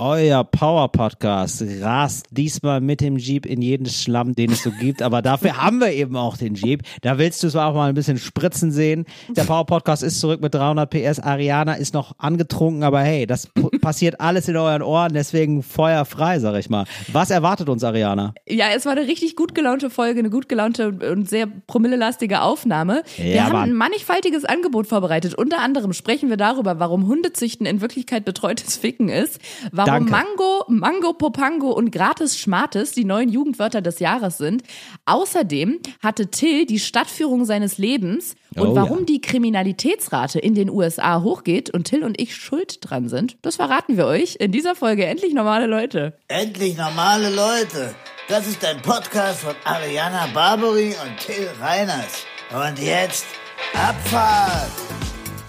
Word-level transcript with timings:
euer 0.00 0.44
Power-Podcast 0.44 1.62
rast 1.82 2.26
diesmal 2.30 2.80
mit 2.80 3.02
dem 3.02 3.18
Jeep 3.18 3.44
in 3.44 3.60
jeden 3.60 3.86
Schlamm, 3.86 4.34
den 4.34 4.50
es 4.50 4.62
so 4.62 4.70
gibt. 4.70 5.02
Aber 5.02 5.20
dafür 5.20 5.58
haben 5.58 5.78
wir 5.78 5.92
eben 5.92 6.16
auch 6.16 6.38
den 6.38 6.54
Jeep. 6.54 6.82
Da 7.02 7.18
willst 7.18 7.42
du 7.42 7.48
es 7.48 7.54
auch 7.54 7.74
mal 7.74 7.90
ein 7.90 7.94
bisschen 7.94 8.16
spritzen 8.16 8.72
sehen. 8.72 9.04
Der 9.28 9.44
Power-Podcast 9.44 10.02
ist 10.02 10.18
zurück 10.18 10.40
mit 10.40 10.54
300 10.54 10.88
PS. 10.88 11.20
Ariana 11.20 11.74
ist 11.74 11.92
noch 11.92 12.14
angetrunken, 12.18 12.82
aber 12.82 13.00
hey, 13.00 13.26
das 13.26 13.50
passiert 13.82 14.20
alles 14.20 14.48
in 14.48 14.56
euren 14.56 14.82
Ohren, 14.82 15.12
deswegen 15.12 15.62
feuerfrei, 15.62 16.38
sag 16.38 16.58
ich 16.58 16.70
mal. 16.70 16.86
Was 17.12 17.28
erwartet 17.28 17.68
uns, 17.68 17.84
Ariana? 17.84 18.32
Ja, 18.48 18.68
es 18.74 18.86
war 18.86 18.92
eine 18.92 19.06
richtig 19.06 19.36
gut 19.36 19.54
gelaunte 19.54 19.90
Folge, 19.90 20.20
eine 20.20 20.30
gut 20.30 20.48
gelaunte 20.48 20.96
und 21.12 21.28
sehr 21.28 21.46
promillelastige 21.46 22.40
Aufnahme. 22.40 23.02
Ja, 23.18 23.24
wir 23.24 23.44
haben 23.44 23.56
ein 23.56 23.74
mannigfaltiges 23.74 24.46
Angebot 24.46 24.86
vorbereitet. 24.86 25.34
Unter 25.34 25.60
anderem 25.60 25.92
sprechen 25.92 26.30
wir 26.30 26.38
darüber, 26.38 26.78
warum 26.78 27.06
Hundezüchten 27.06 27.66
in 27.66 27.82
Wirklichkeit 27.82 28.24
betreutes 28.24 28.78
Ficken 28.78 29.10
ist, 29.10 29.38
warum 29.72 29.89
Danke. 29.92 30.10
Mango, 30.10 30.64
Mango, 30.68 31.12
Popango 31.12 31.70
und 31.72 31.90
Gratis 31.90 32.38
Schmartes 32.38 32.92
die 32.92 33.04
neuen 33.04 33.28
Jugendwörter 33.28 33.80
des 33.82 33.98
Jahres 33.98 34.38
sind. 34.38 34.62
Außerdem 35.06 35.78
hatte 36.02 36.28
Till 36.28 36.66
die 36.66 36.78
Stadtführung 36.78 37.44
seines 37.44 37.78
Lebens 37.78 38.34
und 38.56 38.68
Oh, 38.68 38.74
warum 38.74 39.00
ja. 39.00 39.04
die 39.06 39.20
Kriminalitätsrate 39.20 40.38
in 40.38 40.54
den 40.54 40.70
USA 40.70 41.22
hochgeht 41.22 41.70
und 41.70 41.84
Till 41.84 42.04
und 42.04 42.20
ich 42.20 42.34
schuld 42.36 42.78
dran 42.82 43.08
sind, 43.08 43.36
das 43.42 43.56
verraten 43.56 43.96
wir 43.96 44.06
euch 44.06 44.36
in 44.40 44.52
dieser 44.52 44.74
Folge 44.74 45.04
endlich 45.06 45.34
normale 45.34 45.66
Leute. 45.66 46.14
Endlich 46.28 46.76
normale 46.76 47.30
Leute. 47.30 47.94
Das 48.28 48.46
ist 48.46 48.64
ein 48.64 48.80
Podcast 48.82 49.40
von 49.40 49.54
Ariana 49.64 50.28
Barbary 50.32 50.94
und 51.04 51.18
Till 51.18 51.48
Reiners. 51.60 52.24
Und 52.52 52.78
jetzt 52.78 53.26
Abfahrt. 53.74 54.70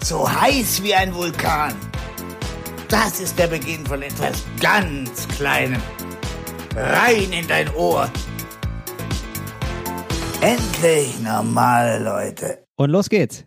So 0.04 0.28
heiß 0.28 0.82
wie 0.82 0.94
ein 0.94 1.14
Vulkan. 1.14 1.74
Das 2.92 3.20
ist 3.20 3.38
der 3.38 3.46
Beginn 3.46 3.86
von 3.86 4.02
etwas 4.02 4.44
ganz 4.60 5.26
Kleinem. 5.28 5.80
Rein 6.76 7.32
in 7.32 7.48
dein 7.48 7.74
Ohr. 7.74 8.12
Endlich 10.42 11.18
normale 11.20 12.04
Leute. 12.04 12.66
Und 12.76 12.90
los 12.90 13.08
geht's. 13.08 13.46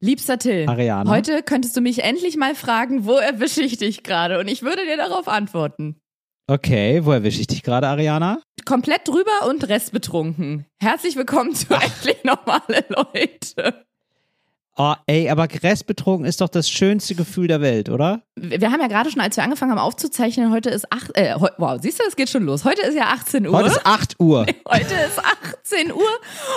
Liebster 0.00 0.36
Till, 0.40 0.68
Ariane? 0.68 1.08
heute 1.08 1.44
könntest 1.44 1.76
du 1.76 1.80
mich 1.80 2.02
endlich 2.02 2.36
mal 2.36 2.56
fragen, 2.56 3.06
wo 3.06 3.14
erwische 3.14 3.62
ich 3.62 3.76
dich 3.78 4.02
gerade? 4.02 4.40
Und 4.40 4.48
ich 4.48 4.62
würde 4.62 4.84
dir 4.84 4.96
darauf 4.96 5.28
antworten. 5.28 6.00
Okay, 6.48 7.04
wo 7.04 7.12
erwische 7.12 7.40
ich 7.40 7.46
dich 7.46 7.62
gerade, 7.62 7.86
Ariana? 7.86 8.42
Komplett 8.64 9.06
drüber 9.06 9.46
und 9.48 9.68
restbetrunken. 9.68 10.66
Herzlich 10.80 11.14
willkommen 11.14 11.54
zu 11.54 11.72
Endlich 11.72 12.24
Normale 12.24 12.84
Leute. 12.88 13.84
Oh, 14.76 14.94
ey, 15.06 15.30
aber 15.30 15.46
restbetrunken 15.62 16.26
ist 16.26 16.40
doch 16.40 16.48
das 16.48 16.68
schönste 16.68 17.14
Gefühl 17.14 17.46
der 17.46 17.60
Welt, 17.60 17.88
oder? 17.88 18.22
Wir 18.34 18.72
haben 18.72 18.80
ja 18.80 18.88
gerade 18.88 19.08
schon, 19.08 19.20
als 19.20 19.36
wir 19.36 19.44
angefangen 19.44 19.70
haben 19.70 19.78
aufzuzeichnen, 19.78 20.50
heute 20.50 20.68
ist 20.70 20.90
acht, 20.92 21.12
äh, 21.16 21.34
heu- 21.34 21.50
wow, 21.58 21.78
siehst 21.80 22.00
du, 22.00 22.04
es 22.08 22.16
geht 22.16 22.28
schon 22.28 22.42
los. 22.44 22.64
Heute 22.64 22.82
ist 22.82 22.96
ja 22.96 23.04
18 23.12 23.46
Uhr. 23.46 23.56
Heute 23.56 23.68
ist 23.68 23.86
8 23.86 24.16
Uhr. 24.18 24.46
Heute 24.68 24.94
ist 24.94 25.20
18 25.62 25.92
Uhr 25.92 26.02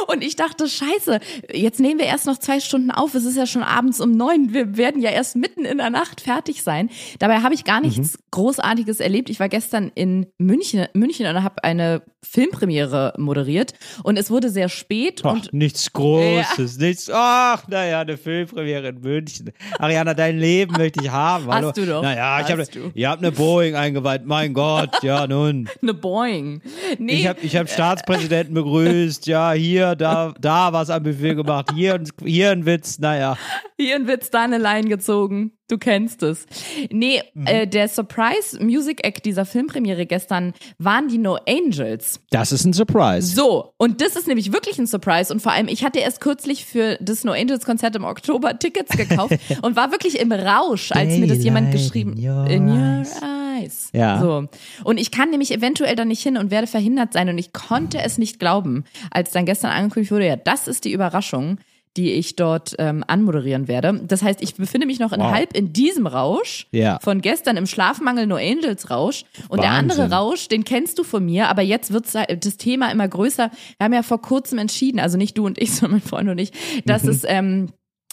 und 0.07 0.23
ich 0.23 0.35
dachte, 0.35 0.67
scheiße, 0.67 1.19
jetzt 1.53 1.79
nehmen 1.79 1.99
wir 1.99 2.07
erst 2.07 2.25
noch 2.25 2.39
zwei 2.39 2.59
Stunden 2.59 2.89
auf. 2.89 3.13
Es 3.13 3.23
ist 3.25 3.37
ja 3.37 3.45
schon 3.45 3.61
abends 3.61 4.01
um 4.01 4.11
neun. 4.11 4.51
Wir 4.53 4.77
werden 4.77 4.99
ja 5.01 5.11
erst 5.11 5.35
mitten 5.35 5.65
in 5.65 5.77
der 5.77 5.91
Nacht 5.91 6.21
fertig 6.21 6.63
sein. 6.63 6.89
Dabei 7.19 7.41
habe 7.41 7.53
ich 7.53 7.65
gar 7.65 7.81
nichts 7.81 8.17
Großartiges 8.31 8.99
erlebt. 8.99 9.29
Ich 9.29 9.39
war 9.39 9.49
gestern 9.49 9.91
in 9.93 10.25
München, 10.39 10.87
München 10.93 11.27
und 11.27 11.43
habe 11.43 11.63
eine 11.63 12.01
Filmpremiere 12.23 13.13
moderiert 13.17 13.73
und 14.03 14.17
es 14.17 14.31
wurde 14.31 14.49
sehr 14.49 14.69
spät 14.69 15.21
Ach, 15.23 15.33
und 15.33 15.53
nichts 15.53 15.93
Großes, 15.93 16.77
nichts. 16.77 17.09
Ach, 17.13 17.67
naja, 17.67 18.03
eine 18.07 18.17
Filmpremiere 18.17 18.87
in 18.89 19.01
München. 19.01 19.51
Ariana, 19.79 20.13
dein 20.13 20.37
Leben 20.39 20.75
möchte 20.77 21.03
ich 21.03 21.09
haben. 21.09 21.47
Hallo. 21.47 21.71
du 21.71 21.85
doch. 21.85 22.01
Naja, 22.01 22.39
ich 22.41 22.51
habe 22.51 22.61
Hast 22.61 22.75
du. 22.75 22.91
ihr 22.93 23.09
habt 23.09 23.21
eine 23.23 23.31
Boeing 23.31 23.75
eingeweiht. 23.75 24.25
Mein 24.25 24.53
Gott, 24.53 25.03
ja 25.03 25.27
nun. 25.27 25.69
eine 25.81 25.93
Boing. 25.93 26.61
Nee, 26.97 27.13
Ich 27.13 27.27
habe 27.27 27.39
ich 27.41 27.55
hab 27.55 27.69
Staatspräsidenten 27.69 28.53
begrüßt. 28.53 29.27
Ja, 29.27 29.51
hier, 29.51 29.95
da, 29.95 30.33
da 30.39 30.73
was 30.73 30.89
am 30.89 31.03
Buffet 31.03 31.35
gemacht. 31.35 31.71
Hier, 31.75 32.01
hier 32.23 32.51
ein 32.51 32.65
Witz. 32.65 32.99
Naja. 32.99 33.37
Hier 33.79 33.95
ein 33.95 34.07
Witz, 34.07 34.31
da 34.31 34.41
eine 34.43 34.57
Line 34.57 34.89
gezogen. 34.89 35.51
Du 35.69 35.77
kennst 35.77 36.23
es. 36.23 36.45
Nee, 36.91 37.21
Mhm. 37.35 37.45
äh, 37.45 37.67
der 37.67 37.87
Surprise 37.89 38.63
Music 38.63 39.05
Act 39.05 39.25
dieser 39.25 39.45
Filmpremiere 39.45 40.05
gestern 40.07 40.53
waren 40.79 41.09
die 41.09 41.17
No 41.19 41.37
Angels. 41.47 42.21
Das 42.31 42.51
ist 42.51 42.65
ein 42.65 42.73
Surprise. 42.73 43.35
So, 43.35 43.73
und 43.77 44.01
das 44.01 44.15
ist 44.15 44.27
nämlich 44.27 44.51
wirklich 44.51 44.79
ein 44.79 44.87
Surprise. 44.87 45.31
Und 45.31 45.41
vor 45.41 45.51
allem, 45.51 45.67
ich 45.67 45.83
hatte 45.83 45.99
erst 45.99 46.21
kürzlich 46.21 46.65
für 46.65 46.97
das 47.01 47.23
No 47.23 47.33
Angels 47.33 47.65
Konzert 47.65 47.95
im 47.95 48.03
Oktober 48.05 48.57
Tickets 48.57 48.97
gekauft 48.97 49.35
und 49.61 49.75
war 49.75 49.91
wirklich 49.91 50.19
im 50.19 50.31
Rausch, 50.31 50.91
als 50.93 51.17
mir 51.17 51.27
das 51.27 51.43
jemand 51.43 51.67
Daylight 51.67 51.83
geschrieben 51.83 52.13
in 52.17 52.29
your 52.29 52.47
in 52.49 52.69
your 52.69 52.77
eyes. 52.77 53.21
eyes. 53.21 53.89
Ja. 53.93 54.19
So. 54.21 54.47
Und 54.85 54.99
ich 54.99 55.11
kann 55.11 55.29
nämlich 55.29 55.53
eventuell 55.53 55.95
da 55.95 56.05
nicht 56.05 56.23
hin 56.23 56.37
und 56.37 56.49
werde 56.49 56.65
verhindert 56.67 57.13
sein. 57.13 57.29
Und 57.29 57.37
ich 57.37 57.53
konnte 57.53 57.99
es 57.99 58.17
nicht 58.17 58.39
glauben, 58.39 58.85
als 59.11 59.31
dann 59.31 59.45
gestern 59.45 59.71
angekündigt 59.71 60.11
wurde, 60.11 60.27
ja, 60.27 60.35
das 60.35 60.67
ist 60.67 60.85
die 60.85 60.93
Überraschung 60.93 61.57
die 61.97 62.11
ich 62.13 62.35
dort 62.35 62.75
ähm, 62.79 63.03
anmoderieren 63.07 63.67
werde. 63.67 63.99
Das 64.07 64.21
heißt, 64.21 64.41
ich 64.41 64.55
befinde 64.55 64.87
mich 64.87 64.99
noch 64.99 65.11
in 65.11 65.19
Wow. 65.19 65.31
halb 65.33 65.53
in 65.57 65.73
diesem 65.73 66.07
Rausch 66.07 66.67
Ja. 66.71 66.99
von 67.01 67.21
gestern 67.21 67.57
im 67.57 67.65
Schlafmangel 67.65 68.27
No 68.27 68.35
Angels 68.35 68.89
Rausch 68.89 69.25
und 69.49 69.61
der 69.63 69.71
Wahnsinn. 69.71 69.91
andere 70.01 70.15
Rausch, 70.15 70.47
den 70.47 70.63
kennst 70.63 70.99
du 70.99 71.03
von 71.03 71.25
mir, 71.25 71.49
aber 71.49 71.63
jetzt 71.63 71.91
wird 71.91 72.05
das 72.13 72.57
Thema 72.57 72.91
immer 72.91 73.07
größer. 73.07 73.49
Wir 73.77 73.83
haben 73.83 73.93
ja 73.93 74.03
vor 74.03 74.21
kurzem 74.21 74.59
entschieden, 74.59 74.99
also 74.99 75.17
nicht 75.17 75.37
du 75.37 75.45
und 75.45 75.57
ich, 75.57 75.71
sondern 75.75 75.99
mein 75.99 76.07
Freund 76.07 76.29
und 76.29 76.37
ich, 76.37 76.51
dass 76.85 77.03
Mhm. 77.03 77.09
es 77.09 77.23
ähm, 77.25 77.69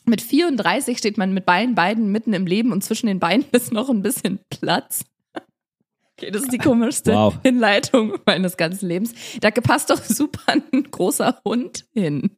mit 0.06 0.20
34 0.20 0.98
steht 0.98 1.16
man 1.18 1.32
mit 1.32 1.46
beiden 1.46 1.74
beiden 1.74 2.10
mitten 2.12 2.32
im 2.32 2.46
Leben 2.46 2.72
und 2.72 2.82
zwischen 2.84 3.06
den 3.06 3.20
Beinen 3.20 3.44
ist 3.52 3.72
noch 3.72 3.88
ein 3.90 4.02
bisschen 4.02 4.40
Platz. 4.50 5.04
Okay, 6.16 6.30
das 6.30 6.42
ist 6.42 6.52
die 6.52 6.58
komischste 6.58 7.12
Wow. 7.12 7.34
Hinleitung 7.42 8.18
meines 8.24 8.56
ganzen 8.56 8.88
Lebens. 8.88 9.14
Da 9.40 9.50
passt 9.50 9.90
doch 9.90 10.00
super 10.04 10.40
ein 10.46 10.62
großer 10.90 11.40
Hund 11.44 11.86
hin. 11.92 12.30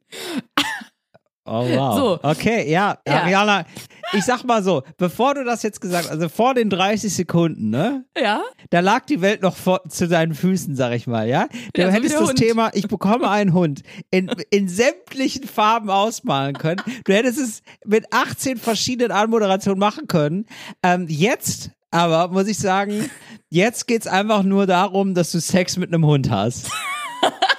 Oh, 1.47 1.65
wow. 1.69 1.95
So. 1.97 2.19
Okay, 2.23 2.69
ja, 2.69 2.97
Ja. 3.07 3.21
Ariana, 3.21 3.65
ich 4.13 4.23
sag 4.23 4.43
mal 4.43 4.63
so, 4.63 4.83
bevor 4.97 5.33
du 5.33 5.43
das 5.43 5.63
jetzt 5.63 5.81
gesagt 5.81 6.05
hast, 6.05 6.11
also 6.11 6.29
vor 6.29 6.53
den 6.53 6.69
30 6.69 7.13
Sekunden, 7.13 7.69
ne? 7.69 8.05
Ja? 8.21 8.41
Da 8.69 8.81
lag 8.81 9.05
die 9.05 9.21
Welt 9.21 9.41
noch 9.41 9.55
vor, 9.55 9.81
zu 9.89 10.07
deinen 10.07 10.33
Füßen, 10.35 10.75
sag 10.75 10.93
ich 10.93 11.07
mal, 11.07 11.27
ja? 11.27 11.47
Du 11.73 11.81
Ja, 11.81 11.87
so 11.87 11.93
hättest 11.93 12.15
das 12.15 12.29
Hund. 12.29 12.39
Thema, 12.39 12.71
ich 12.73 12.87
bekomme 12.87 13.29
einen 13.29 13.53
Hund, 13.53 13.81
in, 14.11 14.29
in 14.49 14.67
sämtlichen 14.67 15.45
Farben 15.47 15.89
ausmalen 15.89 16.57
können. 16.57 16.81
Du 17.05 17.13
hättest 17.13 17.39
es 17.39 17.61
mit 17.85 18.05
18 18.11 18.57
verschiedenen 18.57 19.11
Anmoderationen 19.11 19.79
machen 19.79 20.07
können. 20.07 20.45
Ähm, 20.83 21.05
jetzt 21.09 21.71
aber, 21.91 22.27
muss 22.27 22.47
ich 22.47 22.59
sagen, 22.59 23.09
jetzt 23.49 23.87
geht's 23.87 24.07
einfach 24.07 24.43
nur 24.43 24.67
darum, 24.67 25.13
dass 25.13 25.31
du 25.31 25.39
Sex 25.39 25.77
mit 25.77 25.93
einem 25.93 26.05
Hund 26.05 26.29
hast. 26.29 26.69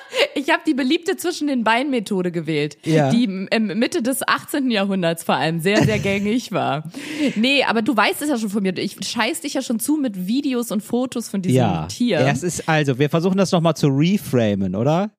Ich 0.48 0.54
habe 0.54 0.62
die 0.66 0.72
beliebte 0.72 1.18
zwischen 1.18 1.46
den 1.46 1.62
Beinen 1.62 1.90
Methode 1.90 2.32
gewählt, 2.32 2.78
Ja. 2.82 3.10
die 3.10 3.24
im 3.24 3.66
Mitte 3.78 4.00
des 4.02 4.26
18. 4.26 4.70
Jahrhunderts 4.70 5.22
vor 5.22 5.34
allem 5.34 5.60
sehr, 5.60 5.84
sehr 5.84 5.98
gängig 5.98 6.52
war. 6.52 6.90
Nee, 7.36 7.64
aber 7.64 7.82
du 7.82 7.94
weißt 7.94 8.22
es 8.22 8.30
ja 8.30 8.38
schon 8.38 8.48
von 8.48 8.62
mir. 8.62 8.74
Ich 8.78 8.96
scheiß 9.06 9.42
dich 9.42 9.52
ja 9.52 9.60
schon 9.60 9.78
zu 9.78 9.98
mit 9.98 10.26
Videos 10.26 10.70
und 10.70 10.82
Fotos 10.82 11.28
von 11.28 11.42
diesem 11.42 11.56
ja. 11.58 11.86
Tier. 11.88 12.20
Es 12.20 12.42
ist 12.42 12.66
also, 12.66 12.98
wir 12.98 13.10
versuchen 13.10 13.36
das 13.36 13.52
nochmal 13.52 13.76
zu 13.76 13.88
reframen, 13.88 14.74
oder? 14.74 15.10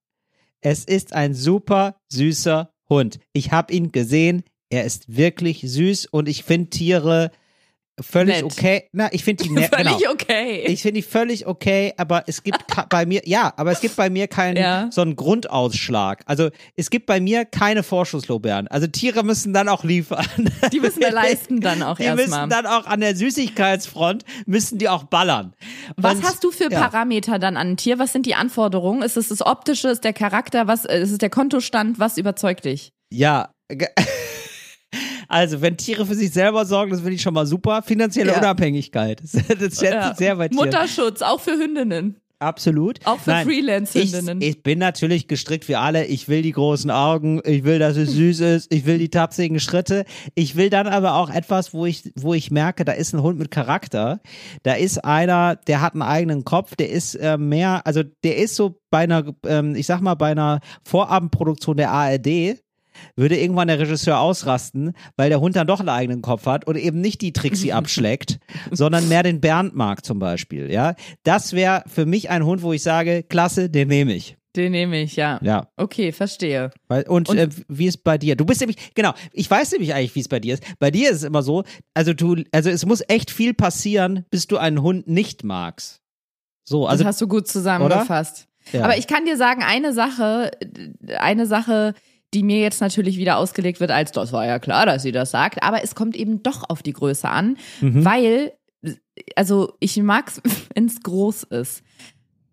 Es 0.61 0.83
ist 0.83 1.13
ein 1.13 1.35
super 1.35 1.97
süßer 2.11 2.71
Hund. 2.89 3.19
Ich 3.31 3.51
habe 3.51 3.71
ihn 3.71 3.91
gesehen. 3.91 4.41
Er 4.71 4.83
ist 4.83 5.15
wirklich 5.15 5.61
süß 5.61 6.07
und 6.07 6.27
ich 6.27 6.43
finde 6.43 6.71
Tiere 6.71 7.29
völlig 8.01 8.35
Nett. 8.35 8.43
okay. 8.45 8.89
Na, 8.91 9.09
ich 9.11 9.23
finde 9.23 9.43
die 9.43 9.49
nett. 9.53 9.73
Völlig 9.73 9.97
genau. 9.97 10.11
okay. 10.11 10.63
Ich 10.67 10.81
finde 10.81 11.01
die 11.01 11.07
völlig 11.07 11.45
okay, 11.47 11.93
aber 11.97 12.23
es 12.27 12.43
gibt 12.43 12.59
bei 12.89 13.05
mir, 13.05 13.21
ja, 13.25 13.53
aber 13.57 13.71
es 13.71 13.81
gibt 13.81 13.95
bei 13.95 14.09
mir 14.09 14.27
keinen 14.27 14.57
Ja. 14.57 14.87
so 14.91 15.01
einen 15.01 15.15
Grundausschlag. 15.15 16.21
Also 16.25 16.49
es 16.75 16.89
gibt 16.89 17.05
bei 17.05 17.19
mir 17.19 17.45
keine 17.45 17.83
Vorschusslorbeeren. 17.83 18.67
Also 18.67 18.87
Tiere 18.87 19.23
müssen 19.23 19.53
dann 19.53 19.67
auch 19.69 19.83
liefern. 19.83 20.25
die 20.71 20.79
müssen 20.79 20.99
wir 21.01 21.11
leisten 21.13 21.61
dann 21.61 21.83
auch 21.83 21.97
Die 21.97 22.03
erstmal. 22.03 22.45
müssen 22.47 22.49
dann 22.49 22.65
auch 22.65 22.85
an 22.85 22.99
der 23.01 23.15
Süßigkeitsfront, 23.15 24.23
müssen 24.45 24.77
die 24.77 24.89
auch 24.89 25.03
ballern. 25.03 25.53
Was 25.97 26.15
Und- 26.15 26.23
hast 26.23 26.43
du 26.43 26.51
für 26.51 26.71
ja. 26.71 26.79
Parameter 26.87 27.39
dann 27.39 27.57
an 27.57 27.69
ein 27.71 27.77
Tier? 27.77 27.99
Was 27.99 28.13
sind 28.13 28.25
die 28.25 28.35
Anforderungen? 28.35 29.01
Ist 29.01 29.17
es 29.17 29.29
das 29.29 29.41
Optische? 29.45 29.89
Ist 29.89 30.03
der 30.03 30.13
Charakter? 30.13 30.67
Was 30.67 30.85
ist 30.85 31.11
es 31.11 31.17
der 31.17 31.29
Kontostand? 31.29 31.99
Was 31.99 32.17
überzeugt 32.17 32.65
dich? 32.65 32.91
Ja. 33.11 33.49
Also, 35.29 35.61
wenn 35.61 35.77
Tiere 35.77 36.05
für 36.05 36.15
sich 36.15 36.31
selber 36.31 36.65
sorgen, 36.65 36.91
das 36.91 36.99
finde 37.01 37.13
ich 37.15 37.21
schon 37.21 37.33
mal 37.35 37.45
super. 37.45 37.81
Finanzielle 37.83 38.31
Ja. 38.31 38.39
Unabhängigkeit. 38.39 39.21
Das, 39.47 39.79
schätze 39.79 39.85
Ja. 39.85 40.11
ich 40.11 40.17
sehr 40.17 40.35
bei 40.35 40.47
Tieren. 40.49 40.65
Mutterschutz, 40.65 41.21
auch 41.21 41.39
für 41.39 41.51
Hündinnen. 41.51 42.17
Absolut. 42.41 42.99
Auch 43.05 43.19
für 43.19 43.35
Freelance-Hündinnen. 43.43 44.39
Ich, 44.41 44.47
ich 44.49 44.63
bin 44.63 44.79
natürlich 44.79 45.27
gestrickt 45.27 45.67
wie 45.67 45.75
alle. 45.75 46.05
Ich 46.05 46.29
will 46.29 46.41
die 46.41 46.53
großen 46.53 46.89
Augen. 46.89 47.41
Ich 47.43 47.65
will, 47.65 47.79
dass 47.79 47.97
es 47.97 48.11
süß 48.13 48.39
ist. 48.39 48.73
Ich 48.73 48.85
will 48.85 48.97
die 48.97 49.09
tapsigen 49.09 49.59
Schritte. 49.59 50.05
Ich 50.35 50.55
will 50.55 50.69
dann 50.69 50.87
aber 50.87 51.15
auch 51.15 51.29
etwas, 51.29 51.73
wo 51.73 51.85
ich, 51.85 52.13
wo 52.15 52.33
ich 52.33 52.49
merke, 52.49 52.85
da 52.85 52.93
ist 52.93 53.13
ein 53.13 53.21
Hund 53.21 53.37
mit 53.39 53.51
Charakter. 53.51 54.21
Da 54.63 54.73
ist 54.75 55.03
einer, 55.03 55.57
der 55.57 55.81
hat 55.81 55.93
einen 55.93 56.01
eigenen 56.01 56.45
Kopf. 56.45 56.77
Der 56.77 56.89
ist 56.89 57.15
äh, 57.15 57.37
mehr, 57.37 57.85
also 57.85 58.03
der 58.23 58.37
ist 58.37 58.55
so 58.55 58.79
bei 58.89 58.99
einer, 58.99 59.35
ähm, 59.45 59.75
ich 59.75 59.85
sag 59.85 59.99
mal, 59.99 60.15
bei 60.15 60.31
einer 60.31 60.61
Vorabendproduktion 60.85 61.75
der 61.75 61.91
ARD. 61.91 62.57
Würde 63.15 63.37
irgendwann 63.39 63.67
der 63.67 63.79
Regisseur 63.79 64.19
ausrasten, 64.19 64.93
weil 65.17 65.29
der 65.29 65.39
Hund 65.41 65.55
dann 65.55 65.67
doch 65.67 65.79
einen 65.79 65.89
eigenen 65.89 66.21
Kopf 66.21 66.45
hat 66.45 66.65
und 66.65 66.75
eben 66.75 67.01
nicht 67.01 67.21
die 67.21 67.33
Trixie 67.33 67.73
abschleckt, 67.73 68.39
sondern 68.71 69.07
mehr 69.09 69.23
den 69.23 69.41
Bernd 69.41 69.75
mag 69.75 70.05
zum 70.05 70.19
Beispiel. 70.19 70.71
Ja, 70.71 70.95
das 71.23 71.53
wäre 71.53 71.83
für 71.87 72.05
mich 72.05 72.29
ein 72.29 72.45
Hund, 72.45 72.61
wo 72.63 72.73
ich 72.73 72.83
sage, 72.83 73.23
klasse, 73.23 73.69
den 73.69 73.87
nehme 73.87 74.13
ich. 74.13 74.35
Den 74.55 74.71
nehme 74.71 74.99
ich, 74.99 75.15
ja. 75.15 75.39
Ja. 75.43 75.67
Okay, 75.77 76.11
verstehe. 76.11 76.71
Und 77.07 77.29
Und- 77.29 77.37
äh, 77.37 77.49
wie 77.67 77.85
ist 77.85 78.03
bei 78.03 78.17
dir? 78.17 78.35
Du 78.35 78.45
bist 78.45 78.59
nämlich, 78.61 78.77
genau, 78.95 79.13
ich 79.31 79.49
weiß 79.49 79.71
nämlich 79.73 79.93
eigentlich, 79.93 80.15
wie 80.15 80.21
es 80.21 80.27
bei 80.27 80.39
dir 80.39 80.55
ist. 80.55 80.63
Bei 80.79 80.89
dir 80.89 81.11
ist 81.11 81.17
es 81.17 81.23
immer 81.23 81.43
so, 81.43 81.63
also 81.93 82.13
du, 82.13 82.35
also 82.51 82.69
es 82.71 82.83
muss 82.85 83.03
echt 83.07 83.29
viel 83.29 83.53
passieren, 83.53 84.25
bis 84.31 84.47
du 84.47 84.57
einen 84.57 84.81
Hund 84.81 85.07
nicht 85.07 85.43
magst. 85.43 86.01
So, 86.67 86.87
also 86.87 87.03
das 87.03 87.13
hast 87.13 87.21
du 87.21 87.27
gut 87.27 87.47
zusammengefasst. 87.47 88.47
Ja. 88.71 88.83
Aber 88.83 88.97
ich 88.97 89.07
kann 89.07 89.25
dir 89.25 89.37
sagen, 89.37 89.63
eine 89.63 89.93
Sache, 89.93 90.51
eine 91.19 91.45
Sache, 91.45 91.93
die 92.33 92.43
mir 92.43 92.59
jetzt 92.59 92.81
natürlich 92.81 93.17
wieder 93.17 93.37
ausgelegt 93.37 93.79
wird, 93.79 93.91
als 93.91 94.11
das 94.11 94.31
war 94.31 94.45
ja 94.45 94.59
klar, 94.59 94.85
dass 94.85 95.03
sie 95.03 95.11
das 95.11 95.31
sagt, 95.31 95.63
aber 95.63 95.83
es 95.83 95.95
kommt 95.95 96.15
eben 96.15 96.43
doch 96.43 96.69
auf 96.69 96.83
die 96.83 96.93
Größe 96.93 97.27
an, 97.27 97.57
Mhm. 97.81 98.05
weil, 98.05 98.53
also 99.35 99.73
ich 99.79 99.97
mag's, 99.97 100.41
wenn 100.75 100.85
es 100.85 101.01
groß 101.01 101.43
ist. 101.43 101.83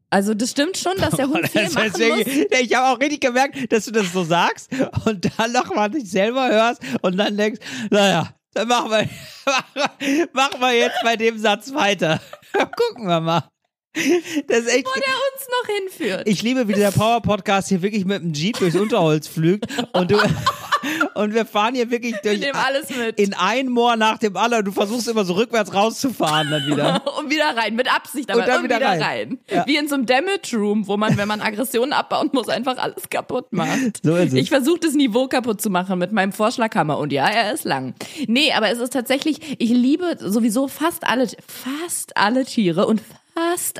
Also 0.08 0.34
das 0.34 0.52
stimmt 0.52 0.76
schon, 0.78 0.96
dass 0.98 1.16
der 1.16 1.28
Hund 1.28 1.48
viel 1.48 1.64
Das 1.64 1.74
machen 1.74 1.98
wirklich- 1.98 2.48
muss. 2.50 2.58
Ich 2.62 2.74
habe 2.74 2.94
auch 2.96 3.00
richtig 3.00 3.20
gemerkt, 3.20 3.70
dass 3.72 3.84
du 3.86 3.90
das 3.90 4.12
so 4.12 4.24
sagst 4.24 4.70
und 5.04 5.28
dann 5.38 5.52
nochmal 5.52 5.90
dich 5.90 6.10
selber 6.10 6.48
hörst 6.48 6.80
und 7.02 7.16
dann 7.16 7.36
denkst, 7.36 7.60
naja, 7.90 8.30
dann 8.54 8.68
machen 8.68 8.90
wir, 8.90 9.08
machen 10.32 10.60
wir 10.60 10.72
jetzt 10.72 11.02
bei 11.02 11.16
dem 11.16 11.38
Satz 11.38 11.74
weiter. 11.74 12.20
Gucken 12.54 13.06
wir 13.06 13.20
mal. 13.20 13.50
Das 14.48 14.58
ist 14.60 14.68
echt. 14.74 14.86
Wo 14.86 14.92
der 14.94 15.14
uns 15.32 15.48
noch 15.50 15.76
hinführt. 15.76 16.22
Ich 16.28 16.42
liebe, 16.42 16.68
wie 16.68 16.74
der 16.74 16.90
Power 16.90 17.20
Podcast 17.22 17.68
hier 17.68 17.82
wirklich 17.82 18.04
mit 18.04 18.22
dem 18.22 18.32
Jeep 18.32 18.58
durchs 18.58 18.76
Unterholz 18.76 19.28
pflügt 19.28 19.66
und 19.92 20.10
du 20.10 20.16
und 21.14 21.34
wir 21.34 21.46
fahren 21.46 21.74
hier 21.74 21.90
wirklich 21.90 22.14
Wir 22.14 22.20
durch 22.22 22.40
nehmen 22.40 22.54
alles 22.54 22.90
mit. 22.90 23.18
in 23.18 23.34
ein 23.34 23.68
Moor 23.68 23.96
nach 23.96 24.18
dem 24.18 24.36
anderen. 24.36 24.64
Du 24.64 24.72
versuchst 24.72 25.08
immer 25.08 25.24
so 25.24 25.34
rückwärts 25.34 25.72
rauszufahren 25.74 26.50
dann 26.50 26.66
wieder. 26.66 27.02
und 27.18 27.30
wieder 27.30 27.56
rein, 27.56 27.74
mit 27.74 27.92
Absicht, 27.92 28.30
aber 28.30 28.40
Und 28.40 28.48
dann 28.48 28.58
und 28.58 28.64
wieder 28.64 28.76
wieder, 28.76 28.88
rein. 28.88 29.02
rein. 29.02 29.38
Ja. 29.50 29.66
Wie 29.66 29.76
in 29.76 29.88
so 29.88 29.94
einem 29.94 30.06
Damage 30.06 30.56
Room, 30.56 30.86
wo 30.86 30.96
man, 30.96 31.16
wenn 31.16 31.28
man 31.28 31.40
Aggressionen 31.40 31.92
abbauen 31.92 32.30
muss, 32.32 32.48
einfach 32.48 32.76
alles 32.78 33.08
kaputt 33.10 33.52
macht. 33.52 34.00
So 34.02 34.16
ist 34.16 34.32
es. 34.32 34.34
Ich 34.34 34.48
versuche 34.50 34.80
das 34.80 34.94
Niveau 34.94 35.26
kaputt 35.28 35.60
zu 35.60 35.70
machen 35.70 35.98
mit 35.98 36.12
meinem 36.12 36.32
Vorschlaghammer 36.32 36.98
und 36.98 37.12
ja, 37.12 37.26
er 37.28 37.52
ist 37.52 37.64
lang. 37.64 37.94
Nee, 38.26 38.52
aber 38.52 38.70
es 38.70 38.78
ist 38.78 38.92
tatsächlich, 38.92 39.56
ich 39.58 39.70
liebe 39.70 40.16
sowieso 40.20 40.68
fast 40.68 41.06
alle, 41.06 41.26
fast 41.46 42.16
alle 42.16 42.44
Tiere 42.44 42.86
und 42.86 43.00
fast 43.00 43.25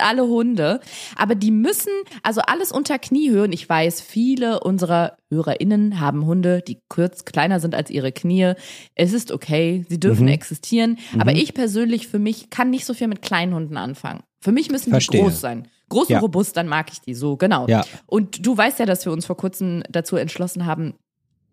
alle 0.01 0.27
Hunde, 0.27 0.81
aber 1.17 1.35
die 1.35 1.51
müssen, 1.51 1.93
also 2.23 2.41
alles 2.43 2.73
unter 2.73 2.99
Kniehöhe. 2.99 3.45
Und 3.45 3.53
ich 3.53 3.69
weiß, 3.69 4.01
viele 4.01 4.61
unserer 4.61 5.17
HörerInnen 5.31 6.01
haben 6.01 6.27
Hunde, 6.27 6.63
die 6.67 6.81
kurz 6.89 7.25
kleiner 7.25 7.61
sind 7.61 7.75
als 7.75 7.91
ihre 7.91 8.13
Knie. 8.13 8.53
Es 8.95 9.13
ist 9.13 9.33
okay, 9.33 9.85
sie 9.89 9.99
dürfen 10.01 10.25
Mhm. 10.27 10.33
existieren. 10.33 10.99
Aber 11.19 11.33
ich 11.33 11.55
persönlich, 11.55 12.09
für 12.09 12.19
mich, 12.19 12.51
kann 12.51 12.71
nicht 12.71 12.85
so 12.85 12.95
viel 12.95 13.09
mit 13.09 13.23
kleinen 13.23 13.55
Hunden 13.55 13.77
anfangen. 13.77 14.21
Für 14.41 14.53
mich 14.53 14.71
müssen 14.71 14.91
Verstehe. 14.91 15.21
die 15.21 15.27
groß 15.27 15.41
sein. 15.41 15.69
Groß 15.89 16.09
Ja. 16.09 16.19
und 16.19 16.25
robust, 16.25 16.57
dann 16.57 16.69
mag 16.69 16.91
ich 16.93 17.01
die 17.01 17.15
so, 17.15 17.37
genau. 17.37 17.67
Ja. 17.69 17.85
Und 18.07 18.45
du 18.45 18.57
weißt 18.57 18.79
ja, 18.81 18.87
dass 18.87 19.05
wir 19.07 19.13
uns 19.13 19.25
vor 19.27 19.37
kurzem 19.37 19.83
dazu 19.91 20.17
entschlossen 20.17 20.67
haben, 20.67 20.95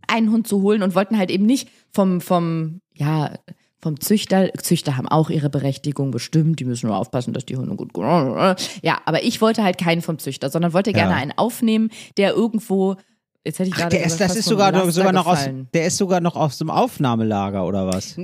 einen 0.07 0.31
Hund 0.31 0.47
zu 0.47 0.61
holen 0.61 0.83
und 0.83 0.95
wollten 0.95 1.17
halt 1.17 1.31
eben 1.31 1.45
nicht 1.45 1.69
vom, 1.91 2.19
vom, 2.19 2.79
ja, 2.93 3.33
vom 3.83 3.99
Züchter, 3.99 4.51
Züchter 4.53 4.97
haben 4.97 5.07
auch 5.07 5.29
ihre 5.29 5.49
Berechtigung 5.49 6.09
bestimmt, 6.09 6.59
die 6.59 6.65
müssen 6.65 6.87
nur 6.87 6.97
aufpassen, 6.97 7.33
dass 7.33 7.45
die 7.45 7.57
Hunde 7.57 7.75
gut, 7.75 7.93
ja, 8.81 9.01
aber 9.05 9.23
ich 9.23 9.41
wollte 9.41 9.61
halt 9.63 9.77
keinen 9.77 10.01
vom 10.01 10.17
Züchter, 10.17 10.49
sondern 10.49 10.73
wollte 10.73 10.93
gerne 10.93 11.11
Ja. 11.11 11.17
einen 11.17 11.33
aufnehmen, 11.35 11.89
der 12.17 12.33
irgendwo, 12.33 12.95
jetzt 13.45 13.59
hätte 13.59 13.69
ich 13.69 13.75
Ach, 13.75 13.79
gerade 13.81 13.97
der 13.97 14.05
ist, 14.05 14.19
das 14.19 14.35
ist 14.35 14.45
sogar, 14.45 14.71
noch, 14.71 14.89
sogar 14.89 15.11
noch 15.11 15.27
aus, 15.27 15.47
der 15.73 15.85
ist 15.85 15.97
sogar 15.97 16.21
noch 16.21 16.35
auf 16.35 16.53
so 16.53 16.63
einem 16.63 16.71
Aufnahmelager 16.71 17.65
oder 17.67 17.85
was? 17.87 18.17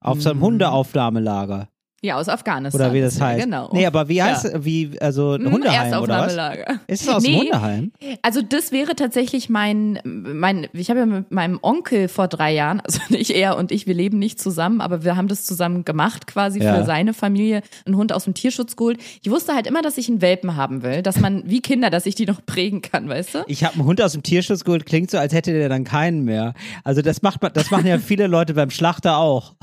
Auf 0.00 0.22
so 0.22 0.30
einem 0.30 0.38
Mhm. 0.38 0.44
Hundeaufnahmelager. 0.44 1.68
Ja, 2.04 2.16
aus 2.16 2.28
Afghanistan. 2.28 2.80
Oder 2.80 2.92
wie 2.92 3.00
das 3.00 3.20
heißt. 3.20 3.44
Genau. 3.44 3.70
Nee, 3.72 3.86
aber 3.86 4.08
wie 4.08 4.16
Ja. 4.16 4.24
heißt, 4.24 4.64
wie, 4.64 4.98
also 5.00 5.34
ein 5.34 5.44
Hm, 5.44 5.52
Hundeheim 5.52 6.02
oder 6.02 6.18
was? 6.26 6.78
Ist 6.88 7.02
es 7.02 7.08
aus 7.08 7.22
dem 7.22 7.32
Nee. 7.32 7.38
Hundeheim? 7.38 7.92
Also 8.22 8.42
das 8.42 8.72
wäre 8.72 8.96
tatsächlich 8.96 9.48
mein, 9.48 10.00
mein, 10.04 10.66
ich 10.72 10.90
habe 10.90 10.98
ja 10.98 11.06
mit 11.06 11.30
meinem 11.30 11.60
Onkel 11.62 12.08
vor 12.08 12.26
drei 12.26 12.52
Jahren, 12.54 12.80
also 12.80 12.98
nicht 13.08 13.30
er 13.30 13.56
und 13.56 13.70
ich, 13.70 13.86
wir 13.86 13.94
leben 13.94 14.18
nicht 14.18 14.40
zusammen, 14.40 14.80
aber 14.80 15.04
wir 15.04 15.14
haben 15.16 15.28
das 15.28 15.44
zusammen 15.44 15.84
gemacht 15.84 16.26
quasi 16.26 16.60
Ja. 16.60 16.74
für 16.74 16.84
seine 16.84 17.14
Familie, 17.14 17.62
einen 17.86 17.96
Hund 17.96 18.12
aus 18.12 18.24
dem 18.24 18.34
Tierschutz 18.34 18.74
geholt. 18.74 18.98
Ich 19.22 19.30
wusste 19.30 19.54
halt 19.54 19.68
immer, 19.68 19.80
dass 19.80 19.96
ich 19.96 20.08
einen 20.08 20.20
Welpen 20.20 20.56
haben 20.56 20.82
will, 20.82 21.02
dass 21.02 21.20
man, 21.20 21.44
wie 21.46 21.60
Kinder, 21.60 21.88
dass 21.88 22.04
ich 22.06 22.16
die 22.16 22.26
noch 22.26 22.44
prägen 22.44 22.82
kann, 22.82 23.08
weißt 23.08 23.34
du? 23.36 23.38
Ich 23.46 23.62
habe 23.62 23.74
einen 23.76 23.84
Hund 23.84 24.02
aus 24.02 24.12
dem 24.12 24.24
Tierschutz 24.24 24.64
geholt, 24.64 24.86
klingt 24.86 25.12
so, 25.12 25.18
als 25.18 25.32
hätte 25.32 25.52
der 25.52 25.68
dann 25.68 25.84
keinen 25.84 26.24
mehr. 26.24 26.54
Also 26.82 27.00
das 27.00 27.22
macht 27.22 27.40
man, 27.42 27.52
das 27.52 27.70
machen 27.70 27.86
ja 27.86 27.98
viele 28.04 28.26
Leute 28.26 28.54
beim 28.54 28.70
Schlachter 28.70 29.18
auch. 29.18 29.54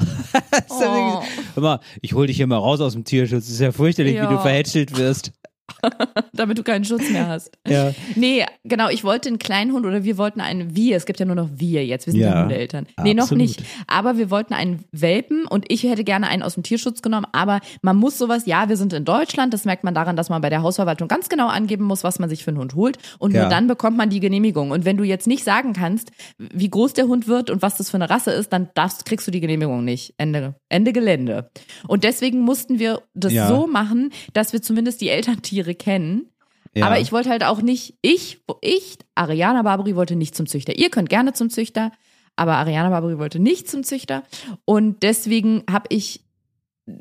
Das 0.52 0.80
ja 0.82 1.22
Oh. 1.56 1.62
mal, 1.62 1.80
ich 2.02 2.14
hol 2.30 2.32
dich 2.32 2.38
hier 2.38 2.46
mal 2.48 2.58
raus 2.58 2.80
aus 2.80 2.94
dem 2.94 3.04
Tierschutz. 3.06 3.46
Das 3.46 3.54
ist 3.56 3.60
ja 3.60 3.72
fürchterlich, 3.72 4.14
wie 4.14 4.18
Ja. 4.18 4.30
du 4.32 4.38
verhätschelt 4.40 4.96
wirst. 4.98 5.32
Damit 6.34 6.58
du 6.58 6.64
keinen 6.64 6.86
Schutz 6.86 7.10
mehr 7.10 7.28
hast. 7.28 7.52
Ja. 7.68 7.94
Nee, 8.16 8.46
genau, 8.64 8.90
ich 8.90 9.04
wollte 9.04 9.30
einen 9.30 9.40
kleinen 9.40 9.74
Hund 9.74 9.86
oder 9.86 10.04
wir 10.04 10.18
wollten 10.18 10.42
einen 10.42 10.76
Wir. 10.76 10.98
Es 10.98 11.06
gibt 11.06 11.20
ja 11.20 11.26
nur 11.26 11.36
noch 11.36 11.50
Wir 11.56 11.86
jetzt. 11.86 12.06
Wir 12.06 12.12
sind 12.14 12.22
ja, 12.22 12.34
Ja, 12.36 12.42
Hundeeltern. 12.44 12.88
Nee, 13.04 13.14
noch 13.14 13.24
absolut. 13.24 13.42
nicht. 13.42 13.64
Aber 13.88 14.18
wir 14.18 14.30
wollten 14.30 14.54
einen 14.54 14.84
Welpen 14.92 15.46
und 15.46 15.66
ich 15.70 15.84
hätte 15.84 16.04
gerne 16.04 16.28
einen 16.28 16.44
aus 16.44 16.54
dem 16.56 16.64
Tierschutz 16.64 17.02
genommen. 17.02 17.26
Aber 17.32 17.60
man 17.82 17.98
muss 17.98 18.18
sowas, 18.18 18.46
ja, 18.46 18.70
wir 18.70 18.78
sind 18.78 18.94
in 18.94 19.06
Deutschland. 19.06 19.54
Das 19.54 19.66
merkt 19.66 19.84
man 19.84 19.94
daran, 19.94 20.16
dass 20.16 20.30
man 20.30 20.42
bei 20.42 20.50
der 20.50 20.62
Hausverwaltung 20.62 21.08
ganz 21.08 21.30
genau 21.30 21.48
angeben 21.48 21.84
muss, 21.86 22.04
was 22.04 22.20
man 22.20 22.30
sich 22.30 22.44
für 22.44 22.52
einen 22.52 22.60
Hund 22.60 22.76
holt. 22.76 22.98
Und 23.20 23.34
Ja. 23.34 23.42
nur 23.42 23.50
dann 23.50 23.68
bekommt 23.68 23.98
man 23.98 24.10
die 24.10 24.20
Genehmigung. 24.20 24.72
Und 24.72 24.86
wenn 24.86 24.98
du 24.98 25.04
jetzt 25.04 25.28
nicht 25.28 25.44
sagen 25.44 25.74
kannst, 25.74 26.12
wie 26.38 26.70
groß 26.70 26.94
der 26.94 27.08
Hund 27.08 27.28
wird 27.28 27.50
und 27.50 27.62
was 27.62 27.78
das 27.78 27.90
für 27.90 27.98
eine 27.98 28.10
Rasse 28.10 28.32
ist, 28.32 28.54
dann 28.54 28.70
darfst, 28.76 29.06
kriegst 29.06 29.28
du 29.28 29.32
die 29.32 29.40
Genehmigung 29.42 29.84
nicht. 29.84 30.14
Ende, 30.18 30.56
Ende 30.70 30.94
Gelände. 30.94 31.50
Und 31.88 32.04
deswegen 32.04 32.40
mussten 32.40 32.80
wir 32.80 33.02
das 33.14 33.34
Ja. 33.34 33.48
so 33.48 33.68
machen, 33.68 34.12
dass 34.34 34.54
wir 34.54 34.62
zumindest 34.62 35.02
die 35.02 35.10
Elterntiere 35.10 35.59
kennen. 35.76 36.30
Ja. 36.76 36.86
Aber 36.86 37.00
ich 37.00 37.12
wollte 37.12 37.30
halt 37.30 37.44
auch 37.44 37.62
nicht, 37.62 37.96
ich, 38.02 38.42
ich, 38.62 38.98
Ariana 39.16 39.64
Barbary 39.64 39.96
wollte 39.96 40.16
nicht 40.16 40.36
zum 40.36 40.46
Züchter. 40.46 40.78
Ihr 40.78 40.90
könnt 40.90 41.10
gerne 41.10 41.34
zum 41.34 41.50
Züchter, 41.50 41.92
aber 42.36 42.58
Ariana 42.58 42.90
Barbary 42.90 43.18
wollte 43.18 43.40
nicht 43.40 43.70
zum 43.70 43.84
Züchter. 43.84 44.24
Und 44.66 45.02
deswegen 45.02 45.64
habe 45.70 45.88
ich, 45.90 46.24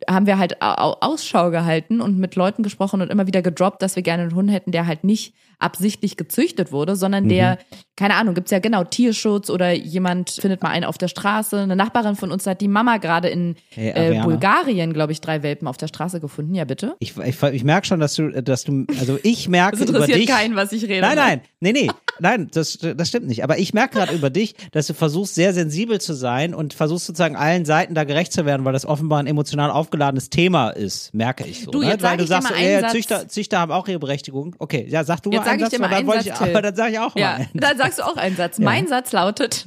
haben 0.09 0.27
wir 0.27 0.39
halt 0.39 0.63
Au- 0.63 0.97
Ausschau 1.01 1.51
gehalten 1.51 2.01
und 2.01 2.19
mit 2.19 2.35
Leuten 2.35 2.63
gesprochen 2.63 3.01
und 3.03 3.11
immer 3.11 3.27
wieder 3.27 3.43
gedroppt, 3.43 3.83
dass 3.83 3.95
wir 3.95 4.03
gerne 4.03 4.23
einen 4.25 4.35
Hund 4.35 4.51
hätten, 4.51 4.73
der 4.73 4.87
halt 4.87 5.05
nicht 5.05 5.35
absichtlich 5.59 6.17
gezüchtet 6.17 6.71
wurde, 6.73 6.95
sondern 6.97 7.25
Mhm. 7.25 7.29
der, 7.31 7.59
keine 7.97 8.15
Ahnung, 8.15 8.35
gibt's 8.35 8.51
ja 8.53 8.61
genau 8.61 8.85
Tierschutz 8.85 9.51
oder 9.51 9.73
jemand 9.73 10.31
findet 10.31 10.63
mal 10.63 10.71
einen 10.71 10.85
auf 10.85 10.99
der 10.99 11.09
Straße. 11.09 11.59
Eine 11.59 11.75
Nachbarin 11.75 12.15
von 12.15 12.31
uns 12.31 12.47
hat 12.47 12.61
die 12.61 12.69
Mama 12.69 12.99
gerade 12.99 13.29
in 13.29 13.57
Hey, 13.71 14.19
äh. 14.19 14.23
Bulgarien, 14.23 14.93
glaube 14.93 15.13
ich, 15.13 15.21
drei 15.21 15.43
Welpen 15.43 15.67
auf 15.67 15.77
der 15.77 15.89
Straße 15.89 16.21
gefunden. 16.21 16.55
Ja, 16.55 16.65
bitte. 16.65 16.95
Ich, 17.01 17.17
ich, 17.17 17.43
ich 17.43 17.65
merke 17.65 17.87
schon, 17.87 17.99
dass 18.01 18.15
du, 18.15 18.31
dass 18.43 18.65
du, 18.65 18.87
also 19.01 19.19
ich 19.23 19.49
merke 19.49 19.77
Das 19.79 19.89
über 19.89 19.99
interessiert 19.99 20.19
dich. 20.21 20.29
keinen, 20.29 20.55
was 20.57 20.71
ich 20.73 20.85
rede. 20.85 21.01
Nein, 21.01 21.17
ne? 21.17 21.23
nein, 21.23 21.41
nee, 21.61 21.73
nee, 21.73 21.91
nein, 22.21 22.49
das, 22.53 22.79
das 22.79 23.09
stimmt 23.09 23.27
nicht. 23.27 23.45
Aber 23.45 23.59
ich 23.59 23.75
merke 23.75 23.99
gerade 23.99 24.15
über 24.15 24.31
dich, 24.31 24.55
dass 24.73 24.87
du 24.87 24.95
versuchst, 24.95 25.35
sehr 25.35 25.53
sensibel 25.53 26.01
zu 26.01 26.15
sein 26.15 26.55
und 26.55 26.75
versuchst 26.75 27.07
sozusagen 27.07 27.37
allen 27.37 27.65
Seiten 27.65 27.95
da 27.95 28.05
gerecht 28.05 28.33
zu 28.33 28.45
werden, 28.47 28.65
weil 28.65 28.73
das 28.73 28.87
offenbar 28.87 29.21
ein 29.21 29.27
emotional 29.27 29.71
aufgeladenes 29.71 30.31
Thema 30.31 30.71
ist, 30.71 31.13
merke 31.15 31.47
ich 31.47 31.65
so. 31.65 31.71
Du, 31.71 31.81
ne? 31.81 31.89
jetzt 31.89 32.03
weil 32.03 32.11
sag 32.11 32.19
du 32.19 32.25
ich 32.25 32.29
dir 32.29 32.35
sagst, 32.35 32.51
mal 32.51 32.61
ja, 32.61 32.69
einen 32.69 32.81
Satz. 32.83 32.93
Züchter, 32.93 33.29
Züchter 33.29 33.59
haben 33.61 33.73
auch 33.73 33.89
ihre 33.89 33.99
Berechtigung. 33.99 34.57
Okay, 34.59 34.87
ja, 34.89 35.05
sag 35.05 35.23
du 35.23 35.31
Jetzt 35.31 35.41
mal 35.41 35.45
sag 35.45 35.53
einen 35.53 35.61
ich 35.61 35.65
Satz, 35.65 35.73
dir 35.73 35.79
mal 35.81 35.87
aber 35.87 35.95
dann 35.95 35.99
einen 35.99 36.09
wollte 36.09 36.25
Satz, 36.25 36.41
ich, 36.41 36.47
aber 36.49 36.63
dann 36.63 36.77
sage 36.77 36.93
ich 36.93 36.99
auch 36.99 37.15
mal 37.15 37.21
Ja, 37.21 37.35
einen. 37.35 37.49
dann 37.55 37.79
sagst 37.79 37.99
du 37.99 38.03
auch 38.03 38.17
einen 38.17 38.37
Satz. 38.37 38.59
Mein 38.59 38.87
Satz 38.87 39.13
lautet, 39.13 39.67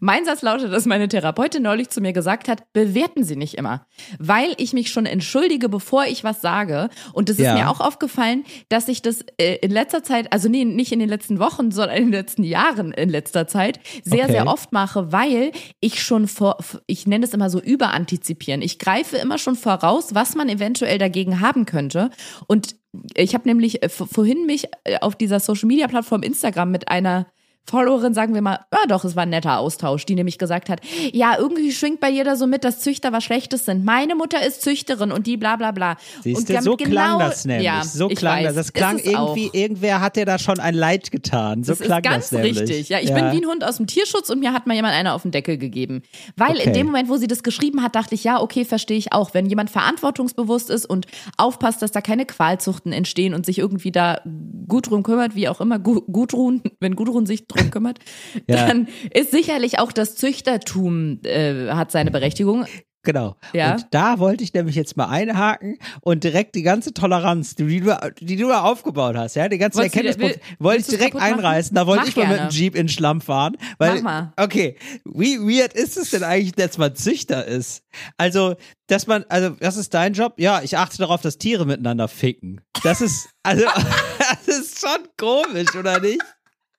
mein 0.00 0.24
Satz 0.24 0.42
lautet, 0.42 0.72
dass 0.72 0.86
meine 0.86 1.06
Therapeutin 1.08 1.62
neulich 1.62 1.90
zu 1.90 2.00
mir 2.00 2.12
gesagt 2.12 2.48
hat, 2.48 2.64
bewerten 2.72 3.22
Sie 3.22 3.36
nicht 3.36 3.54
immer. 3.54 3.86
Weil 4.18 4.54
ich 4.56 4.72
mich 4.72 4.90
schon 4.90 5.06
entschuldige, 5.06 5.68
bevor 5.68 6.04
ich 6.06 6.24
was 6.24 6.40
sage. 6.40 6.88
Und 7.12 7.30
es 7.30 7.38
ist 7.38 7.44
Ja. 7.44 7.54
mir 7.54 7.70
auch 7.70 7.80
aufgefallen, 7.80 8.44
dass 8.68 8.88
ich 8.88 9.02
das 9.02 9.24
äh, 9.38 9.56
in 9.56 9.70
letzter 9.70 10.02
Zeit, 10.02 10.32
also 10.32 10.48
nee, 10.48 10.64
nicht 10.64 10.90
in 10.92 10.98
den 10.98 11.08
letzten 11.08 11.38
Wochen, 11.38 11.70
sondern 11.70 11.96
in 11.96 12.04
den 12.04 12.12
letzten 12.12 12.42
Jahren 12.42 12.92
in 12.92 13.08
letzter 13.10 13.46
Zeit, 13.46 13.78
sehr, 14.02 14.24
Okay. 14.24 14.32
sehr 14.32 14.46
oft 14.46 14.72
mache, 14.72 15.12
weil 15.12 15.52
ich 15.80 16.02
schon 16.02 16.26
vor, 16.28 16.58
ich 16.86 17.06
nenne 17.06 17.24
es 17.24 17.32
immer 17.34 17.50
so 17.50 17.60
überantizipieren. 17.60 18.62
Ich 18.62 18.78
greife 18.78 19.16
immer 19.18 19.38
schon 19.38 19.56
voraus, 19.56 20.14
was 20.14 20.34
man 20.34 20.48
eventuell 20.48 20.98
dagegen 20.98 21.40
haben 21.40 21.66
könnte. 21.66 22.10
Und 22.46 22.74
ich 23.14 23.34
habe 23.34 23.46
nämlich 23.48 23.82
äh, 23.82 23.88
vorhin 23.88 24.46
mich 24.46 24.66
äh, 24.84 24.98
auf 25.00 25.14
dieser 25.14 25.40
Social 25.40 25.66
Media 25.68 25.86
Plattform 25.88 26.22
Instagram 26.22 26.70
mit 26.70 26.88
einer 26.88 27.26
Followerin, 27.68 28.14
sagen 28.14 28.34
wir 28.34 28.42
mal, 28.42 28.58
ja 28.72 28.80
doch, 28.88 29.04
es 29.04 29.14
war 29.14 29.22
ein 29.22 29.28
netter 29.30 29.58
Austausch, 29.58 30.04
die 30.04 30.14
nämlich 30.16 30.38
gesagt 30.38 30.68
hat, 30.68 30.80
ja, 31.12 31.36
irgendwie 31.38 31.70
schwingt 31.70 32.00
bei 32.00 32.10
jeder 32.10 32.34
so 32.36 32.46
mit, 32.48 32.64
dass 32.64 32.80
Züchter 32.80 33.12
was 33.12 33.22
Schlechtes 33.22 33.64
sind. 33.64 33.84
Meine 33.84 34.16
Mutter 34.16 34.44
ist 34.44 34.62
Züchterin 34.62 35.12
und 35.12 35.26
die 35.28 35.36
bla 35.36 35.54
bla 35.56 35.70
bla. 35.70 35.96
Siehst 36.22 36.38
und 36.40 36.48
du, 36.48 36.62
so 36.62 36.76
klang 36.76 36.90
genau, 36.90 37.18
das 37.20 37.44
nämlich. 37.44 37.66
Ja, 37.66 37.84
so 37.84 38.08
klang 38.08 38.38
weiß, 38.44 38.54
das. 38.54 38.56
Das 38.56 38.72
klang 38.72 38.98
es 38.98 39.14
auch. 39.14 39.36
irgendwie, 39.36 39.56
irgendwer 39.56 40.00
hat 40.00 40.16
dir 40.16 40.24
da 40.24 40.38
schon 40.38 40.58
ein 40.58 40.74
Leid 40.74 41.12
getan. 41.12 41.62
So 41.62 41.72
Das 41.72 41.80
klang 41.80 41.98
ist 42.02 42.04
ganz 42.10 42.30
das 42.30 42.32
nämlich. 42.40 42.58
richtig. 42.60 42.88
Ja, 42.88 42.98
ich 42.98 43.12
bin 43.14 43.30
wie 43.30 43.36
ein 43.42 43.46
Hund 43.46 43.62
aus 43.62 43.76
dem 43.76 43.86
Tierschutz 43.86 44.30
und 44.30 44.40
mir 44.40 44.52
hat 44.52 44.66
mal 44.66 44.74
jemand 44.74 44.94
einer 44.94 45.14
auf 45.14 45.22
den 45.22 45.30
Deckel 45.30 45.56
gegeben. 45.56 46.02
Weil 46.36 46.56
Okay. 46.56 46.64
in 46.64 46.72
dem 46.72 46.86
Moment, 46.86 47.08
wo 47.08 47.16
sie 47.18 47.28
das 47.28 47.42
geschrieben 47.44 47.82
hat, 47.82 47.94
dachte 47.94 48.14
ich, 48.16 48.24
ja, 48.24 48.40
okay, 48.40 48.64
verstehe 48.64 48.98
ich 48.98 49.12
auch. 49.12 49.32
Wenn 49.32 49.46
jemand 49.46 49.70
verantwortungsbewusst 49.70 50.70
ist 50.70 50.86
und 50.86 51.06
aufpasst, 51.36 51.82
dass 51.82 51.92
da 51.92 52.00
keine 52.00 52.26
Qualzuchten 52.26 52.92
entstehen 52.92 53.32
und 53.34 53.46
sich 53.46 53.58
irgendwie 53.58 53.92
da 53.92 54.20
gut 54.66 54.90
drum 54.90 55.02
kümmert, 55.04 55.34
wie 55.36 55.48
auch 55.48 55.60
immer, 55.60 55.78
Gu- 55.78 56.02
Gudrun, 56.10 56.62
wenn 56.80 56.96
Gudrun 56.96 57.26
sich 57.26 57.46
drum 57.50 57.70
kümmert, 57.70 57.98
Ja. 58.48 58.66
dann 58.66 58.88
ist 59.12 59.30
sicherlich 59.30 59.78
auch 59.78 59.92
das 59.92 60.16
Züchtertum 60.16 61.20
äh, 61.24 61.68
hat 61.70 61.90
seine 61.92 62.10
Berechtigung. 62.10 62.66
Genau. 63.02 63.36
Ja. 63.54 63.76
Und 63.76 63.86
da 63.92 64.18
wollte 64.18 64.44
ich 64.44 64.52
nämlich 64.52 64.76
jetzt 64.76 64.94
mal 64.98 65.06
einhaken 65.08 65.78
und 66.02 66.22
direkt 66.22 66.54
die 66.54 66.62
ganze 66.62 66.92
Toleranz, 66.92 67.54
die, 67.54 67.80
du, 67.80 67.98
die 68.20 68.36
du 68.36 68.48
da 68.48 68.60
aufgebaut 68.60 69.16
hast, 69.16 69.36
ja, 69.36 69.48
die 69.48 69.56
ganze 69.56 69.82
Erkenntnis, 69.82 70.38
wollte 70.58 70.80
ich 70.82 70.86
direkt 70.86 71.14
machen? 71.14 71.32
einreißen. 71.32 71.74
Da 71.74 71.86
wollte 71.86 72.02
Mach 72.02 72.08
ich 72.08 72.16
mal 72.16 72.26
mit 72.26 72.36
gerne. 72.36 72.50
dem 72.50 72.54
Jeep 72.54 72.74
in 72.74 72.82
den 72.82 72.88
Schlamm 72.90 73.22
fahren. 73.22 73.56
Weil, 73.78 73.94
Mach 73.94 74.02
mal. 74.02 74.32
Okay, 74.36 74.76
wie 75.06 75.38
weird 75.38 75.72
ist 75.72 75.96
es 75.96 76.10
denn 76.10 76.22
eigentlich, 76.22 76.52
dass 76.52 76.76
man 76.76 76.94
Züchter 76.94 77.46
ist? 77.46 77.84
Also, 78.18 78.56
dass 78.86 79.06
man, 79.06 79.24
also, 79.30 79.56
das 79.58 79.78
ist 79.78 79.94
dein 79.94 80.12
Job? 80.12 80.34
Ja, 80.36 80.60
ich 80.62 80.76
achte 80.76 80.98
darauf, 80.98 81.22
dass 81.22 81.38
Tiere 81.38 81.64
miteinander 81.64 82.06
ficken. 82.06 82.60
Das 82.82 83.00
ist, 83.00 83.30
also, 83.42 83.64
das 84.46 84.58
ist 84.58 84.78
schon 84.78 85.08
komisch, 85.16 85.74
oder 85.74 86.00
nicht? 86.00 86.20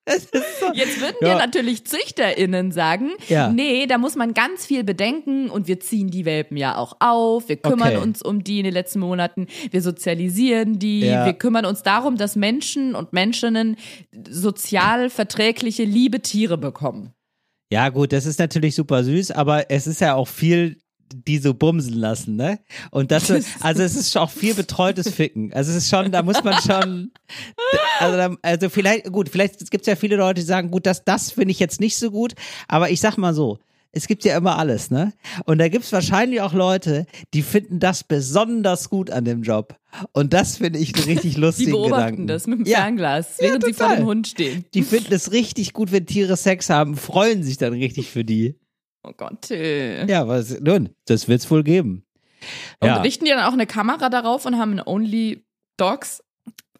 So. 0.08 0.74
Jetzt 0.74 1.00
würden 1.00 1.16
Ja. 1.22 1.34
dir 1.34 1.36
natürlich 1.38 1.86
ZüchterInnen 1.86 2.72
sagen, 2.72 3.12
Ja. 3.28 3.50
nee, 3.52 3.86
da 3.86 3.98
muss 3.98 4.16
man 4.16 4.34
ganz 4.34 4.66
viel 4.66 4.84
bedenken 4.84 5.50
und 5.50 5.68
wir 5.68 5.80
ziehen 5.80 6.10
die 6.10 6.26
Welpen 6.26 6.58
ja 6.58 6.76
auch 6.78 6.98
auf, 7.00 7.48
wir 7.50 7.58
kümmern 7.58 7.96
Okay. 7.96 7.98
uns 8.04 8.22
um 8.22 8.44
die 8.44 8.58
in 8.60 8.64
den 8.66 8.74
letzten 8.74 9.00
Monaten, 9.00 9.48
wir 9.70 9.82
sozialisieren 9.82 10.80
die, 10.80 11.02
Ja. 11.02 11.26
wir 11.26 11.34
kümmern 11.34 11.66
uns 11.66 11.84
darum, 11.84 12.18
dass 12.18 12.36
Menschen 12.36 12.96
und 12.96 13.14
Menschinnen 13.14 13.78
sozial 14.30 15.10
verträgliche, 15.10 15.84
liebe 15.84 16.22
Tiere 16.22 16.58
bekommen. 16.58 17.14
Ja, 17.72 17.90
gut, 17.90 18.12
das 18.12 18.26
ist 18.26 18.40
natürlich 18.40 18.76
super 18.76 19.04
süß, 19.04 19.32
aber 19.32 19.70
es 19.72 19.88
ist 19.88 20.02
ja 20.02 20.16
auch 20.16 20.28
viel, 20.28 20.78
die 21.14 21.38
so 21.38 21.54
bumsen 21.54 21.94
lassen, 21.94 22.36
ne? 22.36 22.60
Und 22.92 23.12
das, 23.12 23.32
also 23.62 23.84
es 23.84 23.96
ist 23.96 24.18
auch 24.18 24.30
viel 24.30 24.54
betreutes 24.54 25.10
Ficken. 25.10 25.54
Also 25.54 25.72
es 25.72 25.78
ist 25.78 25.90
schon, 25.90 26.12
da 26.12 26.24
muss 26.24 26.44
man 26.44 26.56
schon, 26.62 27.12
also, 28.00 28.36
also 28.42 28.70
vielleicht, 28.70 29.12
gut, 29.12 29.30
vielleicht 29.30 29.60
gibt 29.72 29.82
es 29.82 29.88
ja 29.88 29.96
viele 29.96 30.16
Leute, 30.16 30.42
die 30.42 30.46
sagen, 30.48 30.72
gut, 30.72 30.86
das, 30.86 31.04
das 31.04 31.32
finde 31.32 31.52
ich 31.52 31.60
jetzt 31.60 31.80
nicht 31.80 31.98
so 31.98 32.12
gut, 32.12 32.34
aber 32.68 32.90
ich 32.90 33.02
sag 33.02 33.18
mal 33.18 33.34
so, 33.34 33.60
es 33.94 34.08
gibt 34.08 34.24
ja 34.24 34.38
immer 34.38 34.58
alles, 34.58 34.90
ne? 34.90 35.14
Und 35.46 35.58
da 35.58 35.68
gibt 35.68 35.84
es 35.84 35.92
wahrscheinlich 35.92 36.42
auch 36.42 36.54
Leute, 36.54 37.06
die 37.34 37.42
finden 37.42 37.80
das 37.80 38.04
besonders 38.04 38.90
gut 38.90 39.10
an 39.10 39.26
dem 39.26 39.44
Job. 39.44 39.78
Und 40.14 40.32
das 40.34 40.58
finde 40.58 40.80
ich 40.80 40.96
einen 40.96 41.04
richtig 41.04 41.36
Die 41.36 41.42
lustigen 41.42 41.72
beobachten 41.72 41.98
Gedanken. 41.98 42.28
das 42.28 42.48
mit 42.48 42.60
dem 42.60 42.66
ja, 42.66 42.80
Fernglas, 42.80 43.36
während 43.40 43.66
sie 43.66 43.74
vor 43.74 43.94
dem 43.94 44.06
Hund 44.06 44.28
stehen. 44.28 44.64
Die 44.74 44.84
finden 44.84 45.14
es 45.14 45.34
richtig 45.34 45.74
gut, 45.74 45.92
wenn 45.92 46.06
Tiere 46.06 46.38
Sex 46.38 46.70
haben, 46.70 46.96
freuen 46.96 47.44
sich 47.44 47.58
dann 47.58 47.74
richtig 47.74 48.10
für 48.10 48.24
die. 48.24 48.56
Oh 49.04 49.12
Gott, 49.18 49.42
Till. 49.44 50.06
Ja, 50.08 50.28
was 50.28 50.60
nun, 50.60 50.90
das 51.06 51.28
wird's 51.28 51.50
wohl 51.50 51.64
geben. 51.64 52.04
Und 52.80 52.88
Ja, 52.88 53.02
richten 53.02 53.26
die 53.26 53.32
dann 53.32 53.44
auch 53.46 53.54
eine 53.54 53.68
Kamera 53.68 54.10
darauf 54.10 54.46
und 54.46 54.58
haben 54.58 54.72
einen 54.72 54.82
Only 54.86 55.44
Dogs 55.78 56.24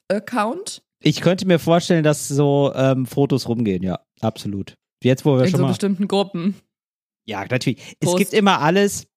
Account? 0.08 0.84
ich 1.04 1.22
könnte 1.22 1.48
mir 1.48 1.58
vorstellen, 1.58 2.04
dass 2.04 2.28
so 2.28 2.72
ähm, 2.76 3.06
Fotos 3.08 3.48
rumgehen, 3.48 3.82
ja, 3.82 4.00
absolut. 4.20 4.76
Jetzt, 5.04 5.26
wo 5.26 5.36
wir 5.38 5.46
In 5.46 5.50
schon 5.50 5.58
so 5.60 5.64
mal. 5.64 5.70
bestimmten 5.70 6.08
Gruppen. 6.08 6.56
Ja, 7.26 7.44
natürlich. 7.50 7.80
Es 8.00 8.06
Prost. 8.08 8.18
gibt 8.20 8.34
immer 8.34 8.60
alles. 8.62 9.08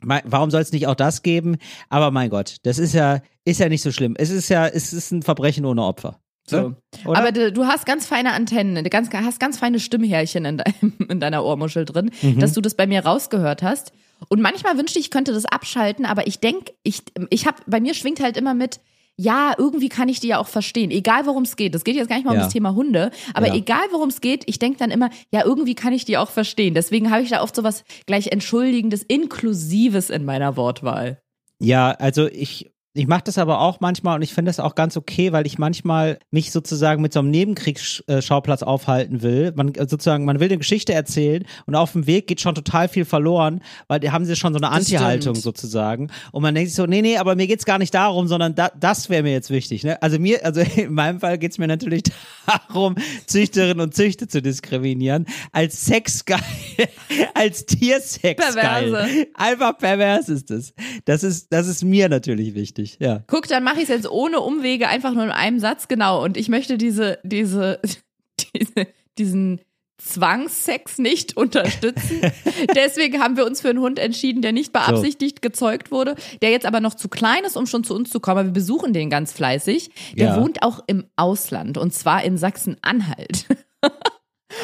Warum 0.00 0.50
soll 0.50 0.60
es 0.60 0.70
nicht 0.70 0.86
auch 0.86 0.94
das 0.94 1.22
geben? 1.22 1.56
Aber 1.88 2.10
mein 2.10 2.28
Gott, 2.30 2.56
das 2.62 2.78
ist 2.78 2.92
ja, 2.92 3.22
ist 3.44 3.58
ja 3.58 3.68
nicht 3.68 3.82
so 3.82 3.90
schlimm. 3.90 4.14
Es 4.18 4.30
ist 4.30 4.48
ja, 4.50 4.66
es 4.68 4.92
ist 4.92 5.10
ein 5.12 5.22
Verbrechen 5.22 5.64
ohne 5.64 5.82
Opfer. 5.82 6.20
So. 6.46 6.74
Oder? 7.06 7.18
Aber 7.18 7.32
du, 7.32 7.52
du 7.52 7.66
hast 7.66 7.86
ganz 7.86 8.06
feine 8.06 8.32
Antennen, 8.32 8.82
du 8.84 8.90
ganz, 8.90 9.08
hast 9.12 9.40
ganz 9.40 9.58
feine 9.58 9.80
Stimmhärchen 9.80 10.44
in, 10.44 10.58
deinem, 10.58 10.92
in 11.08 11.20
deiner 11.20 11.44
Ohrmuschel 11.44 11.84
drin, 11.84 12.10
Mhm. 12.22 12.40
dass 12.40 12.52
du 12.52 12.60
das 12.60 12.74
bei 12.74 12.86
mir 12.86 13.04
rausgehört 13.04 13.62
hast. 13.62 13.92
Und 14.28 14.40
manchmal 14.42 14.76
wünschte 14.78 14.98
ich, 14.98 15.06
ich 15.06 15.10
könnte 15.10 15.32
das 15.32 15.44
abschalten, 15.46 16.04
aber 16.06 16.26
ich 16.26 16.40
denke, 16.40 16.72
ich, 16.82 17.02
ich 17.30 17.46
habe, 17.46 17.56
bei 17.66 17.80
mir 17.80 17.94
schwingt 17.94 18.20
halt 18.20 18.36
immer 18.36 18.54
mit, 18.54 18.80
ja, 19.16 19.54
irgendwie 19.56 19.88
kann 19.88 20.08
ich 20.08 20.18
die 20.20 20.28
ja 20.28 20.38
auch 20.38 20.48
verstehen, 20.48 20.90
egal 20.90 21.24
worum 21.26 21.44
es 21.44 21.54
geht. 21.56 21.74
Es 21.74 21.84
geht 21.84 21.94
jetzt 21.94 22.08
gar 22.08 22.16
nicht 22.16 22.24
mal 22.24 22.32
um 22.32 22.36
Ja. 22.38 22.44
das 22.44 22.52
Thema 22.52 22.74
Hunde, 22.74 23.10
aber 23.32 23.46
Ja. 23.48 23.54
egal 23.54 23.84
worum 23.92 24.08
es 24.08 24.20
geht, 24.20 24.42
ich 24.46 24.58
denke 24.58 24.78
dann 24.78 24.90
immer, 24.90 25.08
ja, 25.32 25.44
irgendwie 25.44 25.74
kann 25.76 25.92
ich 25.92 26.04
die 26.04 26.18
auch 26.18 26.30
verstehen. 26.30 26.74
Deswegen 26.74 27.10
habe 27.10 27.22
ich 27.22 27.30
da 27.30 27.42
oft 27.42 27.54
sowas 27.54 27.84
gleich 28.06 28.28
Entschuldigendes, 28.32 29.02
Inklusives 29.04 30.10
in 30.10 30.24
meiner 30.24 30.56
Wortwahl. 30.56 31.20
Ja, 31.60 31.92
also 31.92 32.26
ich, 32.26 32.72
ich 32.96 33.08
mache 33.08 33.22
das 33.24 33.38
aber 33.38 33.60
auch 33.60 33.80
manchmal 33.80 34.14
und 34.16 34.22
ich 34.22 34.32
finde 34.32 34.50
das 34.50 34.60
auch 34.60 34.76
ganz 34.76 34.96
okay, 34.96 35.32
weil 35.32 35.46
ich 35.46 35.58
manchmal 35.58 36.20
mich 36.30 36.52
sozusagen 36.52 37.02
mit 37.02 37.12
so 37.12 37.18
einem 37.18 37.30
Nebenkriegsschauplatz 37.30 38.62
aufhalten 38.62 39.20
will. 39.22 39.52
Man 39.56 39.74
äh, 39.74 39.88
sozusagen, 39.88 40.24
man 40.24 40.38
will 40.38 40.46
eine 40.46 40.58
Geschichte 40.58 40.94
erzählen 40.94 41.44
und 41.66 41.74
auf 41.74 41.92
dem 41.92 42.06
Weg 42.06 42.28
geht 42.28 42.40
schon 42.40 42.54
total 42.54 42.86
viel 42.88 43.04
verloren, 43.04 43.62
weil 43.88 43.98
die 43.98 44.12
haben 44.12 44.24
sie 44.24 44.36
schon 44.36 44.52
so 44.52 44.60
eine 44.60 44.68
Das 44.68 44.76
Anti-Haltung 44.76 45.34
sozusagen. 45.34 46.08
Und 46.30 46.42
man 46.42 46.54
denkt 46.54 46.70
sich 46.70 46.76
so, 46.76 46.86
nee, 46.86 47.02
nee, 47.02 47.16
aber 47.16 47.34
mir 47.34 47.48
geht's 47.48 47.64
gar 47.64 47.78
nicht 47.78 47.92
darum, 47.94 48.28
sondern 48.28 48.54
da, 48.54 48.70
das 48.78 49.10
wäre 49.10 49.24
mir 49.24 49.32
jetzt 49.32 49.50
wichtig. 49.50 49.82
Ne? 49.82 50.00
Also 50.00 50.20
mir, 50.20 50.44
also 50.44 50.60
in 50.76 50.94
meinem 50.94 51.18
Fall 51.18 51.36
geht's 51.38 51.58
mir 51.58 51.66
natürlich 51.66 52.04
darum, 52.46 52.94
Züchterinnen 53.26 53.80
und 53.80 53.94
Züchter 53.94 54.28
zu 54.28 54.40
diskriminieren, 54.40 55.26
als 55.50 55.84
Sexgeil, 55.84 56.38
als 57.34 57.66
Tiersexgeil. 57.66 58.34
Perverse. 58.36 59.26
Einfach 59.34 59.78
pervers 59.78 60.28
ist 60.28 60.52
es. 60.52 60.74
Das 61.06 61.24
ist, 61.24 61.52
das 61.52 61.66
ist 61.66 61.82
mir 61.82 62.08
natürlich 62.08 62.54
wichtig, 62.54 62.83
ja. 62.98 63.22
Guck, 63.26 63.48
dann 63.48 63.64
mache 63.64 63.76
ich 63.76 63.84
es 63.84 63.88
jetzt 63.88 64.10
ohne 64.10 64.40
Umwege, 64.40 64.88
einfach 64.88 65.12
nur 65.12 65.24
in 65.24 65.30
einem 65.30 65.58
Satz, 65.58 65.88
genau. 65.88 66.22
Und 66.22 66.36
ich 66.36 66.48
möchte 66.48 66.78
diese, 66.78 67.18
diese, 67.22 67.80
diese, 68.54 68.86
diesen 69.18 69.60
Zwangssex 69.98 70.98
nicht 70.98 71.36
unterstützen. 71.36 72.20
Deswegen 72.74 73.20
haben 73.22 73.36
wir 73.36 73.46
uns 73.46 73.60
für 73.60 73.70
einen 73.70 73.80
Hund 73.80 73.98
entschieden, 73.98 74.42
der 74.42 74.52
nicht 74.52 74.72
beabsichtigt 74.72 75.40
gezeugt 75.40 75.90
wurde, 75.90 76.14
der 76.42 76.50
jetzt 76.50 76.66
aber 76.66 76.80
noch 76.80 76.94
zu 76.94 77.08
klein 77.08 77.44
ist, 77.44 77.56
um 77.56 77.66
schon 77.66 77.84
zu 77.84 77.94
uns 77.94 78.10
zu 78.10 78.20
kommen. 78.20 78.38
Aber 78.38 78.48
wir 78.48 78.52
besuchen 78.52 78.92
den 78.92 79.08
ganz 79.08 79.32
fleißig. 79.32 79.90
Der 80.16 80.28
Ja. 80.28 80.40
wohnt 80.42 80.62
auch 80.62 80.80
im 80.88 81.06
Ausland 81.16 81.78
und 81.78 81.94
zwar 81.94 82.22
in 82.24 82.36
Sachsen-Anhalt. 82.36 83.46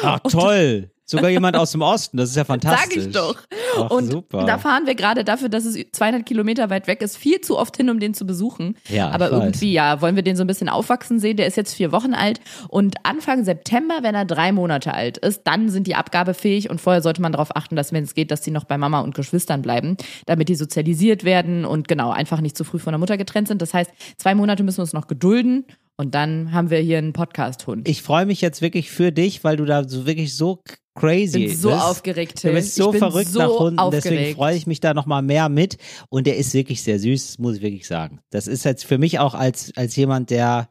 Ach, 0.03 0.19
toll. 0.29 0.91
Sogar 1.05 1.29
jemand 1.29 1.57
aus 1.57 1.71
dem 1.71 1.81
Osten, 1.81 2.17
das 2.17 2.29
ist 2.29 2.35
ja 2.35 2.41
Sag 2.47 2.47
fantastisch. 2.47 3.05
ich 3.07 3.11
doch. 3.11 3.35
Ach, 3.77 3.89
und 3.89 4.11
super. 4.11 4.45
da 4.45 4.57
fahren 4.57 4.85
wir 4.85 4.95
gerade 4.95 5.23
dafür, 5.23 5.49
dass 5.49 5.65
es 5.65 5.77
200 5.91 6.25
Kilometer 6.25 6.69
weit 6.69 6.87
weg 6.87 7.01
ist, 7.01 7.17
viel 7.17 7.41
zu 7.41 7.57
oft 7.57 7.75
hin, 7.77 7.89
um 7.89 7.99
den 7.99 8.13
zu 8.13 8.25
besuchen. 8.25 8.77
Ja, 8.89 9.09
Aber 9.09 9.29
irgendwie, 9.29 9.71
ja, 9.73 10.01
wollen 10.01 10.15
wir 10.15 10.23
den 10.23 10.35
so 10.35 10.43
ein 10.43 10.47
bisschen 10.47 10.69
aufwachsen 10.69 11.19
sehen. 11.19 11.37
Der 11.37 11.47
ist 11.47 11.57
jetzt 11.57 11.73
vier 11.73 11.91
Wochen 11.91 12.13
alt 12.13 12.39
und 12.69 12.95
Anfang 13.03 13.43
September, 13.43 13.99
wenn 14.01 14.15
er 14.15 14.25
drei 14.25 14.51
Monate 14.51 14.93
alt 14.93 15.17
ist, 15.17 15.41
dann 15.45 15.69
sind 15.69 15.87
die 15.87 15.95
abgabefähig 15.95 16.69
und 16.69 16.79
vorher 16.79 17.01
sollte 17.01 17.21
man 17.21 17.31
darauf 17.31 17.55
achten, 17.55 17.75
dass 17.75 17.91
wenn 17.91 18.03
es 18.03 18.15
geht, 18.15 18.31
dass 18.31 18.41
die 18.41 18.51
noch 18.51 18.63
bei 18.63 18.77
Mama 18.77 19.01
und 19.01 19.15
Geschwistern 19.15 19.61
bleiben, 19.61 19.97
damit 20.25 20.49
die 20.49 20.55
sozialisiert 20.55 21.23
werden 21.23 21.65
und 21.65 21.87
genau, 21.87 22.11
einfach 22.11 22.41
nicht 22.41 22.57
zu 22.57 22.63
früh 22.63 22.79
von 22.79 22.93
der 22.93 22.99
Mutter 22.99 23.17
getrennt 23.17 23.47
sind. 23.47 23.61
Das 23.61 23.73
heißt, 23.73 23.91
zwei 24.17 24.35
Monate 24.35 24.63
müssen 24.63 24.77
wir 24.77 24.83
uns 24.83 24.93
noch 24.93 25.07
gedulden 25.07 25.65
und 25.97 26.15
dann 26.15 26.51
haben 26.51 26.69
wir 26.69 26.79
hier 26.79 26.97
einen 26.97 27.13
Podcast-Hund. 27.13 27.87
Ich 27.87 28.01
freue 28.01 28.25
mich 28.25 28.41
jetzt 28.41 28.61
wirklich 28.61 28.89
für 28.91 29.11
dich, 29.11 29.43
weil 29.43 29.57
du 29.57 29.65
da 29.65 29.87
so 29.87 30.05
wirklich 30.05 30.35
so 30.35 30.61
crazy 30.95 31.47
bin 31.47 31.55
so 31.57 31.69
bist. 31.69 31.81
aufgeregt, 31.81 32.43
Du 32.43 32.51
bist 32.51 32.75
so 32.75 32.91
verrückt 32.91 33.29
so 33.29 33.39
nach 33.39 33.49
Hunden, 33.49 33.77
deswegen 33.91 34.15
aufgeregt. 34.15 34.35
freue 34.35 34.55
ich 34.55 34.67
mich 34.67 34.79
da 34.79 34.93
nochmal 34.93 35.21
mehr 35.21 35.49
mit. 35.49 35.77
Und 36.09 36.27
der 36.27 36.37
ist 36.37 36.53
wirklich 36.53 36.83
sehr 36.83 36.99
süß, 36.99 37.39
muss 37.39 37.57
ich 37.57 37.61
wirklich 37.61 37.87
sagen. 37.87 38.19
Das 38.29 38.47
ist 38.47 38.65
jetzt 38.65 38.85
für 38.85 38.97
mich 38.97 39.19
auch 39.19 39.33
als, 39.33 39.71
als 39.75 39.95
jemand, 39.95 40.29
der, 40.29 40.69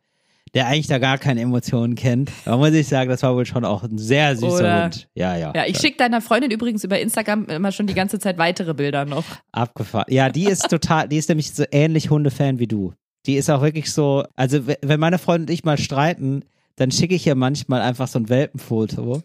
der 0.55 0.67
eigentlich 0.67 0.89
da 0.89 0.99
gar 0.99 1.17
keine 1.19 1.41
Emotionen 1.41 1.95
kennt, 1.95 2.31
da 2.45 2.57
muss 2.57 2.73
ich 2.73 2.89
sagen, 2.89 3.09
das 3.09 3.23
war 3.23 3.35
wohl 3.35 3.47
schon 3.47 3.65
auch 3.65 3.83
ein 3.85 3.99
sehr 3.99 4.37
süßer 4.37 4.59
Oder? 4.59 4.85
Hund. 4.85 5.09
Ja, 5.15 5.37
ja. 5.37 5.53
Ja, 5.55 5.65
ich 5.67 5.79
schicke 5.79 5.97
deiner 5.97 6.21
Freundin 6.21 6.51
übrigens 6.51 6.83
über 6.85 6.99
Instagram 6.99 7.47
immer 7.47 7.73
schon 7.73 7.87
die 7.87 7.95
ganze 7.95 8.19
Zeit 8.19 8.37
weitere 8.37 8.75
Bilder 8.75 9.05
noch. 9.05 9.25
Abgefahren. 9.53 10.07
Ja, 10.09 10.29
die 10.29 10.45
ist 10.47 10.69
total, 10.69 11.09
die 11.09 11.17
ist 11.19 11.29
nämlich 11.29 11.53
so 11.53 11.65
ähnlich 11.71 12.11
Hundefan 12.11 12.59
wie 12.59 12.67
du. 12.67 12.93
Die 13.27 13.37
ist 13.37 13.49
auch 13.51 13.63
wirklich 13.63 13.93
so, 13.93 14.25
also 14.35 14.67
wenn 14.67 14.99
meine 14.99 15.19
Freundin 15.19 15.49
und 15.49 15.55
ich 15.55 15.63
mal 15.65 15.79
streiten, 15.79 16.45
dann 16.77 16.91
schicke 16.91 17.15
ich 17.15 17.27
ihr 17.27 17.35
manchmal 17.35 17.83
einfach 17.83 18.09
so 18.09 18.19
ein 18.19 18.29
Welpenfoto. 18.31 19.23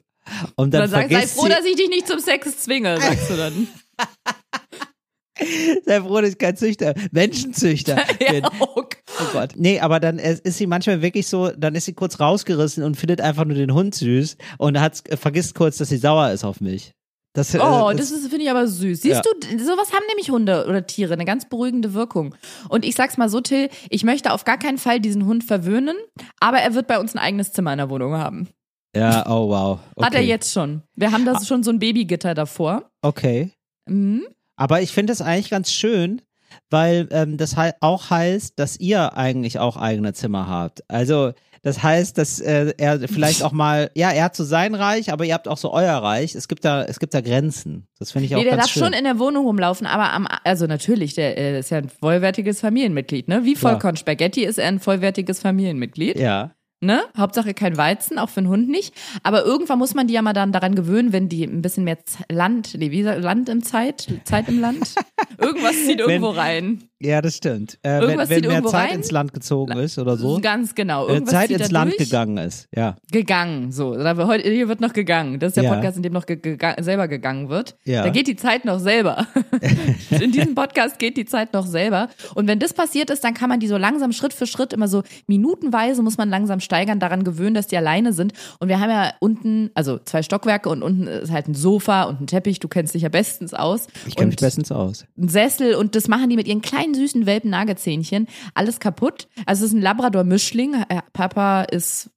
Und 0.56 0.74
dann, 0.74 0.82
dann 0.82 0.90
sagst 0.90 1.12
sei 1.12 1.28
froh, 1.28 1.48
dass 1.48 1.66
ich 1.66 1.76
dich 1.76 1.90
nicht 1.90 2.08
zum 2.08 2.20
Sex 2.20 2.58
zwinge, 2.60 3.00
sagst 3.00 3.30
du 3.30 3.38
dann. 3.38 3.68
sei 5.86 6.02
froh, 6.02 6.22
dass 6.22 6.32
ich 6.32 6.38
kein 6.38 6.56
Züchter, 6.56 6.94
Menschenzüchter 7.12 7.96
bin. 8.20 8.44
ja, 8.44 8.52
okay. 8.60 8.98
Oh 9.20 9.26
Gott. 9.34 9.52
Nee, 9.56 9.80
aber 9.80 10.00
dann 10.00 10.18
ist 10.20 10.58
sie 10.58 10.68
manchmal 10.68 11.02
wirklich 11.02 11.28
so, 11.28 11.50
dann 11.52 11.76
ist 11.76 11.86
sie 11.86 11.94
kurz 11.94 12.20
rausgerissen 12.20 12.84
und 12.84 12.96
findet 12.96 13.22
einfach 13.22 13.46
nur 13.46 13.56
den 13.56 13.74
Hund 13.74 13.96
süß 13.96 14.38
und 14.58 14.80
hat, 14.80 15.04
äh, 15.10 15.18
vergisst 15.18 15.56
kurz, 15.56 15.78
dass 15.78 15.90
sie 15.90 15.98
sauer 15.98 16.32
ist 16.32 16.44
auf 16.44 16.62
mich. 16.62 16.92
Das, 17.34 17.54
äh, 17.54 17.60
Oh, 17.62 17.92
das 17.96 18.12
ist, 18.12 18.30
finde 18.30 18.46
ich 18.46 18.50
aber 18.50 18.66
süß. 18.66 19.02
Siehst 19.02 19.16
Ja. 19.16 19.22
du, 19.22 19.60
sowas 19.64 19.92
haben 19.92 20.06
nämlich 20.08 20.32
Hunde 20.32 20.66
oder 20.70 20.88
Tiere, 20.88 21.14
eine 21.14 21.26
ganz 21.26 21.50
beruhigende 21.50 21.94
Wirkung. 21.94 22.34
Und 22.70 22.86
ich 22.86 22.96
sag's 22.96 23.18
mal 23.18 23.28
so, 23.28 23.42
Till, 23.42 23.70
ich 23.90 24.06
möchte 24.06 24.32
auf 24.32 24.46
gar 24.46 24.58
keinen 24.58 24.78
Fall 24.78 25.02
diesen 25.02 25.26
Hund 25.26 25.44
verwöhnen, 25.44 25.98
aber 26.40 26.60
er 26.60 26.74
wird 26.76 26.88
bei 26.88 26.98
uns 26.98 27.14
ein 27.14 27.20
eigenes 27.20 27.52
Zimmer 27.52 27.74
in 27.74 27.80
der 27.80 27.90
Wohnung 27.90 28.14
haben. 28.14 28.48
Ja, 28.96 29.26
oh 29.30 29.50
wow. 29.50 29.80
Okay. 29.96 30.06
Hat 30.06 30.14
er 30.16 30.22
jetzt 30.22 30.52
schon. 30.54 30.82
Wir 30.96 31.12
haben 31.12 31.28
Ah. 31.28 31.34
das 31.34 31.48
schon 31.48 31.64
so 31.64 31.72
ein 31.72 31.80
Babygitter 31.80 32.34
davor. 32.34 32.90
Okay. 33.02 33.52
Mhm. 33.88 34.24
Aber 34.56 34.82
ich 34.82 34.92
finde 34.92 35.12
das 35.12 35.22
eigentlich 35.22 35.50
ganz 35.50 35.72
schön, 35.72 36.22
weil 36.70 37.08
ähm, 37.12 37.38
das 37.38 37.56
auch 37.82 38.10
heißt, 38.10 38.58
dass 38.58 38.80
ihr 38.80 39.18
eigentlich 39.18 39.60
auch 39.60 39.76
eigene 39.78 40.14
Zimmer 40.14 40.48
habt. 40.48 40.84
Also 40.90 41.34
das 41.62 41.82
heißt, 41.82 42.18
dass 42.20 42.40
äh, 42.40 42.74
er 42.78 43.00
vielleicht 43.08 43.42
auch 43.44 43.52
mal, 43.52 43.90
ja, 43.96 44.12
er 44.12 44.26
hat 44.26 44.36
so 44.36 44.44
sein 44.44 44.76
Reich, 44.76 45.12
aber 45.12 45.26
ihr 45.26 45.34
habt 45.34 45.48
auch 45.48 45.58
so 45.58 45.74
euer 45.74 45.96
Reich. 45.98 46.36
Es 46.36 46.48
gibt 46.48 46.64
da, 46.64 46.84
es 46.84 47.00
gibt 47.00 47.14
da 47.16 47.22
Grenzen. 47.22 47.88
Das 48.00 48.12
finde 48.12 48.28
ich 48.28 48.36
auch 48.36 48.38
Nee, 48.40 48.44
der 48.46 48.52
ganz 48.54 48.66
darf 48.68 48.72
schön. 48.74 48.84
schon 48.84 48.94
in 48.94 49.04
der 49.04 49.18
Wohnung 49.20 49.46
rumlaufen, 49.48 49.88
aber 49.88 50.14
am, 50.14 50.28
also 50.44 50.68
natürlich, 50.68 51.16
der 51.16 51.38
äh, 51.38 51.60
ist 51.60 51.72
ja 51.72 51.80
ein 51.80 51.90
vollwertiges 51.90 52.62
Familienmitglied, 52.62 53.28
ne? 53.28 53.44
Wie. 53.46 53.56
Vollkorn 53.56 53.98
Spaghetti 53.98 54.46
ist 54.46 54.60
er 54.60 54.68
ein 54.68 54.80
vollwertiges 54.80 55.40
Familienmitglied. 55.42 56.18
ja. 56.20 56.52
Ne? 56.86 57.02
Hauptsache 57.18 57.54
kein 57.56 57.78
Weizen, 57.78 58.20
auch 58.20 58.30
für 58.30 58.42
einen 58.42 58.50
Hund 58.50 58.70
nicht. 58.70 58.94
Aber 59.24 59.44
irgendwann 59.44 59.80
muss 59.80 59.96
man 59.96 60.06
die 60.08 60.14
ja 60.14 60.22
mal 60.22 60.34
dann 60.34 60.52
daran 60.52 60.76
gewöhnen, 60.76 61.12
wenn 61.14 61.30
die 61.30 61.44
ein 61.44 61.62
bisschen 61.64 61.84
mehr 61.84 61.98
Land, 62.32 62.76
nee, 62.78 62.92
wie 62.92 63.02
Land 63.02 63.50
im 63.50 63.64
Zeit, 63.64 64.08
Zeit 64.24 64.48
im 64.48 64.60
Land. 64.60 64.94
Irgendwas 65.42 65.74
zieht 65.86 66.00
irgendwo 66.00 66.30
rein. 66.30 66.84
Ja, 67.02 67.22
das 67.22 67.36
stimmt. 67.36 67.78
Äh, 67.84 67.96
wenn 67.96 68.02
Irgendwas 68.04 68.30
wenn 68.30 68.42
zieht 68.44 68.52
mehr 68.52 68.64
Zeit 68.64 68.90
rein. 68.90 68.96
ins 68.98 69.12
Land 69.12 69.34
gezogen 69.34 69.78
ist 69.80 69.98
oder 70.00 70.16
so. 70.16 70.40
Ganz 70.42 70.76
genau. 70.76 71.08
Äh, 71.08 71.14
Irgendwas 71.14 71.34
Zeit 71.34 71.50
ins 71.52 71.72
Land 71.72 71.98
gegangen 71.98 72.38
ist, 72.38 72.68
ja. 72.74 72.96
Gegangen, 73.12 73.72
so. 73.72 73.96
Heute, 73.98 74.50
hier 74.50 74.70
wird 74.70 74.80
noch 74.80 74.94
gegangen. 74.94 75.40
Das 75.40 75.50
ist 75.50 75.58
der 75.58 75.66
Ja. 75.66 75.74
Podcast, 75.74 75.98
in 75.98 76.04
dem 76.04 76.14
noch 76.14 76.26
ge 76.26 76.38
gega- 76.38 76.82
selber 76.82 77.08
gegangen 77.10 77.50
wird. 77.50 77.76
Ja. 77.84 78.04
Da 78.04 78.10
geht 78.10 78.28
die 78.28 78.38
Zeit 78.38 78.64
noch 78.64 78.80
selber. 78.80 79.28
in 80.10 80.32
diesem 80.32 80.56
Podcast 80.56 80.98
geht 81.00 81.18
die 81.18 81.26
Zeit 81.26 81.52
noch 81.54 81.66
selber. 81.68 82.10
Und 82.34 82.48
wenn 82.48 82.60
das 82.60 82.74
passiert 82.74 83.10
ist, 83.10 83.24
dann 83.24 83.34
kann 83.34 83.50
man 83.50 83.60
die 83.60 83.68
so 83.68 83.78
langsam 83.78 84.12
Schritt 84.14 84.34
für 84.34 84.48
Schritt 84.48 84.72
immer 84.72 84.88
so 84.88 85.04
minutenweise 85.28 86.02
muss 86.02 86.18
man 86.18 86.30
langsam 86.30 86.60
steigern, 86.76 87.00
daran 87.00 87.24
gewöhnen, 87.24 87.56
dass 87.56 87.68
die 87.68 87.78
alleine 87.78 88.12
sind. 88.12 88.34
Und 88.60 88.68
wir 88.68 88.82
haben 88.82 88.90
ja 88.90 89.14
unten, 89.20 89.72
also 89.76 89.98
zwei 90.04 90.22
Stockwerke 90.24 90.70
und 90.70 90.84
unten 90.84 91.08
ist 91.08 91.32
halt 91.32 91.48
ein 91.48 91.56
Sofa 91.56 92.04
und 92.04 92.22
ein 92.22 92.28
Teppich. 92.28 92.60
Du 92.60 92.68
kennst 92.68 92.94
dich 92.94 93.04
ja 93.04 93.10
bestens 93.10 93.54
aus. 93.54 93.88
Ich 94.06 94.16
kenne 94.16 94.28
mich 94.28 94.36
bestens 94.36 94.72
aus. 94.72 95.06
ein 95.18 95.30
Sessel 95.30 95.76
und 95.76 95.96
das 95.96 96.10
machen 96.10 96.30
die 96.30 96.36
mit 96.36 96.48
ihren 96.48 96.62
kleinen 96.62 96.94
süßen 96.94 97.26
Welpen 97.26 97.50
Nagezähnchen. 97.50 98.28
Alles 98.54 98.80
kaputt. 98.80 99.28
Also 99.46 99.64
es 99.64 99.72
ist 99.72 99.78
ein 99.78 99.82
Labrador-Mischling. 99.82 100.74
Äh, 100.90 101.02
Papa 101.14 101.64
ist 101.64 102.10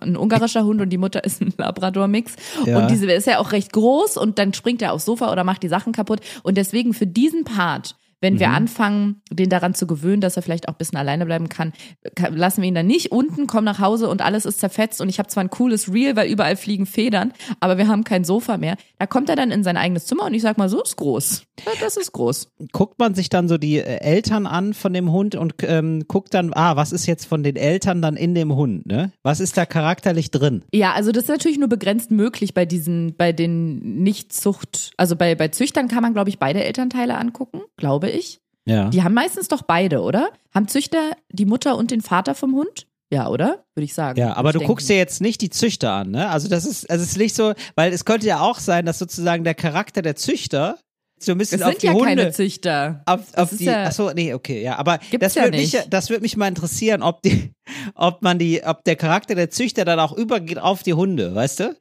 ein 0.00 0.16
ungarischer 0.16 0.64
Hund 0.64 0.80
und 0.80 0.90
die 0.90 0.98
Mutter 0.98 1.22
ist 1.22 1.40
ein 1.40 1.54
Labrador-Mix. 1.56 2.34
Ja. 2.66 2.78
Und 2.78 2.90
diese 2.90 3.10
ist 3.12 3.28
ja 3.28 3.38
auch 3.38 3.52
recht 3.52 3.72
groß 3.72 4.16
und 4.16 4.38
dann 4.38 4.52
springt 4.52 4.82
er 4.82 4.94
aufs 4.94 5.04
Sofa 5.04 5.30
oder 5.30 5.44
macht 5.44 5.62
die 5.62 5.68
Sachen 5.68 5.92
kaputt. 5.92 6.20
Und 6.42 6.56
deswegen 6.56 6.92
für 6.92 7.06
diesen 7.06 7.44
Part 7.44 7.94
wenn 8.22 8.38
wir 8.40 8.48
anfangen, 8.50 9.20
den 9.30 9.50
daran 9.50 9.74
zu 9.74 9.86
gewöhnen, 9.86 10.22
dass 10.22 10.36
er 10.36 10.42
vielleicht 10.42 10.68
auch 10.68 10.72
ein 10.72 10.78
bisschen 10.78 10.96
alleine 10.96 11.26
bleiben 11.26 11.50
kann, 11.50 11.72
kann- 12.14 12.34
lassen 12.34 12.62
wir 12.62 12.68
ihn 12.68 12.74
dann 12.74 12.86
nicht 12.86 13.12
unten, 13.12 13.46
kommen 13.46 13.66
nach 13.66 13.80
Hause 13.80 14.08
und 14.08 14.22
alles 14.22 14.46
ist 14.46 14.60
zerfetzt 14.60 15.00
und 15.02 15.10
ich 15.10 15.18
habe 15.18 15.28
zwar 15.28 15.42
ein 15.44 15.50
cooles 15.50 15.92
Reel, 15.92 16.16
weil 16.16 16.30
überall 16.30 16.56
fliegen 16.56 16.86
Federn, 16.86 17.32
aber 17.60 17.76
wir 17.76 17.88
haben 17.88 18.04
kein 18.04 18.24
Sofa 18.24 18.56
mehr. 18.56 18.76
Da 18.98 19.06
kommt 19.06 19.28
er 19.28 19.36
dann 19.36 19.50
in 19.50 19.62
sein 19.64 19.76
eigenes 19.76 20.06
Zimmer 20.06 20.24
und 20.24 20.32
ich 20.34 20.40
sag 20.42 20.56
mal, 20.56 20.70
so 20.70 20.82
ist 20.82 20.96
groß. 20.96 21.42
Das 21.80 21.96
ist 21.96 22.12
groß. 22.12 22.48
Guckt 22.72 22.98
man 22.98 23.14
sich 23.14 23.28
dann 23.28 23.48
so 23.48 23.58
die 23.58 23.76
äh, 23.76 24.00
Eltern 24.00 24.46
an 24.46 24.74
von 24.74 24.92
dem 24.92 25.12
Hund 25.12 25.34
und 25.34 25.54
ähm, 25.62 26.04
guckt 26.08 26.34
dann, 26.34 26.52
ah, 26.54 26.76
was 26.76 26.92
ist 26.92 27.06
jetzt 27.06 27.26
von 27.26 27.42
den 27.42 27.56
Eltern 27.56 28.00
dann 28.02 28.16
in 28.16 28.34
dem 28.34 28.54
Hund, 28.54 28.86
ne? 28.86 29.12
Was 29.22 29.40
ist 29.40 29.56
da 29.56 29.66
charakterlich 29.66 30.30
drin? 30.30 30.64
Ja, 30.72 30.92
also 30.92 31.12
das 31.12 31.24
ist 31.24 31.28
natürlich 31.28 31.58
nur 31.58 31.68
begrenzt 31.68 32.10
möglich 32.10 32.54
bei 32.54 32.64
diesen, 32.64 33.16
bei 33.16 33.32
den 33.32 34.02
Nicht-Zucht, 34.02 34.92
also 34.96 35.14
bei, 35.14 35.34
bei 35.34 35.48
Züchtern 35.48 35.88
kann 35.88 36.02
man, 36.02 36.14
glaube 36.14 36.30
ich, 36.30 36.38
beide 36.38 36.64
Elternteile 36.64 37.16
angucken, 37.16 37.60
glaube 37.76 38.10
ich. 38.10 38.40
Ja. 38.64 38.88
Die 38.88 39.02
haben 39.02 39.14
meistens 39.14 39.48
doch 39.48 39.62
beide, 39.62 40.00
oder? 40.02 40.30
Haben 40.54 40.68
Züchter 40.68 41.12
die 41.30 41.46
Mutter 41.46 41.76
und 41.76 41.90
den 41.90 42.00
Vater 42.00 42.34
vom 42.34 42.54
Hund? 42.54 42.86
Ja, 43.12 43.28
oder? 43.28 43.64
Würde 43.74 43.84
ich 43.84 43.92
sagen. 43.92 44.18
Ja, 44.18 44.36
aber 44.36 44.52
du 44.52 44.60
ich 44.60 44.66
guckst 44.66 44.88
denken. 44.88 44.96
dir 44.96 45.02
jetzt 45.02 45.20
nicht 45.20 45.42
die 45.42 45.50
Züchter 45.50 45.92
an, 45.92 46.12
ne? 46.12 46.30
Also 46.30 46.48
das 46.48 46.64
ist, 46.64 46.88
also 46.90 47.02
es 47.02 47.10
ist 47.10 47.18
nicht 47.18 47.34
so, 47.34 47.52
weil 47.74 47.92
es 47.92 48.06
könnte 48.06 48.26
ja 48.26 48.40
auch 48.40 48.58
sein, 48.58 48.86
dass 48.86 48.98
sozusagen 48.98 49.44
der 49.44 49.54
Charakter 49.54 50.00
der 50.00 50.16
Züchter 50.16 50.78
so 51.24 51.32
ein 51.32 51.38
bisschen 51.38 51.60
Es 51.60 51.66
auf 51.66 51.72
sind 51.72 51.82
die 51.82 51.86
ja 51.86 51.92
Hunde 51.92 52.04
keine 52.06 52.30
Züchter. 52.32 53.02
auf, 53.06 53.20
Das 53.32 53.50
auf 53.52 53.56
die, 53.56 53.64
ja- 53.64 53.84
ach 53.86 53.92
so, 53.92 54.10
nee, 54.12 54.34
okay, 54.34 54.62
ja, 54.62 54.76
aber 54.76 54.98
das 55.20 55.34
ja 55.34 55.44
würde 55.44 55.56
mich, 55.58 55.76
das 55.88 56.10
würde 56.10 56.22
mich 56.22 56.36
mal 56.36 56.48
interessieren, 56.48 57.02
ob 57.02 57.22
die, 57.22 57.52
ob 57.94 58.22
man 58.22 58.38
die, 58.38 58.62
ob 58.64 58.84
der 58.84 58.96
Charakter 58.96 59.34
der 59.34 59.50
Züchter 59.50 59.84
dann 59.84 60.00
auch 60.00 60.12
übergeht 60.16 60.58
auf 60.58 60.82
die 60.82 60.94
Hunde, 60.94 61.34
weißt 61.34 61.60
du? 61.60 61.76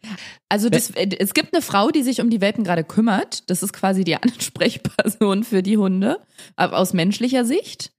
Also 0.50 0.69
das, 0.69 0.91
äh, 0.91 1.10
es 1.19 1.33
gibt 1.33 1.53
eine 1.53 1.62
Frau, 1.62 1.89
die 1.89 2.03
sich 2.03 2.21
um 2.21 2.29
die 2.29 2.41
Welpen 2.41 2.63
gerade 2.63 2.83
kümmert. 2.83 3.50
Das 3.50 3.63
ist 3.63 3.74
quasi 3.74 4.03
die 4.03 4.15
Ansprechperson 4.21 5.43
für 5.43 5.63
die 5.63 5.77
Hunde 5.77 6.19
äh, 6.57 6.65
aus 6.67 6.93
menschlicher 6.93 7.45
Sicht. 7.45 7.91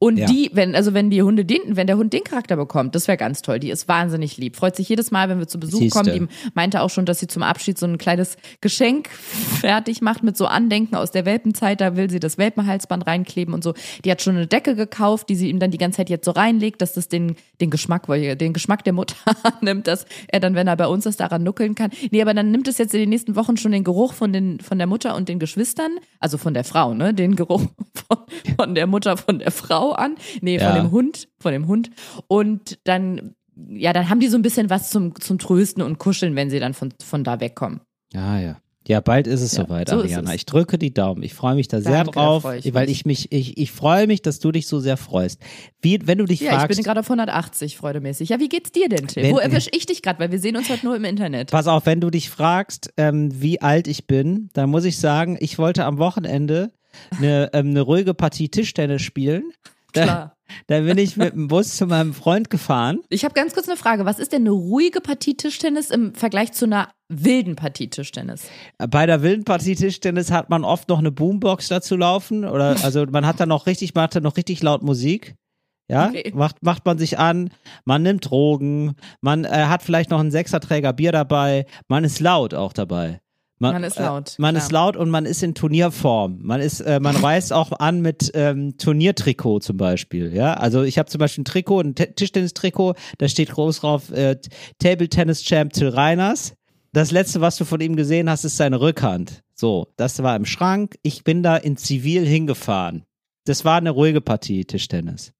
Und 0.00 0.16
Ja. 0.18 0.26
die, 0.26 0.50
wenn, 0.52 0.76
also 0.76 0.94
wenn 0.94 1.10
die 1.10 1.22
Hunde 1.22 1.44
den, 1.44 1.58
wenn 1.70 1.88
der 1.88 1.96
Hund 1.96 2.12
den 2.12 2.22
Charakter 2.22 2.54
bekommt, 2.56 2.94
das 2.94 3.08
wäre 3.08 3.16
ganz 3.18 3.42
toll. 3.42 3.58
Die 3.58 3.70
ist 3.70 3.88
wahnsinnig 3.88 4.36
lieb. 4.36 4.54
Freut 4.54 4.76
sich 4.76 4.88
jedes 4.88 5.10
Mal, 5.10 5.28
wenn 5.28 5.40
wir 5.40 5.48
zu 5.48 5.58
Besuch 5.58 5.80
Siehste. 5.80 5.98
kommen. 5.98 6.28
Die 6.28 6.50
meinte 6.54 6.82
auch 6.82 6.90
schon, 6.90 7.04
dass 7.04 7.18
sie 7.18 7.26
zum 7.26 7.42
Abschied 7.42 7.78
so 7.78 7.86
ein 7.86 7.98
kleines 7.98 8.36
Geschenk 8.60 9.08
fertig 9.10 10.00
macht 10.00 10.22
mit 10.22 10.36
so 10.36 10.46
Andenken 10.46 10.94
aus 10.94 11.10
der 11.10 11.24
Welpenzeit. 11.26 11.80
Da 11.80 11.96
will 11.96 12.10
sie 12.10 12.20
das 12.20 12.38
Welpenhalsband 12.38 13.08
reinkleben 13.08 13.52
und 13.54 13.64
so. 13.64 13.74
Die 14.04 14.10
hat 14.12 14.22
schon 14.22 14.36
eine 14.36 14.46
Decke 14.46 14.76
gekauft, 14.76 15.28
die 15.28 15.34
sie 15.34 15.48
ihm 15.50 15.58
dann 15.58 15.72
die 15.72 15.78
ganze 15.78 15.96
Zeit 15.96 16.10
jetzt 16.10 16.26
so 16.26 16.30
reinlegt, 16.30 16.80
dass 16.80 16.92
das 16.92 17.08
den, 17.08 17.34
den 17.60 17.70
Geschmack, 17.70 18.06
den 18.06 18.52
Geschmack 18.52 18.84
der 18.84 18.92
Mutter 18.92 19.16
nimmt, 19.62 19.88
dass 19.88 20.06
er 20.28 20.38
dann, 20.38 20.54
wenn 20.54 20.68
er 20.68 20.76
bei 20.76 20.86
uns 20.86 21.06
ist, 21.06 21.18
daran 21.18 21.42
nuckeln 21.42 21.74
kann. 21.74 21.90
Nee, 22.12 22.22
aber 22.22 22.34
dann 22.34 22.52
nimmt 22.52 22.68
es 22.68 22.78
jetzt 22.78 22.94
in 22.94 23.00
den 23.00 23.08
nächsten 23.08 23.34
Wochen 23.34 23.56
schon 23.56 23.72
den 23.72 23.82
Geruch 23.82 24.12
von 24.12 24.32
den, 24.32 24.60
von 24.60 24.78
der 24.78 24.86
Mutter 24.86 25.16
und 25.16 25.28
den 25.28 25.40
Geschwistern, 25.40 25.90
also 26.20 26.38
von 26.38 26.54
der 26.54 26.62
Frau, 26.62 26.94
ne, 26.94 27.12
den 27.14 27.34
Geruch 27.34 27.62
von, 28.08 28.18
von 28.56 28.74
der 28.76 28.86
Mutter 28.86 29.16
von 29.16 29.40
der 29.40 29.50
Frau 29.50 29.87
an. 29.92 30.16
Nee, 30.40 30.58
Ja. 30.58 30.72
von 30.72 30.82
dem 30.82 30.90
Hund, 30.90 31.28
von 31.38 31.52
dem 31.52 31.66
Hund. 31.66 31.90
Und 32.26 32.78
dann, 32.84 33.34
ja, 33.70 33.92
dann 33.92 34.08
haben 34.08 34.20
die 34.20 34.28
so 34.28 34.36
ein 34.36 34.42
bisschen 34.42 34.70
was 34.70 34.90
zum, 34.90 35.18
zum 35.20 35.38
Trösten 35.38 35.82
und 35.82 35.98
Kuscheln, 35.98 36.36
wenn 36.36 36.50
sie 36.50 36.60
dann 36.60 36.74
von, 36.74 36.92
von 37.04 37.24
da 37.24 37.40
wegkommen. 37.40 37.80
Ja, 38.12 38.38
ja. 38.40 38.56
Ja, 38.86 39.00
bald 39.02 39.26
ist 39.26 39.42
es 39.42 39.54
Ja, 39.54 39.64
soweit, 39.66 39.90
so 39.90 39.96
Ariana. 39.98 40.32
Ich 40.32 40.46
drücke 40.46 40.78
die 40.78 40.94
Daumen. 40.94 41.22
Ich 41.22 41.34
freue 41.34 41.54
mich 41.54 41.68
da 41.68 41.82
sehr 41.82 41.92
Danke, 42.04 42.12
da 42.12 42.20
drauf, 42.24 42.44
ich 42.54 42.72
weil 42.72 42.86
mich. 42.86 43.00
ich 43.00 43.04
mich, 43.04 43.32
ich, 43.32 43.58
ich 43.58 43.70
freue 43.70 44.06
mich, 44.06 44.22
dass 44.22 44.38
du 44.38 44.50
dich 44.50 44.66
so 44.66 44.80
sehr 44.80 44.96
freust. 44.96 45.42
Wie, 45.82 45.98
wenn 46.06 46.16
du 46.16 46.24
dich 46.24 46.40
Ja, 46.40 46.52
ich 46.52 46.56
fragst, 46.56 46.74
bin 46.78 46.84
gerade 46.84 47.00
auf 47.00 47.06
180, 47.10 47.76
freudemäßig. 47.76 48.30
Ja, 48.30 48.40
wie 48.40 48.48
geht's 48.48 48.72
dir 48.72 48.88
denn? 48.88 49.06
Wenn- 49.14 49.34
Wo 49.34 49.38
erwische 49.38 49.68
ich 49.74 49.84
dich 49.84 50.00
gerade? 50.00 50.18
Weil 50.20 50.32
wir 50.32 50.38
sehen 50.38 50.56
uns 50.56 50.70
heute 50.70 50.86
nur 50.86 50.96
im 50.96 51.04
Internet. 51.04 51.50
pass 51.50 51.66
auf, 51.66 51.84
wenn 51.84 52.00
du 52.00 52.08
dich 52.08 52.30
fragst, 52.30 52.90
ähm, 52.96 53.28
wie 53.42 53.60
alt 53.60 53.88
ich 53.88 54.06
bin, 54.06 54.48
dann 54.54 54.70
muss 54.70 54.86
ich 54.86 54.96
sagen, 54.98 55.36
ich 55.38 55.58
wollte 55.58 55.84
am 55.84 55.98
Wochenende 55.98 56.72
eine, 57.18 57.50
ähm, 57.52 57.68
eine 57.70 57.82
ruhige 57.82 58.14
Partie 58.14 58.48
Tischtennis 58.48 59.02
spielen. 59.02 59.52
Da, 59.92 60.02
Klar. 60.02 60.36
da 60.66 60.80
bin 60.80 60.98
ich 60.98 61.16
mit 61.16 61.32
dem 61.32 61.48
Bus 61.48 61.76
zu 61.76 61.86
meinem 61.86 62.12
Freund 62.12 62.50
gefahren. 62.50 63.00
Ich 63.08 63.24
habe 63.24 63.32
ganz 63.34 63.54
kurz 63.54 63.68
eine 63.68 63.76
Frage. 63.78 64.04
Was 64.04 64.18
ist 64.18 64.32
denn 64.32 64.42
eine 64.42 64.50
ruhige 64.50 65.00
Partie 65.00 65.34
Tischtennis 65.34 65.90
im 65.90 66.14
Vergleich 66.14 66.52
zu 66.52 66.66
einer 66.66 66.90
wilden 67.08 67.56
Partie 67.56 67.88
Tischtennis? 67.88 68.42
Bei 68.90 69.06
der 69.06 69.22
wilden 69.22 69.44
Partie 69.44 69.74
Tischtennis 69.76 70.30
hat 70.30 70.50
man 70.50 70.64
oft 70.64 70.88
noch 70.90 70.98
eine 70.98 71.10
Boombox 71.10 71.68
dazu 71.68 71.96
laufen 71.96 72.44
oder 72.44 72.76
also 72.84 73.06
man 73.10 73.26
hat 73.26 73.40
da 73.40 73.46
noch 73.46 73.66
richtig, 73.66 73.94
man 73.94 74.04
hat 74.04 74.14
da 74.16 74.20
noch 74.20 74.36
richtig 74.36 74.62
laut 74.62 74.82
Musik. 74.82 75.34
Ja, 75.90 76.08
Okay. 76.08 76.32
macht, 76.34 76.62
macht 76.62 76.84
man 76.84 76.98
sich 76.98 77.18
an, 77.18 77.48
man 77.86 78.02
nimmt 78.02 78.28
Drogen, 78.30 78.94
man 79.22 79.44
äh, 79.46 79.48
hat 79.48 79.82
vielleicht 79.82 80.10
noch 80.10 80.20
einen 80.20 80.30
Sechserträger 80.30 80.92
Bier 80.92 81.12
dabei, 81.12 81.64
man 81.88 82.04
ist 82.04 82.20
laut 82.20 82.52
auch 82.52 82.74
dabei. 82.74 83.20
Man 83.60 83.82
ist 83.82 83.98
laut, 83.98 84.30
Äh, 84.38 84.42
man 84.42 84.54
klar. 84.54 84.64
ist 84.64 84.72
laut 84.72 84.96
und 84.96 85.10
man 85.10 85.26
ist 85.26 85.42
in 85.42 85.54
Turnierform. 85.54 86.38
Man 86.42 86.60
ist, 86.60 86.80
äh, 86.80 87.00
man 87.00 87.16
reist 87.24 87.52
auch 87.52 87.72
an 87.72 88.00
mit 88.00 88.30
ähm, 88.34 88.76
Turniertrikot 88.78 89.60
zum 89.60 89.76
Beispiel. 89.76 90.32
Ja, 90.34 90.54
also 90.54 90.82
ich 90.82 90.98
habe 90.98 91.08
zum 91.08 91.18
Beispiel 91.18 91.42
ein 91.42 91.44
Trikot, 91.44 91.80
ein 91.80 91.94
Tischtennistrikot, 91.94 92.94
da 93.18 93.28
steht 93.28 93.50
groß 93.50 93.80
drauf 93.80 94.10
äh, 94.10 94.36
Table 94.78 95.08
Tennis 95.08 95.42
Champ 95.42 95.72
Till 95.72 95.88
Reiners. 95.88 96.54
Das 96.92 97.10
letzte, 97.10 97.40
was 97.40 97.56
du 97.56 97.64
von 97.64 97.80
ihm 97.80 97.96
gesehen 97.96 98.30
hast, 98.30 98.44
ist 98.44 98.56
seine 98.56 98.80
Rückhand. 98.80 99.42
So, 99.54 99.88
das 99.96 100.22
war 100.22 100.36
im 100.36 100.44
Schrank. 100.46 100.96
Ich 101.02 101.24
bin 101.24 101.42
da 101.42 101.56
in 101.56 101.76
Zivil 101.76 102.24
hingefahren. 102.26 103.04
Das 103.44 103.64
war 103.64 103.78
eine 103.78 103.90
ruhige 103.90 104.20
Partie 104.20 104.64
Tischtennis. 104.64 105.32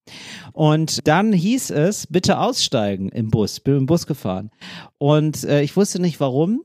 Und 0.53 1.07
dann 1.07 1.33
hieß 1.33 1.71
es, 1.71 2.07
bitte 2.07 2.39
aussteigen 2.39 3.11
im 3.11 3.29
Bus. 3.31 3.61
Bin 3.61 3.77
im 3.77 3.87
Bus 3.87 4.07
gefahren. 4.07 4.51
Und 4.99 5.45
äh, 5.45 5.63
ich 5.63 5.77
wusste 5.77 6.01
nicht 6.01 6.19
warum. 6.21 6.63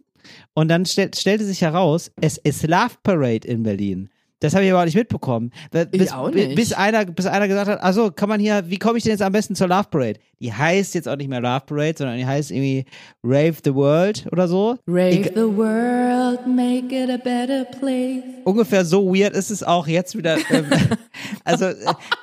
Und 0.53 0.69
dann 0.69 0.85
stell, 0.85 1.11
stellte 1.13 1.45
sich 1.45 1.61
heraus, 1.61 2.11
es 2.21 2.37
ist 2.37 2.67
Love 2.67 2.95
Parade 3.03 3.47
in 3.47 3.63
Berlin. 3.63 4.09
Das 4.43 4.53
habe 4.53 4.65
ich 4.65 4.73
aber 4.73 4.83
nicht 4.83 4.97
mitbekommen. 4.97 5.51
Bis, 5.91 6.11
auch 6.11 6.29
nicht. 6.29 6.55
bis 6.55 6.73
einer, 6.73 7.05
bis 7.05 7.25
einer 7.27 7.47
gesagt 7.47 7.69
hat, 7.69 7.81
also 7.81 8.11
kann 8.11 8.27
man 8.27 8.41
hier, 8.41 8.69
wie 8.69 8.77
komme 8.77 8.97
ich 8.97 9.03
denn 9.05 9.11
jetzt 9.11 9.21
am 9.21 9.31
besten 9.31 9.55
zur 9.55 9.69
Love 9.69 9.87
Parade? 9.89 10.19
Die 10.41 10.51
heißt 10.51 10.95
jetzt 10.95 11.07
auch 11.07 11.15
nicht 11.15 11.29
mehr 11.29 11.39
Love 11.39 11.61
Parade, 11.65 11.93
sondern 11.97 12.17
die 12.17 12.25
heißt 12.25 12.51
irgendwie 12.51 12.83
Rave 13.23 13.55
the 13.63 13.73
World 13.73 14.27
oder 14.33 14.49
so. 14.49 14.77
Rave 14.85 15.31
the 15.33 15.45
world, 15.45 16.45
make 16.45 16.93
it 16.93 17.09
a 17.09 17.15
better 17.15 17.63
place. 17.79 18.21
Ungefähr 18.43 18.83
so 18.83 19.15
weird 19.15 19.33
ist 19.33 19.49
es 19.49 19.63
auch 19.63 19.87
jetzt 19.87 20.17
wieder. 20.17 20.35
Ähm, 20.49 20.65
also 21.45 21.67
äh, 21.67 21.75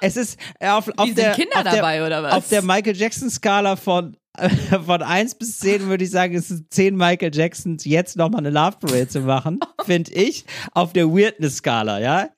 es 0.03 0.19
ist 0.19 0.39
auf, 0.61 0.91
auf 0.99 1.15
der 1.15 1.33
Kinder 1.33 1.57
auf 1.57 1.63
der, 1.63 1.77
dabei, 1.77 2.07
oder 2.07 2.23
was? 2.23 2.35
Auf 2.35 2.49
der 2.51 2.61
Michael 2.61 2.97
Jackson 2.97 3.31
Skala 3.31 3.77
von 3.77 4.15
von 4.87 5.03
1 5.03 5.35
bis 5.37 5.59
10 5.59 5.89
würde 5.89 6.05
ich 6.05 6.11
sagen, 6.11 6.35
es 6.35 6.49
sind 6.49 6.73
10 6.73 6.97
Michael 6.97 7.35
Jacksons, 7.35 7.85
jetzt 7.85 8.17
nochmal 8.17 8.41
eine 8.41 8.51
Love 8.51 8.77
Parade 8.81 9.09
zu 9.09 9.21
machen, 9.21 9.61
finde 9.85 10.13
ich, 10.13 10.45
auf 10.73 10.93
der 10.93 11.09
Weirdness-Skala, 11.09 12.01
ja. 12.01 12.29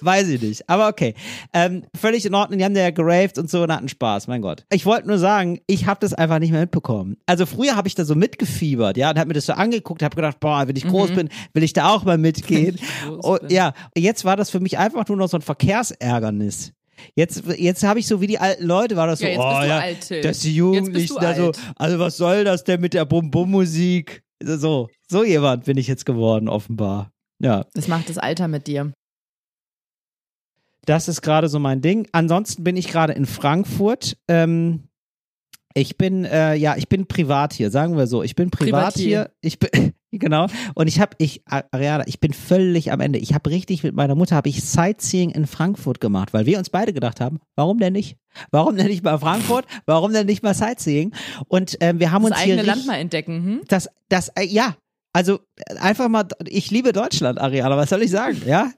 Weiß 0.00 0.28
ich 0.28 0.40
nicht. 0.42 0.68
Aber 0.68 0.88
okay. 0.88 1.14
Ähm, 1.52 1.84
völlig 1.94 2.26
in 2.26 2.34
Ordnung. 2.34 2.58
Die 2.58 2.64
haben 2.64 2.74
ja 2.74 2.90
geraved 2.90 3.38
und 3.38 3.50
so 3.50 3.62
und 3.62 3.72
hatten 3.72 3.88
Spaß. 3.88 4.26
Mein 4.26 4.42
Gott. 4.42 4.64
Ich 4.72 4.86
wollte 4.86 5.06
nur 5.06 5.18
sagen, 5.18 5.60
ich 5.66 5.86
habe 5.86 6.00
das 6.00 6.14
einfach 6.14 6.38
nicht 6.38 6.50
mehr 6.50 6.62
mitbekommen. 6.62 7.18
Also 7.26 7.46
früher 7.46 7.76
habe 7.76 7.86
ich 7.86 7.94
da 7.94 8.04
so 8.04 8.14
mitgefiebert, 8.14 8.96
ja, 8.96 9.10
und 9.10 9.18
habe 9.18 9.28
mir 9.28 9.34
das 9.34 9.46
so 9.46 9.52
angeguckt, 9.52 10.02
habe 10.02 10.16
gedacht, 10.16 10.40
boah, 10.40 10.66
wenn 10.66 10.76
ich 10.76 10.88
groß 10.88 11.12
bin, 11.12 11.28
will 11.52 11.62
ich 11.62 11.72
da 11.72 11.90
auch 11.90 12.04
mal 12.04 12.18
mitgehen. 12.18 12.78
und, 13.20 13.50
ja, 13.50 13.74
jetzt 13.96 14.24
war 14.24 14.36
das 14.36 14.50
für 14.50 14.60
mich 14.60 14.78
einfach 14.78 15.06
nur 15.08 15.18
noch 15.18 15.28
so 15.28 15.36
ein 15.36 15.42
Verkehrsärgernis. 15.42 16.72
Jetzt, 17.14 17.44
jetzt 17.58 17.82
habe 17.82 17.98
ich 17.98 18.06
so 18.06 18.20
wie 18.20 18.26
die 18.26 18.38
alten 18.38 18.64
Leute, 18.64 18.96
war 18.96 19.06
das 19.06 19.20
so, 19.20 19.26
Ja, 19.26 19.38
oh 19.38 19.64
ja, 19.64 19.78
alt, 19.78 20.24
dass 20.24 20.40
die 20.40 20.54
Jugendlichen 20.54 21.16
da 21.20 21.34
so, 21.34 21.52
also 21.76 21.98
was 21.98 22.16
soll 22.16 22.44
das 22.44 22.64
denn 22.64 22.80
mit 22.80 22.94
der 22.94 23.04
Bum-Bum-Musik? 23.04 24.22
So, 24.42 24.88
so 25.08 25.24
jemand 25.24 25.64
bin 25.64 25.76
ich 25.78 25.86
jetzt 25.88 26.04
geworden, 26.06 26.48
offenbar. 26.48 27.12
Ja. 27.42 27.66
Das 27.74 27.88
macht 27.88 28.08
das 28.08 28.18
Alter 28.18 28.48
mit 28.48 28.66
dir. 28.66 28.92
Das 30.84 31.08
ist 31.08 31.20
gerade 31.22 31.48
so 31.48 31.58
mein 31.58 31.80
Ding. 31.80 32.06
Ansonsten 32.12 32.62
bin 32.64 32.76
ich 32.76 32.88
gerade 32.88 33.12
in 33.12 33.26
Frankfurt. 33.26 34.16
Ähm, 34.28 34.84
Ich 35.74 35.98
bin, 35.98 36.24
äh, 36.24 36.54
ja, 36.54 36.76
ich 36.76 36.88
bin 36.88 37.06
privat 37.06 37.52
hier, 37.52 37.70
sagen 37.70 37.96
wir 37.98 38.06
so. 38.06 38.22
Ich 38.22 38.34
bin 38.34 38.50
privat 38.50 38.94
Privatier. 38.94 39.04
hier. 39.04 39.30
Ich 39.42 39.58
bin, 39.58 39.92
genau. 40.18 40.46
Und 40.74 40.86
ich 40.88 41.00
habe, 41.00 41.12
ich, 41.18 41.42
Ariana, 41.46 42.06
ich 42.06 42.20
bin 42.20 42.32
völlig 42.32 42.92
am 42.92 43.00
Ende. 43.00 43.18
Ich 43.18 43.34
habe 43.34 43.50
richtig 43.50 43.82
mit 43.82 43.94
meiner 43.94 44.14
Mutter, 44.14 44.36
habe 44.36 44.48
ich 44.48 44.62
Sightseeing 44.64 45.30
in 45.30 45.46
Frankfurt 45.46 46.00
gemacht, 46.00 46.32
weil 46.32 46.46
wir 46.46 46.58
uns 46.58 46.70
beide 46.70 46.92
gedacht 46.92 47.20
haben, 47.20 47.38
warum 47.54 47.78
denn 47.78 47.92
nicht? 47.92 48.16
Warum 48.50 48.76
denn 48.76 48.86
nicht 48.86 49.02
mal 49.04 49.18
Frankfurt? 49.18 49.66
Warum 49.86 50.12
denn 50.12 50.26
nicht 50.26 50.42
mal 50.42 50.54
Sightseeing? 50.54 51.12
Und 51.48 51.76
ähm, 51.80 52.00
wir 52.00 52.10
haben 52.12 52.22
Das 52.22 52.32
uns 52.32 52.40
hier 52.40 52.54
eigene 52.54 52.66
Land 52.66 52.76
richtig- 52.78 52.86
mal 52.92 52.98
entdecken. 52.98 53.44
Hm? 53.44 53.60
das, 53.68 53.88
das, 54.08 54.28
äh, 54.36 54.44
ja. 54.44 54.76
Also 55.12 55.38
einfach 55.80 56.10
mal, 56.10 56.26
ich 56.46 56.70
liebe 56.70 56.92
Deutschland, 56.92 57.40
Ariana, 57.40 57.74
was 57.78 57.88
soll 57.88 58.02
ich 58.02 58.10
sagen, 58.10 58.42
ja? 58.46 58.70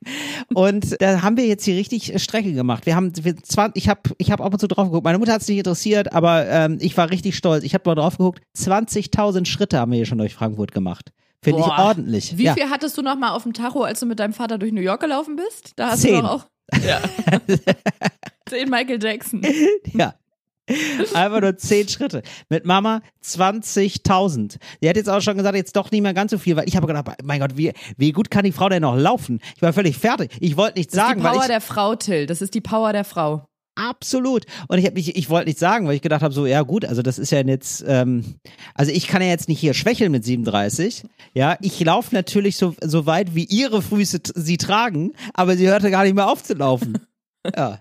Und 0.54 0.94
da 1.02 1.22
haben 1.22 1.36
wir 1.36 1.44
jetzt 1.48 1.64
hier 1.64 1.74
richtig 1.74 2.22
Strecke 2.22 2.52
gemacht. 2.52 2.86
Wir 2.86 2.94
haben, 2.94 3.10
wir, 3.24 3.36
zwar, 3.38 3.72
ich 3.74 3.88
habe 3.88 4.02
ich 4.18 4.30
hab 4.30 4.40
ab 4.40 4.52
und 4.52 4.60
zu 4.60 4.68
drauf 4.68 4.86
geguckt. 4.86 5.02
Meine 5.02 5.18
Mutter 5.18 5.32
hat 5.32 5.40
es 5.42 5.48
nicht 5.48 5.58
interessiert, 5.58 6.12
aber 6.12 6.46
ähm, 6.46 6.78
ich 6.80 6.96
war 6.96 7.10
richtig 7.10 7.36
stolz. 7.36 7.64
Ich 7.64 7.74
habe 7.74 7.90
mal 7.90 7.96
drauf 7.96 8.18
geguckt. 8.18 8.40
20.000 8.56 9.46
Schritte 9.46 9.80
haben 9.80 9.90
wir 9.90 9.96
hier 9.96 10.06
schon 10.06 10.18
durch 10.18 10.34
Frankfurt 10.34 10.70
gemacht. 10.70 11.10
Finde 11.42 11.60
ich 11.60 11.66
ordentlich. 11.66 12.36
Wie 12.36 12.44
ja. 12.44 12.54
viel 12.54 12.68
hattest 12.68 12.96
du 12.98 13.02
noch 13.02 13.16
mal 13.16 13.30
auf 13.30 13.44
dem 13.44 13.52
Tacho, 13.52 13.82
als 13.82 14.00
du 14.00 14.06
mit 14.06 14.18
deinem 14.18 14.32
Vater 14.32 14.58
durch 14.58 14.72
New 14.72 14.80
York 14.80 15.00
gelaufen 15.00 15.36
bist? 15.36 15.72
Da 15.76 15.90
hast 15.90 16.02
Zehn. 16.02 16.16
du 16.16 16.22
doch 16.22 16.30
auch. 16.30 16.46
Ja. 16.84 17.00
Zehn 18.48 18.68
Michael 18.68 19.02
Jackson. 19.02 19.42
Ja. 19.92 20.14
Einfach 21.14 21.40
nur 21.40 21.56
zehn 21.56 21.88
Schritte. 21.88 22.22
Mit 22.48 22.66
Mama 22.66 23.00
20.000. 23.24 24.58
Die 24.82 24.88
hat 24.88 24.96
jetzt 24.96 25.08
auch 25.08 25.20
schon 25.20 25.36
gesagt, 25.36 25.56
jetzt 25.56 25.76
doch 25.76 25.90
nicht 25.90 26.02
mehr 26.02 26.14
ganz 26.14 26.30
so 26.30 26.38
viel, 26.38 26.56
weil 26.56 26.68
ich 26.68 26.76
habe 26.76 26.86
gedacht, 26.86 27.06
mein 27.22 27.40
Gott, 27.40 27.56
wie, 27.56 27.72
wie 27.96 28.12
gut 28.12 28.30
kann 28.30 28.44
die 28.44 28.52
Frau 28.52 28.68
denn 28.68 28.82
noch 28.82 28.96
laufen? 28.96 29.40
Ich 29.56 29.62
war 29.62 29.72
völlig 29.72 29.96
fertig. 29.96 30.36
Ich 30.40 30.56
wollte 30.56 30.78
nichts 30.78 30.92
Das 30.94 31.02
ist 31.02 31.08
sagen, 31.08 31.20
die 31.20 31.24
weil 31.24 31.32
Power 31.32 31.42
ich, 31.42 31.48
der 31.48 31.60
Frau, 31.60 31.94
Till. 31.94 32.26
Das 32.26 32.42
ist 32.42 32.54
die 32.54 32.60
Power 32.60 32.92
der 32.92 33.04
Frau. 33.04 33.46
Absolut. 33.78 34.44
Und 34.68 34.78
ich 34.78 34.84
habe 34.84 34.94
mich, 34.94 35.16
ich 35.16 35.30
wollte 35.30 35.46
nichts 35.46 35.60
sagen, 35.60 35.86
weil 35.86 35.94
ich 35.94 36.02
gedacht 36.02 36.22
habe, 36.22 36.34
so, 36.34 36.46
ja 36.46 36.62
gut, 36.62 36.84
also 36.84 37.02
das 37.02 37.18
ist 37.18 37.30
ja 37.30 37.40
jetzt, 37.40 37.84
ähm, 37.86 38.36
also 38.74 38.92
ich 38.92 39.06
kann 39.06 39.22
ja 39.22 39.28
jetzt 39.28 39.48
nicht 39.48 39.60
hier 39.60 39.74
schwächeln 39.74 40.12
mit 40.12 40.24
37. 40.24 41.04
Ja, 41.34 41.56
ich 41.60 41.80
laufe 41.80 42.14
natürlich 42.14 42.56
so, 42.56 42.74
so 42.82 43.06
weit, 43.06 43.34
wie 43.34 43.44
ihre 43.44 43.80
Füße 43.80 44.20
sie 44.34 44.56
tragen, 44.56 45.12
aber 45.34 45.56
sie 45.56 45.68
hörte 45.68 45.90
gar 45.90 46.04
nicht 46.04 46.14
mehr 46.14 46.28
auf 46.28 46.42
zu 46.42 46.54
laufen. 46.54 46.98
Ja. 47.56 47.80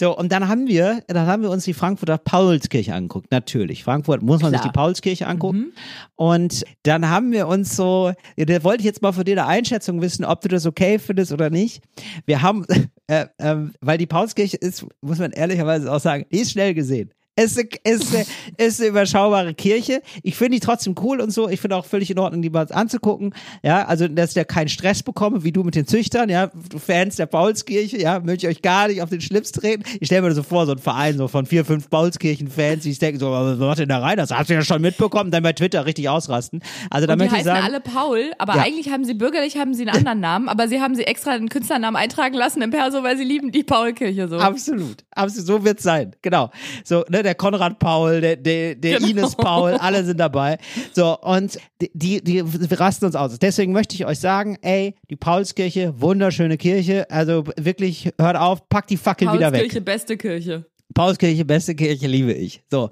So, 0.00 0.16
und 0.16 0.32
dann 0.32 0.48
haben 0.48 0.66
wir, 0.66 1.02
dann 1.06 1.26
haben 1.26 1.42
wir 1.42 1.50
uns 1.50 1.64
die 1.64 1.72
Frankfurter 1.72 2.18
Paulskirche 2.18 2.94
angeguckt. 2.94 3.30
Natürlich. 3.30 3.84
Frankfurt 3.84 4.22
muss 4.22 4.42
man 4.42 4.50
sich 4.50 4.60
Klar. 4.60 4.72
die 4.72 4.76
Paulskirche 4.76 5.26
angucken. 5.28 5.58
Mhm. 5.58 5.72
Und 6.16 6.64
dann 6.82 7.08
haben 7.08 7.30
wir 7.30 7.46
uns 7.46 7.76
so, 7.76 8.12
da 8.36 8.64
wollte 8.64 8.80
ich 8.80 8.86
jetzt 8.86 9.02
mal 9.02 9.12
von 9.12 9.24
dir 9.24 9.40
eine 9.40 9.46
Einschätzung 9.46 10.02
wissen, 10.02 10.24
ob 10.24 10.40
du 10.40 10.48
das 10.48 10.66
okay 10.66 10.98
findest 10.98 11.32
oder 11.32 11.48
nicht. 11.48 11.80
Wir 12.26 12.42
haben, 12.42 12.66
äh, 13.06 13.26
ähm, 13.38 13.72
weil 13.80 13.98
die 13.98 14.06
Paulskirche 14.06 14.56
ist, 14.56 14.84
muss 15.00 15.18
man 15.18 15.30
ehrlicherweise 15.30 15.92
auch 15.92 16.00
sagen, 16.00 16.26
die 16.32 16.38
ist 16.38 16.50
schnell 16.50 16.74
gesehen. 16.74 17.12
Es 17.36 17.56
ist, 17.56 17.78
ist, 17.84 18.14
eine- 18.14 18.24
ist 18.58 18.80
eine 18.80 18.90
überschaubare 18.90 19.54
Kirche. 19.54 20.02
Ich 20.22 20.36
finde 20.36 20.56
die 20.58 20.60
trotzdem 20.60 20.94
cool 21.02 21.20
und 21.20 21.30
so. 21.32 21.48
Ich 21.48 21.60
finde 21.60 21.74
auch 21.76 21.84
völlig 21.84 22.08
in 22.10 22.18
Ordnung, 22.20 22.42
die 22.42 22.50
mal 22.50 22.66
anzugucken. 22.70 23.34
Ja, 23.64 23.84
also, 23.86 24.06
dass 24.06 24.30
ich 24.30 24.34
da 24.34 24.44
keinen 24.44 24.68
Stress 24.68 25.02
bekomme, 25.02 25.42
wie 25.42 25.50
du 25.50 25.64
mit 25.64 25.74
den 25.74 25.86
Züchtern, 25.86 26.28
ja, 26.28 26.50
du 26.70 26.78
Fans 26.78 27.16
der 27.16 27.26
Paulskirche, 27.26 28.00
ja, 28.00 28.20
möchte 28.20 28.46
ich 28.46 28.56
euch 28.56 28.62
gar 28.62 28.86
nicht 28.86 29.02
auf 29.02 29.10
den 29.10 29.20
Schlips 29.20 29.50
treten. 29.50 29.82
Ich 29.98 30.06
stelle 30.06 30.22
mir 30.22 30.28
das 30.28 30.36
so 30.36 30.42
vor, 30.44 30.66
so 30.66 30.72
ein 30.72 30.78
Verein 30.78 31.16
so 31.16 31.26
von 31.26 31.44
vier, 31.44 31.64
fünf 31.64 31.90
Paulskirchen-Fans, 31.90 32.84
die 32.84 32.96
denken 32.96 33.18
so, 33.18 33.32
was 33.32 33.58
macht 33.58 33.80
denn 33.80 33.88
da 33.88 33.98
rein? 33.98 34.16
Das 34.16 34.30
hast 34.30 34.48
du 34.50 34.54
ja 34.54 34.62
schon 34.62 34.80
mitbekommen, 34.80 35.32
dann 35.32 35.42
bei 35.42 35.52
Twitter 35.52 35.86
richtig 35.86 36.08
ausrasten. 36.08 36.60
Also, 36.90 37.08
da 37.08 37.14
Und 37.14 37.18
die 37.18 37.24
möchte 37.24 37.34
ich 37.40 37.46
heißen 37.46 37.52
sagen, 37.60 37.66
alle 37.66 37.80
Paul, 37.80 38.30
aber 38.38 38.56
Ja. 38.56 38.62
eigentlich 38.62 38.90
haben 38.92 39.04
sie 39.04 39.14
bürgerlich 39.14 39.56
haben 39.56 39.74
sie 39.74 39.82
einen 39.88 39.96
anderen 39.96 40.20
Namen, 40.20 40.48
aber 40.48 40.68
sie 40.68 40.80
haben 40.80 40.94
sie 40.94 41.02
extra 41.04 41.32
einen 41.32 41.48
Künstlernamen 41.48 41.96
eintragen 41.96 42.34
lassen 42.36 42.62
im 42.62 42.70
Perso, 42.70 43.02
weil 43.02 43.16
sie 43.16 43.24
lieben 43.24 43.50
die 43.50 43.64
Paulkirche 43.64 44.28
so. 44.28 44.36
Absolut, 44.38 44.98
absolut, 45.10 45.46
so 45.48 45.64
wird's 45.64 45.82
sein, 45.82 46.14
genau. 46.22 46.50
So, 46.84 47.04
ne, 47.08 47.23
der 47.24 47.34
Konrad 47.34 47.78
Paul, 47.78 48.20
der, 48.20 48.36
der, 48.36 48.74
der 48.74 48.98
Genau. 48.98 49.08
Ines 49.08 49.34
Paul, 49.34 49.72
alle 49.72 50.04
sind 50.04 50.18
dabei. 50.20 50.58
So, 50.92 51.18
und 51.18 51.58
die, 51.92 52.22
die, 52.22 52.44
wir 52.44 52.80
rasten 52.80 53.06
uns 53.06 53.16
aus. 53.16 53.38
Deswegen 53.38 53.72
möchte 53.72 53.94
ich 53.94 54.06
euch 54.06 54.20
sagen, 54.20 54.56
ey, 54.62 54.94
die 55.10 55.16
Paulskirche, 55.16 56.00
wunderschöne 56.00 56.56
Kirche, 56.56 57.10
also 57.10 57.44
wirklich, 57.56 58.12
hört 58.18 58.36
auf, 58.36 58.68
packt 58.68 58.90
die 58.90 58.96
Fackel 58.96 59.32
wieder 59.32 59.52
weg. 59.52 59.60
Paulskirche, 59.60 59.80
beste 59.80 60.16
Kirche. 60.16 60.66
Paulskirche, 60.94 61.44
beste 61.44 61.74
Kirche, 61.74 62.06
liebe 62.06 62.32
ich. 62.32 62.62
So. 62.70 62.90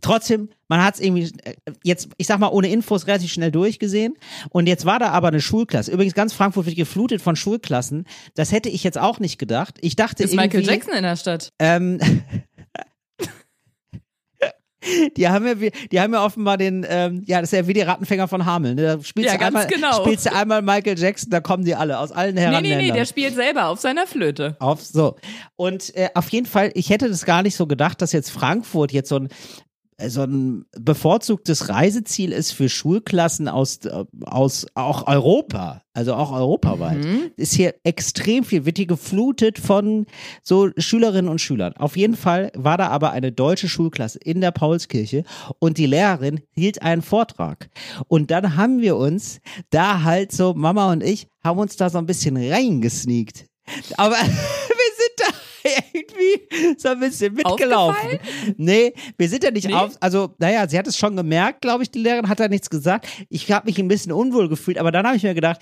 Trotzdem, 0.00 0.48
man 0.68 0.82
hat 0.82 0.94
es 0.94 1.00
irgendwie 1.00 1.30
äh, 1.44 1.54
jetzt, 1.84 2.08
ich 2.16 2.26
sag 2.26 2.40
mal, 2.40 2.48
ohne 2.48 2.68
Infos 2.68 3.06
relativ 3.06 3.32
schnell 3.32 3.52
durchgesehen. 3.52 4.14
Und 4.50 4.66
jetzt 4.66 4.86
war 4.86 4.98
da 4.98 5.10
aber 5.10 5.28
eine 5.28 5.40
Schulklasse. 5.40 5.92
Übrigens, 5.92 6.14
ganz 6.14 6.32
Frankfurt 6.32 6.66
wird 6.66 6.76
geflutet 6.76 7.22
von 7.22 7.36
Schulklassen. 7.36 8.06
Das 8.34 8.50
hätte 8.50 8.68
ich 8.68 8.82
jetzt 8.82 8.98
auch 8.98 9.20
nicht 9.20 9.38
gedacht. 9.38 9.76
Ich 9.82 9.94
dachte 9.94 10.24
Ist. 10.24 10.34
Michael 10.34 10.64
Jackson 10.64 10.94
in 10.94 11.02
der 11.04 11.16
Stadt? 11.16 11.52
Ähm, 11.60 12.00
die 15.16 15.28
haben 15.28 15.46
ja, 15.46 15.54
die 15.90 16.00
haben 16.00 16.12
ja 16.14 16.24
offenbar 16.24 16.56
den, 16.56 16.86
ähm, 16.88 17.22
ja, 17.26 17.40
das 17.40 17.52
ist 17.52 17.58
ja 17.58 17.66
wie 17.66 17.72
die 17.72 17.82
Rattenfänger 17.82 18.28
von 18.28 18.44
Hameln. 18.46 18.76
Ne? 18.76 18.82
Da 18.82 19.02
spielst 19.02 19.26
Ja, 19.30 19.34
du 19.34 19.38
ganz 19.40 19.56
einmal, 19.56 19.66
genau. 19.66 20.04
spielst 20.04 20.26
du 20.26 20.32
einmal 20.34 20.62
Michael 20.62 20.98
Jackson, 20.98 21.30
da 21.30 21.40
kommen 21.40 21.64
die 21.64 21.74
alle 21.74 21.98
aus 21.98 22.12
allen 22.12 22.34
Nee, 22.34 22.40
Herrenländern. 22.42 22.78
nee, 22.80 22.86
nee, 22.90 22.92
der 22.92 23.04
spielt 23.06 23.34
selber 23.34 23.68
auf 23.68 23.80
seiner 23.80 24.06
Flöte. 24.06 24.56
Auf, 24.60 24.82
so. 24.82 25.16
Und 25.56 25.94
äh, 25.96 26.08
auf 26.14 26.28
jeden 26.30 26.46
Fall, 26.46 26.70
ich 26.74 26.90
hätte 26.90 27.08
das 27.08 27.24
gar 27.24 27.42
nicht 27.42 27.56
so 27.56 27.66
gedacht, 27.66 28.00
dass 28.02 28.12
jetzt 28.12 28.30
Frankfurt 28.30 28.92
jetzt 28.92 29.08
so 29.08 29.16
ein 29.16 29.28
so 30.08 30.22
ein 30.22 30.64
bevorzugtes 30.72 31.68
Reiseziel 31.68 32.32
ist 32.32 32.52
für 32.52 32.68
Schulklassen 32.68 33.48
aus, 33.48 33.78
äh, 33.84 34.04
aus 34.24 34.66
auch 34.74 35.06
Europa, 35.06 35.82
also 35.92 36.14
auch 36.14 36.32
europaweit. 36.32 37.04
Mhm. 37.04 37.30
Ist 37.36 37.54
hier 37.54 37.74
extrem 37.84 38.44
viel, 38.44 38.66
wird 38.66 38.78
hier 38.78 38.86
geflutet 38.86 39.58
von 39.58 40.06
so 40.42 40.70
Schülerinnen 40.76 41.30
und 41.30 41.40
Schülern. 41.40 41.74
Auf 41.76 41.96
jeden 41.96 42.16
Fall 42.16 42.50
war 42.54 42.76
da 42.76 42.88
aber 42.88 43.12
eine 43.12 43.30
deutsche 43.32 43.68
Schulklasse 43.68 44.18
in 44.18 44.40
der 44.40 44.50
Paulskirche 44.50 45.24
und 45.58 45.78
die 45.78 45.86
Lehrerin 45.86 46.40
hielt 46.52 46.82
einen 46.82 47.02
Vortrag. 47.02 47.68
Und 48.08 48.30
dann 48.30 48.56
haben 48.56 48.80
wir 48.80 48.96
uns 48.96 49.40
da 49.70 50.02
halt 50.02 50.32
so, 50.32 50.54
Mama 50.54 50.90
und 50.92 51.02
ich, 51.02 51.28
haben 51.42 51.58
uns 51.58 51.76
da 51.76 51.90
so 51.90 51.98
ein 51.98 52.06
bisschen 52.06 52.36
reingesneakt. 52.36 53.46
Aber 53.96 54.16
irgendwie 55.92 56.76
so 56.78 56.90
ein 56.90 57.00
bisschen 57.00 57.34
mitgelaufen. 57.34 58.18
Nee, 58.56 58.92
wir 59.16 59.28
sind 59.28 59.44
ja 59.44 59.50
nicht 59.50 59.68
Nee? 59.68 59.74
auf, 59.74 59.96
also 60.00 60.34
naja, 60.38 60.68
sie 60.68 60.78
hat 60.78 60.86
es 60.86 60.96
schon 60.98 61.16
gemerkt, 61.16 61.62
glaube 61.62 61.82
ich, 61.82 61.90
die 61.90 62.00
Lehrerin 62.00 62.28
hat 62.28 62.40
da 62.40 62.48
nichts 62.48 62.70
gesagt. 62.70 63.06
Ich 63.28 63.50
habe 63.50 63.66
mich 63.66 63.78
ein 63.78 63.88
bisschen 63.88 64.12
unwohl 64.12 64.48
gefühlt, 64.48 64.78
aber 64.78 64.92
dann 64.92 65.06
habe 65.06 65.16
ich 65.16 65.22
mir 65.22 65.34
gedacht, 65.34 65.60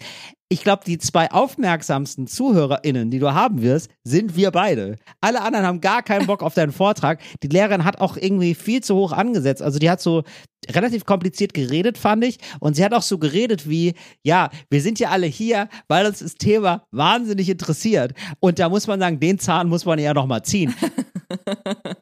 ich 0.53 0.63
glaube, 0.63 0.83
die 0.87 0.99
zwei 0.99 1.31
aufmerksamsten 1.31 2.27
ZuhörerInnen, 2.27 3.11
die 3.11 3.19
du 3.19 3.33
haben 3.33 3.63
wirst, 3.63 3.89
sind 4.05 4.37
wir 4.37 4.51
beide. 4.51 4.97
Alle 5.23 5.41
anderen 5.41 5.65
haben 5.65 5.81
gar 5.81 6.03
keinen 6.03 6.27
Bock 6.27 6.43
auf 6.43 6.53
deinen 6.53 6.73
Vortrag. 6.73 7.21
Die 7.43 7.49
Lehrerin 7.49 7.87
hat 7.87 8.03
auch 8.03 8.19
irgendwie 8.19 8.55
viel 8.55 8.83
zu 8.83 8.95
hoch 8.95 9.13
angesetzt. 9.13 9.63
Also 9.63 9.79
die 9.79 9.89
hat 9.89 10.03
so 10.03 10.25
relativ 10.71 11.07
kompliziert 11.07 11.55
geredet, 11.55 11.97
fand 11.97 12.23
ich. 12.25 12.37
Und 12.61 12.77
sie 12.77 12.85
hat 12.85 12.93
auch 12.93 13.03
so 13.03 13.17
geredet 13.17 13.67
wie, 13.67 13.95
ja, 14.23 14.51
wir 14.69 14.83
sind 14.83 15.01
ja 15.01 15.09
alle 15.09 15.27
hier, 15.27 15.71
weil 15.89 16.05
uns 16.05 16.19
das 16.19 16.35
Thema 16.35 16.85
wahnsinnig 16.91 17.49
interessiert. 17.49 18.13
Und 18.39 18.59
da 18.59 18.69
muss 18.69 18.87
man 18.87 19.01
sagen, 19.01 19.21
den 19.21 19.39
Zahn 19.39 19.71
muss 19.71 19.87
man 19.87 19.99
ja 19.99 20.13
noch 20.13 20.27
mal 20.27 20.43
ziehen. 20.43 20.75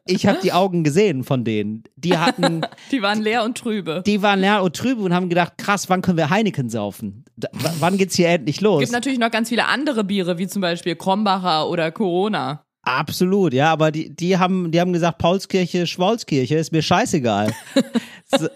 Ich 0.05 0.25
habe 0.25 0.39
die 0.43 0.51
Augen 0.51 0.83
gesehen 0.83 1.23
von 1.23 1.45
denen. 1.45 1.83
Die 1.95 2.17
hatten, 2.17 2.61
Die 2.91 3.01
waren 3.01 3.21
leer 3.21 3.45
und 3.45 3.57
trübe. 3.57 4.03
die 4.05 4.21
waren 4.21 4.41
leer 4.41 4.61
und 4.61 4.75
trübe 4.75 5.01
und 5.01 5.13
haben 5.13 5.29
gedacht, 5.29 5.57
krass, 5.57 5.89
wann 5.89 6.01
können 6.01 6.17
wir 6.17 6.29
Heineken 6.29 6.69
saufen? 6.69 7.23
Da, 7.37 7.47
wann 7.79 7.97
geht's 7.97 8.15
hier 8.15 8.27
endlich 8.41 8.61
los? 8.61 8.79
gibt 8.79 8.91
natürlich 8.91 9.19
noch 9.19 9.31
ganz 9.31 9.49
viele 9.49 9.65
andere 9.65 10.03
Biere, 10.03 10.37
wie 10.37 10.47
zum 10.47 10.61
Beispiel 10.61 10.95
Krombacher 10.95 11.69
oder 11.69 11.91
Corona. 11.91 12.63
Absolut, 12.83 13.53
ja, 13.53 13.71
aber 13.71 13.91
die, 13.91 14.15
die 14.15 14.37
haben, 14.37 14.71
die 14.71 14.79
haben 14.81 14.91
gesagt, 14.91 15.19
Paulskirche, 15.19 15.85
Schwolzkirche, 15.85 16.55
ist 16.55 16.71
mir 16.71 16.81
scheißegal. 16.81 17.53
so, 18.25 18.47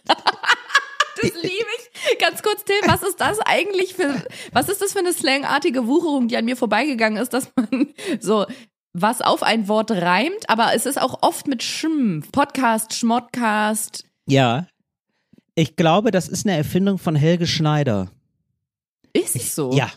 Das 1.21 1.31
liebe 1.41 1.53
ich. 1.77 2.19
Ganz 2.19 2.43
kurz, 2.43 2.63
Tim, 2.65 2.75
was 2.89 3.03
ist 3.03 3.19
das 3.19 3.39
eigentlich 3.39 3.93
für, 3.93 4.23
was 4.51 4.69
ist 4.69 4.81
das 4.81 4.93
für 4.93 4.99
eine 4.99 5.13
slangartige 5.13 5.87
Wucherung, 5.87 6.27
die 6.27 6.37
an 6.37 6.45
mir 6.45 6.57
vorbeigegangen 6.57 7.21
ist, 7.21 7.33
dass 7.33 7.51
man 7.55 7.87
so 8.19 8.45
was 8.93 9.21
auf 9.21 9.43
ein 9.43 9.67
Wort 9.67 9.91
reimt, 9.91 10.49
aber 10.49 10.73
es 10.73 10.85
ist 10.85 11.01
auch 11.01 11.21
oft 11.21 11.47
mit 11.47 11.63
Schm, 11.63 12.23
Podcast, 12.31 12.93
Schmodcast. 12.93 14.05
ja. 14.27 14.67
Ich 15.57 15.77
glaube, 15.77 16.11
das 16.11 16.27
ist 16.27 16.45
eine 16.45 16.57
Erfindung 16.57 16.97
von 16.97 17.15
Helge 17.15 17.47
Schneider. 17.47 18.11
Ist 19.15 19.35
es 19.35 19.55
so? 19.55 19.71
Ja. 19.71 19.91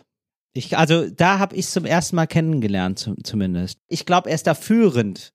Ich, 0.55 0.77
also 0.77 1.09
da 1.11 1.39
habe 1.39 1.57
ich 1.57 1.69
zum 1.69 1.85
ersten 1.85 2.17
Mal 2.17 2.27
kennengelernt, 2.27 2.99
zum, 2.99 3.23
zumindest. 3.23 3.79
Ich 3.89 4.07
glaube, 4.07 4.29
er 4.29 4.35
ist 4.35 4.47
da 4.47 4.55
führend. 4.55 5.33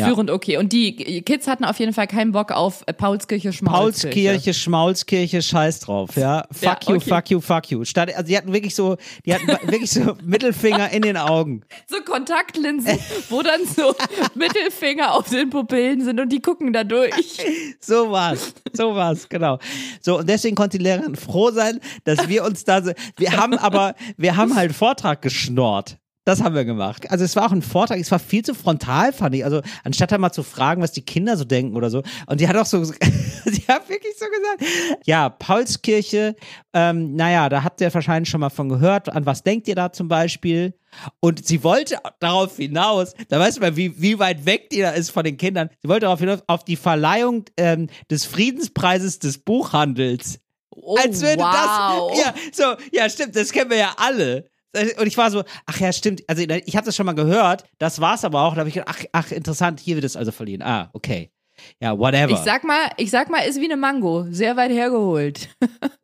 Ja. 0.00 0.06
Führend, 0.06 0.30
okay. 0.30 0.56
Und 0.56 0.72
die 0.72 1.22
Kids 1.22 1.46
hatten 1.46 1.64
auf 1.64 1.78
jeden 1.78 1.92
Fall 1.92 2.06
keinen 2.06 2.32
Bock 2.32 2.52
auf 2.52 2.82
äh, 2.86 2.92
Paulskirche, 2.92 3.52
Schmaulskirche. 3.52 4.08
Paulskirche, 4.30 4.54
Schmaulskirche, 4.54 5.42
scheiß 5.42 5.80
drauf, 5.80 6.16
ja. 6.16 6.44
Fuck 6.50 6.62
Ja, 6.62 6.78
you, 6.88 6.96
okay. 6.96 7.08
fuck 7.08 7.30
you, 7.30 7.40
fuck 7.40 7.70
you. 7.70 7.84
Statt, 7.84 8.14
also 8.14 8.26
die 8.28 8.36
hatten 8.36 8.52
wirklich 8.52 8.74
so, 8.74 8.96
die 9.24 9.34
hatten 9.34 9.46
wirklich 9.70 9.90
so 9.90 10.16
Mittelfinger 10.24 10.90
in 10.90 11.02
den 11.02 11.16
Augen. 11.16 11.62
So 11.86 11.96
Kontaktlinsen, 12.02 12.98
wo 13.28 13.42
dann 13.42 13.60
so 13.66 13.94
Mittelfinger 14.34 15.14
auf 15.14 15.28
den 15.28 15.50
Pupillen 15.50 16.02
sind 16.02 16.18
und 16.20 16.30
die 16.30 16.40
gucken 16.40 16.72
da 16.72 16.84
durch. 16.84 17.10
So 17.80 18.10
war's. 18.10 18.54
So 18.72 18.94
war's, 18.94 19.28
genau. 19.28 19.58
So, 20.00 20.18
und 20.18 20.28
deswegen 20.28 20.54
konnte 20.54 20.78
die 20.78 20.84
Lehrerin 20.84 21.16
froh 21.16 21.50
sein, 21.50 21.80
dass 22.04 22.28
wir 22.28 22.44
uns 22.44 22.64
da 22.64 22.82
so, 22.82 22.92
wir 23.16 23.32
haben 23.32 23.54
aber, 23.58 23.94
wir 24.16 24.36
haben 24.36 24.54
halt 24.54 24.72
Vortrag 24.72 25.22
geschnorrt. 25.22 25.98
Das 26.24 26.42
haben 26.42 26.54
wir 26.54 26.66
gemacht. 26.66 27.10
Also 27.10 27.24
es 27.24 27.34
war 27.34 27.46
auch 27.46 27.52
ein 27.52 27.62
Vortrag, 27.62 27.98
es 27.98 28.10
war 28.10 28.18
viel 28.18 28.44
zu 28.44 28.54
frontal, 28.54 29.12
fand 29.12 29.34
ich. 29.34 29.44
Also 29.44 29.62
anstatt 29.84 30.12
da 30.12 30.18
mal 30.18 30.32
zu 30.32 30.42
fragen, 30.42 30.82
was 30.82 30.92
die 30.92 31.04
Kinder 31.04 31.36
so 31.36 31.44
denken 31.44 31.76
oder 31.76 31.88
so. 31.88 32.02
Und 32.26 32.40
die 32.40 32.48
hat 32.48 32.56
auch 32.56 32.66
so, 32.66 32.84
sie 32.84 32.92
hat 33.68 33.88
wirklich 33.88 34.14
so 34.18 34.26
gesagt, 34.26 35.06
ja, 35.06 35.30
Paulskirche, 35.30 36.36
ähm, 36.74 37.16
naja, 37.16 37.48
da 37.48 37.64
habt 37.64 37.80
ihr 37.80 37.92
wahrscheinlich 37.92 38.28
schon 38.28 38.40
mal 38.40 38.50
von 38.50 38.68
gehört. 38.68 39.08
An 39.08 39.24
was 39.24 39.42
denkt 39.42 39.66
ihr 39.66 39.74
da 39.74 39.92
zum 39.92 40.08
Beispiel? 40.08 40.74
Und 41.20 41.46
sie 41.46 41.64
wollte 41.64 41.96
darauf 42.18 42.56
hinaus, 42.56 43.14
da 43.28 43.38
weißt 43.40 43.56
du 43.56 43.60
mal, 43.62 43.76
wie, 43.76 44.00
wie 44.02 44.18
weit 44.18 44.44
weg 44.44 44.68
die 44.70 44.80
da 44.80 44.90
ist 44.90 45.10
von 45.10 45.24
den 45.24 45.38
Kindern. 45.38 45.70
Sie 45.82 45.88
wollte 45.88 46.04
darauf 46.04 46.20
hinaus, 46.20 46.40
auf 46.48 46.64
die 46.64 46.76
Verleihung 46.76 47.44
ähm, 47.56 47.88
des 48.10 48.26
Friedenspreises 48.26 49.20
des 49.20 49.38
Buchhandels. 49.38 50.40
Oh, 50.70 50.96
Als 50.96 51.20
würde 51.22 51.42
wow. 51.42 52.12
das, 52.12 52.18
ja, 52.20 52.34
so, 52.52 52.76
ja, 52.92 53.08
stimmt, 53.08 53.36
das 53.36 53.52
kennen 53.52 53.70
wir 53.70 53.78
ja 53.78 53.94
alle. 53.96 54.49
Und 54.98 55.06
ich 55.06 55.16
war 55.16 55.30
so, 55.30 55.42
ach 55.66 55.80
ja, 55.80 55.92
stimmt, 55.92 56.22
also 56.28 56.42
ich 56.42 56.76
habe 56.76 56.86
das 56.86 56.94
schon 56.94 57.06
mal 57.06 57.14
gehört, 57.14 57.64
das 57.78 58.00
war's 58.00 58.24
aber 58.24 58.42
auch, 58.42 58.54
da 58.54 58.60
habe 58.60 58.68
ich 58.68 58.74
gedacht, 58.74 58.88
ach, 58.90 59.04
ach, 59.12 59.32
interessant, 59.32 59.80
hier 59.80 59.96
wird 59.96 60.04
es 60.04 60.16
also 60.16 60.30
verliehen. 60.32 60.62
Ah, 60.62 60.90
okay. 60.92 61.32
Ja, 61.80 61.98
whatever. 61.98 62.30
Ich 62.32 62.38
sag 62.38 62.64
mal, 62.64 62.90
ich 62.96 63.10
sag 63.10 63.28
mal, 63.30 63.40
ist 63.40 63.60
wie 63.60 63.64
eine 63.64 63.76
Mango, 63.76 64.26
sehr 64.30 64.56
weit 64.56 64.70
hergeholt. 64.70 65.48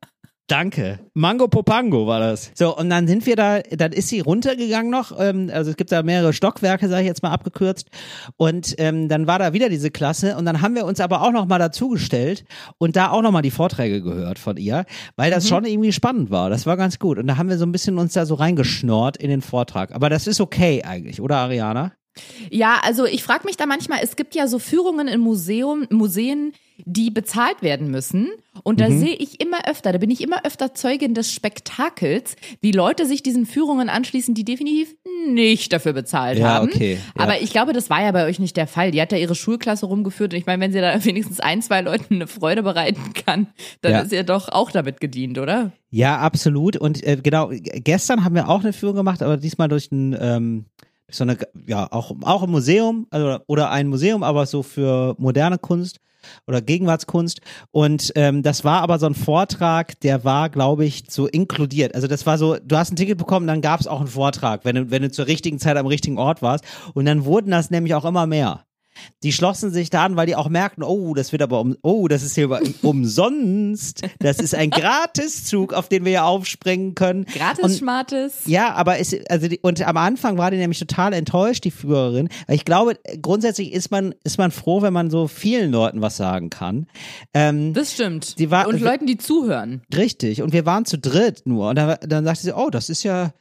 Danke. 0.48 1.00
Mango 1.12 1.48
Popango 1.48 2.06
war 2.06 2.20
das. 2.20 2.52
So, 2.54 2.76
und 2.76 2.88
dann 2.88 3.08
sind 3.08 3.26
wir 3.26 3.34
da, 3.34 3.60
dann 3.62 3.90
ist 3.90 4.08
sie 4.08 4.20
runtergegangen 4.20 4.92
noch. 4.92 5.12
Ähm, 5.18 5.50
also 5.52 5.72
es 5.72 5.76
gibt 5.76 5.90
da 5.90 6.04
mehrere 6.04 6.32
Stockwerke, 6.32 6.88
sage 6.88 7.02
ich 7.02 7.08
jetzt 7.08 7.24
mal 7.24 7.32
abgekürzt. 7.32 7.90
Und 8.36 8.76
ähm, 8.78 9.08
dann 9.08 9.26
war 9.26 9.40
da 9.40 9.52
wieder 9.52 9.68
diese 9.68 9.90
Klasse. 9.90 10.36
Und 10.36 10.44
dann 10.44 10.62
haben 10.62 10.76
wir 10.76 10.84
uns 10.84 11.00
aber 11.00 11.22
auch 11.22 11.32
noch 11.32 11.46
mal 11.46 11.58
dazugestellt 11.58 12.44
und 12.78 12.94
da 12.94 13.10
auch 13.10 13.22
noch 13.22 13.32
mal 13.32 13.42
die 13.42 13.50
Vorträge 13.50 14.02
gehört 14.02 14.38
von 14.38 14.56
ihr, 14.56 14.84
weil 15.16 15.32
das 15.32 15.48
schon 15.48 15.64
irgendwie 15.64 15.92
spannend 15.92 16.30
war. 16.30 16.48
Das 16.48 16.64
war 16.64 16.76
ganz 16.76 17.00
gut. 17.00 17.18
Und 17.18 17.26
da 17.26 17.38
haben 17.38 17.48
wir 17.48 17.58
so 17.58 17.66
ein 17.66 17.72
bisschen 17.72 17.98
uns 17.98 18.12
da 18.12 18.24
so 18.24 18.36
reingeschnort 18.36 19.16
in 19.16 19.30
den 19.30 19.42
Vortrag. 19.42 19.92
Aber 19.92 20.10
das 20.10 20.28
ist 20.28 20.40
okay 20.40 20.84
eigentlich, 20.84 21.20
oder 21.20 21.38
Ariana? 21.38 21.92
Ja, 22.50 22.80
also 22.82 23.04
ich 23.06 23.22
frage 23.22 23.44
mich 23.46 23.56
da 23.56 23.66
manchmal, 23.66 24.00
es 24.02 24.16
gibt 24.16 24.34
ja 24.34 24.46
so 24.48 24.58
Führungen 24.58 25.08
in 25.08 25.20
Museum, 25.20 25.86
Museen, 25.90 26.52
die 26.84 27.10
bezahlt 27.10 27.62
werden 27.62 27.90
müssen. 27.90 28.28
Und 28.62 28.80
da 28.80 28.90
sehe 28.90 29.14
ich 29.14 29.40
immer 29.40 29.66
öfter, 29.66 29.92
da 29.92 29.98
bin 29.98 30.10
ich 30.10 30.20
immer 30.22 30.44
öfter 30.44 30.74
Zeugin 30.74 31.14
des 31.14 31.32
Spektakels, 31.32 32.36
wie 32.60 32.70
Leute 32.72 33.06
sich 33.06 33.22
diesen 33.22 33.46
Führungen 33.46 33.88
anschließen, 33.88 34.34
die 34.34 34.44
definitiv 34.44 34.94
nicht 35.26 35.72
dafür 35.72 35.94
bezahlt 35.94 36.38
Ja, 36.38 36.48
haben. 36.48 36.68
okay, 36.68 36.98
ja. 37.16 37.22
Aber 37.22 37.40
ich 37.40 37.50
glaube, 37.50 37.72
das 37.72 37.88
war 37.88 38.02
ja 38.02 38.12
bei 38.12 38.26
euch 38.26 38.38
nicht 38.38 38.56
der 38.58 38.66
Fall. 38.66 38.90
Die 38.90 39.00
hat 39.00 39.10
ja 39.12 39.18
ihre 39.18 39.34
Schulklasse 39.34 39.86
rumgeführt. 39.86 40.34
Und 40.34 40.38
ich 40.38 40.46
meine, 40.46 40.62
wenn 40.62 40.72
sie 40.72 40.80
da 40.80 41.02
wenigstens 41.04 41.40
ein, 41.40 41.62
zwei 41.62 41.80
Leuten 41.80 42.16
eine 42.16 42.26
Freude 42.26 42.62
bereiten 42.62 43.12
kann, 43.14 43.46
dann 43.80 43.92
Ja. 43.92 44.00
ist 44.00 44.12
ihr 44.12 44.22
doch 44.24 44.48
auch 44.50 44.70
damit 44.70 45.00
gedient, 45.00 45.38
oder? 45.38 45.72
Ja, 45.90 46.18
absolut. 46.18 46.76
Und 46.76 47.02
äh, 47.04 47.16
genau, 47.22 47.50
gestern 47.52 48.22
haben 48.24 48.34
wir 48.34 48.48
auch 48.50 48.60
eine 48.60 48.74
Führung 48.74 48.96
gemacht, 48.96 49.22
aber 49.22 49.38
diesmal 49.38 49.68
durch 49.68 49.90
ein, 49.92 50.14
ähm, 50.20 50.66
so 51.10 51.24
eine, 51.24 51.38
ja, 51.66 51.90
auch, 51.90 52.12
auch 52.22 52.42
ein 52.42 52.50
Museum, 52.50 53.06
also, 53.10 53.38
oder 53.46 53.70
ein 53.70 53.88
Museum, 53.88 54.22
aber 54.22 54.46
so 54.46 54.62
für 54.62 55.14
moderne 55.18 55.58
Kunst 55.58 56.00
oder 56.46 56.60
Gegenwartskunst. 56.60 57.40
Und 57.70 58.12
ähm, 58.16 58.42
das 58.42 58.64
war 58.64 58.82
aber 58.82 58.98
so 58.98 59.06
ein 59.06 59.14
Vortrag, 59.14 59.98
der 60.00 60.24
war, 60.24 60.50
glaube 60.50 60.84
ich, 60.84 61.04
so 61.08 61.26
inkludiert. 61.26 61.94
Also 61.94 62.08
das 62.08 62.26
war 62.26 62.38
so, 62.38 62.56
du 62.56 62.76
hast 62.76 62.92
ein 62.92 62.96
Ticket 62.96 63.18
bekommen, 63.18 63.46
dann 63.46 63.60
gab 63.60 63.80
es 63.80 63.86
auch 63.86 64.00
einen 64.00 64.08
Vortrag, 64.08 64.64
wenn 64.64 64.76
du, 64.76 64.90
wenn 64.90 65.02
du 65.02 65.10
zur 65.10 65.26
richtigen 65.26 65.58
Zeit 65.58 65.76
am 65.76 65.86
richtigen 65.86 66.18
Ort 66.18 66.42
warst. 66.42 66.64
Und 66.94 67.04
dann 67.04 67.24
wurden 67.24 67.50
das 67.50 67.70
nämlich 67.70 67.94
auch 67.94 68.04
immer 68.04 68.26
mehr. 68.26 68.65
Die 69.22 69.32
schlossen 69.32 69.70
sich 69.70 69.90
da 69.90 70.04
an, 70.04 70.16
weil 70.16 70.26
die 70.26 70.36
auch 70.36 70.48
merkten, 70.48 70.82
oh, 70.84 71.14
das 71.14 71.32
wird 71.32 71.42
aber 71.42 71.60
um, 71.60 71.76
oh, 71.82 72.08
das 72.08 72.22
ist 72.22 72.34
hier 72.34 72.48
umsonst. 72.82 74.02
Das 74.18 74.38
ist 74.38 74.54
ein 74.54 74.70
Gratiszug, 74.70 75.72
auf 75.72 75.88
den 75.88 76.04
wir 76.04 76.12
ja 76.12 76.24
aufspringen 76.24 76.94
können. 76.94 77.24
Gratis 77.26 77.64
Und- 77.64 77.72
Schmartes. 77.78 78.42
ja, 78.46 78.72
aber 78.74 78.98
es, 78.98 79.14
also 79.28 79.48
die, 79.48 79.58
und 79.60 79.80
am 79.86 79.96
Anfang 79.96 80.38
war 80.38 80.50
die 80.50 80.56
nämlich 80.56 80.78
total 80.78 81.12
enttäuscht, 81.12 81.64
die 81.64 81.70
Führerin. 81.70 82.28
Weil 82.46 82.56
ich 82.56 82.64
glaube, 82.64 82.98
grundsätzlich 83.22 83.72
ist 83.72 83.90
man, 83.90 84.14
ist 84.24 84.38
man 84.38 84.50
froh, 84.50 84.82
wenn 84.82 84.92
man 84.92 85.10
so 85.10 85.28
vielen 85.28 85.70
Leuten 85.72 86.00
was 86.00 86.16
sagen 86.16 86.50
kann. 86.50 86.86
Ähm, 87.34 87.72
Das 87.74 87.92
stimmt. 87.92 88.38
Die 88.38 88.50
war- 88.50 88.68
Und 88.68 88.80
Leuten, 88.80 89.06
die 89.06 89.18
zuhören. 89.18 89.82
richtig. 89.94 90.42
Und 90.42 90.52
wir 90.52 90.66
waren 90.66 90.84
zu 90.84 90.98
dritt 90.98 91.42
nur. 91.46 91.70
Und 91.70 91.76
dann, 91.76 91.96
dann 92.02 92.24
sagte 92.24 92.42
sie, 92.42 92.52
oh, 92.56 92.70
das 92.70 92.88
ist 92.90 93.02
ja, 93.02 93.32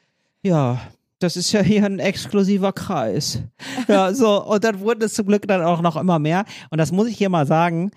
ja, 0.44 0.80
das 1.20 1.38
ist 1.38 1.52
ja 1.52 1.62
hier 1.62 1.86
ein 1.86 2.00
exklusiver 2.00 2.74
Kreis. 2.74 3.40
Ja, 3.88 4.14
so. 4.14 4.44
Und 4.44 4.64
dann 4.64 4.80
wurden 4.80 5.04
es 5.04 5.14
zum 5.14 5.28
Glück 5.28 5.48
dann 5.48 5.62
auch 5.62 5.82
noch 5.82 5.96
immer 5.96 6.18
mehr. 6.18 6.46
Und 6.72 6.80
das 6.80 6.92
muss 6.92 7.08
ich 7.08 7.18
hier 7.18 7.30
mal 7.30 7.46
sagen. 7.46 7.92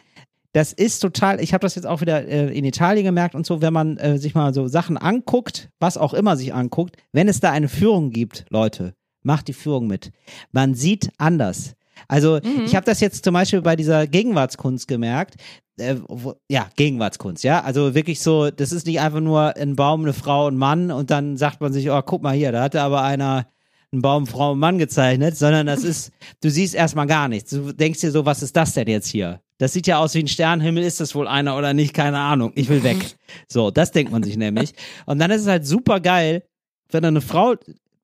Das 0.52 0.72
ist 0.72 1.00
total, 1.00 1.40
ich 1.40 1.54
habe 1.54 1.62
das 1.62 1.76
jetzt 1.76 1.86
auch 1.86 2.00
wieder 2.00 2.26
äh, 2.26 2.56
in 2.56 2.64
Italien 2.64 3.04
gemerkt 3.04 3.34
und 3.34 3.46
so, 3.46 3.62
wenn 3.62 3.72
man 3.72 3.96
äh, 3.98 4.18
sich 4.18 4.34
mal 4.34 4.52
so 4.52 4.66
Sachen 4.66 4.96
anguckt, 4.96 5.70
was 5.78 5.96
auch 5.96 6.14
immer 6.14 6.36
sich 6.36 6.52
anguckt, 6.52 6.96
wenn 7.12 7.28
es 7.28 7.40
da 7.40 7.52
eine 7.52 7.68
Führung 7.68 8.10
gibt, 8.10 8.44
Leute, 8.50 8.94
macht 9.22 9.48
die 9.48 9.52
Führung 9.52 9.86
mit. 9.86 10.10
Man 10.52 10.74
sieht 10.74 11.10
anders. 11.16 11.74
Also 12.06 12.40
ich 12.64 12.76
habe 12.76 12.86
das 12.86 13.00
jetzt 13.00 13.24
zum 13.24 13.34
Beispiel 13.34 13.60
bei 13.60 13.76
dieser 13.76 14.06
Gegenwartskunst 14.06 14.88
gemerkt. 14.88 15.36
Äh, 15.78 15.96
wo, 16.08 16.34
ja, 16.48 16.68
Gegenwartskunst, 16.76 17.44
ja. 17.44 17.62
Also 17.62 17.94
wirklich 17.94 18.20
so, 18.20 18.50
das 18.50 18.72
ist 18.72 18.86
nicht 18.86 19.00
einfach 19.00 19.20
nur 19.20 19.56
ein 19.56 19.76
Baum, 19.76 20.02
eine 20.02 20.12
Frau, 20.12 20.48
ein 20.48 20.56
Mann 20.56 20.90
und 20.90 21.10
dann 21.10 21.36
sagt 21.36 21.60
man 21.60 21.72
sich, 21.72 21.90
oh, 21.90 22.02
guck 22.02 22.22
mal 22.22 22.34
hier, 22.34 22.52
da 22.52 22.62
hatte 22.62 22.82
aber 22.82 23.02
einer 23.02 23.46
einen 23.92 24.02
Baum, 24.02 24.26
Frau 24.26 24.52
und 24.52 24.58
Mann 24.58 24.78
gezeichnet, 24.78 25.36
sondern 25.36 25.66
das 25.66 25.82
ist, 25.82 26.12
du 26.42 26.50
siehst 26.50 26.74
erstmal 26.74 27.06
gar 27.06 27.28
nichts. 27.28 27.50
Du 27.50 27.72
denkst 27.72 28.00
dir 28.00 28.10
so, 28.10 28.26
was 28.26 28.42
ist 28.42 28.56
das 28.56 28.74
denn 28.74 28.88
jetzt 28.88 29.08
hier? 29.08 29.40
Das 29.58 29.72
sieht 29.72 29.86
ja 29.86 29.98
aus 29.98 30.14
wie 30.14 30.20
ein 30.20 30.28
Sternenhimmel, 30.28 30.84
ist 30.84 31.00
das 31.00 31.14
wohl 31.14 31.26
einer 31.26 31.56
oder 31.56 31.74
nicht? 31.74 31.94
Keine 31.94 32.18
Ahnung. 32.18 32.52
Ich 32.54 32.68
will 32.68 32.82
weg. 32.82 32.98
So, 33.48 33.70
das 33.70 33.92
denkt 33.92 34.10
man 34.10 34.22
sich 34.22 34.36
nämlich. 34.36 34.72
Und 35.06 35.18
dann 35.18 35.30
ist 35.30 35.42
es 35.42 35.46
halt 35.46 35.66
super 35.66 36.00
geil, 36.00 36.44
wenn 36.90 37.04
eine 37.04 37.20
Frau 37.20 37.54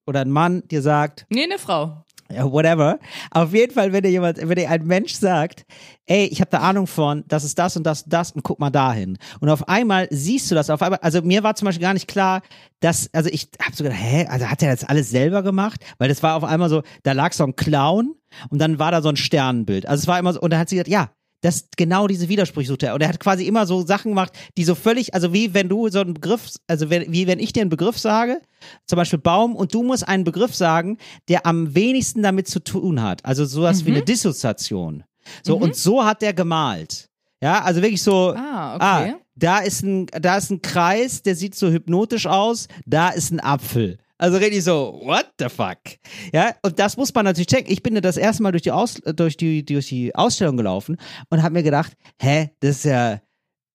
oder 0.07 0.21
ein 0.21 0.31
Mann 0.31 0.63
dir 0.69 0.83
sagt, 0.83 1.27
Nee, 1.31 1.45
eine 1.45 1.59
Frau. 1.59 2.04
Whatever. 2.43 2.99
Auf 3.31 3.53
jeden 3.53 3.73
Fall, 3.73 3.93
wenn 3.93 4.03
dir 4.03 4.11
jemand, 4.11 4.39
wenn 4.39 4.57
dir 4.57 4.71
ein 4.71 4.87
Mensch 4.87 5.15
sagt, 5.15 5.65
ey, 6.07 6.27
ich 6.27 6.41
habe 6.41 6.51
da 6.51 6.59
Ahnung 6.59 6.87
von, 6.87 7.25
das 7.29 7.45
ist 7.45 7.59
das 7.59 7.77
und 7.77 7.85
das 7.85 8.03
und 8.03 8.13
das 8.13 8.33
und 8.33 8.43
guck 8.43 8.61
mal 8.61 8.71
dahin. 8.71 9.19
Und 9.41 9.49
auf 9.49 9.69
einmal 9.69 10.09
siehst 10.11 10.51
du 10.51 10.55
das, 10.55 10.71
auf 10.71 10.83
einmal, 10.83 10.99
also 11.01 11.23
mir 11.23 11.43
war 11.43 11.55
zum 11.55 11.67
Beispiel 11.67 11.83
gar 11.83 11.95
nicht 11.95 12.09
klar, 12.09 12.43
dass, 12.81 13.09
also 13.13 13.31
ich 13.31 13.49
habe 13.63 13.75
so 13.75 13.85
gedacht, 13.85 14.01
hä, 14.01 14.27
also 14.29 14.47
hat 14.47 14.63
er 14.63 14.71
das 14.71 14.85
alles 14.85 15.11
selber 15.11 15.43
gemacht? 15.43 15.85
Weil 15.99 16.09
das 16.09 16.23
war 16.23 16.37
auf 16.37 16.45
einmal 16.45 16.69
so, 16.69 16.83
da 17.03 17.13
lag 17.13 17.33
so 17.33 17.45
ein 17.45 17.57
Clown 17.57 18.15
und 18.51 18.61
dann 18.61 18.79
war 18.79 18.91
da 18.91 19.03
so 19.03 19.09
ein 19.09 19.17
Sternenbild. 19.17 19.87
Also 19.87 20.03
es 20.03 20.07
war 20.09 20.19
immer 20.19 20.33
so, 20.33 20.41
und 20.41 20.53
da 20.53 20.59
hat 20.59 20.69
sie 20.69 20.77
gesagt, 20.77 20.91
ja, 20.91 21.11
das 21.45 21.69
genau 21.77 22.07
diese 22.07 22.29
Widersprüche 22.31 22.69
sucht 22.69 22.83
er. 22.85 22.95
Und 22.95 23.03
er 23.03 23.09
hat 23.09 23.21
quasi 23.21 23.47
immer 23.47 23.67
so 23.67 23.85
Sachen 23.85 24.13
gemacht, 24.13 24.33
die 24.57 24.65
so 24.65 24.75
völlig, 24.75 25.13
also 25.13 25.35
wie 25.35 25.53
wenn 25.53 25.69
du 25.69 25.89
so 25.91 26.01
einen 26.01 26.15
Begriff, 26.15 26.49
also 26.67 26.89
wenn, 26.89 27.13
wie 27.13 27.27
wenn 27.27 27.39
ich 27.39 27.53
dir 27.53 27.61
einen 27.61 27.71
Begriff 27.71 27.99
sage, 27.99 28.41
zum 28.87 28.97
Beispiel 28.97 29.19
Baum, 29.19 29.55
und 29.55 29.75
du 29.75 29.83
musst 29.83 30.09
einen 30.09 30.25
Begriff 30.25 30.55
sagen, 30.55 30.97
der 31.29 31.45
am 31.45 31.75
wenigsten 31.75 32.23
damit 32.23 32.49
zu 32.49 32.61
tun 32.61 33.03
hat. 33.03 33.25
Also 33.27 33.45
sowas 33.45 33.85
wie 33.85 33.91
eine 33.91 34.03
Dissoziation. 34.03 35.05
So, 35.43 35.57
und 35.57 35.77
so 35.77 36.05
hat 36.05 36.23
er 36.23 36.33
gemalt. 36.33 37.11
Ja, 37.43 37.63
also 37.63 37.83
wirklich 37.83 38.03
so, 38.03 38.35
Ah, 38.35 38.77
okay. 38.77 39.15
da 39.35 39.59
ist 39.59 39.83
ein, 39.83 40.07
da 40.07 40.39
ist 40.39 40.51
ein 40.51 40.63
Kreis, 40.63 41.23
der 41.23 41.35
sieht 41.37 41.55
so 41.55 41.71
hypnotisch 41.71 42.27
aus, 42.27 42.69
da 42.87 43.11
ist 43.11 43.31
ein 43.33 43.41
Apfel. 43.41 43.99
Also 44.25 44.39
richtig 44.39 44.65
so, 44.65 45.03
what 45.05 45.27
the 45.39 45.51
fuck? 45.51 45.77
Ja, 46.33 46.55
und 46.63 46.79
das 46.79 46.97
muss 46.97 47.13
man 47.13 47.27
natürlich 47.27 47.49
checken. 47.49 47.71
Ich 47.71 47.83
bin 47.83 47.95
ja 47.95 48.01
das 48.01 48.17
erste 48.17 48.43
Mal 48.43 48.53
durch 48.53 48.63
die, 48.63 48.71
Aus, 48.71 48.95
durch 48.95 49.37
die, 49.37 49.67
durch 49.67 49.89
die 49.89 50.15
Ausstellung 50.15 50.57
gelaufen 50.57 50.97
und 51.29 51.43
habe 51.43 51.53
mir 51.53 51.63
gedacht, 51.63 51.93
hä, 52.19 52.49
das 52.61 52.77
ist 52.77 52.85
ja, 52.87 53.21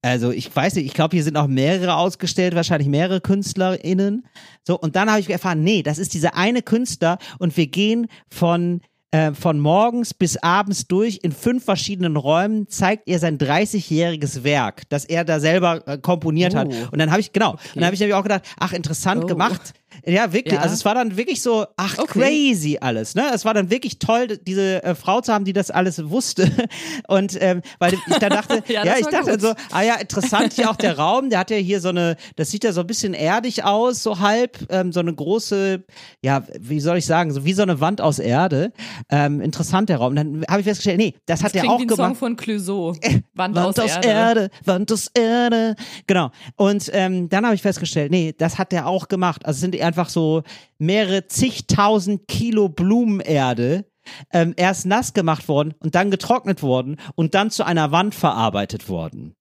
also 0.01 0.31
ich 0.31 0.53
weiß 0.55 0.73
nicht, 0.73 0.87
ich 0.87 0.95
glaube, 0.95 1.15
hier 1.15 1.23
sind 1.23 1.37
auch 1.37 1.45
mehrere 1.45 1.93
ausgestellt, 1.93 2.55
wahrscheinlich 2.55 2.89
mehrere 2.89 3.21
KünstlerInnen. 3.21 4.25
So, 4.65 4.79
und 4.79 4.95
dann 4.95 5.07
habe 5.11 5.19
ich 5.19 5.29
erfahren, 5.29 5.63
nee, 5.63 5.83
das 5.83 5.99
ist 5.99 6.15
dieser 6.15 6.35
eine 6.35 6.63
Künstler 6.63 7.19
und 7.37 7.55
wir 7.55 7.67
gehen 7.67 8.07
von 8.31 8.81
äh, 9.11 9.33
von 9.33 9.59
morgens 9.59 10.13
bis 10.13 10.37
abends 10.37 10.85
durch 10.87 11.21
in 11.23 11.31
fünf 11.31 11.65
verschiedenen 11.65 12.15
Räumen 12.15 12.67
zeigt 12.67 13.07
er 13.07 13.17
sein 13.17 13.39
30-jähriges 13.39 14.43
Werk, 14.43 14.83
das 14.89 15.03
er 15.03 15.25
da 15.25 15.39
selber 15.39 15.81
äh, 15.87 15.97
komponiert 15.97 16.53
hat. 16.53 16.67
Oh. 16.69 16.89
Und 16.91 16.99
dann 16.99 17.09
habe 17.09 17.19
ich, 17.19 17.33
genau, 17.33 17.53
und 17.53 17.59
dann 17.73 17.85
habe 17.85 17.95
ich 17.95 17.99
nämlich 17.99 18.13
auch 18.13 18.21
gedacht, 18.21 18.43
ach, 18.59 18.71
interessant 18.71 19.23
Oh. 19.23 19.27
gemacht. 19.27 19.73
Ja, 20.05 20.33
wirklich. 20.33 20.55
Ja. 20.55 20.61
Also 20.61 20.73
es 20.73 20.85
war 20.85 20.95
dann 20.95 21.17
wirklich 21.17 21.41
so, 21.41 21.65
ach, 21.77 21.97
Okay. 21.99 22.19
crazy 22.19 22.77
alles. 22.79 23.15
Ne? 23.15 23.23
Es 23.33 23.45
war 23.45 23.53
dann 23.53 23.69
wirklich 23.69 23.99
toll, 23.99 24.27
diese 24.27 24.83
äh, 24.83 24.95
Frau 24.95 25.21
zu 25.21 25.33
haben, 25.33 25.45
die 25.45 25.53
das 25.53 25.71
alles 25.71 26.09
wusste. 26.09 26.49
Und 27.07 27.37
ähm, 27.41 27.61
weil 27.79 27.93
ich 27.93 27.99
dann 28.19 28.29
dachte, 28.31 28.63
Ja, 28.67 28.85
ja, 28.85 28.95
ich 28.99 29.07
dachte 29.07 29.31
gut. 29.31 29.41
so, 29.41 29.53
ah 29.71 29.81
ja, 29.81 29.95
interessant 29.95 30.53
hier 30.53 30.69
auch 30.69 30.75
der 30.75 30.97
Raum. 30.97 31.29
Der 31.29 31.39
hat 31.39 31.51
ja 31.51 31.57
hier 31.57 31.81
so 31.81 31.89
eine, 31.89 32.15
das 32.35 32.51
sieht 32.51 32.63
ja 32.63 32.71
so 32.71 32.81
ein 32.81 32.87
bisschen 32.87 33.13
erdig 33.13 33.63
aus, 33.63 34.03
so 34.03 34.19
halb, 34.19 34.65
ähm, 34.69 34.91
so 34.91 34.99
eine 34.99 35.13
große, 35.13 35.83
ja, 36.21 36.43
wie 36.59 36.79
soll 36.79 36.97
ich 36.97 37.05
sagen, 37.05 37.31
so 37.31 37.45
wie 37.45 37.53
so 37.53 37.63
eine 37.63 37.79
Wand 37.81 38.01
aus 38.01 38.19
Erde. 38.19 38.71
Ähm, 39.09 39.41
interessant 39.41 39.89
der 39.89 39.97
Raum. 39.97 40.09
Und 40.11 40.15
dann 40.15 40.45
habe 40.49 40.61
ich 40.61 40.65
festgestellt, 40.65 40.97
nee, 40.97 41.15
das 41.25 41.43
hat 41.43 41.55
er 41.55 41.63
auch 41.69 41.79
wie 41.79 41.83
ein 41.83 41.89
Song 41.89 41.97
gemacht. 41.97 42.17
von 42.17 42.35
Clouseau. 42.35 42.93
Wand, 43.33 43.55
Wand 43.55 43.79
aus, 43.79 43.97
Erde. 44.01 44.49
Wand 44.65 44.91
aus 44.91 45.07
Erde. 45.13 45.75
Genau. 46.07 46.31
Und 46.55 46.89
ähm, 46.93 47.29
dann 47.29 47.45
habe 47.45 47.55
ich 47.55 47.61
festgestellt, 47.61 48.11
nee, 48.11 48.33
das 48.37 48.57
hat 48.57 48.71
der 48.71 48.87
auch 48.87 49.07
gemacht. 49.07 49.45
Also 49.45 49.59
sind 49.59 49.73
einfach 49.89 50.09
so 50.09 50.43
mehrere 50.77 51.27
zigtausend 51.27 52.27
Kilo 52.27 52.69
Blumenerde 52.69 53.85
ähm, 54.31 54.53
erst 54.55 54.85
nass 54.85 55.13
gemacht 55.13 55.47
worden 55.47 55.73
und 55.79 55.95
dann 55.95 56.11
getrocknet 56.11 56.61
worden 56.63 56.97
und 57.15 57.33
dann 57.33 57.51
zu 57.51 57.65
einer 57.65 57.91
Wand 57.91 58.15
verarbeitet 58.15 58.87
worden. 58.87 59.35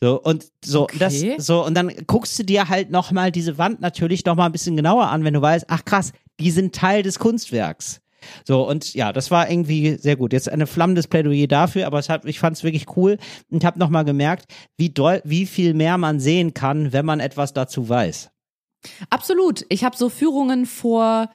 So 0.00 0.20
und 0.20 0.46
so 0.64 0.82
Okay. 0.82 0.98
das 0.98 1.46
so 1.46 1.64
und 1.64 1.74
dann 1.74 1.90
guckst 2.06 2.38
du 2.38 2.44
dir 2.44 2.68
halt 2.68 2.90
noch 2.90 3.12
mal 3.12 3.30
diese 3.30 3.56
Wand 3.56 3.80
natürlich 3.80 4.24
noch 4.24 4.36
mal 4.36 4.46
ein 4.46 4.52
bisschen 4.52 4.76
genauer 4.76 5.06
an, 5.08 5.24
wenn 5.24 5.34
du 5.34 5.40
weißt, 5.40 5.66
ach 5.68 5.84
krass, 5.84 6.12
die 6.40 6.50
sind 6.50 6.74
Teil 6.74 7.02
des 7.02 7.18
Kunstwerks. 7.18 8.00
So, 8.46 8.66
und 8.66 8.94
ja, 8.94 9.12
das 9.12 9.30
war 9.30 9.50
irgendwie 9.50 9.96
sehr 9.98 10.16
gut. 10.16 10.32
Jetzt 10.32 10.48
eine 10.48 10.66
flammendes 10.66 11.08
Plädoyer 11.08 11.46
dafür, 11.46 11.86
aber 11.86 11.98
es 11.98 12.08
hat, 12.08 12.24
ich 12.24 12.38
fand 12.38 12.56
es 12.56 12.64
wirklich 12.64 12.96
cool 12.96 13.18
und 13.50 13.64
habe 13.64 13.78
nochmal 13.78 14.04
gemerkt, 14.04 14.46
wie 14.78 14.90
doll, 14.90 15.20
wie 15.24 15.44
viel 15.46 15.74
mehr 15.74 15.98
man 15.98 16.20
sehen 16.20 16.54
kann, 16.54 16.92
wenn 16.92 17.04
man 17.04 17.20
etwas 17.20 17.52
dazu 17.52 17.88
weiß. 17.88 18.30
Absolut. 19.10 19.64
Ich 19.68 19.84
habe 19.84 19.96
so 19.96 20.08
Führungen 20.08 20.66
vor 20.66 21.30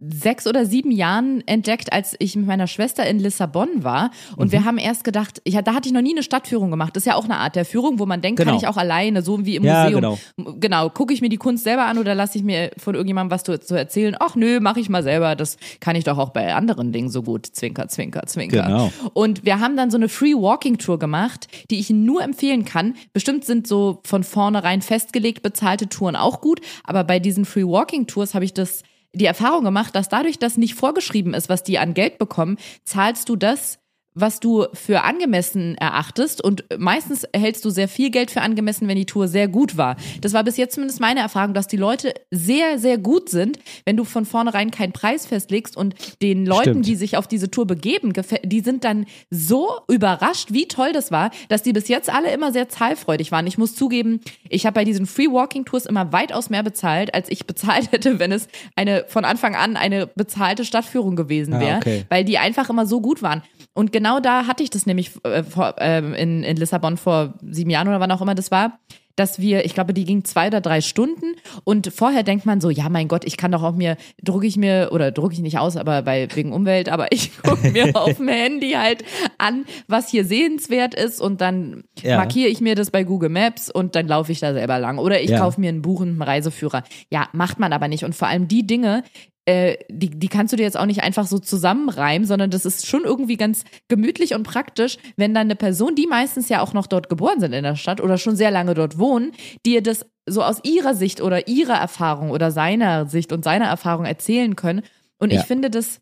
sechs 0.00 0.46
oder 0.46 0.64
sieben 0.64 0.90
Jahren 0.90 1.42
entdeckt, 1.46 1.92
als 1.92 2.16
ich 2.18 2.34
mit 2.34 2.46
meiner 2.46 2.66
Schwester 2.66 3.06
in 3.06 3.18
Lissabon 3.18 3.84
war. 3.84 4.10
Und 4.36 4.48
Mhm. 4.48 4.52
wir 4.52 4.64
haben 4.64 4.78
erst 4.78 5.04
gedacht, 5.04 5.42
ich, 5.44 5.54
da 5.56 5.74
hatte 5.74 5.88
ich 5.88 5.92
noch 5.92 6.00
nie 6.00 6.12
eine 6.12 6.22
Stadtführung 6.22 6.70
gemacht. 6.70 6.96
Das 6.96 7.02
ist 7.02 7.06
ja 7.06 7.16
auch 7.16 7.24
eine 7.24 7.36
Art 7.36 7.54
der 7.54 7.66
Führung, 7.66 7.98
wo 7.98 8.06
man 8.06 8.22
denkt, 8.22 8.38
Genau. 8.38 8.52
kann 8.52 8.58
ich 8.58 8.66
auch 8.66 8.78
alleine, 8.78 9.20
so 9.22 9.44
wie 9.44 9.56
im 9.56 9.64
Ja, 9.64 9.84
Museum. 9.84 10.00
genau. 10.36 10.54
Genau, 10.58 10.88
gucke 10.88 11.12
ich 11.12 11.20
mir 11.20 11.28
die 11.28 11.36
Kunst 11.36 11.64
selber 11.64 11.84
an 11.84 11.98
oder 11.98 12.14
lasse 12.14 12.38
ich 12.38 12.44
mir 12.44 12.70
von 12.78 12.94
irgendjemandem 12.94 13.30
was 13.30 13.44
zu, 13.44 13.60
zu 13.60 13.74
erzählen? 13.74 14.16
Ach 14.18 14.36
nö, 14.36 14.58
mache 14.60 14.80
ich 14.80 14.88
mal 14.88 15.02
selber. 15.02 15.36
Das 15.36 15.58
kann 15.80 15.96
ich 15.96 16.04
doch 16.04 16.16
auch 16.16 16.30
bei 16.30 16.54
anderen 16.54 16.92
Dingen 16.92 17.10
so 17.10 17.22
gut. 17.22 17.46
Zwinker, 17.46 17.88
zwinker, 17.88 18.22
zwinker. 18.26 18.62
Genau. 18.62 18.92
Und 19.12 19.44
wir 19.44 19.60
haben 19.60 19.76
dann 19.76 19.90
so 19.90 19.98
eine 19.98 20.08
Free 20.08 20.34
Walking 20.34 20.78
Tour 20.78 20.98
gemacht, 20.98 21.46
die 21.70 21.78
ich 21.78 21.90
nur 21.90 22.22
empfehlen 22.22 22.64
kann. 22.64 22.94
Bestimmt 23.12 23.44
sind 23.44 23.66
so 23.66 24.00
von 24.04 24.24
vornherein 24.24 24.80
festgelegt 24.80 25.42
bezahlte 25.42 25.88
Touren 25.88 26.16
auch 26.16 26.40
gut, 26.40 26.60
aber 26.84 27.04
bei 27.04 27.18
diesen 27.18 27.44
Free 27.44 27.64
Walking 27.66 28.06
Tours 28.06 28.34
habe 28.34 28.44
ich 28.46 28.54
das 28.54 28.82
die 29.12 29.26
Erfahrung 29.26 29.64
gemacht, 29.64 29.94
dass 29.94 30.08
dadurch, 30.08 30.38
dass 30.38 30.56
nicht 30.56 30.74
vorgeschrieben 30.74 31.34
ist, 31.34 31.48
was 31.48 31.62
die 31.62 31.78
an 31.78 31.94
Geld 31.94 32.18
bekommen, 32.18 32.58
zahlst 32.84 33.28
du 33.28 33.36
das, 33.36 33.78
was 34.14 34.40
du 34.40 34.66
für 34.72 35.02
angemessen 35.04 35.76
erachtest 35.76 36.42
und 36.42 36.64
meistens 36.78 37.24
erhältst 37.24 37.64
du 37.64 37.70
sehr 37.70 37.88
viel 37.88 38.10
Geld 38.10 38.30
für 38.30 38.40
angemessen, 38.42 38.88
wenn 38.88 38.96
die 38.96 39.06
Tour 39.06 39.28
sehr 39.28 39.46
gut 39.48 39.76
war. 39.76 39.96
Das 40.20 40.32
war 40.32 40.42
bis 40.42 40.56
jetzt 40.56 40.74
zumindest 40.74 41.00
meine 41.00 41.20
Erfahrung, 41.20 41.54
dass 41.54 41.68
die 41.68 41.76
Leute 41.76 42.12
sehr, 42.30 42.78
sehr 42.78 42.98
gut 42.98 43.28
sind, 43.28 43.58
wenn 43.84 43.96
du 43.96 44.04
von 44.04 44.24
vornherein 44.24 44.70
keinen 44.70 44.92
Preis 44.92 45.26
festlegst 45.26 45.76
und 45.76 45.94
den 46.22 46.44
Leuten, 46.44 46.70
Stimmt. 46.70 46.86
die 46.86 46.96
sich 46.96 47.16
auf 47.16 47.28
diese 47.28 47.50
Tour 47.50 47.66
begeben, 47.66 48.12
die 48.44 48.60
sind 48.60 48.84
dann 48.84 49.06
so 49.30 49.68
überrascht, 49.88 50.48
wie 50.52 50.66
toll 50.66 50.92
das 50.92 51.10
war, 51.12 51.30
dass 51.48 51.62
die 51.62 51.72
bis 51.72 51.88
jetzt 51.88 52.10
alle 52.10 52.32
immer 52.32 52.52
sehr 52.52 52.68
zahlfreudig 52.68 53.30
waren. 53.32 53.46
Ich 53.46 53.58
muss 53.58 53.74
zugeben, 53.74 54.20
ich 54.48 54.66
habe 54.66 54.74
bei 54.74 54.84
diesen 54.84 55.06
Free 55.06 55.28
Walking 55.30 55.64
Tours 55.64 55.86
immer 55.86 56.12
weitaus 56.12 56.50
mehr 56.50 56.62
bezahlt, 56.62 57.14
als 57.14 57.28
ich 57.30 57.46
bezahlt 57.50 57.92
hätte, 57.92 58.18
wenn 58.18 58.32
es 58.32 58.48
eine 58.74 59.04
von 59.08 59.24
Anfang 59.24 59.54
an 59.54 59.76
eine 59.76 60.06
bezahlte 60.08 60.64
Stadtführung 60.64 61.14
gewesen 61.16 61.54
Ah, 61.54 61.60
wäre, 61.60 61.76
okay. 61.78 62.04
weil 62.08 62.24
die 62.24 62.38
einfach 62.38 62.70
immer 62.70 62.86
so 62.86 63.00
gut 63.00 63.22
waren. 63.22 63.42
Und 63.72 63.92
genau 63.92 64.20
da 64.20 64.46
hatte 64.46 64.62
ich 64.62 64.70
das 64.70 64.86
nämlich 64.86 65.12
äh, 65.24 65.42
vor, 65.42 65.74
ähm, 65.78 66.12
in, 66.14 66.42
in 66.42 66.56
Lissabon 66.56 66.96
vor 66.96 67.34
sieben 67.42 67.70
Jahren 67.70 67.88
oder 67.88 68.00
wann 68.00 68.10
auch 68.10 68.20
immer 68.22 68.34
das 68.34 68.50
war, 68.50 68.78
dass 69.16 69.38
wir, 69.38 69.66
ich 69.66 69.74
glaube, 69.74 69.92
die 69.92 70.04
ging 70.04 70.24
zwei 70.24 70.46
oder 70.46 70.60
drei 70.62 70.80
Stunden 70.80 71.34
und 71.64 71.92
vorher 71.92 72.22
denkt 72.22 72.46
man 72.46 72.60
so, 72.60 72.70
ja, 72.70 72.88
mein 72.88 73.06
Gott, 73.06 73.24
ich 73.26 73.36
kann 73.36 73.52
doch 73.52 73.62
auch 73.62 73.74
mir, 73.74 73.96
drucke 74.22 74.46
ich 74.46 74.56
mir, 74.56 74.90
oder 74.92 75.10
drucke 75.12 75.34
ich 75.34 75.40
nicht 75.40 75.58
aus, 75.58 75.76
aber 75.76 76.00
bei, 76.02 76.26
wegen 76.34 76.52
Umwelt, 76.52 76.88
aber 76.88 77.12
ich 77.12 77.36
gucke 77.42 77.70
mir 77.70 77.90
auf 77.96 78.16
dem 78.16 78.28
Handy 78.28 78.70
halt 78.72 79.04
an, 79.36 79.66
was 79.88 80.08
hier 80.08 80.24
sehenswert 80.24 80.94
ist 80.94 81.20
und 81.20 81.40
dann 81.42 81.84
Ja. 82.02 82.16
markiere 82.16 82.48
ich 82.48 82.60
mir 82.62 82.74
das 82.74 82.90
bei 82.90 83.04
Google 83.04 83.28
Maps 83.28 83.68
und 83.70 83.94
dann 83.94 84.08
laufe 84.08 84.32
ich 84.32 84.40
da 84.40 84.54
selber 84.54 84.78
lang. 84.78 84.96
Oder 84.98 85.20
ich 85.20 85.30
Ja. 85.30 85.38
kaufe 85.40 85.60
mir 85.60 85.68
ein 85.70 85.82
Buch 85.82 86.00
und 86.00 86.08
einen 86.10 86.22
Reiseführer. 86.22 86.82
Ja, 87.12 87.28
macht 87.32 87.58
man 87.58 87.72
aber 87.74 87.88
nicht. 87.88 88.04
Und 88.04 88.14
vor 88.14 88.28
allem 88.28 88.48
die 88.48 88.66
Dinge, 88.66 89.02
äh, 89.46 89.76
die, 89.88 90.10
die 90.10 90.28
kannst 90.28 90.52
du 90.52 90.56
dir 90.56 90.62
jetzt 90.64 90.78
auch 90.78 90.86
nicht 90.86 91.02
einfach 91.02 91.26
so 91.26 91.38
zusammenreimen, 91.38 92.26
sondern 92.26 92.50
das 92.50 92.64
ist 92.64 92.86
schon 92.86 93.04
irgendwie 93.04 93.36
ganz 93.36 93.64
gemütlich 93.88 94.34
und 94.34 94.42
praktisch, 94.42 94.98
wenn 95.16 95.34
dann 95.34 95.46
eine 95.46 95.56
Person, 95.56 95.94
die 95.94 96.06
meistens 96.06 96.48
ja 96.48 96.60
auch 96.60 96.72
noch 96.72 96.86
dort 96.86 97.08
geboren 97.08 97.40
sind 97.40 97.52
in 97.52 97.64
der 97.64 97.76
Stadt 97.76 98.00
oder 98.00 98.18
schon 98.18 98.36
sehr 98.36 98.50
lange 98.50 98.74
dort 98.74 98.98
wohnen, 98.98 99.32
dir 99.64 99.82
das 99.82 100.06
so 100.26 100.42
aus 100.42 100.60
ihrer 100.62 100.94
Sicht 100.94 101.20
oder 101.20 101.48
ihrer 101.48 101.74
Erfahrung 101.74 102.30
oder 102.30 102.50
seiner 102.50 103.06
Sicht 103.06 103.32
und 103.32 103.42
seiner 103.42 103.66
Erfahrung 103.66 104.04
erzählen 104.04 104.56
können. 104.56 104.82
Und 105.18 105.32
Ja. 105.32 105.40
ich 105.40 105.46
finde 105.46 105.70
das 105.70 106.00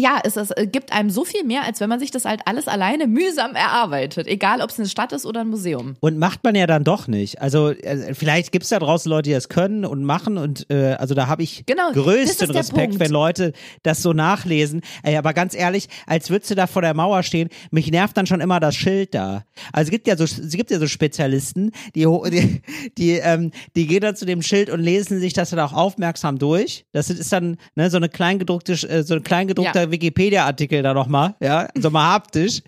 ja, 0.00 0.20
es, 0.22 0.36
es 0.36 0.52
gibt 0.70 0.92
einem 0.92 1.10
so 1.10 1.24
viel 1.24 1.42
mehr, 1.42 1.64
als 1.64 1.80
wenn 1.80 1.88
man 1.88 1.98
sich 1.98 2.12
das 2.12 2.24
halt 2.24 2.40
alles 2.44 2.68
alleine 2.68 3.08
mühsam 3.08 3.56
erarbeitet. 3.56 4.28
Egal, 4.28 4.60
ob 4.60 4.70
es 4.70 4.78
eine 4.78 4.88
Stadt 4.88 5.12
ist 5.12 5.26
oder 5.26 5.40
ein 5.40 5.48
Museum. 5.48 5.96
Und 6.00 6.18
macht 6.18 6.44
man 6.44 6.54
ja 6.54 6.68
dann 6.68 6.84
doch 6.84 7.08
nicht. 7.08 7.42
Also 7.42 7.70
äh, 7.70 8.14
vielleicht 8.14 8.52
gibt's 8.52 8.68
da 8.68 8.78
draußen 8.78 9.10
Leute, 9.10 9.30
die 9.30 9.32
das 9.34 9.48
können 9.48 9.84
und 9.84 10.04
machen 10.04 10.38
und 10.38 10.70
äh, 10.70 10.92
also 10.92 11.14
da 11.14 11.26
habe 11.26 11.42
ich 11.42 11.64
Genau, 11.66 11.90
größten 11.92 12.50
Respekt, 12.52 12.90
Punkt. 12.90 13.00
wenn 13.00 13.10
Leute 13.10 13.52
das 13.82 14.00
so 14.00 14.12
nachlesen. 14.12 14.82
Ey, 15.02 15.16
aber 15.16 15.34
ganz 15.34 15.54
ehrlich, 15.54 15.88
als 16.06 16.30
würdest 16.30 16.52
du 16.52 16.54
da 16.54 16.68
vor 16.68 16.82
der 16.82 16.94
Mauer 16.94 17.24
stehen, 17.24 17.48
mich 17.72 17.90
nervt 17.90 18.16
dann 18.16 18.26
schon 18.26 18.40
immer 18.40 18.60
das 18.60 18.76
Schild 18.76 19.14
da. 19.14 19.44
Also 19.72 19.88
es 19.88 19.90
gibt 19.90 20.06
ja 20.06 20.16
so 20.16 20.24
es 20.24 20.52
gibt 20.52 20.70
ja 20.70 20.78
so 20.78 20.86
Spezialisten, 20.86 21.72
die 21.96 22.06
die 22.30 22.62
die, 22.96 23.12
ähm, 23.14 23.50
die 23.74 23.88
gehen 23.88 24.00
dann 24.02 24.14
zu 24.14 24.26
dem 24.26 24.42
Schild 24.42 24.70
und 24.70 24.80
lesen 24.80 25.18
sich 25.18 25.32
das 25.32 25.50
dann 25.50 25.58
auch 25.58 25.72
aufmerksam 25.72 26.38
durch. 26.38 26.84
Das 26.92 27.10
ist 27.10 27.32
dann 27.32 27.56
ne, 27.74 27.90
so 27.90 27.96
eine 27.96 28.08
kleingedruckte 28.08 28.74
äh, 28.88 29.02
so 29.02 29.14
ein 29.14 29.24
kleingedruckter 29.24 29.87
Wikipedia-Artikel 29.90 30.82
da 30.82 30.94
nochmal, 30.94 31.34
ja, 31.40 31.68
so 31.78 31.90
mal 31.90 32.12
haptisch. 32.12 32.62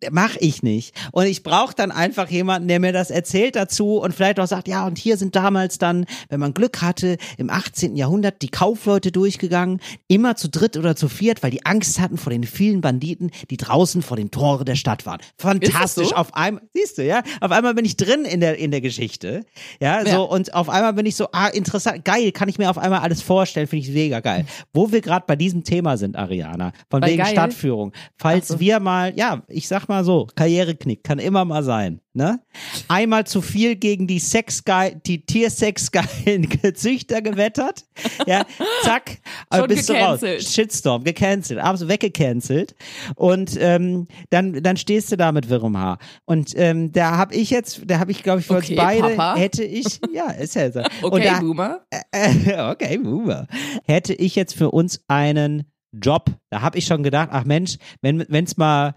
Äh, 0.00 0.08
Mach 0.10 0.36
ich 0.40 0.62
nicht. 0.62 0.94
Und 1.12 1.26
ich 1.26 1.42
brauche 1.42 1.74
dann 1.74 1.90
einfach 1.90 2.28
jemanden, 2.28 2.68
der 2.68 2.80
mir 2.80 2.92
das 2.92 3.10
erzählt 3.10 3.56
dazu 3.56 3.98
und 3.98 4.14
vielleicht 4.14 4.38
auch 4.40 4.46
sagt, 4.46 4.68
ja, 4.68 4.86
und 4.86 4.98
hier 4.98 5.16
sind 5.16 5.34
damals 5.36 5.78
dann, 5.78 6.06
wenn 6.28 6.40
man 6.40 6.54
Glück 6.54 6.82
hatte, 6.82 7.16
im 7.38 7.50
18. 7.50 7.96
Jahrhundert 7.96 8.42
die 8.42 8.48
Kaufleute 8.48 9.12
durchgegangen, 9.12 9.80
immer 10.08 10.36
zu 10.36 10.48
dritt 10.48 10.76
oder 10.76 10.96
zu 10.96 11.08
viert, 11.08 11.42
weil 11.42 11.50
die 11.50 11.64
Angst 11.66 11.98
hatten 12.00 12.16
vor 12.18 12.30
den 12.30 12.44
vielen 12.44 12.80
Banditen, 12.80 13.30
die 13.50 13.56
draußen 13.56 14.02
vor 14.02 14.16
den 14.16 14.30
Tore 14.30 14.64
der 14.64 14.74
Stadt 14.76 15.06
waren. 15.06 15.20
Fantastisch. 15.38 16.08
so? 16.08 16.14
Auf 16.14 16.34
einmal, 16.34 16.62
siehst 16.74 16.98
du, 16.98 17.04
ja, 17.04 17.22
auf 17.40 17.50
einmal 17.50 17.74
bin 17.74 17.84
ich 17.84 17.96
drin 17.96 18.24
in 18.24 18.40
der, 18.40 18.58
in 18.58 18.70
der 18.70 18.80
Geschichte. 18.80 19.44
Ja, 19.80 20.02
so, 20.04 20.10
Ja. 20.10 20.18
und 20.18 20.54
auf 20.54 20.68
einmal 20.68 20.92
bin 20.92 21.06
ich 21.06 21.16
so, 21.16 21.28
ah, 21.32 21.48
interessant, 21.48 22.04
geil, 22.04 22.32
kann 22.32 22.48
ich 22.48 22.58
mir 22.58 22.68
auf 22.70 22.78
einmal 22.78 23.00
alles 23.00 23.22
vorstellen, 23.22 23.66
finde 23.66 23.86
ich 23.86 23.92
mega 23.92 24.20
geil. 24.20 24.44
Wo 24.72 24.92
wir 24.92 25.00
gerade 25.00 25.24
bei 25.26 25.36
diesem 25.36 25.64
Thema 25.64 25.96
sind, 25.96 26.16
Ariana, 26.16 26.72
von 26.90 27.00
Bei 27.00 27.08
wegen 27.08 27.22
geil? 27.22 27.32
Stadtführung. 27.32 27.92
Falls 28.18 28.48
so. 28.48 28.60
wir 28.60 28.80
mal, 28.80 29.12
ja, 29.16 29.42
ich 29.48 29.68
sag 29.70 29.88
mal 29.88 30.04
so, 30.04 30.26
Karriereknick 30.34 31.04
kann 31.04 31.18
immer 31.20 31.44
mal 31.44 31.62
sein, 31.62 32.00
ne? 32.12 32.40
Einmal 32.88 33.24
zu 33.24 33.40
viel 33.40 33.76
gegen 33.76 34.08
die 34.08 34.18
Sexgeil, 34.18 35.00
die 35.06 35.24
Tiersexgeilen 35.24 36.48
Züchter 36.74 37.22
gewettert, 37.22 37.86
ja, 38.26 38.44
zack, 38.82 39.18
äh, 39.50 39.58
Schon 39.58 39.68
bist 39.68 39.88
du 39.88 39.92
raus. 39.94 40.20
gecancelt. 40.20 40.42
Shitstorm, 40.48 41.04
gecancelt, 41.04 41.60
absolut 41.60 41.92
weggecancelt 41.92 42.74
und 43.14 43.56
ähm, 43.60 44.08
dann, 44.30 44.60
dann 44.62 44.76
stehst 44.76 45.12
du 45.12 45.16
da 45.16 45.30
mit 45.30 45.48
wirrem 45.48 45.78
Haar 45.78 45.98
und 46.26 46.52
ähm, 46.56 46.90
da 46.92 47.16
habe 47.16 47.34
ich 47.36 47.50
jetzt, 47.50 47.82
da 47.86 48.00
habe 48.00 48.10
ich 48.10 48.22
glaube 48.24 48.40
ich 48.40 48.46
für 48.46 48.56
Okay, 48.56 48.72
uns 48.74 48.82
beide, 48.84 49.08
Papa. 49.14 49.36
hätte 49.36 49.62
ich, 49.62 50.00
ja, 50.12 50.30
ist 50.32 50.56
ja 50.56 50.72
so. 50.72 50.82
Okay, 51.02 51.22
da, 51.24 51.38
Boomer. 51.40 51.80
äh, 52.10 52.60
okay, 52.70 52.98
Boomer. 52.98 53.46
Hätte 53.86 54.14
ich 54.14 54.34
jetzt 54.34 54.54
für 54.56 54.72
uns 54.72 55.00
einen 55.06 55.64
Job, 55.92 56.30
da 56.50 56.62
habe 56.62 56.78
ich 56.78 56.84
schon 56.86 57.02
gedacht, 57.02 57.30
ach 57.32 57.44
Mensch, 57.44 57.76
wenn 58.00 58.24
wenn's 58.28 58.56
mal 58.56 58.94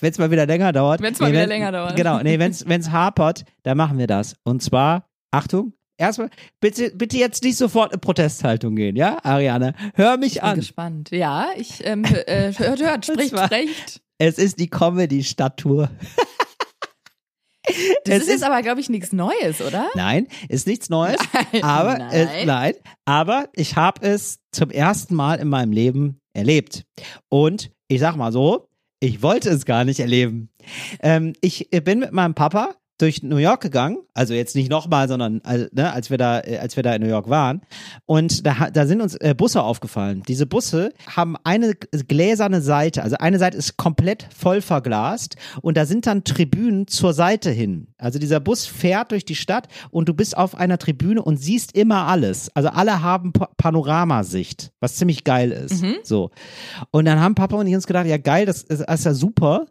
wenn's 0.00 0.18
mal 0.18 0.30
wieder 0.30 0.46
länger 0.46 0.72
dauert. 0.72 1.00
Wenn's 1.00 1.20
mal 1.20 1.32
wieder 1.32 1.46
länger 1.46 1.72
dauert. 1.72 1.96
Genau, 1.96 2.20
nee, 2.22 2.38
wenn's 2.38 2.64
wenn's 2.68 2.90
hapert, 2.90 3.44
dann 3.62 3.76
machen 3.76 3.98
wir 3.98 4.06
das. 4.06 4.34
Und 4.44 4.62
zwar, 4.62 5.08
Achtung, 5.30 5.72
erstmal 5.98 6.30
bitte 6.60 6.90
bitte 6.94 7.16
jetzt 7.16 7.42
nicht 7.42 7.56
sofort 7.56 7.92
in 7.92 8.00
Protesthaltung 8.00 8.76
gehen, 8.76 8.96
ja, 8.96 9.18
Ariane, 9.22 9.74
hör 9.94 10.16
mich 10.16 10.34
Bin 10.34 10.42
an. 10.42 10.56
gespannt. 10.56 11.10
Ja, 11.10 11.48
ich 11.56 11.84
ähm, 11.86 12.04
äh, 12.04 12.52
hört, 12.52 12.82
hört, 12.82 13.06
spricht, 13.10 13.38
spricht. 13.38 14.00
Es 14.18 14.38
ist 14.38 14.58
die 14.58 14.68
Comedy 14.68 15.22
Stadttour. 15.24 15.90
Das 18.04 18.14
Es 18.14 18.22
ist 18.22 18.28
jetzt 18.28 18.44
aber, 18.44 18.62
glaube 18.62 18.80
ich, 18.80 18.88
nichts 18.88 19.12
Neues, 19.12 19.60
oder? 19.60 19.88
Nein, 19.96 20.28
ist 20.48 20.68
nichts 20.68 20.88
Neues. 20.88 21.16
Nein, 21.32 21.64
aber 21.64 21.98
nein. 21.98 22.10
Es, 22.12 22.46
nein, 22.46 22.74
aber 23.04 23.48
ich 23.54 23.74
habe 23.74 24.06
es 24.06 24.38
zum 24.52 24.70
ersten 24.70 25.16
Mal 25.16 25.40
in 25.40 25.48
meinem 25.48 25.72
Leben 25.72 26.20
erlebt. 26.32 26.84
Und 27.28 27.72
ich 27.88 27.98
sag 27.98 28.14
mal 28.14 28.30
so, 28.30 28.68
ich 29.00 29.22
wollte 29.22 29.50
es 29.50 29.64
gar 29.64 29.84
nicht 29.84 30.00
erleben. 30.00 30.50
Ähm, 31.00 31.34
ich 31.40 31.68
bin 31.84 32.00
mit 32.00 32.12
meinem 32.12 32.34
Papa 32.34 32.76
durch 32.98 33.22
New 33.22 33.36
York 33.36 33.60
gegangen, 33.60 33.98
also 34.14 34.34
jetzt 34.34 34.56
nicht 34.56 34.70
nochmal, 34.70 35.08
sondern 35.08 35.40
also, 35.44 35.66
ne, 35.72 35.92
als 35.92 36.10
wir 36.10 36.18
da, 36.18 36.40
äh, 36.40 36.58
als 36.58 36.76
wir 36.76 36.82
da 36.82 36.94
in 36.94 37.02
New 37.02 37.08
York 37.08 37.28
waren. 37.28 37.62
Und 38.06 38.46
da, 38.46 38.70
da 38.70 38.86
sind 38.86 39.00
uns 39.00 39.14
äh, 39.16 39.34
Busse 39.36 39.62
aufgefallen. 39.62 40.22
Diese 40.26 40.46
Busse 40.46 40.92
haben 41.14 41.36
eine 41.44 41.74
gläserne 41.74 42.60
Seite, 42.60 43.02
also 43.02 43.16
eine 43.18 43.38
Seite 43.38 43.58
ist 43.58 43.76
komplett 43.76 44.28
voll 44.36 44.60
verglast 44.60 45.36
und 45.62 45.76
da 45.76 45.86
sind 45.86 46.06
dann 46.06 46.24
Tribünen 46.24 46.86
zur 46.86 47.12
Seite 47.12 47.50
hin. 47.50 47.88
Also 47.98 48.18
dieser 48.18 48.40
Bus 48.40 48.66
fährt 48.66 49.12
durch 49.12 49.24
die 49.24 49.34
Stadt 49.34 49.68
und 49.90 50.08
du 50.08 50.14
bist 50.14 50.36
auf 50.36 50.54
einer 50.54 50.78
Tribüne 50.78 51.22
und 51.22 51.36
siehst 51.38 51.76
immer 51.76 52.06
alles. 52.06 52.50
Also 52.54 52.68
alle 52.68 53.02
haben 53.02 53.32
pa 53.32 53.46
Panoramasicht, 53.56 54.70
was 54.80 54.96
ziemlich 54.96 55.24
geil 55.24 55.50
ist. 55.50 55.82
So. 56.02 56.30
Und 56.90 57.06
dann 57.06 57.20
haben 57.20 57.34
Papa 57.34 57.56
und 57.56 57.66
ich 57.66 57.74
uns 57.74 57.86
gedacht, 57.86 58.06
ja 58.06 58.16
geil, 58.16 58.46
das 58.46 58.62
ist, 58.62 58.84
das 58.86 59.00
ist 59.00 59.06
ja 59.06 59.14
super. 59.14 59.66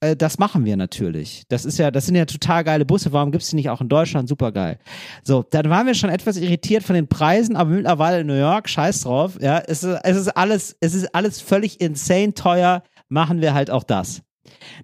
Äh, 0.00 0.16
das 0.16 0.38
machen 0.38 0.64
wir 0.64 0.76
natürlich. 0.76 1.44
Das 1.48 1.64
ist 1.64 1.78
ja, 1.78 1.90
das 1.90 2.06
sind 2.06 2.16
ja 2.16 2.24
total 2.26 2.59
geile 2.62 2.84
Busse, 2.84 3.12
warum 3.12 3.30
gibt's 3.32 3.50
die 3.50 3.56
nicht 3.56 3.70
auch 3.70 3.80
in 3.80 3.88
Deutschland? 3.88 4.28
Super 4.28 4.52
geil. 4.52 4.78
So, 5.22 5.44
dann 5.50 5.70
waren 5.70 5.86
wir 5.86 5.94
schon 5.94 6.10
etwas 6.10 6.36
irritiert 6.36 6.82
von 6.82 6.94
den 6.94 7.08
Preisen, 7.08 7.56
aber 7.56 7.70
mittlerweile 7.70 8.20
in 8.20 8.26
New 8.26 8.38
York, 8.38 8.68
scheiß 8.68 9.02
drauf, 9.02 9.38
ja, 9.40 9.58
es 9.58 9.82
ist, 9.82 9.98
es 10.02 10.16
ist 10.16 10.28
alles, 10.28 10.76
es 10.80 10.94
ist 10.94 11.14
alles 11.14 11.40
völlig 11.40 11.80
insane 11.80 12.34
teuer, 12.34 12.82
machen 13.08 13.40
wir 13.40 13.54
halt 13.54 13.70
auch 13.70 13.84
das. 13.84 14.22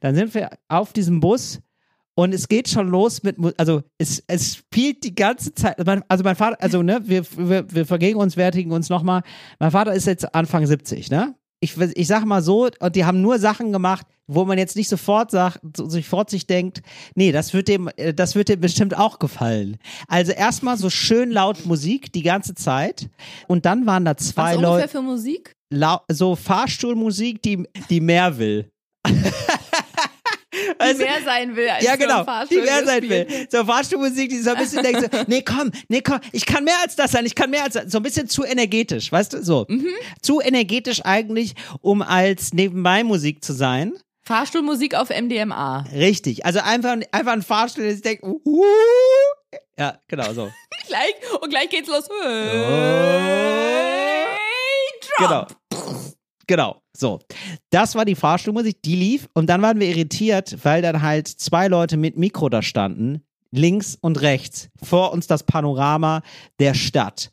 Dann 0.01 0.15
sind 0.15 0.35
wir 0.35 0.51
auf 0.69 0.93
diesem 0.93 1.21
Bus 1.21 1.61
und 2.15 2.33
es 2.33 2.49
geht 2.49 2.69
schon 2.69 2.89
los 2.89 3.23
mit, 3.23 3.37
also 3.59 3.83
es, 3.99 4.23
es 4.27 4.57
spielt 4.57 5.05
die 5.05 5.15
ganze 5.15 5.55
Zeit, 5.55 5.77
also 6.09 6.25
mein 6.25 6.37
Vater, 6.37 6.57
also 6.61 6.83
ne, 6.83 7.03
wir, 7.05 7.25
wir, 7.37 7.71
wir 7.71 7.85
vergegenwärtigen 7.85 8.73
uns 8.73 8.89
nochmal, 8.89 9.23
mein 9.59 9.71
Vater 9.71 9.93
ist 9.93 10.07
jetzt 10.07 10.35
Anfang 10.35 10.67
70, 10.67 11.11
ne? 11.11 11.35
Ich, 11.61 11.77
ich 11.79 12.07
sag 12.07 12.25
mal 12.25 12.43
so, 12.43 12.69
und 12.81 12.97
die 12.97 13.05
haben 13.05 13.23
nur 13.23 13.39
Sachen 13.39 13.73
gemacht, 13.73 14.07
wo 14.27 14.45
man 14.45 14.59
jetzt 14.59 14.77
nicht 14.77 14.89
sofort 14.89 15.31
sagt, 15.31 15.61
so- 15.77 15.89
sofort 15.89 16.29
sich 16.31 16.47
denkt, 16.47 16.83
nee, 17.15 17.33
das 17.33 17.55
wird 17.55 17.69
dem, 17.69 17.89
äh, 17.97 18.13
das 18.13 18.35
wird 18.35 18.49
dem 18.49 18.61
bestimmt 18.61 18.97
auch 18.97 19.19
gefallen. 19.19 19.79
Also 20.09 20.33
erstmal 20.33 20.77
so 20.77 20.91
schön 20.91 21.31
laut 21.31 21.65
Musik 21.65 22.13
die 22.13 22.23
ganze 22.23 22.55
Zeit 22.55 23.09
und 23.47 23.65
dann 23.65 23.87
waren 23.87 24.05
da 24.05 24.15
Was 24.17 24.29
zwei 24.29 24.57
ungefähr 24.57 24.71
Leute, 24.77 24.89
für 24.89 25.03
Musik? 25.03 25.53
so 26.09 26.37
Fahrstuhlmusik, 26.37 27.41
die, 27.43 27.67
die 27.91 28.01
mehr 28.01 28.37
will. 28.39 28.69
Die 30.81 30.83
Also- 30.85 31.03
mehr 31.03 31.23
sein 31.25 31.57
will 31.57 31.69
als 31.69 31.85
ja, 31.85 31.97
genau, 31.97 32.25
die 32.51 32.57
mehr 32.59 32.85
sein 32.85 33.09
will. 33.09 33.47
So 33.51 33.65
Fahrstuhlmusik, 33.65 34.29
die 34.31 34.39
so 34.41 34.51
ein 34.51 34.57
bisschen 34.59 34.83
denkt 34.83 35.01
so, 35.13 35.19
nee, 35.27 35.43
komm, 35.43 35.71
nee, 35.89 36.01
komm, 36.03 36.21
ich 36.33 36.45
kann 36.47 36.65
mehr 36.65 36.77
als 36.83 36.97
das 36.97 37.13
sein, 37.13 37.25
ich 37.27 37.35
kann 37.35 37.51
mehr 37.51 37.65
als 37.65 37.75
das. 37.75 37.91
So 37.93 37.99
ein 37.99 38.03
bisschen 38.03 38.29
zu 38.29 38.45
energetisch, 38.45 39.11
weißt 39.11 39.33
du, 39.35 39.43
so. 39.45 39.65
Mhm. 39.69 39.89
Zu 40.23 40.41
energetisch 40.41 41.01
eigentlich, 41.05 41.55
um 41.81 42.03
als 42.03 42.53
nebenbei 42.53 43.05
Musik 43.05 43.45
zu 43.45 43.53
sein. 43.53 43.93
Fahrstuhlmusik 44.23 44.95
auf 44.97 45.09
MDMA. 45.11 45.85
Richtig, 45.95 46.45
also 46.45 46.59
einfach, 46.61 46.97
einfach 47.13 47.33
ein 47.33 47.43
Fahrstuhl, 47.43 47.85
der 47.85 47.93
sich 47.93 48.03
denkt, 48.03 48.25
uh, 48.25 48.41
uh, 48.45 48.65
ja, 49.79 49.99
genau 50.09 50.33
so. 50.33 50.51
Gleich, 50.89 51.15
und 51.41 51.51
gleich 51.51 51.69
geht's 51.71 51.89
los. 51.89 52.09
Oh. 52.11 52.15
Hey, 54.37 54.37
Genau. 55.19 55.29
drop. 55.29 55.49
Genau, 55.49 55.57
so. 56.97 57.21
Das 57.71 57.95
war 57.95 58.05
die 58.05 58.15
Fahrstuhlmusik, 58.15 58.83
die 58.83 58.97
lief 58.97 59.29
und 59.35 59.47
dann 59.47 59.63
waren 59.63 59.81
wir 59.81 59.89
irritiert, 59.89 60.65
weil 60.65 60.83
dann 60.83 61.03
halt 61.03 61.29
zwei 61.29 61.69
Leute 61.69 61.97
mit 61.97 62.17
Mikro 62.17 62.49
da 62.49 62.63
standen, 62.63 63.23
links 63.51 63.97
und 64.01 64.21
rechts, 64.21 64.69
vor 64.83 65.13
uns 65.13 65.27
das 65.27 65.43
Panorama 65.43 66.23
der 66.59 66.75
Stadt. 66.75 67.33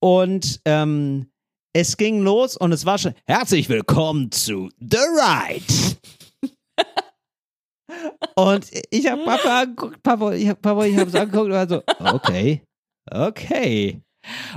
Und 0.00 0.60
ähm, 0.64 1.30
es 1.72 1.96
ging 1.96 2.22
los 2.22 2.56
und 2.56 2.72
es 2.72 2.86
war 2.86 2.98
schon, 2.98 3.14
herzlich 3.26 3.68
willkommen 3.68 4.30
zu 4.30 4.70
The 4.78 4.96
Ride. 4.96 5.96
und 8.36 8.66
ich 8.90 9.10
habe 9.10 9.24
Papa 9.24 9.60
angeguckt, 9.60 10.02
Papa, 10.02 10.32
ich 10.32 10.48
habe 10.48 10.60
Papa, 10.60 10.84
ich 10.84 10.96
habe 10.96 11.08
es 11.08 11.14
angeguckt 11.14 11.46
und 11.46 11.52
war 11.52 11.68
so, 11.68 11.82
okay, 11.98 12.62
okay. 13.10 14.00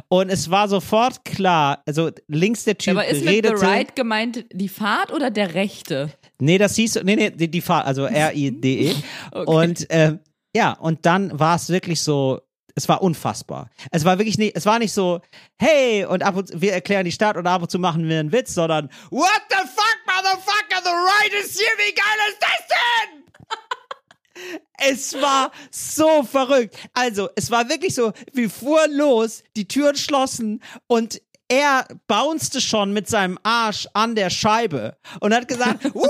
Und 0.07 0.29
es 0.29 0.49
war 0.49 0.67
sofort 0.67 1.25
klar, 1.25 1.81
also 1.85 2.11
links 2.27 2.63
der 2.63 2.77
Typ 2.77 2.91
Aber 2.91 3.07
ist 3.07 3.23
mit 3.23 3.35
redete. 3.35 3.57
The 3.57 3.65
Ride 3.65 3.91
gemeint 3.95 4.45
die 4.51 4.69
Fahrt 4.69 5.11
oder 5.11 5.31
der 5.31 5.53
Rechte? 5.53 6.11
Nee, 6.39 6.57
das 6.57 6.75
hieß, 6.75 7.01
nee, 7.03 7.15
nee, 7.15 7.29
die, 7.31 7.49
die 7.49 7.61
Fahrt, 7.61 7.85
also 7.85 8.03
R-I-D-E. 8.05 8.95
Okay. 9.31 9.45
Und 9.45 9.87
ähm, 9.89 10.19
ja, 10.55 10.73
und 10.73 11.05
dann 11.05 11.37
war 11.39 11.55
es 11.55 11.69
wirklich 11.69 12.01
so, 12.01 12.41
es 12.75 12.87
war 12.87 13.01
unfassbar. 13.01 13.69
Es 13.91 14.05
war 14.05 14.17
wirklich 14.17 14.37
nicht, 14.37 14.55
es 14.55 14.65
war 14.65 14.79
nicht 14.79 14.93
so, 14.93 15.21
hey, 15.57 16.05
und 16.05 16.23
ab 16.23 16.35
und 16.35 16.47
zu, 16.47 16.61
wir 16.61 16.73
erklären 16.73 17.05
die 17.05 17.11
Stadt 17.11 17.37
und 17.37 17.45
ab 17.45 17.61
und 17.61 17.69
zu 17.69 17.77
machen 17.77 18.07
wir 18.07 18.19
einen 18.19 18.31
Witz, 18.31 18.53
sondern 18.53 18.89
What 19.09 19.41
the 19.49 19.57
fuck, 19.57 19.97
motherfucker, 20.05 20.81
the 20.83 20.89
ride 20.89 21.35
is 21.43 21.59
here, 21.59 21.77
wie 21.77 21.93
geil 21.93 22.19
ist 22.29 22.41
das 22.41 22.67
denn? 22.67 23.23
Es 24.77 25.13
war 25.15 25.51
so 25.71 26.23
verrückt. 26.23 26.75
Also, 26.93 27.29
es 27.35 27.51
war 27.51 27.67
wirklich 27.69 27.93
so, 27.95 28.13
wir 28.33 28.49
fuhren 28.49 28.93
los, 28.95 29.43
die 29.55 29.67
Türen 29.67 29.95
schlossen 29.95 30.61
und 30.87 31.21
er 31.51 31.87
bouncete 32.07 32.61
schon 32.61 32.93
mit 32.93 33.09
seinem 33.09 33.39
Arsch 33.41 33.87
an 33.93 34.13
der 34.13 34.29
Scheibe 34.29 34.95
und 35.19 35.33
hat 35.33 35.47
gesagt, 35.47 35.83
uh, 35.95 36.05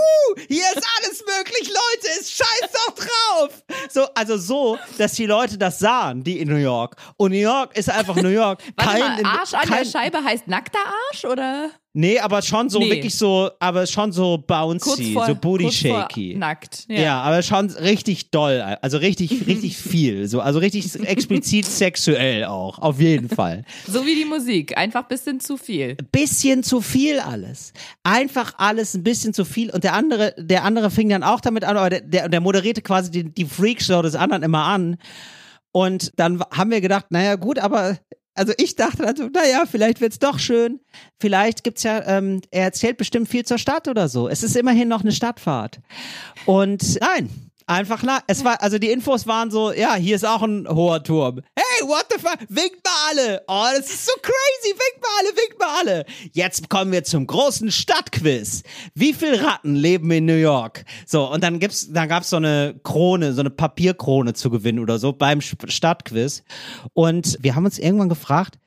hier 0.49 0.63
ist 0.75 0.85
alles 0.97 1.23
möglich, 1.25 1.69
Leute, 1.69 2.07
es 2.19 2.29
scheiß 2.31 2.71
doch 2.73 2.95
drauf. 2.95 3.63
So, 3.89 4.05
also 4.15 4.37
so, 4.37 4.77
dass 4.97 5.13
die 5.13 5.25
Leute 5.25 5.57
das 5.57 5.79
sahen, 5.79 6.25
die 6.25 6.39
in 6.39 6.49
New 6.49 6.57
York. 6.57 6.97
Und 7.15 7.31
New 7.31 7.37
York 7.37 7.75
ist 7.77 7.89
einfach 7.89 8.17
New 8.17 8.27
York. 8.27 8.61
Warte 8.75 8.99
Kein- 8.99 9.23
mal, 9.23 9.39
Arsch 9.39 9.53
an 9.53 9.61
kein- 9.61 9.83
der 9.85 9.89
Scheibe 9.89 10.21
heißt 10.23 10.47
nackter 10.47 10.79
Arsch 11.09 11.23
oder 11.23 11.71
Nee, 11.93 12.19
aber 12.19 12.43
schon 12.43 12.69
so 12.69 12.79
Nee. 12.79 12.91
wirklich 12.91 13.15
so, 13.15 13.49
aber 13.59 13.87
schon 13.87 14.11
so 14.11 14.37
bouncy, 14.37 15.13
vor, 15.13 15.25
so 15.25 15.33
booty 15.33 15.71
shaky. 15.71 16.35
nackt? 16.35 16.85
Ja. 16.87 17.21
aber 17.21 17.41
schon 17.41 17.71
richtig 17.71 18.29
doll, 18.29 18.61
also 18.81 18.97
richtig, 18.99 19.31
richtig 19.47 19.75
viel, 19.77 20.27
so, 20.27 20.39
also 20.39 20.59
richtig 20.59 20.93
explizit 21.03 21.65
sexuell 21.65 22.45
auch, 22.45 22.77
auf 22.77 23.01
jeden 23.01 23.27
Fall. 23.27 23.65
So 23.87 24.05
wie 24.05 24.15
die 24.15 24.25
Musik, 24.25 24.77
einfach 24.77 25.07
bisschen 25.07 25.39
zu 25.39 25.57
viel. 25.57 25.97
Bisschen 26.11 26.61
zu 26.61 26.81
viel 26.81 27.19
alles. 27.19 27.73
Einfach 28.03 28.53
alles 28.59 28.93
ein 28.93 29.03
bisschen 29.03 29.33
zu 29.33 29.43
viel 29.43 29.71
und 29.71 29.83
der 29.83 29.93
andere, 29.93 30.35
der 30.37 30.63
andere 30.65 30.91
fing 30.91 31.09
dann 31.09 31.23
auch 31.23 31.41
damit 31.41 31.63
an, 31.63 31.75
aber 31.75 31.89
der, 31.89 32.01
der, 32.01 32.29
der 32.29 32.39
moderierte 32.39 32.83
quasi 32.83 33.09
die, 33.09 33.33
die 33.33 33.45
Freakshow 33.45 34.03
des 34.03 34.13
anderen 34.13 34.43
immer 34.43 34.65
an. 34.65 34.97
Und 35.71 36.13
dann 36.15 36.43
haben 36.51 36.71
wir 36.71 36.81
gedacht, 36.81 37.07
naja, 37.09 37.35
gut, 37.35 37.59
aber 37.59 37.97
also 38.35 38.53
ich 38.57 38.75
dachte 38.75 39.03
dann 39.03 39.15
so, 39.15 39.27
naja, 39.27 39.63
vielleicht 39.69 40.01
wird's 40.01 40.19
doch 40.19 40.39
schön. 40.39 40.79
Vielleicht 41.19 41.63
gibt's 41.63 41.83
ja, 41.83 42.05
ähm, 42.05 42.41
er 42.51 42.63
erzählt 42.63 42.97
bestimmt 42.97 43.27
viel 43.27 43.45
zur 43.45 43.57
Stadt 43.57 43.87
oder 43.87 44.07
so. 44.07 44.29
Es 44.29 44.43
ist 44.43 44.55
immerhin 44.55 44.87
noch 44.87 45.01
eine 45.01 45.11
Stadtfahrt. 45.11 45.79
Und 46.45 46.99
nein, 47.01 47.29
einfach 47.67 48.03
na, 48.03 48.19
es 48.27 48.43
war, 48.43 48.61
also 48.61 48.79
die 48.79 48.91
Infos 48.91 49.27
waren 49.27 49.51
so, 49.51 49.71
ja, 49.71 49.95
hier 49.95 50.15
ist 50.15 50.25
auch 50.25 50.41
ein 50.41 50.67
hoher 50.67 51.03
Turm. 51.03 51.41
Hey, 51.55 51.65
what 51.87 52.05
the 52.11 52.19
fuck? 52.19 52.39
Winkt 52.49 52.83
mal 52.83 53.09
alle. 53.09 53.43
Oh, 53.47 53.65
das 53.75 53.89
ist 53.89 54.05
so 54.05 54.13
crazy. 54.21 54.73
Winkt 54.73 55.01
mal 55.01 55.09
alle, 55.19 55.29
winkt 55.37 55.59
mal 55.59 55.79
alle. 55.79 56.05
Jetzt 56.33 56.69
kommen 56.69 56.91
wir 56.91 57.03
zum 57.03 57.27
großen 57.27 57.71
Stadtquiz. 57.71 58.63
Wie 58.93 59.13
viele 59.13 59.43
Ratten 59.43 59.75
leben 59.75 60.11
in 60.11 60.25
New 60.25 60.33
York? 60.33 60.85
So, 61.05 61.31
und 61.31 61.43
dann 61.43 61.59
gibt's, 61.59 61.91
dann 61.91 62.09
gab's 62.09 62.29
so 62.29 62.37
eine 62.37 62.79
Krone, 62.83 63.33
so 63.33 63.41
eine 63.41 63.49
Papierkrone 63.49 64.33
zu 64.33 64.49
gewinnen 64.49 64.79
oder 64.79 64.99
so 64.99 65.13
beim 65.13 65.41
Stadtquiz. 65.41 66.43
Und 66.93 67.37
wir 67.41 67.55
haben 67.55 67.65
uns 67.65 67.79
irgendwann 67.79 68.09
gefragt, 68.09 68.59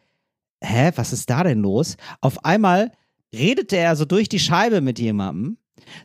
hä, 0.62 0.92
was 0.96 1.12
ist 1.12 1.28
da 1.30 1.42
denn 1.42 1.60
los? 1.60 1.96
Auf 2.20 2.44
einmal 2.44 2.92
redete 3.34 3.76
er 3.76 3.96
so 3.96 4.04
durch 4.04 4.28
die 4.28 4.38
Scheibe 4.38 4.80
mit 4.80 4.98
jemandem, 4.98 5.58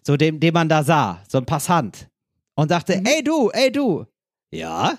so 0.04 0.18
dem, 0.18 0.40
dem 0.40 0.54
man 0.54 0.70
da 0.70 0.84
sah, 0.84 1.24
so 1.28 1.38
ein 1.38 1.46
Passant. 1.46 2.10
Und 2.56 2.72
dachte, 2.72 3.02
ey 3.04 3.24
du, 3.24 3.50
ey 3.52 3.72
du. 3.72 4.06
Ja? 4.50 4.98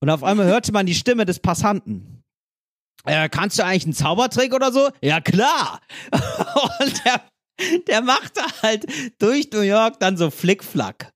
Und 0.00 0.10
auf 0.10 0.24
einmal 0.24 0.46
hörte 0.46 0.72
man 0.72 0.86
die 0.86 0.94
Stimme 0.94 1.26
des 1.26 1.38
Passanten. 1.40 2.22
Äh, 3.04 3.28
kannst 3.28 3.58
du 3.58 3.64
eigentlich 3.64 3.84
einen 3.84 3.92
Zaubertrick 3.94 4.54
oder 4.54 4.72
so? 4.72 4.88
Ja, 5.00 5.20
klar. 5.20 5.80
Und 6.80 7.02
der, 7.04 7.20
der 7.86 8.02
machte 8.02 8.40
halt 8.62 8.86
durch 9.18 9.50
New 9.52 9.60
York 9.60 10.00
dann 10.00 10.16
so 10.16 10.30
Flickflack. 10.30 11.10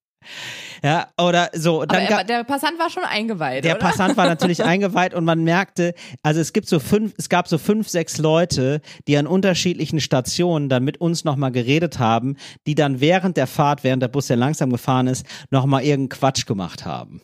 Ja, 0.82 1.08
oder 1.18 1.50
so. 1.54 1.82
Und 1.82 1.92
dann 1.92 2.02
er, 2.02 2.08
ga- 2.08 2.24
der 2.24 2.44
Passant 2.44 2.78
war 2.78 2.88
schon 2.90 3.04
eingeweiht, 3.04 3.64
der 3.64 3.76
oder? 3.76 3.80
Passant 3.80 4.16
war 4.18 4.26
natürlich 4.26 4.64
eingeweiht 4.64 5.12
und 5.14 5.24
man 5.24 5.42
merkte, 5.44 5.94
also 6.22 6.40
es 6.40 6.52
gibt 6.54 6.68
so 6.68 6.78
fünf, 6.78 7.12
es 7.18 7.28
gab 7.30 7.48
so 7.48 7.56
fünf, 7.58 7.88
sechs 7.88 8.18
Leute, 8.18 8.80
die 9.06 9.16
an 9.18 9.26
unterschiedlichen 9.26 10.00
Stationen 10.00 10.68
dann 10.70 10.84
mit 10.84 10.98
uns 10.98 11.24
nochmal 11.24 11.52
geredet 11.52 11.98
haben, 11.98 12.36
die 12.66 12.74
dann 12.74 13.00
während 13.00 13.36
der 13.38 13.46
Fahrt, 13.46 13.82
während 13.84 14.02
der 14.02 14.08
Bus 14.08 14.28
ja 14.28 14.36
langsam 14.36 14.70
gefahren 14.70 15.06
ist, 15.06 15.26
nochmal 15.50 15.82
irgendeinen 15.84 16.20
Quatsch 16.20 16.46
gemacht 16.46 16.84
haben. 16.86 17.22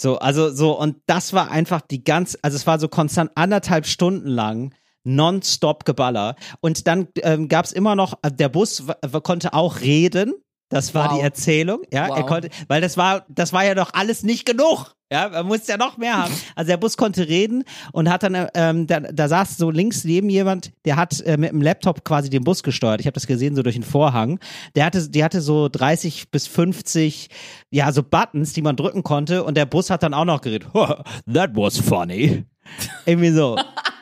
So, 0.00 0.18
also 0.18 0.50
so, 0.50 0.78
und 0.78 0.96
das 1.06 1.32
war 1.32 1.50
einfach 1.50 1.80
die 1.80 2.04
ganz, 2.04 2.38
also 2.42 2.56
es 2.56 2.66
war 2.66 2.78
so 2.78 2.88
konstant 2.88 3.32
anderthalb 3.34 3.86
Stunden 3.86 4.28
lang 4.28 4.72
nonstop 5.02 5.84
Geballer. 5.84 6.36
Und 6.60 6.86
dann 6.86 7.08
ähm, 7.22 7.48
gab 7.48 7.64
es 7.64 7.72
immer 7.72 7.96
noch, 7.96 8.18
äh, 8.22 8.30
der 8.30 8.48
Bus 8.48 8.84
konnte 9.24 9.54
auch 9.54 9.80
reden. 9.80 10.34
Das 10.70 10.94
war 10.94 11.10
Wow. 11.10 11.16
die 11.18 11.22
Erzählung, 11.24 11.80
ja. 11.92 12.06
Er 12.08 12.22
Wow. 12.22 12.26
konnte, 12.26 12.48
weil 12.68 12.80
das 12.80 12.96
war, 12.96 13.24
das 13.28 13.52
war 13.52 13.64
ja 13.64 13.74
doch 13.74 13.90
alles 13.94 14.22
nicht 14.22 14.44
genug. 14.46 14.94
Ja, 15.10 15.30
man 15.30 15.46
musste 15.46 15.72
ja 15.72 15.78
noch 15.78 15.96
mehr 15.96 16.18
haben. 16.22 16.34
Also 16.54 16.68
der 16.68 16.76
Bus 16.76 16.98
konnte 16.98 17.26
reden 17.26 17.64
und 17.92 18.10
hat 18.10 18.22
dann, 18.22 18.48
ähm, 18.54 18.86
da, 18.86 19.00
da 19.00 19.26
saß 19.28 19.56
so 19.56 19.70
links 19.70 20.04
neben 20.04 20.28
jemand, 20.28 20.72
der 20.84 20.96
hat 20.96 21.20
äh, 21.22 21.38
mit 21.38 21.50
dem 21.52 21.62
Laptop 21.62 22.04
quasi 22.04 22.28
den 22.28 22.44
Bus 22.44 22.62
gesteuert. 22.62 23.00
Ich 23.00 23.06
habe 23.06 23.14
das 23.14 23.26
gesehen 23.26 23.56
so 23.56 23.62
durch 23.62 23.76
den 23.76 23.84
Vorhang. 23.84 24.38
Der 24.74 24.84
hatte, 24.84 25.08
die 25.08 25.24
hatte 25.24 25.40
so 25.40 25.68
30 25.70 26.30
bis 26.30 26.46
50, 26.46 27.30
ja, 27.70 27.90
so 27.90 28.02
Buttons, 28.02 28.52
die 28.52 28.60
man 28.60 28.76
drücken 28.76 29.02
konnte 29.02 29.44
und 29.44 29.56
der 29.56 29.64
Bus 29.64 29.88
hat 29.88 30.02
dann 30.02 30.12
auch 30.12 30.26
noch 30.26 30.42
geredet. 30.42 30.68
That 30.74 31.56
was 31.56 31.78
funny. 31.78 32.44
Irgendwie 33.06 33.30
so. 33.30 33.56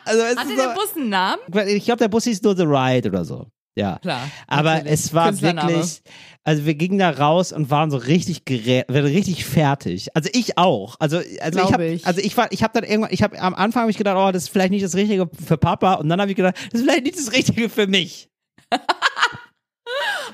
Also 0.05 0.23
Hatte 0.25 0.49
ist 0.49 0.57
der 0.59 0.69
so, 0.71 0.75
Bus 0.75 0.97
einen 0.97 1.09
Namen? 1.11 1.41
ich 1.69 1.85
glaube, 1.85 1.99
der 1.99 2.09
Bus 2.09 2.25
hieß 2.25 2.43
nur 2.43 2.57
The 2.57 2.65
Ride 2.65 3.09
oder 3.11 3.25
so. 3.25 3.47
Ja. 3.77 3.99
Klar. 3.99 4.29
Aber 4.47 4.75
natürlich. 4.75 4.93
es 4.93 5.15
war 5.15 5.41
wirklich, 5.43 6.03
also 6.45 6.65
wir 6.65 6.75
gingen 6.75 6.99
da 6.99 7.11
raus 7.11 7.53
und 7.53 7.71
waren 7.71 7.91
so 7.91 7.99
richtig 7.99 8.47
gerä 8.47 8.85
waren 8.89 9.05
richtig 9.05 9.45
fertig. 9.45 10.09
Also 10.17 10.31
ich 10.33 10.57
auch. 10.57 10.97
Also 10.99 11.21
also 11.41 11.61
ich 11.61 11.73
habe 11.73 11.87
ich. 11.87 12.07
also 12.07 12.21
ich 12.23 12.37
war 12.37 12.51
ich 12.53 12.63
habe 12.63 12.73
dann 12.73 12.89
irgendwann 12.89 13.13
ich 13.13 13.23
habe 13.23 13.39
am 13.39 13.55
Anfang 13.55 13.83
habe 13.83 13.91
ich 13.91 13.99
gedacht, 13.99 14.17
oh, 14.17 14.33
das 14.33 14.45
ist 14.45 14.49
vielleicht 14.49 14.71
nicht 14.71 14.85
das 14.85 14.95
richtige 14.95 15.29
für 15.45 15.59
Papa 15.59 15.95
und 15.95 16.09
dann 16.09 16.21
habe 16.21 16.31
ich 16.31 16.37
gedacht, 16.37 16.57
das 16.73 16.81
ist 16.81 16.87
vielleicht 16.87 17.05
nicht 17.05 17.19
das 17.19 17.33
richtige 17.33 17.69
für 17.69 17.87
mich. 17.87 18.31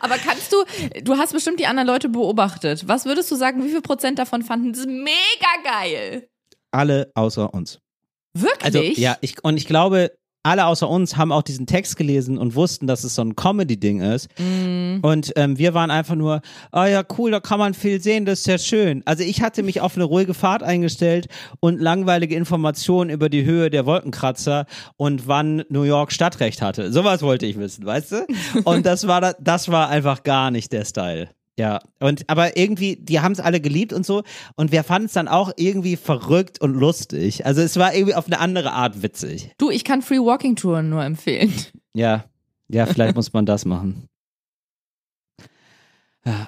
Aber 0.01 0.17
kannst 0.17 0.53
du, 0.53 0.65
du 1.03 1.17
hast 1.17 1.33
bestimmt 1.33 1.61
die 1.61 1.67
anderen 1.67 1.87
Leute 1.87 2.09
beobachtet. 2.09 2.89
Was 2.89 3.05
würdest 3.05 3.31
du 3.31 3.37
sagen, 3.37 3.63
wie 3.65 3.69
viel 3.69 3.83
Prozent 3.83 4.19
davon 4.19 4.43
fanden 4.43 4.71
es 4.71 4.87
mega 4.87 5.13
geil? 5.63 6.29
Alle 6.73 7.13
außer 7.15 7.53
uns. 7.53 7.79
Wirklich? 8.35 8.65
Also 8.65 8.81
ja, 8.81 9.17
ich 9.21 9.45
und 9.45 9.57
ich 9.57 9.67
glaube, 9.67 10.13
alle 10.43 10.67
außer 10.67 10.89
uns 10.89 11.17
haben 11.17 11.33
auch 11.33 11.43
diesen 11.43 11.67
Text 11.67 11.97
gelesen 11.97 12.39
und 12.39 12.55
wussten, 12.55 12.87
dass 12.87 13.05
es 13.05 13.15
so 13.15 13.23
ein 13.23 13.37
Comedy-Ding 13.37 14.01
ist. 14.01 14.29
Mm. 14.39 14.99
Und 15.03 15.33
ähm, 15.37 15.59
wir 15.59 15.75
waren 15.75 15.91
einfach 15.91 16.15
nur, 16.15 16.43
ah 16.71 16.87
ja, 16.87 17.03
cool, 17.19 17.31
da 17.31 17.41
kann 17.41 17.59
man 17.59 17.75
viel 17.75 18.01
sehen, 18.01 18.25
das 18.25 18.41
ist 18.41 18.47
ja 18.47 18.59
schön. 18.59 19.03
Also 19.05 19.23
ich 19.23 19.43
hatte 19.43 19.63
mich 19.63 19.81
auf 19.81 19.97
eine 19.97 20.05
ruhige 20.05 20.35
Fahrt 20.35 20.63
eingestellt 20.63 21.29
und 21.61 21.81
langweilige 21.81 22.35
Informationen 22.35 23.11
über 23.11 23.29
die 23.29 23.45
Höhe 23.45 23.71
der 23.71 23.87
Wolkenkratzer 23.87 24.67
und 24.97 25.29
wann 25.29 25.65
New 25.69 25.83
York 25.83 26.13
Stadtrecht 26.13 26.63
hatte. 26.63 26.93
Sowas 26.93 27.23
wollte 27.23 27.47
ich 27.47 27.59
wissen, 27.59 27.85
weißt 27.85 28.13
du? 28.13 28.27
Und 28.65 28.87
das 28.87 29.07
war 29.07 29.21
da, 29.21 29.35
das 29.41 29.71
war 29.71 29.89
einfach 29.89 30.23
gar 30.23 30.51
nicht 30.51 30.73
der 30.73 30.85
Style. 30.85 31.29
Ja, 31.59 31.81
und 32.01 32.25
aber 32.29 32.57
irgendwie, 32.57 32.97
die 32.97 33.21
haben 33.21 33.33
es 33.33 33.41
alle 33.41 33.61
geliebt 33.61 33.93
und 33.93 34.07
so. 34.07 34.23
Und 34.57 34.73
wir 34.73 34.85
fanden 34.85 35.05
es 35.07 35.13
dann 35.13 35.29
auch 35.29 35.53
irgendwie 35.57 35.97
verrückt 35.97 36.63
und 36.63 36.73
lustig. 36.75 37.45
Also 37.45 37.61
es 37.61 37.77
war 37.77 37.95
irgendwie 37.95 38.15
auf 38.15 38.25
eine 38.27 38.41
andere 38.41 38.73
Art 38.73 39.03
witzig. 39.03 39.51
Du, 39.59 39.69
ich 39.71 39.85
kann 39.85 40.01
Free 40.01 40.17
Walking 40.19 40.57
Touren 40.57 40.89
nur 40.89 41.05
empfehlen. 41.05 41.53
Ja, 41.93 42.25
ja, 42.69 42.87
vielleicht 42.87 43.15
muss 43.23 43.35
man 43.35 43.45
das 43.45 43.67
machen. 43.67 44.09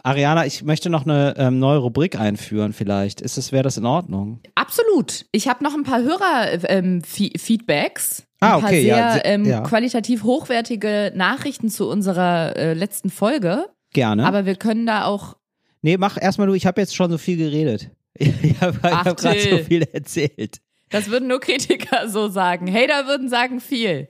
Ariana, 0.05 0.47
ich 0.47 0.63
möchte 0.63 0.89
noch 0.89 1.05
eine 1.05 1.35
ähm, 1.37 1.59
neue 1.59 1.79
Rubrik 1.79 2.17
einführen, 2.19 2.73
vielleicht. 2.73 3.21
Ist 3.21 3.37
es, 3.37 3.51
wäre 3.51 3.65
das 3.65 3.77
in 3.77 3.87
Ordnung? 3.87 4.39
Absolut. 4.55 5.27
Ich 5.33 5.49
habe 5.49 5.65
noch 5.65 5.75
ein 5.75 5.83
paar 5.83 6.01
Hörer-Feedbacks. 6.01 8.21
ein 8.41 8.49
Ah, 8.49 8.59
paar 8.61 8.69
okay, 8.69 8.83
sehr 8.83 8.97
ja, 8.97 9.19
ähm, 9.25 9.45
ja. 9.45 9.63
qualitativ 9.63 10.23
hochwertige 10.23 11.11
Nachrichten 11.17 11.71
zu 11.71 11.89
unserer 11.89 12.55
äh, 12.57 12.75
letzten 12.75 13.11
Folge. 13.11 13.67
Gerne. 13.95 14.27
Aber 14.27 14.45
wir 14.45 14.57
können 14.57 14.85
da 14.85 15.07
auch. 15.07 15.37
nee, 15.81 15.97
mach 15.97 16.21
erstmal 16.21 16.47
du, 16.47 16.53
ich 16.53 16.67
habe 16.67 16.81
jetzt 16.81 16.95
schon 16.95 17.11
so 17.11 17.19
viel 17.19 17.39
geredet. 17.39 17.91
Ich 18.17 18.61
habe 18.61 18.79
hab 18.83 19.17
gerade 19.17 19.41
so 19.41 19.59
viel 19.65 19.83
erzählt. 19.93 20.61
Das 20.91 21.11
würden 21.11 21.27
nur 21.27 21.41
Kritiker 21.41 22.09
so 22.09 22.29
sagen. 22.29 22.73
Hater 22.73 23.09
würden 23.09 23.29
sagen 23.29 23.61
viel. 23.61 24.09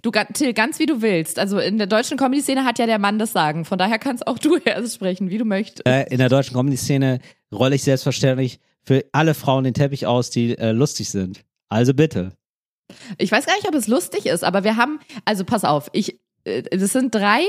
Du, 0.00 0.10
Till, 0.10 0.54
ganz 0.54 0.78
wie 0.78 0.86
du 0.86 1.02
willst. 1.02 1.38
Also 1.38 1.58
in 1.58 1.76
der 1.76 1.86
deutschen 1.86 2.16
Comedy-Szene 2.16 2.64
hat 2.64 2.78
ja 2.78 2.86
der 2.86 2.98
Mann 2.98 3.18
das 3.18 3.32
Sagen. 3.32 3.64
Von 3.66 3.78
daher 3.78 3.98
kannst 3.98 4.26
auch 4.26 4.38
du 4.38 4.56
erst 4.64 4.94
sprechen, 4.94 5.28
wie 5.28 5.38
du 5.38 5.44
möchtest. 5.44 5.86
Äh, 5.86 6.04
in 6.04 6.18
der 6.18 6.30
deutschen 6.30 6.54
Comedy-Szene 6.54 7.20
rolle 7.52 7.74
ich 7.74 7.82
selbstverständlich 7.82 8.60
für 8.84 9.04
alle 9.12 9.34
Frauen 9.34 9.64
den 9.64 9.74
Teppich 9.74 10.06
aus, 10.06 10.30
die 10.30 10.56
äh, 10.56 10.72
lustig 10.72 11.10
sind. 11.10 11.44
Also 11.68 11.94
bitte. 11.94 12.32
Ich 13.18 13.30
weiß 13.30 13.46
gar 13.46 13.56
nicht, 13.56 13.68
ob 13.68 13.74
es 13.74 13.88
lustig 13.88 14.26
ist, 14.26 14.44
aber 14.44 14.64
wir 14.64 14.76
haben, 14.76 15.00
also 15.24 15.44
pass 15.44 15.64
auf, 15.64 15.88
ich, 15.92 16.18
äh, 16.44 16.62
das 16.62 16.92
sind 16.92 17.14
drei, 17.14 17.42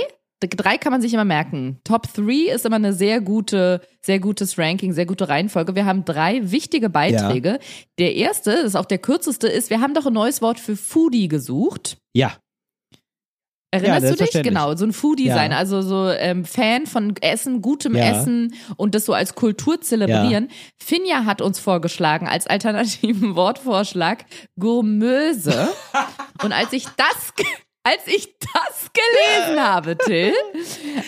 drei 0.47 0.77
kann 0.77 0.91
man 0.91 1.01
sich 1.01 1.13
immer 1.13 1.25
merken. 1.25 1.79
Top 1.83 2.11
3 2.13 2.53
ist 2.53 2.65
immer 2.65 2.75
eine 2.77 2.93
sehr 2.93 3.21
gute, 3.21 3.81
sehr 4.01 4.19
gutes 4.19 4.57
Ranking, 4.57 4.93
sehr 4.93 5.05
gute 5.05 5.29
Reihenfolge. 5.29 5.75
Wir 5.75 5.85
haben 5.85 6.05
drei 6.05 6.51
wichtige 6.51 6.89
Beiträge. 6.89 7.59
Der 7.99 8.15
erste, 8.15 8.51
das 8.51 8.63
ist 8.65 8.75
auch 8.75 8.85
der 8.85 8.97
kürzeste, 8.99 9.47
ist, 9.47 9.69
wir 9.69 9.81
haben 9.81 9.93
doch 9.93 10.05
ein 10.05 10.13
neues 10.13 10.41
Wort 10.41 10.59
für 10.59 10.75
Foodie 10.75 11.27
gesucht. 11.27 11.97
Ja. 12.13 12.37
Erinnerst 13.71 14.11
du 14.19 14.23
dich? 14.23 14.43
Genau, 14.43 14.75
so 14.75 14.85
ein 14.85 14.93
Foodie 14.93 15.25
Ja. 15.29 15.33
sein, 15.33 15.51
also 15.51 15.81
so 15.81 16.07
ähm, 16.09 16.45
Fan 16.45 16.85
von 16.85 17.15
Essen, 17.21 17.63
gutem 17.63 17.95
Ja. 17.95 18.11
Essen 18.11 18.53
und 18.77 18.93
das 18.93 19.05
so 19.05 19.13
als 19.13 19.33
Kultur 19.33 19.81
zelebrieren. 19.81 20.49
Finja 20.79 21.25
hat 21.25 21.41
uns 21.41 21.57
vorgeschlagen 21.57 22.27
als 22.27 22.45
alternativen 22.45 23.35
Wortvorschlag 23.35 24.25
Gourmöse. 24.59 25.69
und 26.43 26.51
als 26.51 26.71
ich 26.71 26.85
das 26.85 27.33
als 27.85 28.07
ich 28.07 28.35
das 28.39 28.89
gelesen 28.93 29.59
habe, 29.61 29.97
Till, 29.97 30.31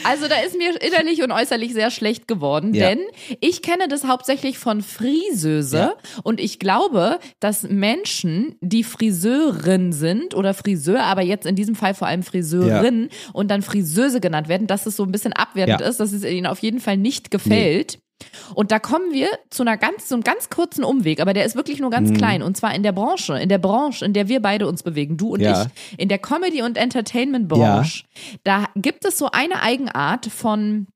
also 0.03 0.28
da 0.28 0.36
ist 0.41 0.57
mir 0.57 0.80
innerlich 0.82 1.23
und 1.23 1.32
äußerlich 1.32 1.73
sehr 1.73 1.89
schlecht 1.89 2.28
geworden, 2.28 2.73
Ja. 2.73 2.89
denn 2.89 2.99
ich 3.39 3.61
kenne 3.61 3.88
das 3.88 4.03
hauptsächlich 4.05 4.57
von 4.57 4.82
Friseuse 4.82 5.78
Ja. 5.78 5.93
und 6.23 6.39
ich 6.41 6.59
glaube, 6.59 7.19
dass 7.39 7.63
Menschen, 7.63 8.55
die 8.61 8.84
Friseurin 8.84 9.93
sind 9.93 10.34
oder 10.36 10.53
Friseur, 10.53 11.03
aber 11.03 11.21
jetzt 11.21 11.45
in 11.45 11.55
diesem 11.55 11.76
Fall 11.76 11.93
vor 11.93 12.07
allem 12.07 12.23
Friseurin 12.23 13.09
und 13.34 13.49
dann 13.51 13.61
Friseuse 13.61 14.19
genannt 14.19 14.47
werden, 14.49 14.67
dass 14.67 14.86
es 14.86 14.95
so 14.97 15.03
ein 15.03 15.11
bisschen 15.11 15.34
abwertend 15.34 15.82
Ja. 15.82 15.88
ist, 15.88 15.99
dass 15.99 16.11
es 16.11 16.23
ihnen 16.23 16.45
auf 16.45 16.59
jeden 16.59 16.80
Fall 16.80 16.97
nicht 16.97 17.32
gefällt. 17.32 17.99
Und 18.53 18.72
da 18.72 18.80
kommen 18.80 19.11
wir 19.11 19.28
zu 19.49 19.63
einer 19.63 19.76
ganz, 19.78 20.07
so 20.07 20.16
einem 20.16 20.24
ganz 20.24 20.49
kurzen 20.49 20.84
Umweg, 20.84 21.20
aber 21.20 21.34
der 21.34 21.45
ist 21.45 21.55
wirklich 21.55 21.80
nur 21.80 21.89
Mhm. 21.89 21.93
ganz 21.93 22.13
klein. 22.13 22.41
Und 22.43 22.55
zwar 22.55 22.74
in 22.74 22.84
der 22.84 22.91
Branche, 22.93 23.38
in 23.39 23.49
der 23.49 23.57
Branche, 23.57 24.05
in 24.05 24.13
der 24.13 24.28
wir 24.30 24.41
beide 24.41 24.68
uns 24.68 24.84
bewegen, 24.84 25.18
du 25.18 25.34
und 25.34 25.41
Ja. 25.41 25.63
ich, 25.63 25.99
in 25.99 26.07
der 26.09 26.20
Comedy- 26.20 26.61
und 26.61 26.78
Entertainment-Branche. 26.78 28.03
Da 28.43 28.68
gibt 28.76 29.03
es 29.05 29.18
so 29.18 29.30
eine 29.32 29.61
Eigenart 29.61 30.28
von 30.28 30.88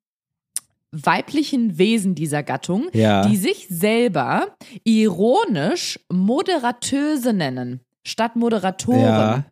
weiblichen 0.91 1.77
Wesen 1.77 2.15
dieser 2.15 2.41
Gattung, 2.41 2.87
Ja. 2.93 3.25
die 3.27 3.37
sich 3.37 3.67
selber 3.69 4.55
ironisch 4.83 5.99
Moderatöse 6.11 7.33
nennen, 7.33 7.81
statt 8.03 8.35
Moderatoren. 8.35 9.01
Ja. 9.01 9.45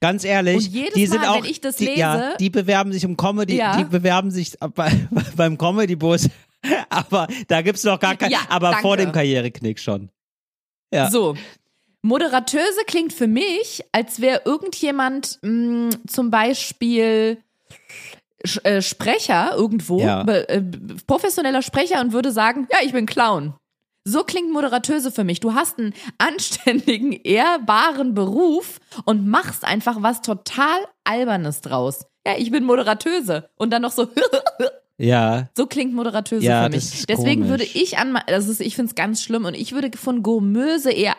Ganz 0.00 0.24
ehrlich, 0.24 0.56
Und 0.56 0.72
jedes 0.72 0.94
die 0.94 1.06
sind 1.06 1.20
Mal, 1.20 1.28
auch, 1.28 1.42
wenn 1.44 1.50
ich 1.50 1.60
das 1.60 1.76
die, 1.76 1.90
ja, 1.98 2.14
lese- 2.14 2.36
die 2.40 2.50
bewerben 2.50 2.92
sich 2.92 3.04
um 3.04 3.16
Comedy, 3.16 3.56
Ja. 3.56 3.76
die 3.76 3.84
bewerben 3.84 4.30
sich 4.30 4.56
bei, 4.74 4.90
beim 5.36 5.58
Comedy-Bus, 5.58 6.28
aber 6.90 7.26
da 7.48 7.62
gibt's 7.62 7.84
noch 7.84 8.00
gar 8.00 8.16
kein, 8.16 8.30
Ja, 8.30 8.40
aber 8.48 8.72
vor 8.78 8.96
danke. 8.96 9.10
dem 9.10 9.14
Karriereknick 9.14 9.78
schon. 9.78 10.10
Ja. 10.92 11.10
So. 11.10 11.36
Moderatöse 12.02 12.84
klingt 12.86 13.12
für 13.12 13.26
mich, 13.26 13.82
als 13.92 14.20
wäre 14.20 14.42
irgendjemand 14.44 15.38
mh, 15.42 15.90
zum 16.06 16.30
Beispiel 16.30 17.38
Sch- 18.46 18.64
äh, 18.64 18.82
Sprecher 18.82 19.52
irgendwo, 19.56 20.00
Ja. 20.00 20.22
äh, 20.22 20.62
professioneller 21.06 21.60
Sprecher 21.62 22.00
und 22.00 22.12
würde 22.12 22.30
sagen, 22.30 22.68
ja, 22.70 22.78
ich 22.84 22.92
bin 22.92 23.04
Clown. 23.06 23.54
So 24.04 24.22
klingt 24.24 24.52
Moderatöse 24.52 25.10
für 25.10 25.24
mich. 25.24 25.40
Du 25.40 25.54
hast 25.54 25.78
einen 25.78 25.92
anständigen, 26.18 27.12
ehrbaren 27.12 28.14
Beruf 28.14 28.78
und 29.04 29.26
machst 29.26 29.64
einfach 29.64 29.96
was 30.00 30.22
total 30.22 30.78
Albernes 31.04 31.60
draus. 31.62 32.06
Ja, 32.26 32.34
ich 32.38 32.50
bin 32.52 32.64
Moderatöse. 32.64 33.50
Und 33.56 33.70
dann 33.70 33.82
noch 33.82 33.92
so, 33.92 34.06
Ja, 34.98 35.48
so 35.56 35.66
klingt 35.66 35.94
Moderatöse 35.94 36.44
Ja, 36.44 36.64
für 36.64 36.70
mich. 36.70 37.06
Deswegen 37.06 37.42
komisch. 37.42 37.48
würde 37.50 37.64
ich 37.64 37.98
an, 37.98 38.18
das 38.26 38.48
ist, 38.48 38.60
ich 38.60 38.74
finde 38.74 38.90
es 38.90 38.94
ganz 38.96 39.22
schlimm 39.22 39.44
und 39.44 39.54
ich 39.54 39.72
würde 39.72 39.90
von 39.96 40.22
Gourmöse 40.24 40.90
eher 40.90 41.14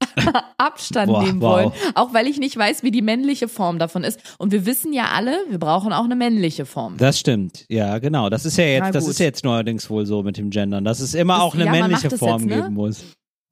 Abstand 0.58 1.10
Boah, 1.10 1.22
nehmen 1.22 1.40
wow. 1.40 1.50
wollen, 1.56 1.72
auch 1.94 2.12
weil 2.12 2.26
ich 2.26 2.38
nicht 2.38 2.56
weiß, 2.56 2.82
wie 2.82 2.90
die 2.90 3.02
männliche 3.02 3.48
Form 3.48 3.78
davon 3.78 4.04
ist. 4.04 4.20
Und 4.38 4.52
wir 4.52 4.66
wissen 4.66 4.92
ja 4.92 5.06
alle, 5.14 5.38
wir 5.48 5.58
brauchen 5.58 5.92
auch 5.92 6.04
eine 6.04 6.16
männliche 6.16 6.66
Form. 6.66 6.96
das 6.98 7.18
stimmt. 7.18 7.64
Ja, 7.68 7.98
genau. 7.98 8.28
Das 8.28 8.44
ist 8.44 8.58
ja 8.58 8.64
jetzt, 8.64 8.94
das 8.94 9.08
ist 9.08 9.18
jetzt 9.18 9.44
neuerdings 9.44 9.88
wohl 9.88 10.04
so 10.06 10.22
mit 10.22 10.36
dem 10.36 10.50
Gendern, 10.50 10.84
dass 10.84 11.00
es 11.00 11.14
immer 11.14 11.34
Das- 11.36 11.42
auch 11.42 11.54
eine 11.54 11.64
ja, 11.66 11.70
männliche 11.70 12.10
Form 12.10 12.42
jetzt, 12.42 12.50
ne? 12.50 12.62
geben 12.62 12.74
muss. 12.74 13.04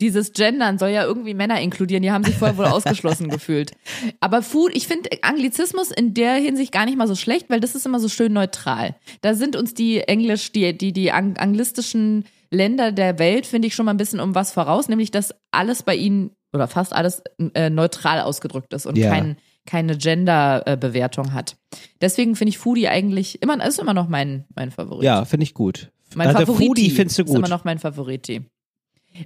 Dieses 0.04 0.34
Gendern 0.34 0.76
soll 0.76 0.90
ja 0.90 1.02
irgendwie 1.04 1.32
Männer 1.32 1.58
inkludieren, 1.62 2.02
die 2.02 2.12
haben 2.12 2.24
sich 2.24 2.34
vorher 2.34 2.58
wohl 2.58 2.66
ausgeschlossen 2.66 3.30
gefühlt. 3.30 3.72
Aber 4.20 4.42
Food, 4.42 4.72
ich 4.74 4.86
finde 4.86 5.08
Anglizismus 5.22 5.90
in 5.90 6.12
der 6.12 6.34
Hinsicht 6.34 6.72
gar 6.72 6.84
nicht 6.84 6.98
mal 6.98 7.08
so 7.08 7.14
schlecht, 7.14 7.48
weil 7.48 7.60
das 7.60 7.74
ist 7.74 7.86
immer 7.86 8.00
so 8.00 8.10
schön 8.10 8.34
neutral. 8.34 8.96
Da 9.22 9.34
sind 9.34 9.56
uns 9.56 9.72
die 9.72 10.00
Englisch, 10.00 10.52
die, 10.52 10.76
die, 10.76 10.92
die 10.92 11.10
ang 11.10 11.38
anglistischen 11.38 12.26
Länder 12.50 12.92
der 12.92 13.18
Welt, 13.18 13.46
finde 13.46 13.66
ich 13.66 13.74
schon 13.74 13.86
mal 13.86 13.94
ein 13.94 13.96
bisschen 13.96 14.20
um 14.20 14.34
was 14.34 14.52
voraus, 14.52 14.88
nämlich 14.88 15.10
dass 15.10 15.34
alles 15.50 15.82
bei 15.82 15.96
ihnen 15.96 16.32
oder 16.52 16.68
fast 16.68 16.92
alles 16.92 17.22
äh, 17.54 17.70
neutral 17.70 18.20
ausgedrückt 18.20 18.74
ist 18.74 18.84
und 18.84 18.98
Ja. 18.98 19.08
kein, 19.08 19.38
keine 19.64 19.96
Gender-Bewertung 19.96 21.32
hat. 21.32 21.56
Deswegen 22.02 22.36
finde 22.36 22.50
ich 22.50 22.58
Foodie 22.58 22.88
eigentlich 22.88 23.40
immer, 23.40 23.64
ist 23.66 23.78
immer 23.78 23.94
noch 23.94 24.08
mein, 24.08 24.44
mein 24.54 24.70
Favorit. 24.70 25.04
Ja, 25.04 25.24
finde 25.24 25.44
ich 25.44 25.54
gut. 25.54 25.90
Mein 26.14 26.28
also 26.28 26.40
Favoriti 26.40 26.66
Foodie 26.66 26.90
findest 26.90 27.18
du 27.18 27.24
Ist 27.24 27.34
immer 27.34 27.48
noch 27.48 27.64
mein 27.64 27.78
Favoriti. 27.78 28.42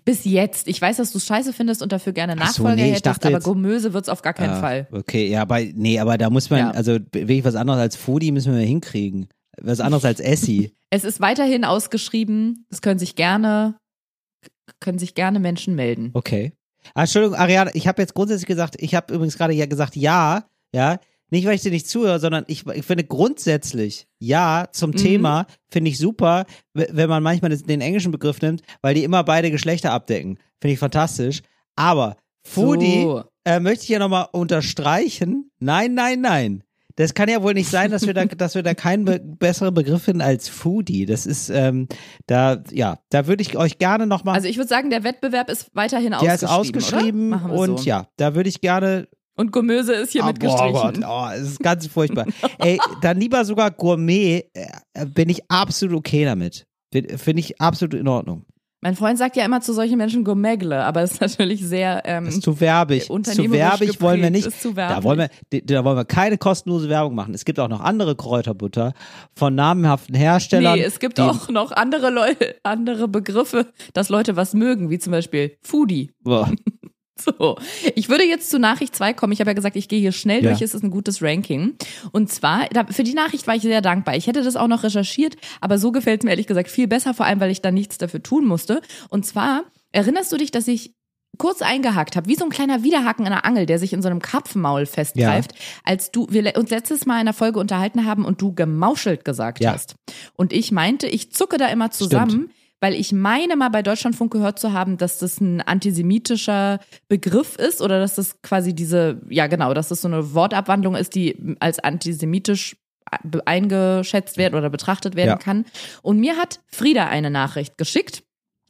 Bis 0.05 0.24
jetzt. 0.24 0.68
Ich 0.68 0.80
weiß, 0.80 0.99
dass 0.99 1.12
du 1.12 1.18
scheiße 1.18 1.53
findest 1.53 1.82
und 1.82 1.93
dafür 1.93 2.12
gerne 2.12 2.34
Ach 2.34 2.53
so, 2.53 2.62
Nachfolger 2.62 2.76
nee, 2.82 2.89
hättest, 2.91 3.07
dachte 3.07 3.28
aber 3.28 3.41
Gourmöse 3.41 3.95
wird's 3.95 4.09
auf 4.09 4.22
gar 4.22 4.34
keinen 4.34 4.55
Ah, 4.55 4.61
Fall. 4.61 4.89
Okay, 4.93 5.28
ja, 5.28 5.43
aber 5.43 5.61
nee, 5.61 5.99
aber 5.99 6.18
da 6.18 6.28
muss 6.30 6.51
man, 6.51 6.59
Ja. 6.61 6.70
also 6.72 6.99
wirklich 7.12 7.45
was 7.45 7.55
anderes 7.55 7.80
als 7.80 7.97
Foodie 7.97 8.32
müssen 8.32 8.53
wir 8.55 8.61
hinkriegen. 8.61 9.28
Was 9.61 9.80
anderes 9.80 10.05
als 10.05 10.20
Essi. 10.20 10.72
Es 10.91 11.05
ist 11.05 11.20
weiterhin 11.20 11.66
ausgeschrieben. 11.66 12.64
Es 12.70 12.80
können 12.80 12.99
sich 12.99 13.14
gerne, 13.14 13.74
können 14.80 14.99
sich 14.99 15.14
gerne 15.14 15.39
Menschen 15.39 15.74
melden. 15.74 16.11
Okay. 16.14 16.53
Ah, 16.95 17.03
Entschuldigung, 17.03 17.36
Ariane, 17.36 17.70
ich 17.74 17.86
habe 17.86 18.01
jetzt 18.01 18.14
grundsätzlich 18.14 18.47
gesagt, 18.47 18.76
ich 18.78 18.95
habe 18.95 19.12
übrigens 19.12 19.36
gerade 19.36 19.53
ja 19.53 19.66
gesagt, 19.66 19.97
ja, 19.97 20.45
ja, 20.74 20.99
nicht 21.31 21.47
weil 21.47 21.55
ich 21.55 21.62
dir 21.62 21.70
nicht 21.70 21.89
zuhöre, 21.89 22.18
sondern 22.20 22.45
ich, 22.49 22.66
ich 22.66 22.85
finde 22.85 23.05
grundsätzlich 23.05 24.07
ja 24.18 24.66
zum 24.72 24.91
Mhm. 24.91 24.97
Thema 24.97 25.47
finde 25.70 25.91
ich 25.91 25.99
super, 25.99 26.47
wenn 26.74 27.09
man 27.09 27.22
manchmal 27.22 27.57
den 27.57 27.81
englischen 27.81 28.12
Begriff 28.12 28.41
nimmt, 28.41 28.62
weil 28.83 28.95
die 28.95 29.05
immer 29.05 29.24
beide 29.24 29.51
Geschlechter 29.51 29.93
abdecken. 29.93 30.39
Finde 30.61 30.72
ich 30.74 30.79
fantastisch. 30.79 31.43
Aber 31.76 32.16
Foodie 32.45 33.03
So. 33.03 33.24
äh, 33.45 33.61
möchte 33.61 33.85
ich 33.85 33.89
ja 33.91 33.99
nochmal 33.99 34.26
unterstreichen. 34.33 35.51
Nein, 35.61 35.95
nein, 35.95 36.20
nein. 36.20 36.62
Das 36.97 37.14
kann 37.14 37.29
ja 37.29 37.43
wohl 37.45 37.55
nicht 37.55 37.70
sein, 37.70 37.93
dass 37.93 38.07
wir 38.07 38.14
da, 38.14 38.24
dass 38.24 38.57
wir 38.57 38.64
da 38.64 38.74
keinen 38.74 39.05
be 39.05 39.20
besseren 39.20 39.72
Begriff 39.72 40.03
finden 40.03 40.20
als 40.20 40.49
Foodie. 40.49 41.07
Das 41.07 41.26
ist, 41.26 41.49
ähm, 41.49 41.87
da, 42.26 42.61
ja, 42.72 42.99
da 43.11 43.26
würde 43.29 43.43
ich 43.43 43.57
euch 43.57 43.79
gerne 43.79 44.07
nochmal 44.07 44.35
Also 44.35 44.49
ich 44.49 44.57
würde 44.57 44.68
sagen, 44.68 44.91
der 44.91 45.05
Wettbewerb 45.05 45.49
ist 45.49 45.70
weiterhin 45.74 46.11
der 46.20 46.35
ist 46.35 46.45
ausgeschrieben. 46.45 46.81
ausgeschrieben 46.83 47.29
oder? 47.29 47.37
Machen 47.37 47.51
wir 47.53 47.59
und 47.61 47.79
so. 47.81 47.85
ja, 47.85 48.09
da 48.16 48.35
würde 48.35 48.49
ich 48.49 48.61
gerne 48.61 49.07
Und 49.39 49.53
Gemüse 49.53 49.95
ist 49.95 50.12
hier 50.12 50.24
Ah, 50.24 50.26
mit 50.26 50.41
boah, 50.41 50.47
gestrichen. 50.70 51.01
Gott, 51.03 51.11
oh, 51.11 51.28
es 51.34 51.49
ist 51.53 51.61
ganz 51.61 51.86
furchtbar. 51.86 52.26
Ey, 52.59 52.78
dann 53.01 53.18
lieber 53.18 53.45
sogar 53.45 53.70
Gourmet, 53.70 54.45
äh, 54.53 55.07
bin 55.07 55.28
ich 55.30 55.51
absolut 55.51 55.97
okay 55.97 56.24
damit. 56.24 56.66
Finde 56.93 57.41
ich 57.41 57.61
absolut 57.61 57.95
in 57.95 58.09
Ordnung. 58.09 58.45
Mein 58.80 58.95
Freund 58.95 59.18
sagt 59.18 59.34
ja 59.36 59.45
immer 59.45 59.61
zu 59.61 59.72
solchen 59.72 59.99
Menschen 59.99 60.22
Gourmetle, 60.22 60.84
aber 60.84 61.01
das 61.01 61.12
ist 61.14 61.20
natürlich 61.20 61.64
sehr 61.64 62.03
ähm, 62.05 62.26
Das 62.26 62.34
ist 62.34 62.45
zu 62.45 62.61
werbig. 62.61 63.07
Zu 63.07 63.51
werbig 63.51 64.01
wollen 64.01 64.22
wir 64.22 64.30
nicht. 64.30 64.47
ist 64.47 64.62
zu 64.62 64.70
Da 64.70 64.76
werblich. 64.76 65.05
wollen 65.05 65.18
wir, 65.51 65.62
da 65.64 65.84
wollen 65.84 65.97
wir 65.97 66.05
keine 66.05 66.39
kostenlose 66.39 66.89
Werbung 66.89 67.16
machen. 67.16 67.34
Es 67.34 67.45
gibt 67.45 67.59
auch 67.59 67.66
noch 67.66 67.80
andere 67.80 68.14
Kräuterbutter 68.14 68.95
von 69.34 69.57
namenhaften 69.57 70.14
Herstellern. 70.14 70.74
Nee, 70.78 70.84
es 70.84 71.01
gibt 71.01 71.18
auch 71.18 71.49
noch 71.49 71.72
andere 71.72 72.11
Leute, 72.11 72.55
andere 72.62 73.09
Begriffe, 73.09 73.66
dass 73.95 74.11
Leute 74.11 74.36
was 74.36 74.55
mögen, 74.55 74.91
wie 74.91 75.01
zum 75.01 75.11
Beispiel 75.11 75.57
Foodie. 75.61 76.12
Boah. 76.22 76.49
So, 77.39 77.57
ich 77.95 78.09
würde 78.09 78.25
jetzt 78.25 78.49
zu 78.51 78.59
Nachricht 78.59 78.95
2 78.95 79.12
kommen. 79.12 79.33
Ich 79.33 79.41
habe 79.41 79.51
ja 79.51 79.55
gesagt, 79.55 79.77
ich 79.77 79.89
gehe 79.89 80.01
hier 80.01 80.12
schnell 80.12 80.43
Ja. 80.45 80.51
durch, 80.51 80.62
es 80.62 80.75
ist 80.75 80.83
ein 80.83 80.91
gutes 80.91 81.23
Ranking. 81.23 81.75
Und 82.12 82.31
zwar, 82.33 82.66
für 82.91 83.03
die 83.03 83.14
Nachricht 83.14 83.47
war 83.47 83.55
ich 83.57 83.62
sehr 83.62 83.81
dankbar. 83.83 84.16
Ich 84.16 84.27
hätte 84.27 84.43
das 84.43 84.57
auch 84.57 84.69
noch 84.69 84.83
recherchiert, 84.85 85.37
aber 85.61 85.79
so 85.79 85.93
gefällt 85.93 86.21
es 86.21 86.25
mir 86.25 86.31
ehrlich 86.31 86.47
gesagt 86.47 86.71
viel 86.71 86.87
besser, 86.89 87.14
vor 87.14 87.27
allem, 87.27 87.41
weil 87.41 87.51
ich 87.51 87.61
da 87.61 87.71
nichts 87.71 87.99
dafür 87.99 88.23
tun 88.23 88.47
musste. 88.47 88.81
Und 89.11 89.27
zwar, 89.27 89.64
erinnerst 89.93 90.31
du 90.33 90.37
dich, 90.37 90.51
dass 90.51 90.69
ich 90.69 90.95
kurz 91.37 91.62
eingehakt 91.62 92.16
habe, 92.16 92.27
wie 92.29 92.35
so 92.35 92.45
ein 92.45 92.51
kleiner 92.51 92.83
Widerhaken 92.83 93.25
in 93.27 93.31
der 93.33 93.45
Angel, 93.45 93.66
der 93.66 93.79
sich 93.79 93.93
in 93.93 94.03
so 94.03 94.09
einem 94.09 94.21
Karpfenmaul 94.21 94.87
festgreift, 94.87 95.53
als 95.85 96.11
du 96.11 96.27
wir 96.31 96.57
uns 96.57 96.71
letztes 96.71 97.07
Mal 97.07 97.21
in 97.21 97.27
der 97.27 97.35
Folge 97.35 97.61
unterhalten 97.61 98.05
haben 98.07 98.25
und 98.25 98.41
du 98.43 98.55
gemauschelt 98.55 99.25
gesagt 99.25 99.61
Ja. 99.61 99.73
hast. 99.73 99.95
Und 100.35 100.53
ich 100.53 100.73
meinte, 100.73 101.07
ich 101.07 101.31
zucke 101.33 101.57
da 101.59 101.66
immer 101.66 101.91
zusammen, 101.91 102.51
weil 102.81 102.95
ich 102.95 103.12
meine 103.12 103.57
mal 103.57 103.70
bei 103.70 103.83
Deutschlandfunk 103.83 104.33
gehört 104.33 104.59
zu 104.59 104.72
haben, 104.72 104.97
dass 104.97 105.18
das 105.18 105.41
ein 105.41 105.61
antisemitischer 105.61 106.81
Begriff 107.09 107.57
ist 107.57 107.83
oder 107.83 107.99
dass 107.99 108.14
das 108.14 108.41
quasi 108.43 108.74
diese, 108.74 109.20
ja 109.29 109.47
genau, 109.47 109.74
dass 109.74 109.89
das 109.89 110.03
so 110.03 110.09
eine 110.09 110.35
Wortabwandlung 110.35 110.95
ist, 110.95 111.14
die 111.14 111.57
als 111.61 111.79
antisemitisch 111.79 112.76
eingeschätzt 113.47 114.37
werden 114.37 114.55
oder 114.55 114.70
betrachtet 114.70 115.16
werden 115.16 115.31
Ja. 115.31 115.37
kann. 115.37 115.64
Und 116.03 116.18
mir 116.20 116.37
hat 116.37 116.61
Frieda 116.66 117.09
eine 117.09 117.31
Nachricht 117.31 117.79
geschickt 117.79 118.22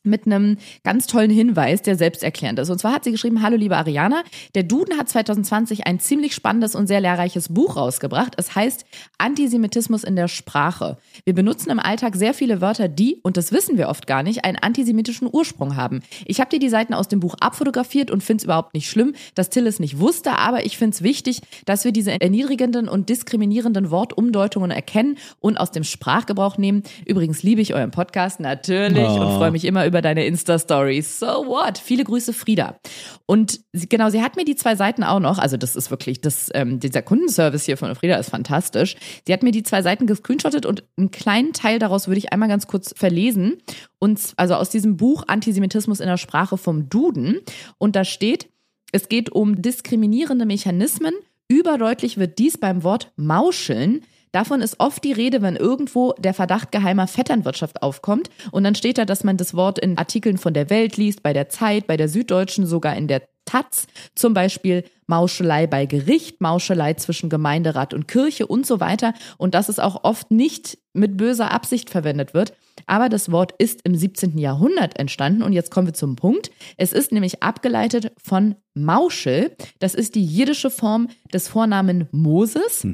mit 0.08 0.26
einem 0.26 0.58
ganz 0.84 1.06
tollen 1.06 1.30
Hinweis, 1.30 1.82
der 1.82 1.96
selbsterklärend 1.96 2.58
ist. 2.58 2.70
Und 2.70 2.78
zwar 2.78 2.92
hat 2.92 3.04
sie 3.04 3.12
geschrieben, 3.12 3.42
hallo 3.42 3.56
liebe 3.56 3.76
Ariana, 3.76 4.22
der 4.54 4.62
Duden 4.64 4.98
hat 4.98 5.08
2020 5.08 5.86
ein 5.86 6.00
ziemlich 6.00 6.34
spannendes 6.34 6.74
und 6.74 6.86
sehr 6.86 7.00
lehrreiches 7.00 7.48
Buch 7.50 7.76
rausgebracht. 7.76 8.34
Es 8.36 8.54
heißt 8.54 8.84
Antisemitismus 9.18 10.04
in 10.04 10.16
der 10.16 10.28
Sprache. 10.28 10.96
Wir 11.24 11.34
benutzen 11.34 11.70
im 11.70 11.78
Alltag 11.80 12.16
sehr 12.16 12.34
viele 12.34 12.60
Wörter, 12.60 12.88
die, 12.88 13.20
und 13.22 13.36
das 13.36 13.52
wissen 13.52 13.76
wir 13.76 13.88
oft 13.88 14.06
gar 14.06 14.22
nicht, 14.22 14.44
einen 14.44 14.56
antisemitischen 14.58 15.28
Ursprung 15.30 15.76
haben. 15.76 16.00
Ich 16.24 16.40
habe 16.40 16.50
dir 16.50 16.58
die 16.58 16.68
Seiten 16.68 16.94
aus 16.94 17.08
dem 17.08 17.20
Buch 17.20 17.34
abfotografiert 17.40 18.10
und 18.10 18.22
finde 18.22 18.40
es 18.40 18.44
überhaupt 18.44 18.74
nicht 18.74 18.88
schlimm, 18.88 19.14
dass 19.34 19.50
Till 19.50 19.66
es 19.66 19.80
nicht 19.80 19.98
wusste, 19.98 20.32
aber 20.38 20.64
ich 20.64 20.78
finde 20.78 20.94
es 20.94 21.02
wichtig, 21.02 21.40
dass 21.66 21.84
wir 21.84 21.92
diese 21.92 22.20
erniedrigenden 22.20 22.88
und 22.88 23.08
diskriminierenden 23.08 23.90
Wortumdeutungen 23.90 24.70
erkennen 24.70 25.18
und 25.40 25.58
aus 25.58 25.70
dem 25.72 25.84
Sprachgebrauch 25.84 26.58
nehmen. 26.58 26.82
Übrigens 27.04 27.42
liebe 27.42 27.60
ich 27.60 27.74
euren 27.74 27.90
Podcast 27.90 28.40
natürlich 28.40 29.06
Oh. 29.08 29.20
und 29.20 29.36
freue 29.36 29.50
mich 29.50 29.64
immer 29.64 29.86
über 29.86 29.97
deine 30.02 30.26
Insta-Stories. 30.26 31.18
So 31.18 31.26
what? 31.26 31.78
Viele 31.78 32.04
Grüße, 32.04 32.32
Frieda. 32.32 32.78
Und 33.26 33.60
sie, 33.72 33.88
genau, 33.88 34.10
sie 34.10 34.22
hat 34.22 34.36
mir 34.36 34.44
die 34.44 34.56
zwei 34.56 34.76
Seiten 34.76 35.04
auch 35.04 35.20
noch, 35.20 35.38
also 35.38 35.56
das 35.56 35.76
ist 35.76 35.90
wirklich, 35.90 36.20
das, 36.20 36.50
ähm, 36.54 36.80
dieser 36.80 37.02
Kundenservice 37.02 37.64
hier 37.64 37.76
von 37.76 37.94
Frieda 37.94 38.16
ist 38.16 38.30
fantastisch. 38.30 38.96
Sie 39.26 39.32
hat 39.32 39.42
mir 39.42 39.52
die 39.52 39.62
zwei 39.62 39.82
Seiten 39.82 40.06
gescreenshottet 40.06 40.66
und 40.66 40.84
einen 40.96 41.10
kleinen 41.10 41.52
Teil 41.52 41.78
daraus 41.78 42.08
würde 42.08 42.18
ich 42.18 42.32
einmal 42.32 42.48
ganz 42.48 42.66
kurz 42.66 42.94
verlesen. 42.96 43.58
Und 43.98 44.32
also 44.36 44.54
aus 44.54 44.70
diesem 44.70 44.96
Buch 44.96 45.24
Antisemitismus 45.26 46.00
in 46.00 46.06
der 46.06 46.16
Sprache 46.16 46.56
vom 46.56 46.88
Duden. 46.88 47.40
Und 47.78 47.96
da 47.96 48.04
steht, 48.04 48.48
es 48.92 49.08
geht 49.08 49.30
um 49.30 49.60
diskriminierende 49.60 50.46
Mechanismen. 50.46 51.14
Überdeutlich 51.48 52.18
wird 52.18 52.38
dies 52.38 52.58
beim 52.58 52.82
Wort 52.82 53.12
Mauscheln. 53.16 54.02
Davon 54.32 54.60
ist 54.60 54.78
oft 54.78 55.02
die 55.04 55.12
Rede, 55.12 55.42
wenn 55.42 55.56
irgendwo 55.56 56.12
der 56.18 56.34
Verdacht 56.34 56.72
geheimer 56.72 57.06
Vetternwirtschaft 57.06 57.82
aufkommt. 57.82 58.30
Und 58.50 58.64
dann 58.64 58.74
steht 58.74 58.98
da, 58.98 59.04
dass 59.04 59.24
man 59.24 59.36
das 59.36 59.54
Wort 59.54 59.78
in 59.78 59.98
Artikeln 59.98 60.38
von 60.38 60.54
der 60.54 60.70
Welt 60.70 60.96
liest, 60.96 61.22
bei 61.22 61.32
der 61.32 61.48
Zeit, 61.48 61.86
bei 61.86 61.96
der 61.96 62.08
Süddeutschen, 62.08 62.66
sogar 62.66 62.96
in 62.96 63.08
der 63.08 63.22
Taz. 63.48 63.86
Zum 64.14 64.34
Beispiel 64.34 64.84
Mauschelei 65.06 65.66
bei 65.66 65.86
Gericht, 65.86 66.40
Mauschelei 66.40 66.94
zwischen 66.94 67.30
Gemeinderat 67.30 67.94
und 67.94 68.06
Kirche 68.06 68.46
und 68.46 68.66
so 68.66 68.78
weiter. 68.78 69.14
Und 69.38 69.54
dass 69.54 69.70
es 69.70 69.78
auch 69.78 70.04
oft 70.04 70.30
nicht 70.30 70.78
mit 70.92 71.16
böser 71.16 71.50
Absicht 71.50 71.88
verwendet 71.88 72.34
wird. 72.34 72.52
Aber 72.86 73.08
das 73.08 73.32
Wort 73.32 73.52
ist 73.58 73.80
im 73.84 73.94
17. 73.94 74.36
Jahrhundert 74.36 74.98
entstanden. 74.98 75.42
Und 75.42 75.54
jetzt 75.54 75.70
kommen 75.70 75.86
wir 75.86 75.94
zum 75.94 76.16
Punkt. 76.16 76.50
Es 76.76 76.92
ist 76.92 77.10
nämlich 77.10 77.42
abgeleitet 77.42 78.12
von 78.22 78.54
Mauschel. 78.74 79.56
Das 79.78 79.94
ist 79.94 80.14
die 80.14 80.24
jiddische 80.24 80.70
Form 80.70 81.08
des 81.32 81.48
Vornamen 81.48 82.08
Moses. 82.12 82.84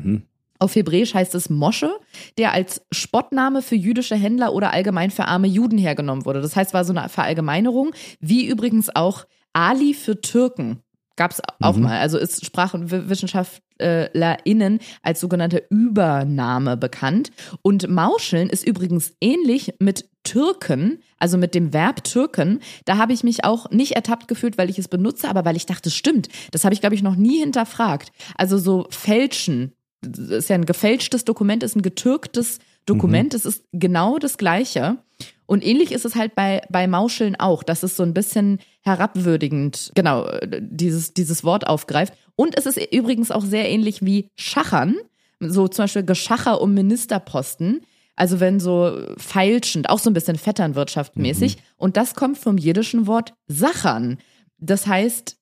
Auf 0.58 0.74
Hebräisch 0.76 1.14
heißt 1.14 1.34
es 1.34 1.48
Mosche, 1.50 1.90
der 2.38 2.52
als 2.52 2.82
Spottname 2.92 3.60
für 3.62 3.74
jüdische 3.74 4.14
Händler 4.16 4.52
oder 4.52 4.72
allgemein 4.72 5.10
für 5.10 5.24
arme 5.26 5.48
Juden 5.48 5.78
hergenommen 5.78 6.24
wurde. 6.24 6.40
Das 6.40 6.56
heißt, 6.56 6.72
war 6.74 6.84
so 6.84 6.94
eine 6.94 7.08
Verallgemeinerung, 7.08 7.92
wie 8.20 8.46
übrigens 8.46 8.94
auch 8.94 9.24
Ali 9.52 9.94
für 9.94 10.20
Türken. 10.20 10.80
Gab 11.16 11.30
es 11.30 11.40
auch 11.60 11.76
mal. 11.76 12.00
Also 12.00 12.18
ist 12.18 12.44
SprachwissenschaftlerInnen 12.44 14.80
als 15.02 15.20
sogenannte 15.20 15.62
Übername 15.70 16.76
bekannt. 16.76 17.30
Und 17.62 17.88
Mauscheln 17.88 18.50
ist 18.50 18.66
übrigens 18.66 19.12
ähnlich 19.20 19.74
mit 19.78 20.10
Türken, 20.24 20.98
also 21.18 21.38
mit 21.38 21.54
dem 21.54 21.72
Verb 21.72 22.02
Türken. 22.02 22.58
Da 22.84 22.96
habe 22.96 23.12
ich 23.12 23.22
mich 23.22 23.44
auch 23.44 23.70
nicht 23.70 23.92
ertappt 23.92 24.26
gefühlt, 24.26 24.58
weil 24.58 24.70
ich 24.70 24.80
es 24.80 24.88
benutze, 24.88 25.28
aber 25.28 25.44
weil 25.44 25.54
ich 25.54 25.66
dachte, 25.66 25.88
stimmt. 25.90 26.26
Das 26.50 26.64
habe 26.64 26.74
ich, 26.74 26.80
glaube 26.80 26.96
ich, 26.96 27.04
noch 27.04 27.14
nie 27.14 27.38
hinterfragt. 27.38 28.10
Also 28.36 28.58
so 28.58 28.88
fälschen, 28.90 29.72
ist 30.04 30.48
ja 30.48 30.54
ein 30.54 30.66
gefälschtes 30.66 31.24
Dokument, 31.24 31.62
ist 31.62 31.76
ein 31.76 31.82
getürktes 31.82 32.58
Dokument, 32.86 33.32
es 33.34 33.46
ist 33.46 33.64
genau 33.72 34.18
das 34.18 34.36
Gleiche. 34.36 34.98
Und 35.46 35.64
ähnlich 35.64 35.92
ist 35.92 36.04
es 36.04 36.14
halt 36.14 36.34
bei, 36.34 36.62
bei 36.70 36.86
Mauscheln 36.86 37.36
auch, 37.36 37.62
dass 37.62 37.82
es 37.82 37.96
so 37.96 38.02
ein 38.02 38.14
bisschen 38.14 38.58
herabwürdigend, 38.82 39.92
genau, 39.94 40.26
dieses, 40.60 41.14
dieses 41.14 41.44
Wort 41.44 41.66
aufgreift. 41.66 42.14
Und 42.36 42.56
es 42.56 42.66
ist 42.66 42.78
übrigens 42.92 43.30
auch 43.30 43.44
sehr 43.44 43.68
ähnlich 43.68 44.04
wie 44.04 44.30
Schachern, 44.36 44.96
so 45.40 45.68
zum 45.68 45.84
Beispiel 45.84 46.04
Geschacher 46.04 46.60
um 46.60 46.74
Ministerposten. 46.74 47.82
Also 48.16 48.40
wenn 48.40 48.60
so 48.60 48.96
feilschend, 49.18 49.88
auch 49.90 49.98
so 49.98 50.08
ein 50.08 50.14
bisschen 50.14 50.38
vetternwirtschaftmäßig. 50.38 51.58
Und 51.76 51.96
das 51.96 52.14
kommt 52.14 52.38
vom 52.38 52.58
jiddischen 52.58 53.06
Wort 53.06 53.34
Sachern. 53.48 54.18
Das 54.58 54.86
heißt, 54.86 55.36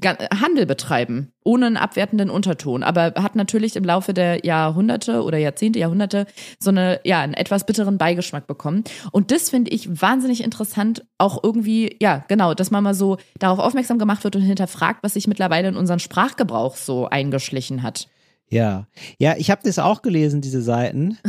Handel 0.00 0.64
betreiben, 0.64 1.32
ohne 1.44 1.66
einen 1.66 1.76
abwertenden 1.76 2.30
Unterton, 2.30 2.82
aber 2.82 3.12
hat 3.16 3.36
natürlich 3.36 3.76
im 3.76 3.84
Laufe 3.84 4.14
der 4.14 4.44
Jahrhunderte 4.44 5.22
oder 5.22 5.36
Jahrzehnte, 5.36 5.78
Jahrhunderte 5.78 6.26
so 6.58 6.70
eine, 6.70 7.00
ja, 7.04 7.20
einen 7.20 7.34
etwas 7.34 7.66
bitteren 7.66 7.98
Beigeschmack 7.98 8.46
bekommen. 8.46 8.84
Und 9.10 9.30
das 9.30 9.50
finde 9.50 9.70
ich 9.70 10.00
wahnsinnig 10.00 10.42
interessant, 10.42 11.04
auch 11.18 11.44
irgendwie, 11.44 11.94
ja, 12.00 12.24
genau, 12.28 12.54
dass 12.54 12.70
man 12.70 12.82
mal 12.82 12.94
so 12.94 13.18
darauf 13.38 13.58
aufmerksam 13.58 13.98
gemacht 13.98 14.24
wird 14.24 14.34
und 14.34 14.42
hinterfragt, 14.42 15.02
was 15.02 15.12
sich 15.12 15.26
mittlerweile 15.28 15.68
in 15.68 15.76
unseren 15.76 15.98
Sprachgebrauch 15.98 16.76
so 16.76 17.08
eingeschlichen 17.08 17.82
hat. 17.82 18.08
Ja. 18.48 18.86
Ja, 19.18 19.36
ich 19.36 19.50
habe 19.50 19.60
das 19.64 19.78
auch 19.78 20.00
gelesen, 20.02 20.40
diese 20.40 20.62
Seiten. 20.62 21.18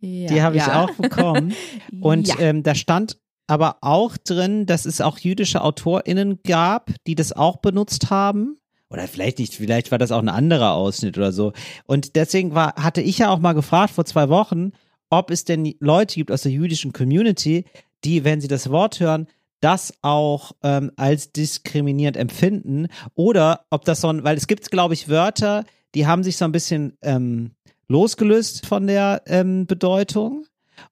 Ja, 0.00 0.26
Die 0.28 0.42
habe 0.42 0.56
ich 0.58 0.66
ja. 0.66 0.84
auch 0.84 0.90
bekommen. 0.92 1.54
Und 2.02 2.28
Ja. 2.28 2.34
ähm, 2.38 2.62
da 2.62 2.74
stand 2.74 3.16
aber 3.46 3.78
auch 3.80 4.16
drin, 4.16 4.66
dass 4.66 4.86
es 4.86 5.00
auch 5.00 5.18
jüdische 5.18 5.62
AutorInnen 5.62 6.40
gab, 6.44 6.90
die 7.06 7.14
das 7.14 7.32
auch 7.32 7.58
benutzt 7.58 8.10
haben. 8.10 8.58
Oder 8.88 9.08
vielleicht 9.08 9.38
nicht, 9.38 9.54
vielleicht 9.54 9.90
war 9.90 9.98
das 9.98 10.12
auch 10.12 10.22
ein 10.22 10.28
anderer 10.28 10.74
Ausschnitt 10.74 11.18
oder 11.18 11.32
so. 11.32 11.52
Und 11.86 12.16
deswegen 12.16 12.54
war, 12.54 12.74
hatte 12.76 13.00
ich 13.00 13.18
ja 13.18 13.30
auch 13.30 13.40
mal 13.40 13.52
gefragt 13.52 13.92
vor 13.92 14.04
zwei 14.04 14.28
Wochen, 14.28 14.72
ob 15.10 15.30
es 15.30 15.44
denn 15.44 15.74
Leute 15.80 16.14
gibt 16.14 16.30
aus 16.30 16.42
der 16.42 16.52
jüdischen 16.52 16.92
Community, 16.92 17.64
die, 18.04 18.24
wenn 18.24 18.40
sie 18.40 18.48
das 18.48 18.70
Wort 18.70 19.00
hören, 19.00 19.26
das 19.60 19.94
auch 20.02 20.52
ähm, 20.62 20.92
als 20.96 21.32
diskriminierend 21.32 22.16
empfinden 22.16 22.88
oder 23.14 23.64
ob 23.70 23.84
das 23.84 24.00
so 24.00 24.08
ein, 24.08 24.22
weil 24.22 24.36
es 24.36 24.46
gibt, 24.46 24.70
glaube 24.70 24.94
ich, 24.94 25.08
Wörter, 25.08 25.64
die 25.94 26.06
haben 26.06 26.22
sich 26.22 26.36
so 26.36 26.44
ein 26.44 26.52
bisschen 26.52 26.96
ähm, 27.02 27.52
losgelöst 27.88 28.66
von 28.66 28.86
der 28.86 29.22
ähm, 29.26 29.66
Bedeutung. 29.66 30.44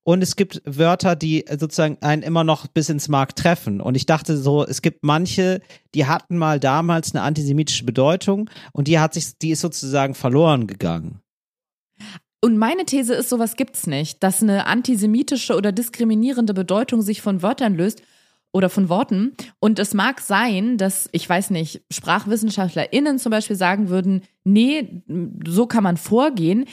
Und 0.03 0.23
es 0.23 0.37
gibt 0.37 0.63
Wörter, 0.65 1.17
die 1.17 1.45
sozusagen 1.51 1.99
einen 2.01 2.23
immer 2.23 2.45
noch 2.45 2.67
bis 2.67 2.89
ins 2.89 3.09
Mark 3.09 3.37
treffen. 3.37 3.81
Und 3.81 3.97
ich 3.97 4.07
dachte 4.07 4.37
so, 4.37 4.65
es 4.65 4.83
gibt 4.83 5.05
manche, 5.05 5.61
die 5.95 6.07
hatten 6.07 6.37
mal 6.37 6.61
damals 6.61 7.15
eine 7.15 7.23
antisemitische 7.23 7.85
Bedeutung 7.85 8.51
und 8.73 8.89
die 8.89 8.99
hat 8.99 9.15
sich, 9.15 9.39
die 9.39 9.51
ist 9.51 9.61
sozusagen 9.61 10.15
verloren 10.15 10.67
gegangen. 10.67 11.21
Und 12.45 12.59
meine 12.59 12.85
These 12.85 13.15
ist, 13.15 13.31
sowas 13.31 13.57
gibt's 13.57 13.87
nicht, 13.87 14.23
dass 14.23 14.43
eine 14.43 14.67
antisemitische 14.67 15.57
oder 15.57 15.73
diskriminierende 15.73 16.53
Bedeutung 16.53 17.01
sich 17.01 17.23
von 17.23 17.41
Wörtern 17.41 17.75
löst 17.75 18.03
oder 18.53 18.69
von 18.69 18.89
Worten. 18.89 19.33
Und 19.61 19.79
es 19.79 19.95
mag 19.95 20.21
sein, 20.21 20.77
dass, 20.77 21.09
ich 21.13 21.29
weiß 21.29 21.51
nicht, 21.51 21.83
SprachwissenschaftlerInnen 21.91 23.19
zum 23.19 23.31
Beispiel 23.31 23.57
sagen 23.57 23.89
würden, 23.89 24.23
nee, 24.45 25.03
so 25.47 25.67
kann 25.67 25.83
man 25.83 25.97
vorgehen. 25.97 26.67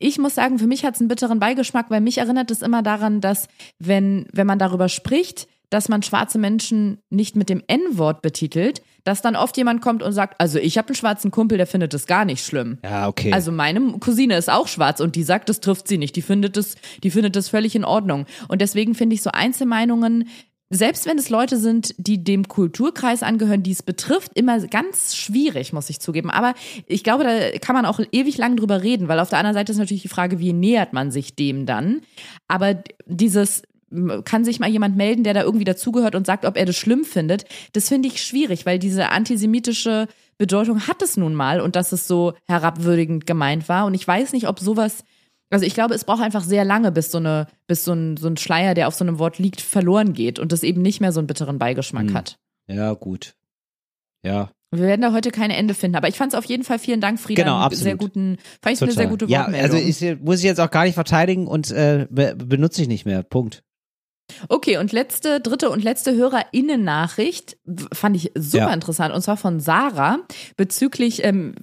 Ich 0.00 0.18
muss 0.18 0.34
sagen, 0.34 0.58
für 0.58 0.66
mich 0.66 0.84
hat 0.84 0.94
es 0.94 1.00
einen 1.00 1.08
bitteren 1.08 1.38
Beigeschmack, 1.38 1.90
weil 1.90 2.00
mich 2.00 2.18
erinnert 2.18 2.50
es 2.50 2.62
immer 2.62 2.82
daran, 2.82 3.20
dass 3.20 3.48
wenn, 3.78 4.26
wenn 4.32 4.46
man 4.46 4.58
darüber 4.58 4.88
spricht, 4.88 5.46
dass 5.68 5.88
man 5.88 6.02
schwarze 6.02 6.38
Menschen 6.38 6.98
nicht 7.10 7.36
mit 7.36 7.48
dem 7.48 7.62
N-Wort 7.68 8.22
betitelt, 8.22 8.82
dass 9.04 9.22
dann 9.22 9.36
oft 9.36 9.56
jemand 9.56 9.82
kommt 9.82 10.02
und 10.02 10.12
sagt, 10.12 10.40
also 10.40 10.58
ich 10.58 10.78
habe 10.78 10.88
einen 10.88 10.94
schwarzen 10.96 11.30
Kumpel, 11.30 11.58
der 11.58 11.66
findet 11.66 11.94
es 11.94 12.06
gar 12.06 12.24
nicht 12.24 12.44
schlimm. 12.44 12.78
Ja, 12.82 13.08
okay. 13.08 13.32
Also 13.32 13.52
meine 13.52 13.80
Cousine 14.00 14.36
ist 14.36 14.50
auch 14.50 14.68
schwarz 14.68 15.00
und 15.00 15.16
die 15.16 15.22
sagt, 15.22 15.48
das 15.48 15.60
trifft 15.60 15.86
sie 15.86 15.98
nicht. 15.98 16.16
Die 16.16 16.22
findet 16.22 16.56
es, 16.56 16.76
die 17.02 17.10
findet 17.10 17.36
es 17.36 17.48
völlig 17.48 17.76
in 17.76 17.84
Ordnung. 17.84 18.26
Und 18.48 18.60
deswegen 18.60 18.94
finde 18.94 19.14
ich 19.14 19.22
so 19.22 19.30
Einzelmeinungen, 19.30 20.28
selbst 20.70 21.04
wenn 21.06 21.18
es 21.18 21.30
Leute 21.30 21.56
sind, 21.56 21.94
die 21.98 22.22
dem 22.22 22.46
Kulturkreis 22.46 23.24
angehören, 23.24 23.64
die 23.64 23.72
es 23.72 23.82
betrifft, 23.82 24.32
immer 24.34 24.60
ganz 24.68 25.16
schwierig, 25.16 25.72
muss 25.72 25.90
ich 25.90 26.00
zugeben. 26.00 26.30
Aber 26.30 26.54
ich 26.86 27.02
glaube, 27.02 27.24
da 27.24 27.58
kann 27.58 27.74
man 27.74 27.86
auch 27.86 28.00
ewig 28.12 28.38
lang 28.38 28.56
drüber 28.56 28.82
reden, 28.82 29.08
weil 29.08 29.18
auf 29.18 29.30
der 29.30 29.40
anderen 29.40 29.54
Seite 29.54 29.72
ist 29.72 29.78
natürlich 29.78 30.02
die 30.02 30.08
Frage, 30.08 30.38
wie 30.38 30.52
nähert 30.52 30.92
man 30.92 31.10
sich 31.10 31.34
dem 31.34 31.66
dann? 31.66 32.02
Aber 32.46 32.76
dieses, 33.06 33.62
kann 34.24 34.44
sich 34.44 34.60
mal 34.60 34.70
jemand 34.70 34.96
melden, 34.96 35.24
der 35.24 35.34
da 35.34 35.42
irgendwie 35.42 35.64
dazugehört 35.64 36.14
und 36.14 36.24
sagt, 36.26 36.44
ob 36.44 36.56
er 36.56 36.66
das 36.66 36.76
schlimm 36.76 37.04
findet. 37.04 37.44
Das 37.72 37.88
finde 37.88 38.08
ich 38.08 38.22
schwierig, 38.22 38.64
weil 38.64 38.78
diese 38.78 39.08
antisemitische 39.08 40.06
Bedeutung 40.38 40.86
hat 40.86 41.02
es 41.02 41.16
nun 41.16 41.34
mal 41.34 41.60
und 41.60 41.74
dass 41.74 41.90
es 41.90 42.06
so 42.06 42.34
herabwürdigend 42.46 43.26
gemeint 43.26 43.68
war. 43.68 43.86
Und 43.86 43.94
ich 43.94 44.06
weiß 44.06 44.32
nicht, 44.32 44.46
ob 44.46 44.60
sowas, 44.60 45.04
also 45.50 45.64
ich 45.66 45.74
glaube, 45.74 45.94
es 45.94 46.04
braucht 46.04 46.22
einfach 46.22 46.42
sehr 46.44 46.64
lange, 46.64 46.92
bis 46.92 47.10
so 47.10 47.18
eine, 47.18 47.46
bis 47.66 47.84
so 47.84 47.92
ein, 47.92 48.16
so 48.16 48.28
ein 48.28 48.36
Schleier, 48.36 48.74
der 48.74 48.88
auf 48.88 48.94
so 48.94 49.04
einem 49.04 49.18
Wort 49.18 49.38
liegt, 49.38 49.60
verloren 49.60 50.12
geht 50.12 50.38
und 50.38 50.52
das 50.52 50.62
eben 50.62 50.80
nicht 50.82 51.00
mehr 51.00 51.12
so 51.12 51.20
einen 51.20 51.26
bitteren 51.26 51.58
Beigeschmack 51.58 52.08
Hm. 52.08 52.14
hat. 52.14 52.38
ja, 52.68 52.92
gut. 52.94 53.34
Ja, 54.24 54.50
Wir 54.72 54.82
werden 54.84 55.00
da 55.00 55.12
heute 55.12 55.30
kein 55.30 55.50
Ende 55.50 55.74
finden, 55.74 55.96
aber 55.96 56.08
ich 56.08 56.16
fand 56.16 56.32
es 56.32 56.38
auf 56.38 56.44
jeden 56.44 56.62
Fall 56.62 56.78
vielen 56.78 57.00
Dank, 57.00 57.18
Frieda. 57.18 57.42
Genau, 57.42 57.56
absolut. 57.56 57.82
Sehr 57.84 57.96
guten, 57.96 58.36
fand 58.62 58.76
ich 58.76 58.82
eine 58.82 58.92
sehr 58.92 59.06
gute 59.06 59.26
ja, 59.26 59.40
Wortmeldung. 59.40 59.76
also 59.76 59.88
ich, 60.06 60.20
muss 60.20 60.38
ich 60.38 60.44
jetzt 60.44 60.60
auch 60.60 60.70
gar 60.70 60.84
nicht 60.84 60.94
verteidigen 60.94 61.46
und 61.46 61.70
äh, 61.70 62.06
be 62.10 62.36
benutze 62.36 62.82
ich 62.82 62.88
nicht 62.88 63.06
mehr. 63.06 63.22
Punkt. 63.22 63.62
Okay, 64.48 64.76
und 64.78 64.92
letzte, 64.92 65.40
dritte 65.40 65.70
und 65.70 65.82
letzte 65.82 66.14
HörerInnen-Nachricht 66.14 67.56
fand 67.92 68.16
ich 68.16 68.32
super 68.36 68.68
Ja. 68.68 68.72
interessant 68.74 69.14
und 69.14 69.22
zwar 69.22 69.36
von 69.36 69.60
Sarah 69.60 70.18
bezüglich 70.56 71.24
ähm, 71.24 71.54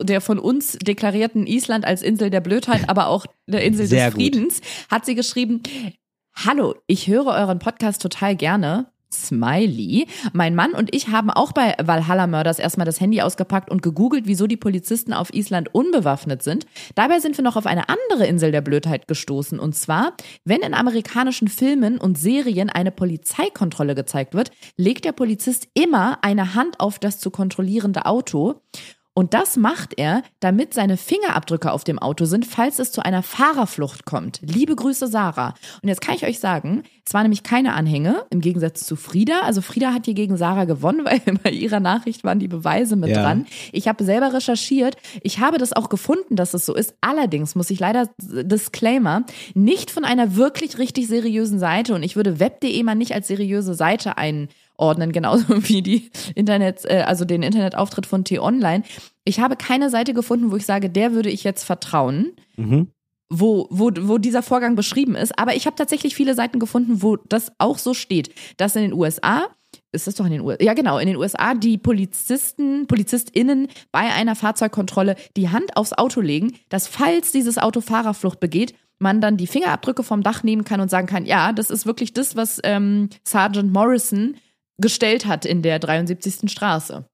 der 0.00 0.20
von 0.20 0.38
uns 0.38 0.72
deklarierten 0.78 1.46
Island 1.46 1.84
als 1.84 2.02
Insel 2.02 2.30
der 2.30 2.40
Blödheit, 2.40 2.88
aber 2.88 3.08
auch 3.08 3.26
der 3.46 3.62
Insel 3.64 3.86
Sehr 3.86 4.06
des 4.06 4.14
gut. 4.14 4.22
Friedens, 4.22 4.60
hat 4.90 5.04
sie 5.06 5.14
geschrieben, 5.14 5.62
Hallo, 6.34 6.74
ich 6.86 7.08
höre 7.08 7.26
euren 7.26 7.58
Podcast 7.58 8.00
total 8.00 8.36
gerne. 8.36 8.86
Smiley. 9.12 10.06
Mein 10.32 10.54
Mann 10.54 10.72
und 10.72 10.94
ich 10.94 11.08
haben 11.08 11.30
auch 11.30 11.52
bei 11.52 11.74
Valhalla 11.82 12.26
Murders 12.26 12.58
erstmal 12.58 12.86
das 12.86 13.00
Handy 13.00 13.20
ausgepackt 13.22 13.70
und 13.70 13.82
gegoogelt, 13.82 14.26
wieso 14.26 14.46
die 14.46 14.56
Polizisten 14.56 15.12
auf 15.12 15.32
Island 15.34 15.74
unbewaffnet 15.74 16.42
sind. 16.42 16.66
Dabei 16.94 17.20
sind 17.20 17.36
wir 17.36 17.44
noch 17.44 17.56
auf 17.56 17.66
eine 17.66 17.88
andere 17.88 18.26
Insel 18.26 18.52
der 18.52 18.60
Blödheit 18.60 19.08
gestoßen. 19.08 19.58
Und 19.58 19.74
zwar, 19.74 20.14
wenn 20.44 20.60
in 20.60 20.74
amerikanischen 20.74 21.48
Filmen 21.48 21.98
und 21.98 22.18
Serien 22.18 22.70
eine 22.70 22.90
Polizeikontrolle 22.90 23.94
gezeigt 23.94 24.34
wird, 24.34 24.50
legt 24.76 25.04
der 25.04 25.12
Polizist 25.12 25.68
immer 25.74 26.18
eine 26.22 26.54
Hand 26.54 26.80
auf 26.80 26.98
das 26.98 27.18
zu 27.18 27.30
kontrollierende 27.30 28.06
Auto. 28.06 28.60
Und 29.12 29.34
das 29.34 29.56
macht 29.56 29.98
er, 29.98 30.22
damit 30.38 30.72
seine 30.72 30.96
Fingerabdrücke 30.96 31.72
auf 31.72 31.82
dem 31.82 31.98
Auto 31.98 32.26
sind, 32.26 32.46
falls 32.46 32.78
es 32.78 32.92
zu 32.92 33.04
einer 33.04 33.22
Fahrerflucht 33.22 34.04
kommt. 34.04 34.38
Liebe 34.40 34.76
Grüße, 34.76 35.08
Sarah. 35.08 35.54
Und 35.82 35.88
jetzt 35.88 36.00
kann 36.00 36.14
ich 36.14 36.24
euch 36.24 36.38
sagen, 36.38 36.84
es 37.04 37.12
war 37.12 37.22
nämlich 37.22 37.42
keine 37.42 37.74
Anhänge, 37.74 38.24
im 38.30 38.40
Gegensatz 38.40 38.86
zu 38.86 38.94
Frieda. 38.94 39.40
Also 39.40 39.62
Frieda 39.62 39.92
hat 39.92 40.04
hier 40.04 40.14
gegen 40.14 40.36
Sarah 40.36 40.64
gewonnen, 40.64 41.04
weil 41.04 41.20
bei 41.42 41.50
ihrer 41.50 41.80
Nachricht 41.80 42.22
waren 42.22 42.38
die 42.38 42.46
Beweise 42.48 42.94
mit 42.94 43.10
Ja. 43.10 43.22
dran. 43.22 43.46
Ich 43.72 43.88
habe 43.88 44.04
selber 44.04 44.32
recherchiert. 44.32 44.96
Ich 45.22 45.40
habe 45.40 45.58
das 45.58 45.72
auch 45.72 45.88
gefunden, 45.88 46.36
dass 46.36 46.54
es 46.54 46.64
so 46.64 46.74
ist. 46.74 46.94
Allerdings 47.00 47.56
muss 47.56 47.70
ich 47.70 47.80
leider, 47.80 48.08
Disclaimer, 48.18 49.24
nicht 49.54 49.90
von 49.90 50.04
einer 50.04 50.36
wirklich 50.36 50.78
richtig 50.78 51.08
seriösen 51.08 51.58
Seite. 51.58 51.94
Und 51.94 52.04
ich 52.04 52.14
würde 52.14 52.38
web.de 52.38 52.82
mal 52.84 52.94
nicht 52.94 53.12
als 53.14 53.28
seriöse 53.28 53.74
Seite 53.74 54.18
einordnen, 54.80 55.12
genauso 55.12 55.44
wie 55.68 55.82
die 55.82 56.10
Internet, 56.34 56.84
äh, 56.84 57.04
also 57.06 57.24
den 57.24 57.42
Internetauftritt 57.42 58.06
von 58.06 58.24
T-Online. 58.24 58.84
Ich 59.24 59.40
habe 59.40 59.56
keine 59.56 59.90
Seite 59.90 60.14
gefunden, 60.14 60.50
wo 60.50 60.56
ich 60.56 60.66
sage, 60.66 60.90
der 60.90 61.12
würde 61.12 61.30
ich 61.30 61.44
jetzt 61.44 61.64
vertrauen 61.64 62.32
Mhm. 62.56 62.88
wo, 63.30 63.68
wo, 63.70 63.90
wo 64.00 64.18
dieser 64.18 64.42
Vorgang 64.42 64.74
beschrieben 64.74 65.14
ist. 65.14 65.38
Aber 65.38 65.54
ich 65.54 65.64
habe 65.66 65.76
tatsächlich 65.76 66.14
viele 66.14 66.34
Seiten 66.34 66.58
gefunden, 66.58 67.00
wo 67.00 67.16
das 67.16 67.52
auch 67.58 67.78
so 67.78 67.94
steht, 67.94 68.34
dass 68.58 68.76
in 68.76 68.82
den 68.82 68.92
USA, 68.92 69.46
ist 69.92 70.06
das 70.06 70.16
doch 70.16 70.26
in 70.26 70.32
den 70.32 70.40
USA, 70.42 70.62
ja 70.62 70.74
genau, 70.74 70.98
in 70.98 71.06
den 71.06 71.16
USA 71.16 71.54
die 71.54 71.78
Polizisten, 71.78 72.86
PolizistInnen 72.86 73.68
bei 73.92 74.00
einer 74.00 74.34
Fahrzeugkontrolle 74.34 75.16
die 75.36 75.48
Hand 75.48 75.76
aufs 75.76 75.92
Auto 75.92 76.20
legen, 76.20 76.52
dass 76.68 76.86
falls 76.88 77.32
dieses 77.32 77.56
Auto 77.56 77.80
Fahrerflucht 77.80 78.40
begeht, 78.40 78.74
man 78.98 79.20
dann 79.20 79.36
die 79.36 79.46
Fingerabdrücke 79.46 80.02
vom 80.02 80.22
Dach 80.22 80.42
nehmen 80.42 80.64
kann 80.64 80.80
und 80.80 80.90
sagen 80.90 81.06
kann, 81.06 81.24
ja, 81.24 81.52
das 81.52 81.70
ist 81.70 81.86
wirklich 81.86 82.12
das, 82.12 82.36
was 82.36 82.60
ähm, 82.64 83.08
Sergeant 83.24 83.72
Morrison 83.72 84.34
gestellt 84.80 85.26
hat 85.26 85.44
in 85.44 85.62
der 85.62 85.78
73. 85.78 86.50
Straße. 86.50 87.04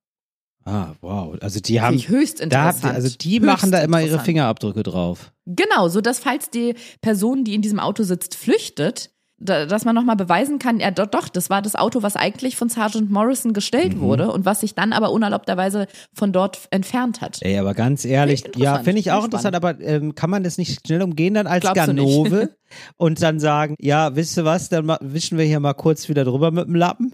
Ah, 0.65 0.95
wow. 1.01 1.37
Also 1.41 1.61
die 1.61 1.81
haben 1.81 1.95
ich 1.95 2.09
höchst 2.09 2.41
da, 2.41 2.45
interessant. 2.45 2.95
also 2.95 3.17
die 3.17 3.39
machen 3.39 3.71
da 3.71 3.79
immer 3.83 4.01
ihre. 4.03 4.19
Fingerabdrücke 4.19 4.83
drauf. 4.83 5.33
Genau, 5.47 5.89
so 5.89 6.01
dass 6.01 6.19
falls 6.19 6.51
die 6.51 6.75
Person, 7.01 7.45
die 7.45 7.55
in 7.55 7.63
diesem 7.63 7.79
Auto 7.79 8.03
sitzt, 8.03 8.35
flüchtet, 8.35 9.11
da, 9.39 9.67
dass 9.67 9.85
man 9.85 9.95
nochmal 9.95 10.17
beweisen 10.17 10.59
kann, 10.59 10.81
ja 10.81 10.91
doch, 10.91 11.07
doch, 11.07 11.29
das 11.29 11.51
war 11.51 11.61
das 11.63 11.77
Auto, 11.77 12.03
was 12.03 12.17
eigentlich 12.17 12.57
von 12.57 12.69
Sergeant 12.71 13.11
Morrison 13.11 13.53
gestellt 13.53 13.95
Mhm. 13.95 14.01
wurde 14.01 14.33
und 14.33 14.45
was 14.47 14.61
sich 14.61 14.75
dann 14.75 14.93
aber 14.95 15.13
unerlaubterweise 15.13 15.87
von 16.15 16.33
dort 16.33 16.59
entfernt 16.71 17.21
hat. 17.21 17.39
Ey, 17.43 17.59
aber 17.59 17.75
ganz 17.75 18.05
ehrlich, 18.07 18.41
Finde 18.43 18.59
ich 18.59 18.65
ja, 18.65 18.79
finde 18.83 18.99
ich 19.01 19.13
auch 19.13 19.25
interessant, 19.25 19.55
aber 19.55 19.79
ähm, 19.81 20.15
kann 20.17 20.31
man 20.31 20.43
das 20.43 20.57
nicht 20.59 20.85
schnell 20.87 21.03
umgehen 21.03 21.35
dann 21.35 21.47
als 21.47 21.61
Glaubst? 21.61 21.77
Ganove 21.87 22.49
und 22.97 23.23
dann 23.23 23.39
sagen, 23.41 23.75
ja, 23.81 24.15
wisst 24.17 24.37
ihr 24.39 24.45
was, 24.45 24.69
dann 24.69 24.95
wischen 25.01 25.39
wir 25.39 25.45
hier 25.45 25.61
mal 25.61 25.75
kurz 25.75 26.09
wieder 26.09 26.25
drüber 26.25 26.51
mit 26.51 26.67
dem 26.67 26.75
Lappen? 26.75 27.13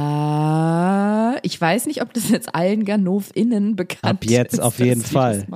Ja, 0.00 1.36
ich 1.42 1.60
weiß 1.60 1.86
nicht, 1.86 2.02
ob 2.02 2.12
das 2.14 2.28
jetzt 2.30 2.54
allen 2.54 2.84
GanoveInnen 2.84 3.76
bekannt 3.76 4.04
Ab 4.04 4.24
jetzt 4.24 4.54
ist. 4.54 4.60
auf 4.60 4.78
jeden 4.78 5.02
Fall. 5.02 5.46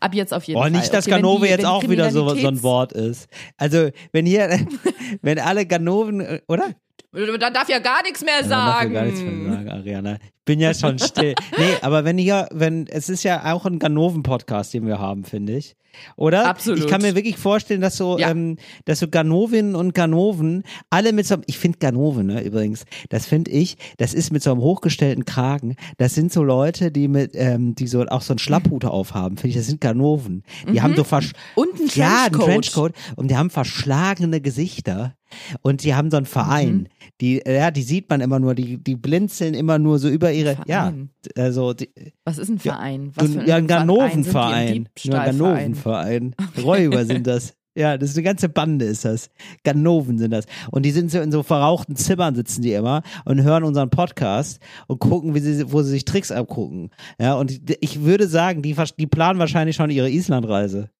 Ab 0.00 0.14
jetzt 0.14 0.32
auf 0.34 0.44
jeden 0.44 0.58
Oh, 0.58 0.62
Fall. 0.62 0.70
nicht, 0.70 0.92
dass 0.92 1.06
Okay, 1.06 1.16
Ganove 1.16 1.44
die- 1.46 1.50
jetzt 1.50 1.64
auch 1.66 1.88
wieder 1.88 2.10
so, 2.10 2.28
so 2.34 2.48
ein 2.48 2.62
Wort 2.62 2.92
ist. 2.92 3.28
Also, 3.56 3.90
wenn 4.12 4.26
hier, 4.26 4.48
wenn 5.22 5.38
alle 5.38 5.66
Ganoven, 5.66 6.20
äh, 6.20 6.40
oder? 6.48 6.70
Dann 7.14 7.54
darf 7.54 7.68
ja 7.68 7.78
gar 7.78 8.02
nichts 8.02 8.24
mehr 8.24 8.34
Also, 8.36 8.48
man 8.50 8.58
darf 8.58 8.66
ja 8.74 8.78
sagen. 8.80 8.92
gar 8.94 9.04
nichts 9.04 9.20
mehr 9.20 9.52
sagen, 9.52 9.68
Ariana. 9.68 10.14
Ich 10.14 10.44
bin 10.44 10.60
ja 10.60 10.74
schon 10.74 10.98
still. 10.98 11.34
nee, 11.58 11.74
aber 11.80 12.04
wenn 12.04 12.18
hier, 12.18 12.48
wenn, 12.52 12.86
es 12.88 13.08
ist 13.08 13.22
ja 13.22 13.52
auch 13.54 13.64
ein 13.66 13.78
Ganoven-Podcast, 13.78 14.74
den 14.74 14.86
wir 14.86 14.98
haben, 14.98 15.24
finde 15.24 15.56
ich. 15.56 15.76
Oder? 16.16 16.46
Absolut. 16.46 16.80
Ich 16.80 16.86
kann 16.88 17.02
mir 17.02 17.14
wirklich 17.14 17.36
vorstellen, 17.38 17.80
dass 17.80 17.96
so, 17.96 18.18
Ja. 18.18 18.30
ähm, 18.30 18.56
dass 18.84 18.98
so 18.98 19.06
Ganovinnen 19.08 19.76
und 19.76 19.94
Ganoven 19.94 20.64
alle 20.90 21.12
mit 21.12 21.24
so 21.24 21.34
einem, 21.34 21.44
ich 21.46 21.56
finde 21.58 21.78
Ganoven, 21.78 22.26
ne, 22.26 22.42
übrigens, 22.42 22.84
das 23.10 23.26
finde 23.26 23.52
ich, 23.52 23.76
das 23.98 24.12
ist 24.12 24.32
mit 24.32 24.42
so 24.42 24.50
einem 24.50 24.60
hochgestellten 24.60 25.24
Kragen, 25.24 25.76
das 25.96 26.14
sind 26.14 26.32
so 26.32 26.42
Leute, 26.42 26.90
die 26.90 27.06
mit, 27.06 27.30
ähm, 27.34 27.76
die 27.76 27.86
so 27.86 28.02
auch 28.06 28.22
so 28.22 28.32
einen 28.32 28.40
Schlapphut 28.40 28.84
aufhaben, 28.84 29.36
finde 29.36 29.50
ich, 29.50 29.56
das 29.56 29.66
sind 29.68 29.80
Ganoven. 29.80 30.42
Die 30.68 30.82
haben 30.82 30.96
so 30.96 31.04
versch 31.04 31.30
Und 31.54 31.78
ein 31.78 31.88
ja, 31.94 32.24
ein 32.26 32.32
Trenchcoat. 32.32 32.44
Trenchcoat 32.46 32.92
und 33.14 33.30
die 33.30 33.36
haben 33.36 33.50
verschlagene 33.50 34.40
Gesichter 34.40 35.14
und 35.62 35.82
die 35.84 35.94
haben 35.94 36.10
so 36.10 36.16
einen 36.16 36.26
Verein. 36.26 36.74
Mhm. 36.74 36.86
Die, 37.20 37.42
ja, 37.46 37.70
die 37.70 37.82
sieht 37.82 38.10
man 38.10 38.20
immer 38.20 38.38
nur, 38.38 38.54
die, 38.54 38.78
die 38.82 38.96
blinzeln 38.96 39.54
immer 39.54 39.78
nur 39.78 39.98
so 39.98 40.08
über 40.08 40.32
ihre, 40.32 40.56
Verein. 40.56 41.10
ja, 41.36 41.42
also 41.42 41.72
die, 41.74 41.90
Was 42.24 42.38
ist 42.38 42.48
ein 42.48 42.60
Ja, 42.62 42.74
Verein? 42.74 43.12
Was 43.14 43.28
so, 43.28 43.40
für 43.40 43.46
ja, 43.46 43.56
ein 43.56 43.68
Verein 43.68 43.86
Ganovenverein. 43.86 44.54
Ein 44.54 44.68
ein 44.68 44.88
Diebstahlverein. 44.96 45.38
Ganovenverein. 45.38 46.34
Räuber 46.62 47.04
sind 47.04 47.26
das. 47.26 47.54
Ja, 47.76 47.98
das 47.98 48.10
ist 48.10 48.16
eine 48.16 48.22
ganze 48.22 48.48
Bande 48.48 48.84
ist 48.84 49.04
das. 49.04 49.30
Ganoven 49.64 50.16
sind 50.16 50.30
das. 50.30 50.46
Und 50.70 50.84
die 50.84 50.92
sind 50.92 51.10
so 51.10 51.20
in 51.20 51.32
so 51.32 51.42
verrauchten 51.42 51.96
Zimmern 51.96 52.36
sitzen 52.36 52.62
die 52.62 52.72
immer 52.72 53.02
und 53.24 53.42
hören 53.42 53.64
unseren 53.64 53.90
Podcast 53.90 54.60
und 54.86 55.00
gucken, 55.00 55.34
wie 55.34 55.40
sie, 55.40 55.72
wo 55.72 55.82
sie 55.82 55.90
sich 55.90 56.04
Tricks 56.04 56.30
abgucken. 56.30 56.90
Ja, 57.18 57.34
und 57.34 57.60
ich 57.80 58.02
würde 58.02 58.28
sagen, 58.28 58.62
die, 58.62 58.76
die 58.96 59.06
planen 59.08 59.40
wahrscheinlich 59.40 59.74
schon 59.74 59.90
ihre 59.90 60.08
Islandreise. 60.08 60.90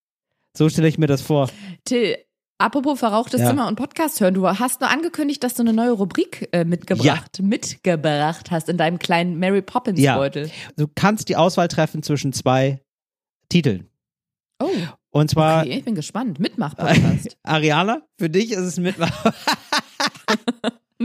So 0.56 0.68
stelle 0.68 0.88
ich 0.88 0.98
mir 0.98 1.06
das 1.06 1.22
vor. 1.22 1.48
Till, 1.84 2.16
apropos 2.64 2.98
verrauchtes 2.98 3.40
Ja. 3.40 3.48
Zimmer 3.50 3.68
und 3.68 3.76
Podcast 3.76 4.20
hören, 4.20 4.34
du 4.34 4.48
hast 4.48 4.80
nur 4.80 4.90
angekündigt, 4.90 5.42
dass 5.44 5.54
du 5.54 5.62
eine 5.62 5.72
neue 5.72 5.92
Rubrik 5.92 6.48
äh, 6.52 6.64
mitgebracht, 6.64 7.40
mitgebracht 7.42 8.50
hast 8.50 8.68
in 8.68 8.76
deinem 8.76 8.98
kleinen 8.98 9.38
Mary 9.38 9.62
Poppins 9.62 10.00
Ja. 10.00 10.16
Beutel. 10.16 10.50
Du 10.76 10.86
kannst 10.94 11.28
die 11.28 11.36
Auswahl 11.36 11.68
treffen 11.68 12.02
zwischen 12.02 12.32
zwei 12.32 12.80
Titeln. 13.48 13.88
Oh, 14.62 14.68
Und 15.10 15.30
zwar 15.30 15.62
okay, 15.62 15.78
ich 15.78 15.84
bin 15.84 15.94
gespannt. 15.94 16.38
Mitmach-Podcast. 16.38 17.36
Ariana, 17.42 18.02
für 18.18 18.30
dich 18.30 18.52
ist 18.52 18.58
es 18.60 18.78
Mitmach. 18.78 19.32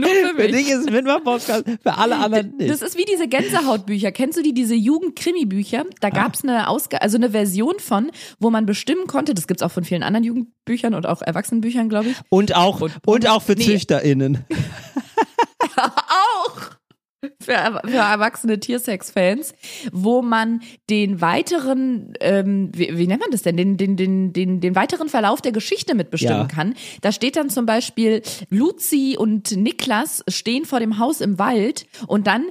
Nur 0.00 0.08
für 0.10 0.34
Für 0.36 0.42
mich. 0.42 0.52
dich 0.52 0.68
ist 0.70 0.78
es 0.86 0.90
Mitmach-Podcast, 0.90 1.64
für 1.82 1.98
alle 1.98 2.16
anderen 2.16 2.56
nicht. 2.56 2.70
Das 2.70 2.82
ist 2.82 2.96
wie 2.98 3.04
diese 3.04 3.28
Gänsehautbücher. 3.28 4.12
Kennst 4.12 4.38
du 4.38 4.42
die, 4.42 4.54
diese 4.54 4.74
Jugend-Krimi-Bücher? 4.74 5.84
Da 6.00 6.08
Ah. 6.08 6.10
gab's 6.10 6.42
eine 6.42 6.68
Ausgabe, 6.68 7.02
also 7.02 7.16
eine 7.16 7.30
Version 7.30 7.74
von, 7.78 8.10
wo 8.38 8.50
man 8.50 8.66
bestimmen 8.66 9.06
konnte, 9.06 9.34
das 9.34 9.46
gibt's 9.46 9.62
auch 9.62 9.70
von 9.70 9.84
vielen 9.84 10.02
anderen 10.02 10.24
Jugendbüchern 10.24 10.94
und 10.94 11.06
auch 11.06 11.22
Erwachsenenbüchern, 11.22 11.88
glaube 11.88 12.08
ich. 12.10 12.16
Und 12.30 12.54
auch, 12.56 12.80
und, 12.80 12.92
Und- 13.06 13.28
auch 13.28 13.42
für 13.42 13.52
nee. 13.54 13.64
ZüchterInnen. 13.64 14.38
für, 17.40 17.80
für 17.86 17.96
erwachsene 17.96 18.60
Tiersex-Fans, 18.60 19.54
wo 19.92 20.22
man 20.22 20.60
den 20.88 21.20
weiteren, 21.20 22.12
ähm, 22.20 22.70
wie, 22.74 22.96
wie 22.98 23.06
nennt 23.06 23.20
man 23.20 23.30
das 23.30 23.42
denn, 23.42 23.56
den, 23.56 23.76
den, 23.76 23.96
den, 23.96 24.32
den, 24.32 24.60
den 24.60 24.74
weiteren 24.74 25.08
Verlauf 25.08 25.40
der 25.40 25.52
Geschichte 25.52 25.94
mitbestimmen 25.94 26.42
Ja. 26.42 26.46
kann. 26.46 26.74
Da 27.00 27.12
steht 27.12 27.36
dann 27.36 27.50
zum 27.50 27.66
Beispiel, 27.66 28.22
Luzi 28.50 29.16
und 29.18 29.56
Niklas 29.56 30.22
stehen 30.28 30.64
vor 30.64 30.80
dem 30.80 30.98
Haus 30.98 31.20
im 31.20 31.38
Wald 31.38 31.86
und 32.06 32.26
dann 32.26 32.44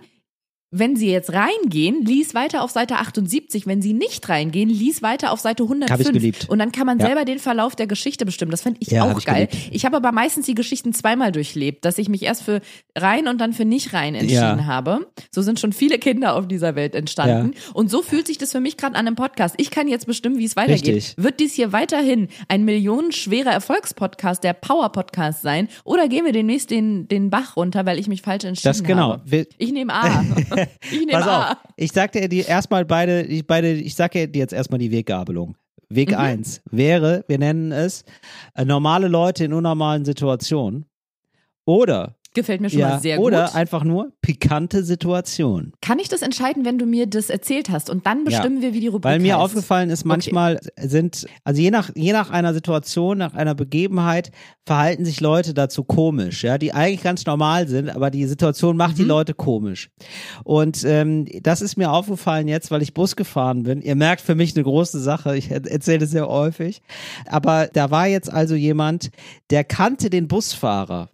wenn 0.71 0.95
sie 0.95 1.09
jetzt 1.11 1.33
reingehen, 1.33 2.05
lies 2.05 2.33
weiter 2.35 2.61
auf 2.63 2.69
Seite 2.71 2.97
78. 2.97 3.65
Wenn 3.65 3.81
sie 3.81 3.93
nicht 3.93 4.29
reingehen, 4.29 4.69
lies 4.69 5.01
weiter 5.01 5.31
auf 5.31 5.39
Seite 5.39 5.63
105. 5.63 5.91
Hab 5.91 5.99
ich 5.99 6.11
geliebt. 6.13 6.47
Und 6.49 6.59
dann 6.59 6.71
kann 6.71 6.85
man 6.85 6.99
Ja. 6.99 7.07
selber 7.07 7.25
den 7.25 7.39
Verlauf 7.39 7.75
der 7.75 7.87
Geschichte 7.87 8.25
bestimmen. 8.25 8.51
Das 8.51 8.61
fand 8.61 8.77
ich 8.79 8.89
Ja, 8.89 9.03
auch 9.11 9.17
ich 9.17 9.25
geil. 9.25 9.47
geliebt. 9.47 9.69
Ich 9.73 9.85
habe 9.85 9.97
aber 9.97 10.11
meistens 10.11 10.45
die 10.45 10.53
Geschichten 10.55 10.93
zweimal 10.93 11.31
durchlebt, 11.31 11.85
dass 11.85 11.97
ich 11.97 12.07
mich 12.07 12.21
erst 12.23 12.43
für 12.43 12.61
rein 12.95 13.27
und 13.27 13.39
dann 13.41 13.53
für 13.53 13.65
nicht 13.65 13.93
rein 13.93 14.13
entschieden 14.15 14.59
Ja. 14.59 14.65
habe. 14.65 15.07
So 15.31 15.41
sind 15.41 15.59
schon 15.59 15.73
viele 15.73 15.97
Kinder 15.97 16.35
auf 16.35 16.47
dieser 16.47 16.75
Welt 16.75 16.93
entstanden. 16.95 17.55
Und 17.73 17.89
so 17.89 18.01
fühlt 18.01 18.27
sich 18.27 18.37
das 18.37 18.51
für 18.51 18.59
mich 18.59 18.77
gerade 18.77 18.95
an 18.95 19.07
einem 19.07 19.15
Podcast. 19.15 19.55
Ich 19.57 19.71
kann 19.71 19.87
jetzt 19.87 20.05
bestimmen, 20.05 20.37
wie 20.37 20.45
es 20.45 20.55
weitergeht. 20.55 20.95
Richtig. 20.95 21.15
Wird 21.17 21.39
dies 21.39 21.53
hier 21.55 21.71
weiterhin 21.73 22.27
ein 22.47 22.63
millionenschwerer 22.65 23.51
Erfolgspodcast, 23.51 24.43
der 24.43 24.53
Power-Podcast 24.53 25.41
sein? 25.41 25.67
Oder 25.83 26.07
gehen 26.07 26.25
wir 26.25 26.31
demnächst 26.33 26.69
den, 26.69 27.07
den 27.07 27.29
Bach 27.29 27.55
runter, 27.57 27.85
weil 27.87 27.97
ich 27.97 28.07
mich 28.07 28.21
falsch 28.21 28.43
entschieden 28.43 28.69
Das 28.69 28.83
genau. 28.83 29.13
habe? 29.13 29.47
Ich 29.57 29.71
nehme 29.71 29.93
A. 29.93 30.23
Ich 30.91 30.99
nehme 31.05 31.11
Pass 31.11 31.27
A. 31.27 31.51
auf, 31.51 31.57
ich 31.75 31.91
sag 31.91 32.11
dir 32.11 32.27
die 32.29 32.41
erstmal 32.41 32.85
beide, 32.85 33.21
ich 33.23 33.45
beide, 33.45 33.71
ich 33.71 33.95
sag 33.95 34.11
dir 34.11 34.27
jetzt 34.33 34.53
erstmal 34.53 34.79
die 34.79 34.91
Weggabelung. 34.91 35.55
Weg 35.89 36.09
Mhm. 36.11 36.17
eins 36.17 36.61
wäre, 36.69 37.23
wir 37.27 37.39
nennen 37.39 37.71
es 37.71 38.03
äh, 38.55 38.63
normale 38.65 39.07
Leute 39.07 39.45
in 39.45 39.53
unnormalen 39.53 40.05
Situationen. 40.05 40.85
Oder, 41.65 42.15
Gefällt 42.35 42.61
mir 42.61 42.69
schon 42.69 42.79
ja, 42.79 42.89
mal 42.89 42.99
sehr 42.99 43.19
oder 43.19 43.45
gut. 43.47 43.55
einfach 43.55 43.83
nur 43.83 44.11
pikante 44.21 44.83
Situationen. 44.83 45.73
Kann 45.81 45.97
ich 45.97 46.09
das 46.09 46.21
entscheiden, 46.21 46.63
wenn 46.63 46.77
du 46.77 46.85
mir 46.85 47.07
das 47.07 47.31
erzählt 47.31 47.69
hast? 47.71 47.89
Und 47.89 48.05
dann 48.05 48.23
bestimmen 48.23 48.61
wir, 48.61 48.73
wie 48.75 48.79
die 48.81 48.87
Rubrik 48.87 49.03
Weil 49.11 49.19
mir 49.19 49.33
heißt. 49.33 49.43
aufgefallen 49.45 49.89
ist, 49.89 50.05
manchmal 50.05 50.59
sind, 50.79 51.25
also 51.43 51.59
je 51.59 51.71
nach, 51.71 51.89
je 51.95 52.13
nach 52.13 52.29
einer 52.29 52.53
Situation, 52.53 53.17
nach 53.17 53.33
einer 53.33 53.55
Begebenheit, 53.55 54.29
verhalten 54.65 55.05
sich 55.05 55.19
Leute 55.21 55.55
dazu 55.55 55.83
komisch, 55.83 56.43
ja, 56.43 56.59
die 56.59 56.71
eigentlich 56.71 57.01
ganz 57.01 57.25
normal 57.25 57.67
sind, 57.67 57.89
aber 57.89 58.11
die 58.11 58.25
Situation 58.27 58.77
macht 58.77 58.93
Mhm. 58.93 58.97
die 58.97 59.05
Leute 59.05 59.33
komisch. 59.33 59.89
Und 60.43 60.83
ähm, 60.85 61.25
das 61.41 61.61
ist 61.63 61.77
mir 61.77 61.91
aufgefallen 61.91 62.47
jetzt, 62.47 62.69
weil 62.69 62.83
ich 62.83 62.93
Bus 62.93 63.15
gefahren 63.15 63.63
bin. 63.63 63.81
Ihr 63.81 63.95
merkt 63.95 64.21
für 64.21 64.35
mich 64.35 64.55
eine 64.55 64.63
große 64.63 64.99
Sache, 64.99 65.35
ich 65.35 65.49
er- 65.49 65.65
erzähle 65.65 66.05
es 66.05 66.11
sehr 66.11 66.27
häufig. 66.27 66.83
Aber 67.25 67.67
da 67.73 67.89
war 67.89 68.05
jetzt 68.07 68.31
also 68.31 68.53
jemand, 68.53 69.09
der 69.49 69.63
kannte 69.63 70.11
den 70.11 70.27
Busfahrer. 70.27 71.09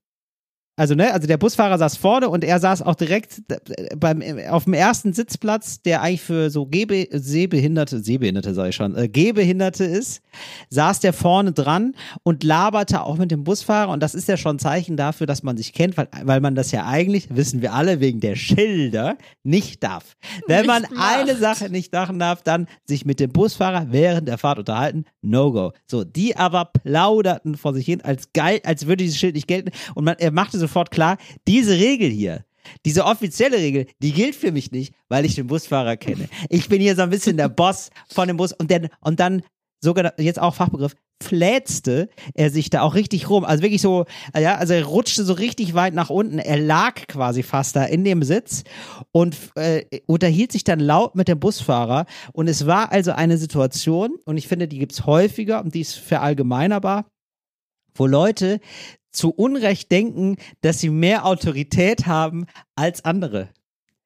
Also, 0.78 0.93
ne, 0.93 1.13
also 1.13 1.26
der 1.26 1.38
Busfahrer 1.38 1.78
saß 1.78 1.95
vorne 1.95 2.30
und 2.30 2.43
er 2.43 2.59
saß 2.59 2.82
auch 2.82 2.95
direkt 2.95 3.43
äh, 3.49 3.95
beim, 3.95 4.21
auf 4.49 4.65
dem 4.65 4.73
ersten 4.73 5.13
Sitzplatz, 5.13 5.82
der 5.82 6.01
eigentlich 6.01 6.21
für 6.21 6.49
so 6.49 6.65
Gehbe 6.65 7.07
Sehbehinderte, 7.11 7.99
Sehbehinderte 7.99 8.53
sage 8.53 8.69
ich 8.69 8.76
schon, 8.76 8.93
äh, 8.97 9.07
Gehbehinderte 9.07 9.86
ist, 9.86 10.21
saß 10.69 10.99
der 10.99 11.13
vorne 11.13 11.53
dran 11.53 11.95
und 12.23 12.43
laberte 12.43 13.03
auch 13.03 13.17
mit 13.17 13.32
dem 13.32 13.45
Busfahrer 13.45 13.91
und 13.91 14.03
das 14.03 14.15
ist 14.15 14.28
ja 14.28 14.36
schon 14.36 14.57
ein 14.57 14.59
Zeichen 14.59 14.97
dafür, 14.97 15.28
dass 15.28 15.43
man 15.43 15.55
sich 15.55 15.71
kennt, 15.71 15.95
weil, 15.95 16.09
weil 16.23 16.41
man 16.41 16.55
das 16.55 16.71
ja 16.71 16.86
eigentlich, 16.86 17.34
wissen 17.34 17.61
wir 17.61 17.73
alle, 17.73 18.01
wegen 18.01 18.19
der 18.19 18.36
Schilder 18.36 19.17
nicht 19.43 19.82
darf. 19.82 20.17
Wenn 20.47 20.65
man 20.65 20.82
Nicht 20.82 20.93
eine. 20.97 21.36
Sache 21.36 21.69
nicht 21.69 21.93
machen 21.93 22.19
darf, 22.19 22.43
dann 22.43 22.67
sich 22.86 23.05
mit 23.05 23.19
dem 23.19 23.32
Busfahrer 23.32 23.88
während 23.91 24.28
der 24.28 24.38
Fahrt 24.38 24.59
unterhalten, 24.59 25.05
No-Go. 25.21 25.73
So, 25.86 26.03
die 26.03 26.36
aber 26.36 26.65
plauderten 26.65 27.55
vor 27.55 27.73
sich 27.73 27.86
hin, 27.86 28.01
als 28.01 28.32
geil, 28.34 28.61
als 28.63 28.88
würde 28.88 29.03
dieses 29.03 29.17
Schild 29.17 29.36
nicht 29.36 29.47
gelten 29.47 29.71
und 29.95 30.03
man, 30.03 30.15
er 30.17 30.32
machte 30.32 30.57
sofort 30.68 30.91
klar, 30.91 31.18
diese 31.47 31.74
Regel 31.74 32.09
hier, 32.09 32.45
diese 32.86 33.05
offizielle 33.05 33.57
Regel, 33.57 33.86
die 34.01 34.11
gilt 34.11 34.36
für 34.36 34.51
mich 34.51 34.72
nicht, 34.72 34.93
weil 35.09 35.26
ich 35.26 35.36
den 35.36 35.47
Busfahrer 35.47 35.97
kenne. 35.97 36.28
Ich 36.49 36.68
bin 36.70 36.82
hier 36.82 36.95
so 36.95 37.03
ein 37.03 37.09
bisschen 37.09 37.38
der 37.38 37.49
Boss 37.49 37.89
von 38.09 38.28
dem 38.28 38.38
Bus 38.38 38.53
und 38.53 38.72
dann, 38.72 38.89
und 39.01 39.20
dann 39.20 39.43
sogar 39.82 40.20
jetzt 40.20 40.39
auch 40.39 40.55
Fachbegriff, 40.55 40.95
flätzte 41.24 42.09
er 42.34 42.49
sich 42.49 42.70
da 42.70 42.82
auch 42.82 42.93
richtig 42.93 43.30
rum. 43.30 43.45
Also 43.45 43.63
wirklich 43.63 43.82
so, 43.82 44.05
ja, 44.38 44.55
also 44.55 44.74
er 44.74 44.84
rutschte 44.84 45.24
so 45.24 45.34
richtig 45.34 45.74
weit 45.74 45.93
nach 45.93 46.09
unten. 46.09 46.39
Er 46.39 46.57
lag 46.57 47.07
quasi 47.07 47.41
fast 47.41 47.76
da 47.76 47.86
in 47.86 48.03
dem 48.03 48.22
Sitz 48.24 48.63
und 49.11 49.38
äh, 49.55 49.86
unterhielt 50.07 50.51
sich 50.51 50.66
dann 50.66 50.80
laut 50.80 51.16
mit 51.16 51.28
dem 51.28 51.39
Busfahrer. 51.39 52.05
Und 52.34 52.49
es 52.49 52.66
war 52.66 52.91
also 52.91 53.11
eine 53.11 53.38
Situation, 53.38 54.18
und 54.26 54.38
ich 54.38 54.47
finde, 54.47 54.68
die 54.68 54.80
gibt's 54.80 55.05
häufiger 55.05 55.63
und 55.63 55.74
die 55.74 55.82
ist 55.82 55.95
verallgemeinerbar, 55.95 57.05
wo 57.93 58.07
Leute 58.07 58.59
zu 59.16 59.32
Unrecht 59.32 59.91
denken, 59.91 60.38
dass 60.61 60.80
sie 60.80 60.89
mehr 60.89 61.26
Autorität 61.26 62.05
haben 62.05 62.45
als 62.76 63.03
andere. 63.05 63.49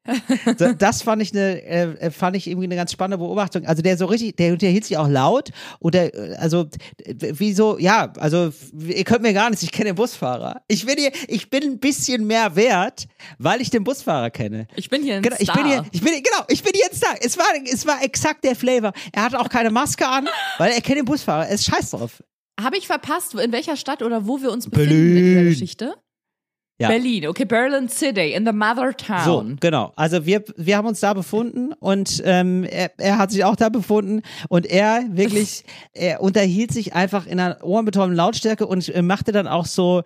Das 0.80 1.02
fand 1.04 1.22
ich 1.22 1.34
eine, 1.34 1.62
äh, 1.64 2.12
fand 2.12 2.36
ich 2.36 2.48
irgendwie 2.48 2.66
eine 2.66 2.76
ganz 2.76 2.92
spannende 2.92 3.18
Beobachtung. 3.24 3.66
Also 3.66 3.82
der 3.82 3.98
so 3.98 4.06
richtig, 4.06 4.38
der 4.38 4.54
unterhielt 4.54 4.86
sich 4.86 4.98
auch 4.98 5.08
laut 5.08 5.50
oder 5.80 6.14
äh, 6.14 6.36
also 6.38 6.68
äh, 7.04 7.14
wie 7.20 7.54
so, 7.54 7.78
ja, 7.78 8.12
also 8.18 8.52
ihr 8.88 9.04
könnt 9.04 9.22
mir 9.22 9.34
gar 9.34 9.50
nichts, 9.50 9.62
ich 9.64 9.72
kenne 9.72 9.90
den 9.92 9.96
Busfahrer. 9.96 10.62
Ich 10.68 10.86
bin 10.86 10.96
hier, 10.98 11.12
ich 11.28 11.50
bin 11.50 11.64
ein 11.64 11.80
bisschen 11.80 12.26
mehr 12.26 12.56
wert, 12.56 13.08
weil 13.38 13.62
ich 13.62 13.70
den 13.70 13.84
Busfahrer 13.84 14.30
kenne. 14.32 14.68
Ich 14.76 14.90
bin 14.90 15.04
hier 15.04 15.18
ein 15.18 15.22
Genau, 15.22 15.36
ich 15.38 15.50
Star. 15.50 15.58
bin 15.58 15.68
hier, 15.68 15.86
ich 15.92 16.02
bin 16.02 16.14
hier, 16.14 16.24
genau, 16.24 16.44
ich 16.48 16.64
bin 16.64 16.72
hier 16.74 16.86
jetzt 16.86 17.04
da. 17.04 17.10
Es 17.22 17.38
war, 17.38 17.46
es 17.72 17.86
war 17.86 18.02
exakt 18.04 18.44
der 18.44 18.56
Flavor. 18.56 18.94
Er 19.12 19.24
hatte 19.24 19.40
auch 19.40 19.50
keine 19.50 19.70
Maske 19.70 20.08
an, 20.08 20.28
weil 20.58 20.72
er 20.72 20.82
kennt 20.82 20.98
den 20.98 21.06
Busfahrer. 21.06 21.48
Er 21.48 21.56
ist 21.56 21.66
scheiß 21.66 21.92
drauf. 21.92 22.24
Habe 22.64 22.78
ich 22.78 22.88
verpasst, 22.88 23.34
in 23.36 23.52
welcher 23.52 23.76
Stadt 23.78 24.02
oder 24.02 24.28
wo 24.28 24.42
wir 24.42 24.52
uns 24.52 24.70
befinden 24.70 24.90
Berlin. 24.90 25.18
in 25.18 25.24
dieser 25.26 25.44
Geschichte? 25.44 25.94
Ja. 26.82 26.88
Berlin, 26.88 27.28
okay, 27.28 27.44
Berlin 27.44 27.90
City, 27.90 28.32
in 28.32 28.46
the 28.46 28.54
mother 28.54 28.94
So, 29.26 29.42
town. 29.42 29.58
genau. 29.60 29.92
Also 29.98 30.26
wir, 30.26 30.46
wir 30.56 30.78
haben 30.78 30.88
uns 30.88 31.02
da 31.02 31.14
befunden 31.14 31.74
und 31.74 32.22
ähm, 32.24 32.64
er, 32.64 32.92
er 32.98 33.18
hat 33.18 33.32
sich 33.32 33.44
auch 33.44 33.58
da 33.58 33.68
befunden 33.68 34.22
und 34.48 34.66
er 34.66 35.04
wirklich, 35.12 35.66
er 35.94 36.22
unterhielt 36.22 36.72
sich 36.72 36.94
einfach 36.96 37.28
in 37.28 37.38
einer 37.42 37.58
ohrenbetäubenden 37.66 38.16
Lautstärke 38.16 38.66
und 38.66 38.88
äh, 38.96 39.02
machte 39.02 39.34
dann 39.34 39.46
auch 39.46 39.66
so, 39.66 40.04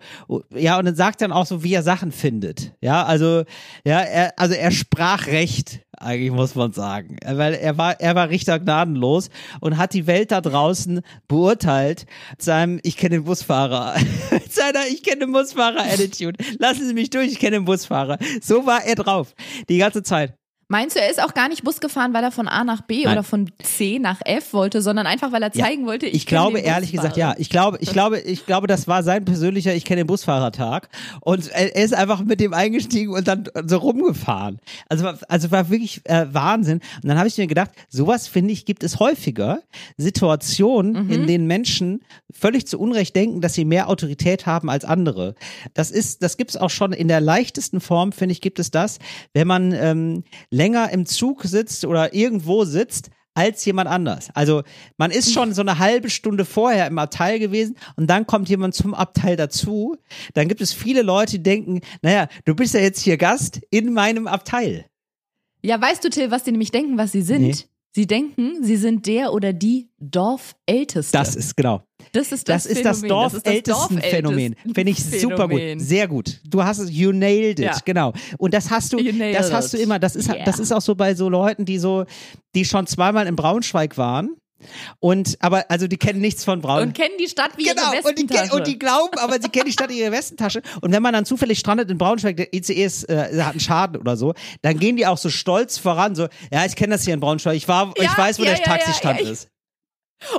ja, 0.52 0.76
und 0.76 0.86
dann 0.86 0.96
sagt 0.96 1.20
dann 1.20 1.30
auch 1.30 1.46
so, 1.46 1.62
wie 1.62 1.74
er 1.74 1.84
Sachen 1.84 2.10
findet. 2.10 2.72
Ja, 2.80 3.04
also, 3.04 3.44
ja, 3.86 4.00
er, 4.00 4.32
also 4.36 4.54
er 4.56 4.72
sprach 4.72 5.28
recht, 5.28 5.78
eigentlich 5.98 6.30
muss 6.30 6.54
man 6.54 6.72
sagen. 6.72 7.16
Weil 7.24 7.54
er 7.54 7.78
war, 7.78 8.00
er 8.00 8.14
war 8.14 8.28
richter 8.28 8.58
gnadenlos 8.58 9.30
und 9.60 9.78
hat 9.78 9.94
die 9.94 10.06
Welt 10.06 10.32
da 10.32 10.40
draußen 10.40 11.00
beurteilt 11.28 12.06
mit 12.30 12.42
seinem 12.42 12.80
Ich 12.82 12.96
kenne 12.96 13.16
den 13.16 13.24
Busfahrer. 13.24 13.94
mit 14.30 14.52
seiner 14.52 14.86
Ich 14.88 15.02
kenne 15.02 15.20
den 15.20 15.32
Busfahrer-Attitude. 15.32 16.42
Lassen 16.58 16.86
Sie 16.86 16.94
mich 16.94 17.10
durch, 17.10 17.32
ich 17.32 17.38
kenne 17.38 17.58
den 17.58 17.64
Busfahrer. 17.64 18.18
So 18.40 18.66
war 18.66 18.84
er 18.84 18.94
drauf. 18.94 19.34
Die 19.68 19.78
ganze 19.78 20.02
Zeit. 20.02 20.34
Meinst 20.68 20.96
du, 20.96 21.00
er 21.00 21.10
ist 21.10 21.22
auch 21.22 21.34
gar 21.34 21.48
nicht 21.48 21.62
Bus 21.64 21.80
gefahren, 21.80 22.14
weil 22.14 22.24
er 22.24 22.30
von 22.32 22.48
A 22.48 22.64
nach 22.64 22.80
B 22.82 23.04
Nein. 23.04 23.12
oder 23.12 23.22
von 23.22 23.50
C 23.62 23.98
nach 23.98 24.20
F 24.24 24.52
wollte, 24.52 24.80
sondern 24.82 25.06
einfach, 25.06 25.30
weil 25.32 25.42
er 25.42 25.50
Ja. 25.54 25.64
zeigen 25.64 25.86
wollte, 25.86 26.06
ich, 26.06 26.14
Ich 26.14 26.26
glaube 26.26 26.58
ehrlich 26.60 26.92
gesagt, 26.92 27.16
ja. 27.16 27.34
Ich 27.38 27.50
glaube, 27.50 27.78
ich 27.80 27.90
glaube, 27.92 28.18
ich 28.20 28.46
glaube, 28.46 28.66
das 28.66 28.88
war 28.88 29.02
sein 29.02 29.24
persönlicher 29.24 29.74
Ich 29.74 29.84
kenne 29.84 30.02
den 30.02 30.06
Busfahrertag 30.06 30.88
und 31.20 31.48
er 31.52 31.74
ist 31.76 31.94
einfach 31.94 32.22
mit 32.24 32.40
dem 32.40 32.54
eingestiegen 32.54 33.12
und 33.12 33.28
dann 33.28 33.44
so 33.66 33.76
rumgefahren. 33.78 34.58
Also 34.88 35.04
war- 35.04 35.18
also 35.28 35.50
war 35.50 35.68
wirklich 35.70 36.00
äh, 36.04 36.26
Wahnsinn. 36.32 36.80
Und 37.02 37.08
dann 37.08 37.18
habe 37.18 37.28
ich 37.28 37.36
mir 37.36 37.46
gedacht, 37.46 37.70
sowas 37.88 38.26
finde 38.28 38.52
ich 38.52 38.64
gibt 38.64 38.84
es 38.84 38.98
häufiger 39.00 39.60
Situationen, 40.14 41.04
Mhm. 41.06 41.10
in 41.10 41.26
denen 41.26 41.46
Menschen 41.46 42.00
völlig 42.32 42.66
zu 42.66 42.78
Unrecht 42.78 43.14
denken, 43.16 43.40
dass 43.40 43.54
sie 43.54 43.64
mehr 43.64 43.88
Autorität 43.88 44.46
haben 44.46 44.70
als 44.70 44.84
andere. 44.84 45.34
Das 45.74 45.90
ist, 45.90 46.22
das 46.22 46.36
gibt's 46.36 46.56
auch 46.56 46.70
schon 46.70 46.92
in 46.92 47.08
der 47.08 47.20
leichtesten 47.20 47.80
Form, 47.80 48.12
finde 48.12 48.32
ich, 48.32 48.40
gibt 48.40 48.58
es 48.58 48.70
das, 48.70 48.98
wenn 49.32 49.46
man 49.46 49.72
ähm, 49.72 50.24
länger 50.54 50.90
im 50.90 51.04
Zug 51.04 51.42
sitzt 51.42 51.84
oder 51.84 52.14
irgendwo 52.14 52.64
sitzt 52.64 53.10
als 53.34 53.64
jemand 53.64 53.88
anders. 53.88 54.28
Also 54.34 54.62
man 54.96 55.10
ist 55.10 55.32
schon 55.32 55.52
so 55.52 55.60
eine 55.60 55.80
halbe 55.80 56.08
Stunde 56.08 56.44
vorher 56.44 56.86
im 56.86 56.98
Abteil 56.98 57.40
gewesen 57.40 57.76
und 57.96 58.08
dann 58.08 58.26
kommt 58.26 58.48
jemand 58.48 58.74
zum 58.74 58.94
Abteil 58.94 59.36
dazu. 59.36 59.96
Dann 60.34 60.46
gibt 60.46 60.60
es 60.60 60.72
viele 60.72 61.02
Leute, 61.02 61.32
die 61.32 61.42
denken, 61.42 61.80
naja, 62.00 62.28
du 62.44 62.54
bist 62.54 62.74
ja 62.74 62.80
jetzt 62.80 63.00
hier 63.00 63.16
Gast 63.16 63.60
in 63.70 63.92
meinem 63.92 64.28
Abteil. 64.28 64.86
Ja, 65.62 65.80
weißt 65.80 66.04
du, 66.04 66.10
Till, 66.10 66.30
was 66.30 66.44
die 66.44 66.52
nämlich 66.52 66.70
denken, 66.70 66.96
was 66.96 67.12
sie 67.12 67.22
sind? 67.22 67.42
Nee. 67.42 67.56
Sie 67.96 68.08
denken, 68.08 68.64
sie 68.64 68.76
sind 68.76 69.06
der 69.06 69.32
oder 69.32 69.52
die 69.52 69.88
Dorfälteste. 70.00 71.16
Das 71.16 71.36
ist 71.36 71.56
genau. 71.56 71.82
das, 72.12 72.32
ist 72.32 72.48
Das, 72.48 72.64
das, 72.64 72.66
ist 72.66 72.84
das 72.84 73.00
Phänomen. 73.00 73.30
Dorfältesten-Phänomen. 73.30 74.56
Finde 74.74 74.90
ich 74.90 75.04
super 75.04 75.48
gut. 75.48 75.60
Sehr 75.76 76.08
gut. 76.08 76.40
Du 76.44 76.64
hast 76.64 76.78
es, 76.78 76.90
you 76.90 77.12
nailed 77.12 77.60
it, 77.60 77.64
Ja. 77.66 77.76
genau. 77.84 78.12
Und 78.38 78.52
das 78.52 78.68
hast 78.70 78.92
du, 78.92 78.96
das 78.96 79.52
hast 79.52 79.72
du 79.74 79.78
immer, 79.78 79.98
das 80.00 80.16
ist, 80.16 80.28
Yeah. 80.28 80.44
das 80.44 80.58
ist 80.58 80.72
auch 80.72 80.80
so 80.80 80.94
bei 80.96 81.14
so 81.14 81.28
Leuten, 81.28 81.64
die 81.64 81.78
so, 81.78 82.04
die 82.56 82.64
schon 82.64 82.86
zweimal 82.88 83.26
in 83.28 83.36
Braunschweig 83.36 83.96
waren. 83.96 84.34
Und, 85.00 85.36
aber, 85.40 85.70
also 85.70 85.86
die 85.86 85.96
kennen 85.96 86.20
nichts 86.20 86.44
von 86.44 86.60
Braunschweig. 86.60 86.86
Und 86.88 86.94
kennen 86.96 87.14
die 87.18 87.28
Stadt 87.28 87.50
wie 87.56 87.64
Genau, 87.64 87.92
ihre 87.92 88.02
und 88.02 88.06
Westentasche. 88.16 88.48
ke- 88.50 88.56
und 88.56 88.66
die 88.66 88.78
glauben, 88.78 89.18
aber 89.18 89.34
sie 89.40 89.48
kennen 89.48 89.66
die 89.66 89.72
Stadt 89.72 89.90
in 89.90 89.96
ihrer 89.96 90.12
Westentasche. 90.12 90.62
Und 90.80 90.92
wenn 90.92 91.02
man 91.02 91.12
dann 91.12 91.24
zufällig 91.24 91.58
strandet 91.58 91.90
in 91.90 91.98
Braunschweig, 91.98 92.36
der 92.36 92.52
ICE 92.54 92.72
ist, 92.84 93.08
äh, 93.08 93.42
hat 93.42 93.52
einen 93.52 93.60
Schaden 93.60 94.00
oder 94.00 94.16
so, 94.16 94.34
dann 94.62 94.78
gehen 94.78 94.96
die 94.96 95.06
auch 95.06 95.18
so 95.18 95.30
stolz 95.30 95.78
voran, 95.78 96.14
so, 96.14 96.28
ja, 96.52 96.64
ich 96.64 96.76
kenne 96.76 96.94
das 96.94 97.04
hier 97.04 97.14
in 97.14 97.20
Braunschweig, 97.20 97.56
ich 97.56 97.68
war, 97.68 97.92
ich 97.96 98.02
Ja, 98.04 98.16
weiß, 98.16 98.38
wo 98.38 98.44
ja, 98.44 98.50
der 98.50 98.58
ja, 98.58 98.64
Taxistand 98.64 99.20
ist. 99.20 99.48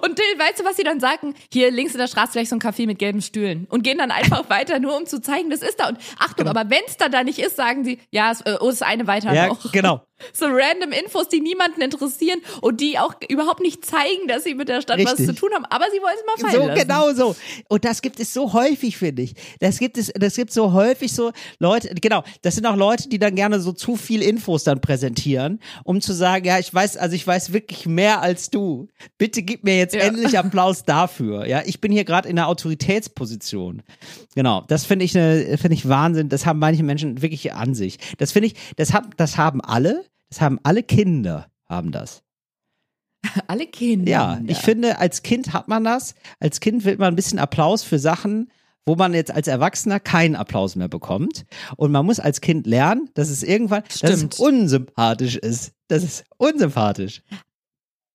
Und 0.02 0.18
Dill, 0.18 0.26
weißt 0.40 0.62
du, 0.62 0.66
was 0.66 0.78
sie 0.78 0.84
dann 0.84 1.00
sagen? 1.00 1.36
Hier 1.54 1.70
links 1.70 1.92
in 1.94 2.00
der 2.00 2.08
Straße 2.08 2.32
gleich 2.32 2.50
so 2.50 2.56
ein 2.56 2.62
Café 2.62 2.88
mit 2.88 2.98
gelben 2.98 3.22
Stühlen 3.22 3.68
und 3.70 3.84
gehen 3.84 4.00
dann 4.00 4.10
einfach 4.10 4.50
weiter, 4.50 4.80
nur 4.80 4.98
um 4.98 5.06
zu 5.06 5.22
zeigen, 5.22 5.52
das 5.52 5.62
ist 5.62 5.80
da. 5.80 5.90
Und 5.90 6.00
Achtung, 6.18 6.46
Genau. 6.46 6.52
aber 6.60 6.70
wenn's 6.72 6.98
da 6.98 7.08
da 7.08 7.24
nicht 7.24 7.38
ist, 7.38 7.56
sagen 7.56 7.84
sie, 7.84 8.00
ja, 8.10 8.32
es 8.32 8.42
äh, 8.42 8.58
oh, 8.62 8.70
es 8.70 8.76
ist 8.76 8.84
eine 8.84 9.06
weiter 9.06 9.34
Ja, 9.34 9.48
noch. 9.48 9.72
genau. 9.72 10.02
So 10.34 10.46
random 10.46 10.92
Infos, 10.92 11.28
die 11.28 11.42
niemanden 11.42 11.82
interessieren 11.82 12.40
und 12.62 12.80
die 12.80 12.98
auch 12.98 13.14
überhaupt 13.30 13.60
nicht 13.62 13.86
zeigen, 13.86 14.28
dass 14.28 14.44
sie 14.46 14.56
mit 14.56 14.70
der 14.70 14.82
Stadt 14.82 14.98
was 15.04 15.12
Richtig. 15.20 15.28
zu 15.28 15.36
tun 15.36 15.50
haben. 15.54 15.66
Aber 15.66 15.86
sie 15.92 16.00
wollen 16.02 16.16
es 16.18 16.42
mal 16.44 16.50
fallen 16.50 16.62
So, 16.62 16.68
lassen. 16.70 16.82
genau 16.88 17.14
so. 17.14 17.36
Und 17.68 17.84
das 17.86 18.02
gibt 18.02 18.20
es 18.20 18.34
so 18.34 18.54
häufig, 18.54 18.98
finde 18.98 19.24
ich. 19.24 19.34
Das 19.60 19.78
gibt 19.78 19.98
es, 19.98 20.12
das 20.18 20.36
gibt 20.36 20.54
so 20.54 20.72
häufig 20.74 21.12
so 21.14 21.32
Leute, 21.60 21.94
genau, 21.96 22.24
das 22.44 22.56
sind 22.56 22.66
auch 22.66 22.76
Leute, 22.78 23.10
die 23.10 23.20
dann 23.20 23.36
gerne 23.36 23.60
so 23.60 23.74
zu 23.74 23.96
viel 23.98 24.22
Infos 24.22 24.64
dann 24.64 24.80
präsentieren, 24.82 25.60
um 25.84 26.00
zu 26.00 26.14
sagen, 26.14 26.46
ja, 26.46 26.60
ich 26.60 26.74
weiß, 26.74 26.96
also 26.98 27.14
ich 27.16 27.28
weiß 27.28 27.52
wirklich 27.52 27.86
mehr 27.86 28.22
als 28.22 28.50
du. 28.50 28.88
Bitte 29.18 29.44
gib 29.44 29.64
mir 29.66 29.78
jetzt 29.78 29.96
Ja. 29.96 30.02
endlich 30.02 30.38
Applaus 30.40 30.84
dafür. 30.84 31.46
Ja, 31.46 31.62
ich 31.66 31.82
bin 31.82 31.92
hier 31.92 32.06
gerade 32.06 32.30
in 32.30 32.40
einer 32.40 32.48
Autoritätsposition. 32.48 33.84
Genau, 34.36 34.64
das 34.68 34.86
finde 34.86 35.06
ich, 35.06 35.18
eine- 35.18 35.58
finde 35.58 35.76
ich 35.76 35.88
Wahnsinn. 35.90 36.30
Das 36.30 36.46
haben 36.46 36.60
manche 36.60 36.84
Menschen 36.84 37.22
wirklich 37.22 37.54
an 37.54 37.74
sich. 37.76 37.98
Das 38.18 38.32
finde 38.32 38.48
ich, 38.48 38.56
das 38.78 38.94
haben, 38.94 39.10
das 39.18 39.38
haben 39.38 39.62
alle, 39.62 40.05
das 40.36 40.42
haben 40.42 40.60
alle 40.64 40.84
Kinder, 40.84 41.48
haben 41.70 41.94
das. 41.94 42.22
Alle 43.48 43.66
Kinder. 43.66 44.12
Ja, 44.12 44.40
ich 44.46 44.58
finde, 44.60 45.00
als 45.00 45.24
Kind 45.24 45.54
hat 45.54 45.68
man 45.68 45.84
das. 45.84 46.14
Als 46.40 46.60
Kind 46.60 46.86
will 46.86 46.98
man 46.98 47.14
ein 47.14 47.16
bisschen 47.16 47.40
Applaus 47.40 47.82
für 47.82 47.98
Sachen, 47.98 48.52
wo 48.86 48.96
man 48.96 49.16
jetzt 49.16 49.32
als 49.32 49.48
Erwachsener 49.48 50.00
keinen 50.00 50.36
Applaus 50.36 50.76
mehr 50.76 50.90
bekommt. 50.90 51.46
Und 51.76 51.92
man 51.92 52.06
muss 52.06 52.20
als 52.20 52.40
Kind 52.40 52.68
lernen, 52.68 53.10
dass 53.16 53.30
es 53.30 53.42
irgendwann, 53.42 53.82
dass 54.02 54.22
es 54.22 54.40
unsympathisch 54.40 55.38
ist. 55.38 55.72
Das 55.88 56.04
ist 56.04 56.26
unsympathisch. 56.38 57.24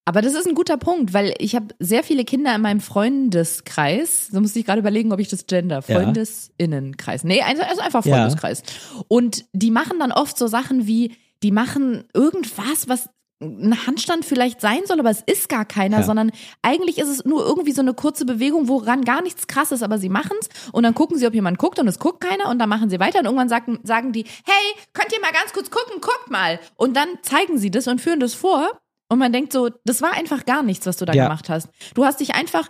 Aber 0.05 0.23
das 0.23 0.35
ist 0.35 0.47
ein 0.47 0.55
guter 0.55 0.77
Punkt, 0.77 1.12
weil 1.12 1.35
ich 1.39 1.55
habe 1.55 1.75
sehr 1.79 2.03
viele 2.03 2.25
Kinder 2.25 2.55
in 2.55 2.62
meinem 2.62 2.81
Freundeskreis. 2.81 4.29
So 4.29 4.41
musste 4.41 4.59
ich 4.59 4.66
gerade 4.66 4.81
überlegen, 4.81 5.12
ob 5.12 5.21
ich 5.21 5.29
das 5.29 5.47
gender. 5.47 5.83
Ja. 5.87 6.01
Freundessinnenkreis. 6.01 7.25
Nee, 7.25 7.43
also 7.43 7.62
also 7.62 7.81
einfach 7.81 8.05
Ja. 8.05 8.16
Freundeskreis. 8.16 8.62
Und 9.09 9.45
die 9.53 9.71
machen 9.71 9.99
dann 9.99 10.12
oft 10.12 10.37
so 10.39 10.47
Sachen 10.47 10.87
wie, 10.87 11.12
die 11.43 11.53
machen 11.53 12.05
irgendwas, 12.14 12.88
was 12.88 13.09
ein 13.43 13.86
Handstand 13.86 14.26
vielleicht 14.26 14.61
sein 14.61 14.80
soll, 14.84 15.01
aber 15.01 15.09
es 15.09 15.22
ist 15.24 15.49
gar 15.49 15.64
keiner, 15.64 16.01
Ja. 16.01 16.03
sondern 16.03 16.30
eigentlich 16.61 16.99
ist 16.99 17.09
es 17.09 17.24
nur 17.24 17.43
irgendwie 17.43 17.72
so 17.72 17.80
eine 17.80 17.95
kurze 17.95 18.26
Bewegung, 18.26 18.68
woran 18.68 19.03
gar 19.03 19.22
nichts 19.22 19.47
krass 19.47 19.72
ist, 19.72 19.82
aber 19.82 19.97
sie 19.97 20.11
machen's 20.11 20.51
und 20.72 20.82
dann 20.82 20.95
gucken 20.95 21.16
sie, 21.16 21.26
ob 21.26 21.32
jemand 21.32 21.57
guckt 21.57 21.78
und 21.78 21.88
es 21.88 21.99
guckt 21.99 22.20
keiner 22.22 22.51
und 22.51 22.59
dann 22.59 22.68
machen 22.68 22.91
sie 22.91 23.01
weiter 23.01 23.18
und 23.20 23.24
irgendwann 23.24 23.49
sagen, 23.49 23.80
sagen 23.82 24.12
die, 24.12 24.24
hey, 24.45 24.84
könnt 24.93 25.11
ihr 25.14 25.20
mal 25.22 25.32
ganz 25.32 25.55
kurz 25.55 25.70
gucken, 25.70 26.03
guckt 26.03 26.30
mal. 26.30 26.61
Und 26.76 26.95
dann 26.99 27.09
zeigen 27.22 27.57
sie 27.57 27.70
das 27.70 27.88
und 27.88 28.03
führen 28.03 28.20
das 28.20 28.34
vor 28.34 28.78
und 29.09 29.18
man 29.18 29.32
denkt 29.32 29.55
so, 29.55 29.70
das 29.86 30.03
war 30.03 30.12
einfach 30.12 30.45
gar 30.45 30.62
nichts, 30.62 30.84
was 30.84 30.99
du 30.99 31.07
da 31.07 31.14
Ja. 31.14 31.24
gemacht 31.24 31.49
hast. 31.49 31.68
Du 31.95 32.05
hast 32.05 32.20
dich 32.20 32.34
einfach 32.34 32.68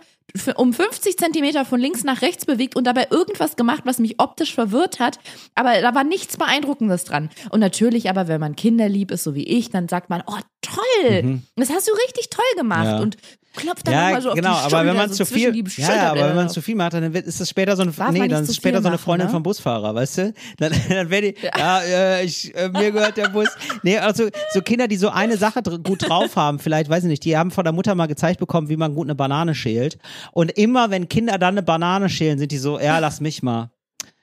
um 0.55 0.73
50 0.73 1.17
Zentimeter 1.17 1.65
von 1.65 1.79
links 1.79 2.03
nach 2.03 2.21
rechts 2.21 2.45
bewegt 2.45 2.75
und 2.75 2.85
dabei 2.85 3.07
irgendwas 3.09 3.55
gemacht, 3.55 3.81
was 3.85 3.99
mich 3.99 4.19
optisch 4.19 4.53
verwirrt 4.53 4.99
hat. 4.99 5.19
Aber 5.55 5.81
da 5.81 5.93
war 5.95 6.03
nichts 6.03 6.37
Beeindruckendes 6.37 7.03
dran. 7.03 7.29
Und 7.49 7.59
natürlich 7.59 8.09
aber, 8.09 8.27
wenn 8.27 8.39
man 8.39 8.55
kinderlieb 8.55 9.11
ist, 9.11 9.23
so 9.23 9.35
wie 9.35 9.45
ich, 9.45 9.69
dann 9.69 9.87
sagt 9.87 10.09
man, 10.09 10.23
oh 10.27 10.39
toll, 10.61 11.39
das 11.55 11.69
hast 11.69 11.87
du 11.87 11.93
richtig 12.07 12.29
toll 12.29 12.45
gemacht. 12.55 12.85
Mhm. 12.85 12.91
Ja. 12.91 12.99
Und 13.01 13.17
klopft 13.53 13.87
dann 13.87 13.93
Ja, 13.93 14.03
nochmal 14.05 14.21
so 14.21 14.29
auf 14.29 14.35
genau, 14.35 14.53
die 14.53 14.61
Schulter, 14.61 14.77
aber 14.77 14.87
wenn 14.87 14.95
man 14.97 15.09
so 15.09 15.15
zu 15.15 15.25
viel, 15.25 15.55
ja, 15.77 15.95
ja, 15.95 16.11
aber 16.11 16.29
wenn 16.29 16.35
man 16.35 16.49
zu 16.49 16.61
viel 16.61 16.75
macht, 16.75 16.93
dann 16.93 17.13
wird, 17.13 17.25
ist 17.25 17.39
das 17.39 17.49
später 17.49 17.75
so 17.75 17.81
eine, 17.81 17.91
Darf 17.91 18.07
man 18.07 18.13
nee, 18.13 18.27
dann 18.27 18.43
ist 18.43 18.55
später 18.55 18.81
so 18.81 18.87
eine 18.87 18.95
machen, 18.95 19.03
Freundin 19.03 19.27
ne? 19.27 19.31
vom 19.33 19.43
Busfahrer, 19.43 19.93
weißt 19.93 20.17
du? 20.17 20.33
Dann, 20.57 20.73
dann 20.89 21.09
werde 21.09 21.27
ich, 21.27 21.37
ja, 21.41 21.79
äh, 21.81 22.23
ich, 22.23 22.55
äh, 22.55 22.69
mir 22.69 22.91
gehört 22.91 23.17
der 23.17 23.29
Bus. 23.29 23.49
Nee, 23.83 23.97
also 23.97 24.29
so 24.53 24.61
Kinder, 24.61 24.87
die 24.87 24.97
so 24.97 25.09
eine 25.09 25.37
Sache 25.37 25.61
dr 25.61 25.79
gut 25.79 26.07
drauf 26.07 26.35
haben, 26.35 26.59
vielleicht, 26.59 26.89
weiß 26.89 27.03
ich 27.03 27.09
nicht, 27.09 27.25
die 27.25 27.37
haben 27.37 27.51
von 27.51 27.63
der 27.63 27.73
Mutter 27.73 27.95
mal 27.95 28.07
gezeigt 28.07 28.39
bekommen, 28.39 28.69
wie 28.69 28.77
man 28.77 28.93
gut 28.93 29.07
eine 29.07 29.15
Banane 29.15 29.55
schält. 29.55 29.97
Und 30.31 30.51
immer, 30.51 30.91
wenn 30.91 31.09
Kinder 31.09 31.37
dann 31.37 31.55
eine 31.55 31.63
Banane 31.63 32.09
schälen, 32.09 32.37
sind 32.39 32.51
die 32.51 32.57
so, 32.57 32.79
ja, 32.79 32.99
lass 32.99 33.21
mich 33.21 33.43
mal. 33.43 33.71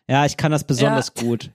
Ja, 0.09 0.25
ich 0.25 0.37
kann 0.37 0.53
das 0.53 0.65
besonders 0.65 1.15
gut. 1.15 1.51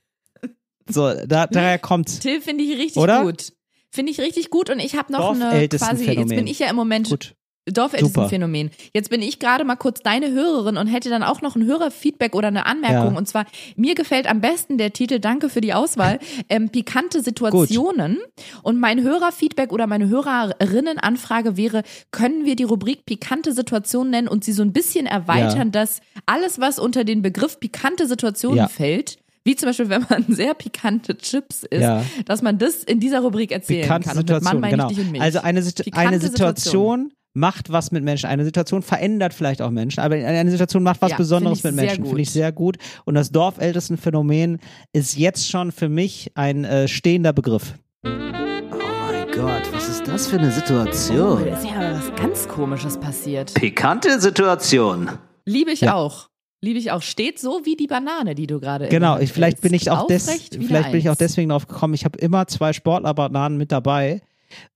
So, 0.89 1.13
da, 1.25 1.47
daher 1.47 1.79
kommt. 1.79 2.21
Till 2.21 2.41
finde 2.41 2.63
ich 2.63 2.77
richtig 2.77 2.97
Oder? 2.97 3.23
gut. 3.23 3.53
Finde 3.89 4.11
ich 4.11 4.19
richtig 4.19 4.49
gut 4.49 4.69
und 4.69 4.79
ich 4.79 4.95
habe 4.95 5.13
noch 5.13 5.35
eine 5.35 5.69
quasi, 5.69 6.05
jetzt 6.11 6.29
bin 6.29 6.47
ich 6.47 6.59
ja 6.59 6.67
im 6.67 6.75
Moment 6.75 7.09
Gut. 7.09 7.35
Dorfältestenphänomen. 7.65 8.71
Jetzt 8.93 9.09
bin 9.09 9.21
ich 9.21 9.39
gerade 9.39 9.63
mal 9.63 9.75
kurz 9.75 10.01
deine 10.01 10.31
Hörerin 10.31 10.77
und 10.77 10.87
hätte 10.87 11.09
dann 11.09 11.23
auch 11.23 11.41
noch 11.41 11.55
ein 11.55 11.65
Hörerfeedback 11.65 12.35
oder 12.35 12.49
eine 12.49 12.65
Anmerkung. 12.65 13.13
Ja. 13.13 13.17
Und 13.17 13.27
zwar, 13.27 13.45
mir 13.75 13.95
gefällt 13.95 14.27
am 14.29 14.41
besten 14.41 14.77
der 14.77 14.91
Titel, 14.93 15.19
danke 15.19 15.49
für 15.49 15.61
die 15.61 15.73
Auswahl, 15.73 16.19
ähm, 16.49 16.69
pikante 16.69 17.21
Situationen. 17.21 18.19
Und 18.63 18.79
mein 18.79 19.01
Hörerfeedback 19.01 19.71
oder 19.71 19.87
meine 19.87 20.09
Hörerinnenanfrage 20.09 21.57
wäre, 21.57 21.83
können 22.11 22.45
wir 22.45 22.55
die 22.55 22.63
Rubrik 22.63 23.05
pikante 23.05 23.53
Situationen 23.53 24.11
nennen 24.11 24.27
und 24.27 24.43
sie 24.43 24.51
so 24.53 24.63
ein 24.63 24.73
bisschen 24.73 25.05
erweitern, 25.05 25.71
dass 25.71 26.01
alles, 26.25 26.59
was 26.59 26.79
unter 26.79 27.03
den 27.03 27.21
Begriff 27.21 27.59
pikante 27.59 28.07
Situationen 28.07 28.57
Ja. 28.57 28.67
fällt, 28.67 29.17
wie 29.45 29.55
zum 29.55 29.67
Beispiel, 29.69 29.89
wenn 29.89 30.05
man 30.09 30.25
sehr 30.29 30.53
pikante 30.53 31.17
Chips 31.17 31.63
isst, 31.63 31.81
Ja. 31.81 32.03
dass 32.25 32.41
man 32.41 32.57
das 32.57 32.83
in 32.83 32.99
dieser 32.99 33.21
Rubrik 33.21 33.51
erzählen 33.51 33.83
Pikante 33.83 34.07
kann. 34.09 34.17
Situation, 34.17 34.61
genau. 34.61 34.89
ich 34.89 34.95
dich 34.97 35.05
und 35.05 35.11
mich. 35.11 35.21
Also 35.21 35.39
eine, 35.39 35.61
Situ 35.61 35.83
Pikante 35.83 36.07
eine 36.07 36.19
Situation 36.19 37.11
macht 37.33 37.71
was 37.71 37.91
mit 37.91 38.03
Menschen. 38.03 38.27
Eine 38.29 38.45
Situation 38.45 38.81
verändert 38.81 39.33
vielleicht 39.33 39.61
auch 39.61 39.71
Menschen, 39.71 39.99
aber 40.01 40.15
eine 40.15 40.51
Situation 40.51 40.83
macht 40.83 41.01
was 41.01 41.11
Ja, 41.11 41.17
Besonderes 41.17 41.63
mit 41.63 41.75
Menschen. 41.75 42.05
Finde 42.05 42.21
ich 42.21 42.31
sehr 42.31 42.51
gut. 42.51 42.77
Und 43.05 43.15
das 43.15 43.31
Dorfältestenphänomen 43.31 44.59
ist 44.93 45.17
jetzt 45.17 45.49
schon 45.49 45.71
für 45.71 45.89
mich 45.89 46.31
ein 46.35 46.63
äh, 46.63 46.87
stehender 46.87 47.33
Begriff. 47.33 47.73
Oh 48.05 48.09
mein 48.09 49.25
Gott, 49.31 49.63
was 49.73 49.89
ist 49.89 50.07
das 50.07 50.27
für 50.27 50.37
eine 50.37 50.49
Oh, 50.49 50.51
Situation? 50.51 51.45
da 51.45 51.57
ist 51.57 51.65
ja 51.65 51.93
was 51.95 52.15
ganz 52.15 52.47
Komisches 52.47 52.99
passiert. 52.99 53.53
Pikante 53.55 54.19
Situation. 54.19 55.09
Liebe 55.45 55.71
ich 55.71 55.81
Ja. 55.81 55.95
auch. 55.95 56.29
Liebe 56.61 56.79
ich 56.79 56.91
auch. 56.91 57.01
Steht 57.01 57.39
so 57.39 57.61
wie 57.65 57.75
die 57.75 57.87
Banane, 57.87 58.35
die 58.35 58.47
du 58.47 58.59
gerade 58.61 58.87
Genau, 58.87 59.17
ich, 59.19 59.33
vielleicht 59.33 59.59
bin 59.59 59.73
ich 59.73 59.91
auch 59.91 60.07
des, 60.07 60.29
vielleicht 60.51 60.91
bin 60.91 60.99
ich 60.99 61.09
auch 61.09 61.15
deswegen 61.17 61.49
drauf 61.49 61.67
gekommen. 61.67 61.93
Ich 61.93 62.05
habe 62.05 62.17
immer 62.19 62.47
zwei 62.47 62.71
Sportlerbananen 62.71 63.57
mit 63.57 63.71
dabei, 63.73 64.21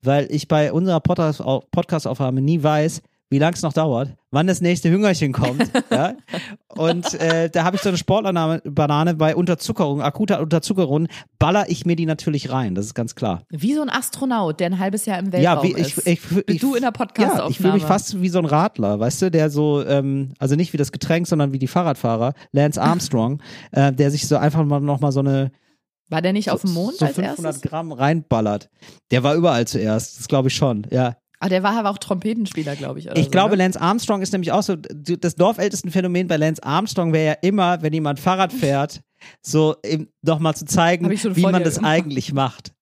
weil 0.01 0.28
ich 0.32 0.47
bei 0.47 0.71
unserer 0.71 0.99
Podcast- 0.99 1.43
Podcast-Aufnahme 1.71 2.41
nie 2.41 2.61
weiß, 2.61 3.01
wie 3.30 3.39
lang 3.39 3.53
es 3.53 3.61
noch 3.61 3.73
dauert, 3.73 4.15
wann 4.32 4.47
das 4.47 4.61
nächste 4.61 4.89
Hüngerchen 4.89 5.34
kommt. 5.34 5.69
ja? 5.91 6.13
Und 6.69 7.13
äh, 7.15 7.49
da 7.49 7.65
habe 7.65 7.75
ich 7.75 7.82
so 7.82 7.89
eine 7.89 7.97
Sportlerbanane 7.97 9.15
bei 9.15 9.36
Unterzuckerung, 9.36 10.01
akuter 10.01 10.39
Unterzuckerung, 10.39 11.07
baller 11.38 11.65
ich 11.69 11.86
mir 11.86 11.97
die 11.97 12.05
natürlich 12.05 12.51
rein, 12.51 12.73
das 12.73 12.86
ist 12.86 12.93
ganz 12.93 13.15
klar. 13.15 13.43
Wie 13.49 13.73
so 13.73 13.82
ein 13.82 13.89
Astronaut, 13.89 14.59
der 14.61 14.67
ein 14.67 14.80
halbes 14.80 15.05
Jahr 15.05 15.19
im 15.19 15.34
Weltraum 15.34 15.43
Ja, 15.43 15.63
wie 15.63 15.73
ich, 15.73 15.97
ist. 15.97 16.07
ich, 16.07 16.19
ich, 16.47 16.61
du 16.61 16.75
in 16.75 16.84
der 16.84 16.91
Podcast-Aufnahme. 16.91 17.43
Ja, 17.43 17.49
ich 17.49 17.57
fühle 17.57 17.73
mich 17.73 17.84
fast 17.84 18.21
wie 18.21 18.30
so 18.30 18.39
ein 18.39 18.45
Radler, 18.45 18.99
weißt 18.99 19.23
du, 19.23 19.32
der 19.32 19.49
so, 19.49 19.86
ähm, 19.86 20.32
also 20.39 20.55
nicht 20.55 20.71
wie 20.71 20.78
das 20.78 20.93
Getränk, 20.93 21.28
sondern 21.28 21.51
wie 21.51 21.59
die 21.59 21.67
Fahrradfahrer, 21.67 22.34
Lance 22.53 22.82
Armstrong, 22.82 23.41
äh, 23.71 23.91
der 23.91 24.09
sich 24.11 24.25
so 24.28 24.38
einfach 24.38 24.63
mal 24.63 24.80
noch 24.80 25.01
mal 25.01 25.11
so 25.11 25.19
eine 25.19 25.51
War 26.10 26.22
der 26.22 26.34
nicht 26.34 26.51
auf 26.51 26.62
dem 26.62 26.74
Mond 26.74 26.97
so 26.97 27.05
als 27.05 27.16
500 27.16 27.45
erstes? 27.45 27.70
Gramm 27.70 27.91
reinballert. 27.91 28.70
Der 29.12 29.24
war 29.24 29.36
überall 29.36 29.68
zuerst, 29.68 30.20
das 30.20 30.28
glaube 30.28 30.47
ich 30.47 30.55
schon, 30.55 30.88
ja. 30.91 31.18
Ah, 31.39 31.49
der 31.49 31.62
war 31.62 31.78
aber 31.78 31.91
auch 31.91 31.99
Trompetenspieler, 31.99 32.76
glaube 32.76 32.99
ich. 32.99 33.08
Ich 33.14 33.26
so, 33.26 33.30
glaube, 33.30 33.58
ne? 33.58 33.64
Lance 33.64 33.80
Armstrong 33.80 34.22
ist 34.24 34.32
nämlich 34.34 34.51
auch 34.51 34.64
so, 34.64 34.76
das 34.76 35.36
dorfältesten 35.36 35.91
Phänomen 35.91 36.28
bei 36.28 36.38
Lance 36.38 36.64
Armstrong 36.64 37.14
wäre 37.14 37.26
ja 37.28 37.34
immer, 37.47 37.82
wenn 37.84 37.93
jemand 37.93 38.20
Fahrrad 38.20 38.51
fährt, 38.53 39.01
so 39.41 39.76
eben 39.86 40.08
noch 40.24 40.39
mal 40.39 40.55
zu 40.55 40.66
zeigen, 40.66 41.08
wie 41.10 41.41
man 41.41 41.64
das 41.64 41.76
gemacht. 41.76 41.91
eigentlich 41.91 42.34
macht. 42.34 42.74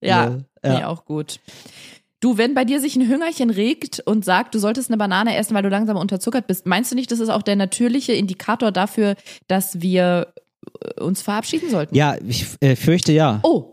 Ja, 0.00 0.30
So, 0.30 0.36
nee, 0.68 0.80
ja. 0.80 0.88
auch 0.88 1.04
gut. 1.04 1.38
Du, 2.20 2.38
wenn 2.38 2.54
bei 2.54 2.64
dir 2.64 2.80
sich 2.80 2.96
ein 2.96 3.06
Hüngerchen 3.08 3.50
regt 3.50 4.00
und 4.04 4.24
sagt, 4.24 4.54
du 4.54 4.58
solltest 4.58 4.90
eine 4.90 4.96
Banane 4.96 5.36
essen, 5.36 5.54
weil 5.54 5.62
du 5.62 5.68
langsam 5.68 5.96
unterzuckert 5.96 6.46
bist, 6.46 6.66
meinst 6.66 6.90
du 6.90 6.96
nicht, 6.96 7.12
das 7.12 7.20
ist 7.20 7.28
auch 7.28 7.42
der 7.42 7.56
natürliche 7.56 8.14
Indikator 8.14 8.72
dafür, 8.72 9.14
dass 9.46 9.80
wir 9.80 10.32
uns 11.00 11.22
verabschieden 11.22 11.70
sollten? 11.70 11.94
Ja, 11.94 12.16
ich 12.26 12.46
äh, 12.60 12.76
fürchte 12.76 13.12
ja. 13.12 13.40
Oh, 13.42 13.72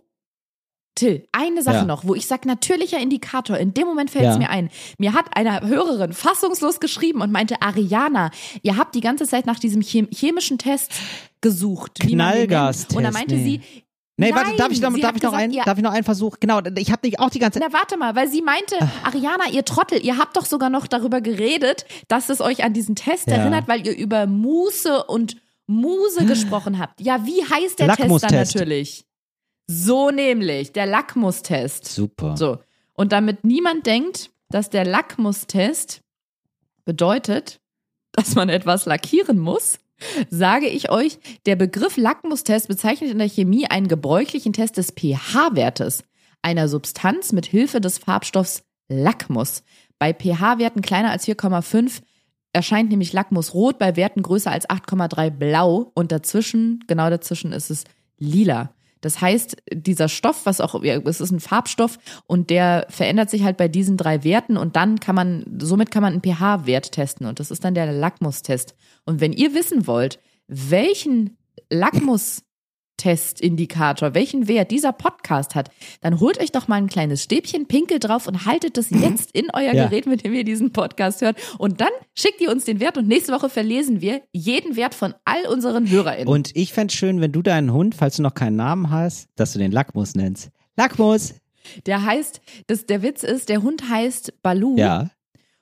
Till, 0.95 1.27
eine 1.31 1.63
Sache 1.63 1.77
Ja. 1.77 1.85
noch, 1.85 2.05
wo 2.05 2.13
ich 2.13 2.27
sag 2.27 2.45
natürlicher 2.45 2.99
Indikator. 2.99 3.57
In 3.57 3.73
dem 3.73 3.87
Moment 3.87 4.11
fällt 4.11 4.25
es 4.25 4.33
Ja. 4.35 4.37
mir 4.37 4.49
ein. 4.51 4.69
Mir 4.99 5.13
hat 5.13 5.25
eine 5.35 5.61
Hörerin 5.67 6.13
fassungslos 6.13 6.79
geschrieben 6.79 7.21
und 7.21 7.31
meinte, 7.31 7.63
Ariana, 7.63 8.29
ihr 8.61 8.77
habt 8.77 8.93
die 8.93 9.01
ganze 9.01 9.27
Zeit 9.27 9.47
nach 9.47 9.57
diesem 9.57 9.81
chem 9.81 10.07
chemischen 10.11 10.59
Test 10.59 10.91
gesucht. 11.41 11.99
Knallgastest, 11.99 12.95
Und 12.95 13.03
da 13.03 13.11
meinte 13.11 13.35
nee. 13.35 13.43
sie, 13.43 13.61
Nee, 14.15 14.29
Nein, 14.29 14.35
warte, 14.45 14.55
darf 14.57 14.71
ich 14.71 14.79
noch, 14.79 14.95
darf 14.99 15.15
ich 15.15 15.23
noch 15.23 15.33
einen, 15.33 15.51
ihr- 15.51 15.63
darf 15.63 15.75
ich 15.75 15.83
noch 15.83 15.91
einen 15.91 16.03
Versuch? 16.03 16.35
Genau, 16.39 16.59
ich 16.77 16.91
habe 16.91 17.07
nicht 17.07 17.19
auch 17.19 17.31
die 17.31 17.39
ganze 17.39 17.57
na 17.57 17.73
warte 17.73 17.97
mal, 17.97 18.15
weil 18.15 18.27
sie 18.29 18.43
meinte, 18.43 18.75
Ariana, 19.03 19.49
ihr 19.51 19.65
Trottel, 19.65 20.05
ihr 20.05 20.19
habt 20.19 20.37
doch 20.37 20.45
sogar 20.45 20.69
noch 20.69 20.85
darüber 20.85 21.19
geredet, 21.19 21.85
dass 22.09 22.29
es 22.29 22.39
euch 22.39 22.63
an 22.63 22.73
diesen 22.73 22.95
Test 22.95 23.25
Ja. 23.27 23.37
erinnert, 23.37 23.67
weil 23.67 23.83
ihr 23.87 23.97
über 23.97 24.27
Muße 24.27 25.05
und 25.05 25.37
Muse 25.67 26.25
gesprochen 26.25 26.79
habt. 26.79 26.99
Ja, 27.01 27.25
wie 27.25 27.43
heißt 27.43 27.79
der 27.79 27.95
Test 27.95 28.23
dann 28.23 28.33
natürlich? 28.33 29.05
So 29.67 30.09
nämlich, 30.11 30.73
der 30.73 30.85
Lackmustest. 30.85 31.85
Super. 31.85 32.35
So. 32.35 32.59
Und 32.93 33.11
damit 33.11 33.43
niemand 33.43 33.85
denkt, 33.85 34.31
dass 34.49 34.69
der 34.69 34.85
Lackmustest 34.85 36.01
bedeutet, 36.85 37.61
dass 38.11 38.35
man 38.35 38.49
etwas 38.49 38.85
lackieren 38.85 39.39
muss, 39.39 39.79
sage 40.29 40.67
ich 40.67 40.91
euch, 40.91 41.17
der 41.45 41.55
Begriff 41.55 41.97
Lackmustest 41.97 42.67
bezeichnet 42.67 43.11
in 43.11 43.17
der 43.19 43.29
Chemie 43.29 43.67
einen 43.67 43.87
gebräuchlichen 43.87 44.53
Test 44.53 44.77
des 44.77 44.91
pH-Wertes 44.91 46.03
einer 46.41 46.67
Substanz 46.67 47.31
mit 47.31 47.45
Hilfe 47.45 47.79
des 47.81 47.97
Farbstoffs 47.97 48.63
Lackmus. 48.89 49.63
Bei 49.97 50.13
pH-Werten 50.13 50.81
kleiner 50.81 51.11
als 51.11 51.25
4,5 51.25 52.01
erscheint 52.53 52.89
nämlich 52.89 53.13
Lackmus 53.13 53.53
rot, 53.53 53.79
bei 53.79 53.95
Werten 53.95 54.21
größer 54.21 54.51
als 54.51 54.69
8,3 54.69 55.31
blau 55.31 55.91
und 55.93 56.11
dazwischen, 56.11 56.83
genau 56.87 57.09
dazwischen 57.09 57.51
ist 57.51 57.69
es 57.69 57.83
lila. 58.17 58.73
Das 59.01 59.19
heißt, 59.19 59.57
dieser 59.73 60.07
Stoff, 60.07 60.45
was 60.45 60.61
auch, 60.61 60.81
es 60.81 61.19
ist 61.19 61.31
ein 61.31 61.41
Farbstoff 61.41 61.99
und 62.25 62.49
der 62.49 62.87
verändert 62.89 63.29
sich 63.29 63.43
halt 63.43 63.57
bei 63.57 63.67
diesen 63.67 63.97
drei 63.97 64.23
Werten 64.23 64.55
und 64.55 64.77
dann 64.77 65.01
kann 65.01 65.15
man, 65.15 65.43
somit 65.59 65.91
kann 65.91 66.03
man 66.03 66.13
einen 66.13 66.21
pH-Wert 66.21 66.93
testen 66.93 67.27
und 67.27 67.41
das 67.41 67.51
ist 67.51 67.65
dann 67.65 67.73
der 67.73 67.91
Lackmustest. 67.91 68.75
Und 69.05 69.19
wenn 69.19 69.33
ihr 69.33 69.53
wissen 69.53 69.87
wollt, 69.87 70.19
welchen 70.47 71.37
Lackmus 71.69 72.43
Testindikator, 72.97 74.13
welchen 74.13 74.47
Wert 74.47 74.71
dieser 74.71 74.91
Podcast 74.93 75.55
hat, 75.55 75.69
dann 76.01 76.19
holt 76.19 76.39
euch 76.39 76.51
doch 76.51 76.67
mal 76.67 76.75
ein 76.75 76.87
kleines 76.87 77.23
Stäbchen, 77.23 77.67
pinkelt 77.67 78.05
drauf 78.05 78.27
und 78.27 78.45
haltet 78.45 78.77
es 78.77 78.89
jetzt 78.91 79.31
in 79.33 79.47
euer 79.53 79.73
Ja. 79.73 79.85
Gerät, 79.87 80.05
mit 80.05 80.23
dem 80.23 80.33
ihr 80.33 80.43
diesen 80.43 80.71
Podcast 80.71 81.21
hört. 81.21 81.37
Und 81.57 81.81
dann 81.81 81.89
schickt 82.15 82.41
ihr 82.41 82.51
uns 82.51 82.65
den 82.65 82.79
Wert 82.79 82.97
und 82.97 83.07
nächste 83.07 83.33
Woche 83.33 83.49
verlesen 83.49 84.01
wir 84.01 84.21
jeden 84.31 84.75
Wert 84.75 84.95
von 84.95 85.13
all 85.25 85.45
unseren 85.51 85.89
HörerInnen. 85.89 86.27
Und 86.27 86.55
ich 86.55 86.73
fänd's 86.73 86.93
schön, 86.93 87.21
wenn 87.21 87.31
du 87.31 87.41
deinen 87.41 87.73
Hund, 87.73 87.95
falls 87.95 88.17
du 88.17 88.21
noch 88.21 88.33
keinen 88.33 88.55
Namen 88.55 88.89
hast, 88.89 89.27
dass 89.35 89.53
du 89.53 89.59
den 89.59 89.71
Lackmus 89.71 90.15
nennst. 90.15 90.49
Lackmus! 90.77 91.35
der 91.85 92.03
heißt, 92.03 92.41
das, 92.67 92.85
der 92.87 93.01
Witz 93.03 93.23
ist, 93.23 93.47
der 93.49 93.61
Hund 93.63 93.89
heißt 93.89 94.41
Balu. 94.41 94.75
Ja. 94.77 95.09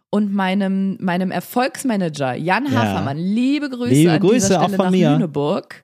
Und 0.10 0.34
meinem, 0.34 0.98
meinem 1.00 1.32
Erfolgsmanager 1.32 2.34
Jan 2.36 2.66
Ja. 2.66 2.72
Hafermann, 2.72 3.18
liebe 3.18 3.70
Grüße 3.70 3.94
Liebe 3.94 4.12
an 4.12 4.20
Grüße 4.20 4.36
dieser 4.48 4.60
auch 4.60 4.64
Stelle 4.64 4.76
von 4.78 4.86
nach 4.88 4.92
mir. 4.92 5.12
Lüneburg. 5.12 5.84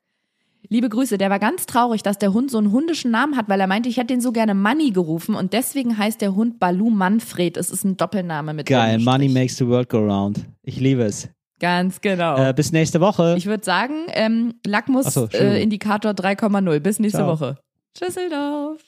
Liebe 0.70 0.90
Grüße, 0.90 1.18
der 1.18 1.30
war 1.30 1.40
ganz 1.40 1.66
traurig, 1.66 2.04
dass 2.04 2.18
der 2.18 2.34
Hund 2.34 2.52
so 2.52 2.58
einen 2.58 2.72
hundischen 2.72 3.10
Namen 3.12 3.38
hat, 3.38 3.48
weil 3.48 3.60
er 3.60 3.68
meinte, 3.68 3.88
ich 3.88 3.98
hätte 3.98 4.08
den 4.08 4.22
so 4.22 4.32
gerne 4.32 4.54
Money 4.54 4.92
gerufen 4.92 5.34
und 5.36 5.54
deswegen 5.54 5.98
heißt 5.98 6.20
der 6.20 6.36
Hund 6.36 6.60
Balu 6.60 6.90
Manfred. 6.90 7.56
Es 7.56 7.70
ist 7.72 7.86
ein 7.86 7.96
Doppelname 7.96 8.54
mit 8.54 8.66
Geil. 8.68 9.00
Money 9.00 9.30
makes 9.30 9.58
the 9.58 9.68
world 9.68 9.88
go 9.90 10.00
round. 10.00 10.46
Ich 10.64 10.80
liebe 10.80 11.04
es. 11.04 11.30
Ganz 11.60 12.02
genau. 12.02 12.38
Äh, 12.38 12.54
bis 12.54 12.72
nächste 12.72 13.00
Woche. 13.00 13.36
ich 13.38 13.46
würde 13.46 13.64
sagen, 13.64 13.94
ähm, 14.10 14.56
so, 14.66 14.72
Lackmus 14.72 15.06
Entschuldigung. 15.06 15.48
äh, 15.48 15.62
Indikator 15.64 16.12
3,0. 16.12 16.80
Bis 16.82 17.00
nächste 17.00 17.20
Ciao. 17.20 17.32
Woche. 17.32 17.58
Tschüsseldorf. 17.98 18.82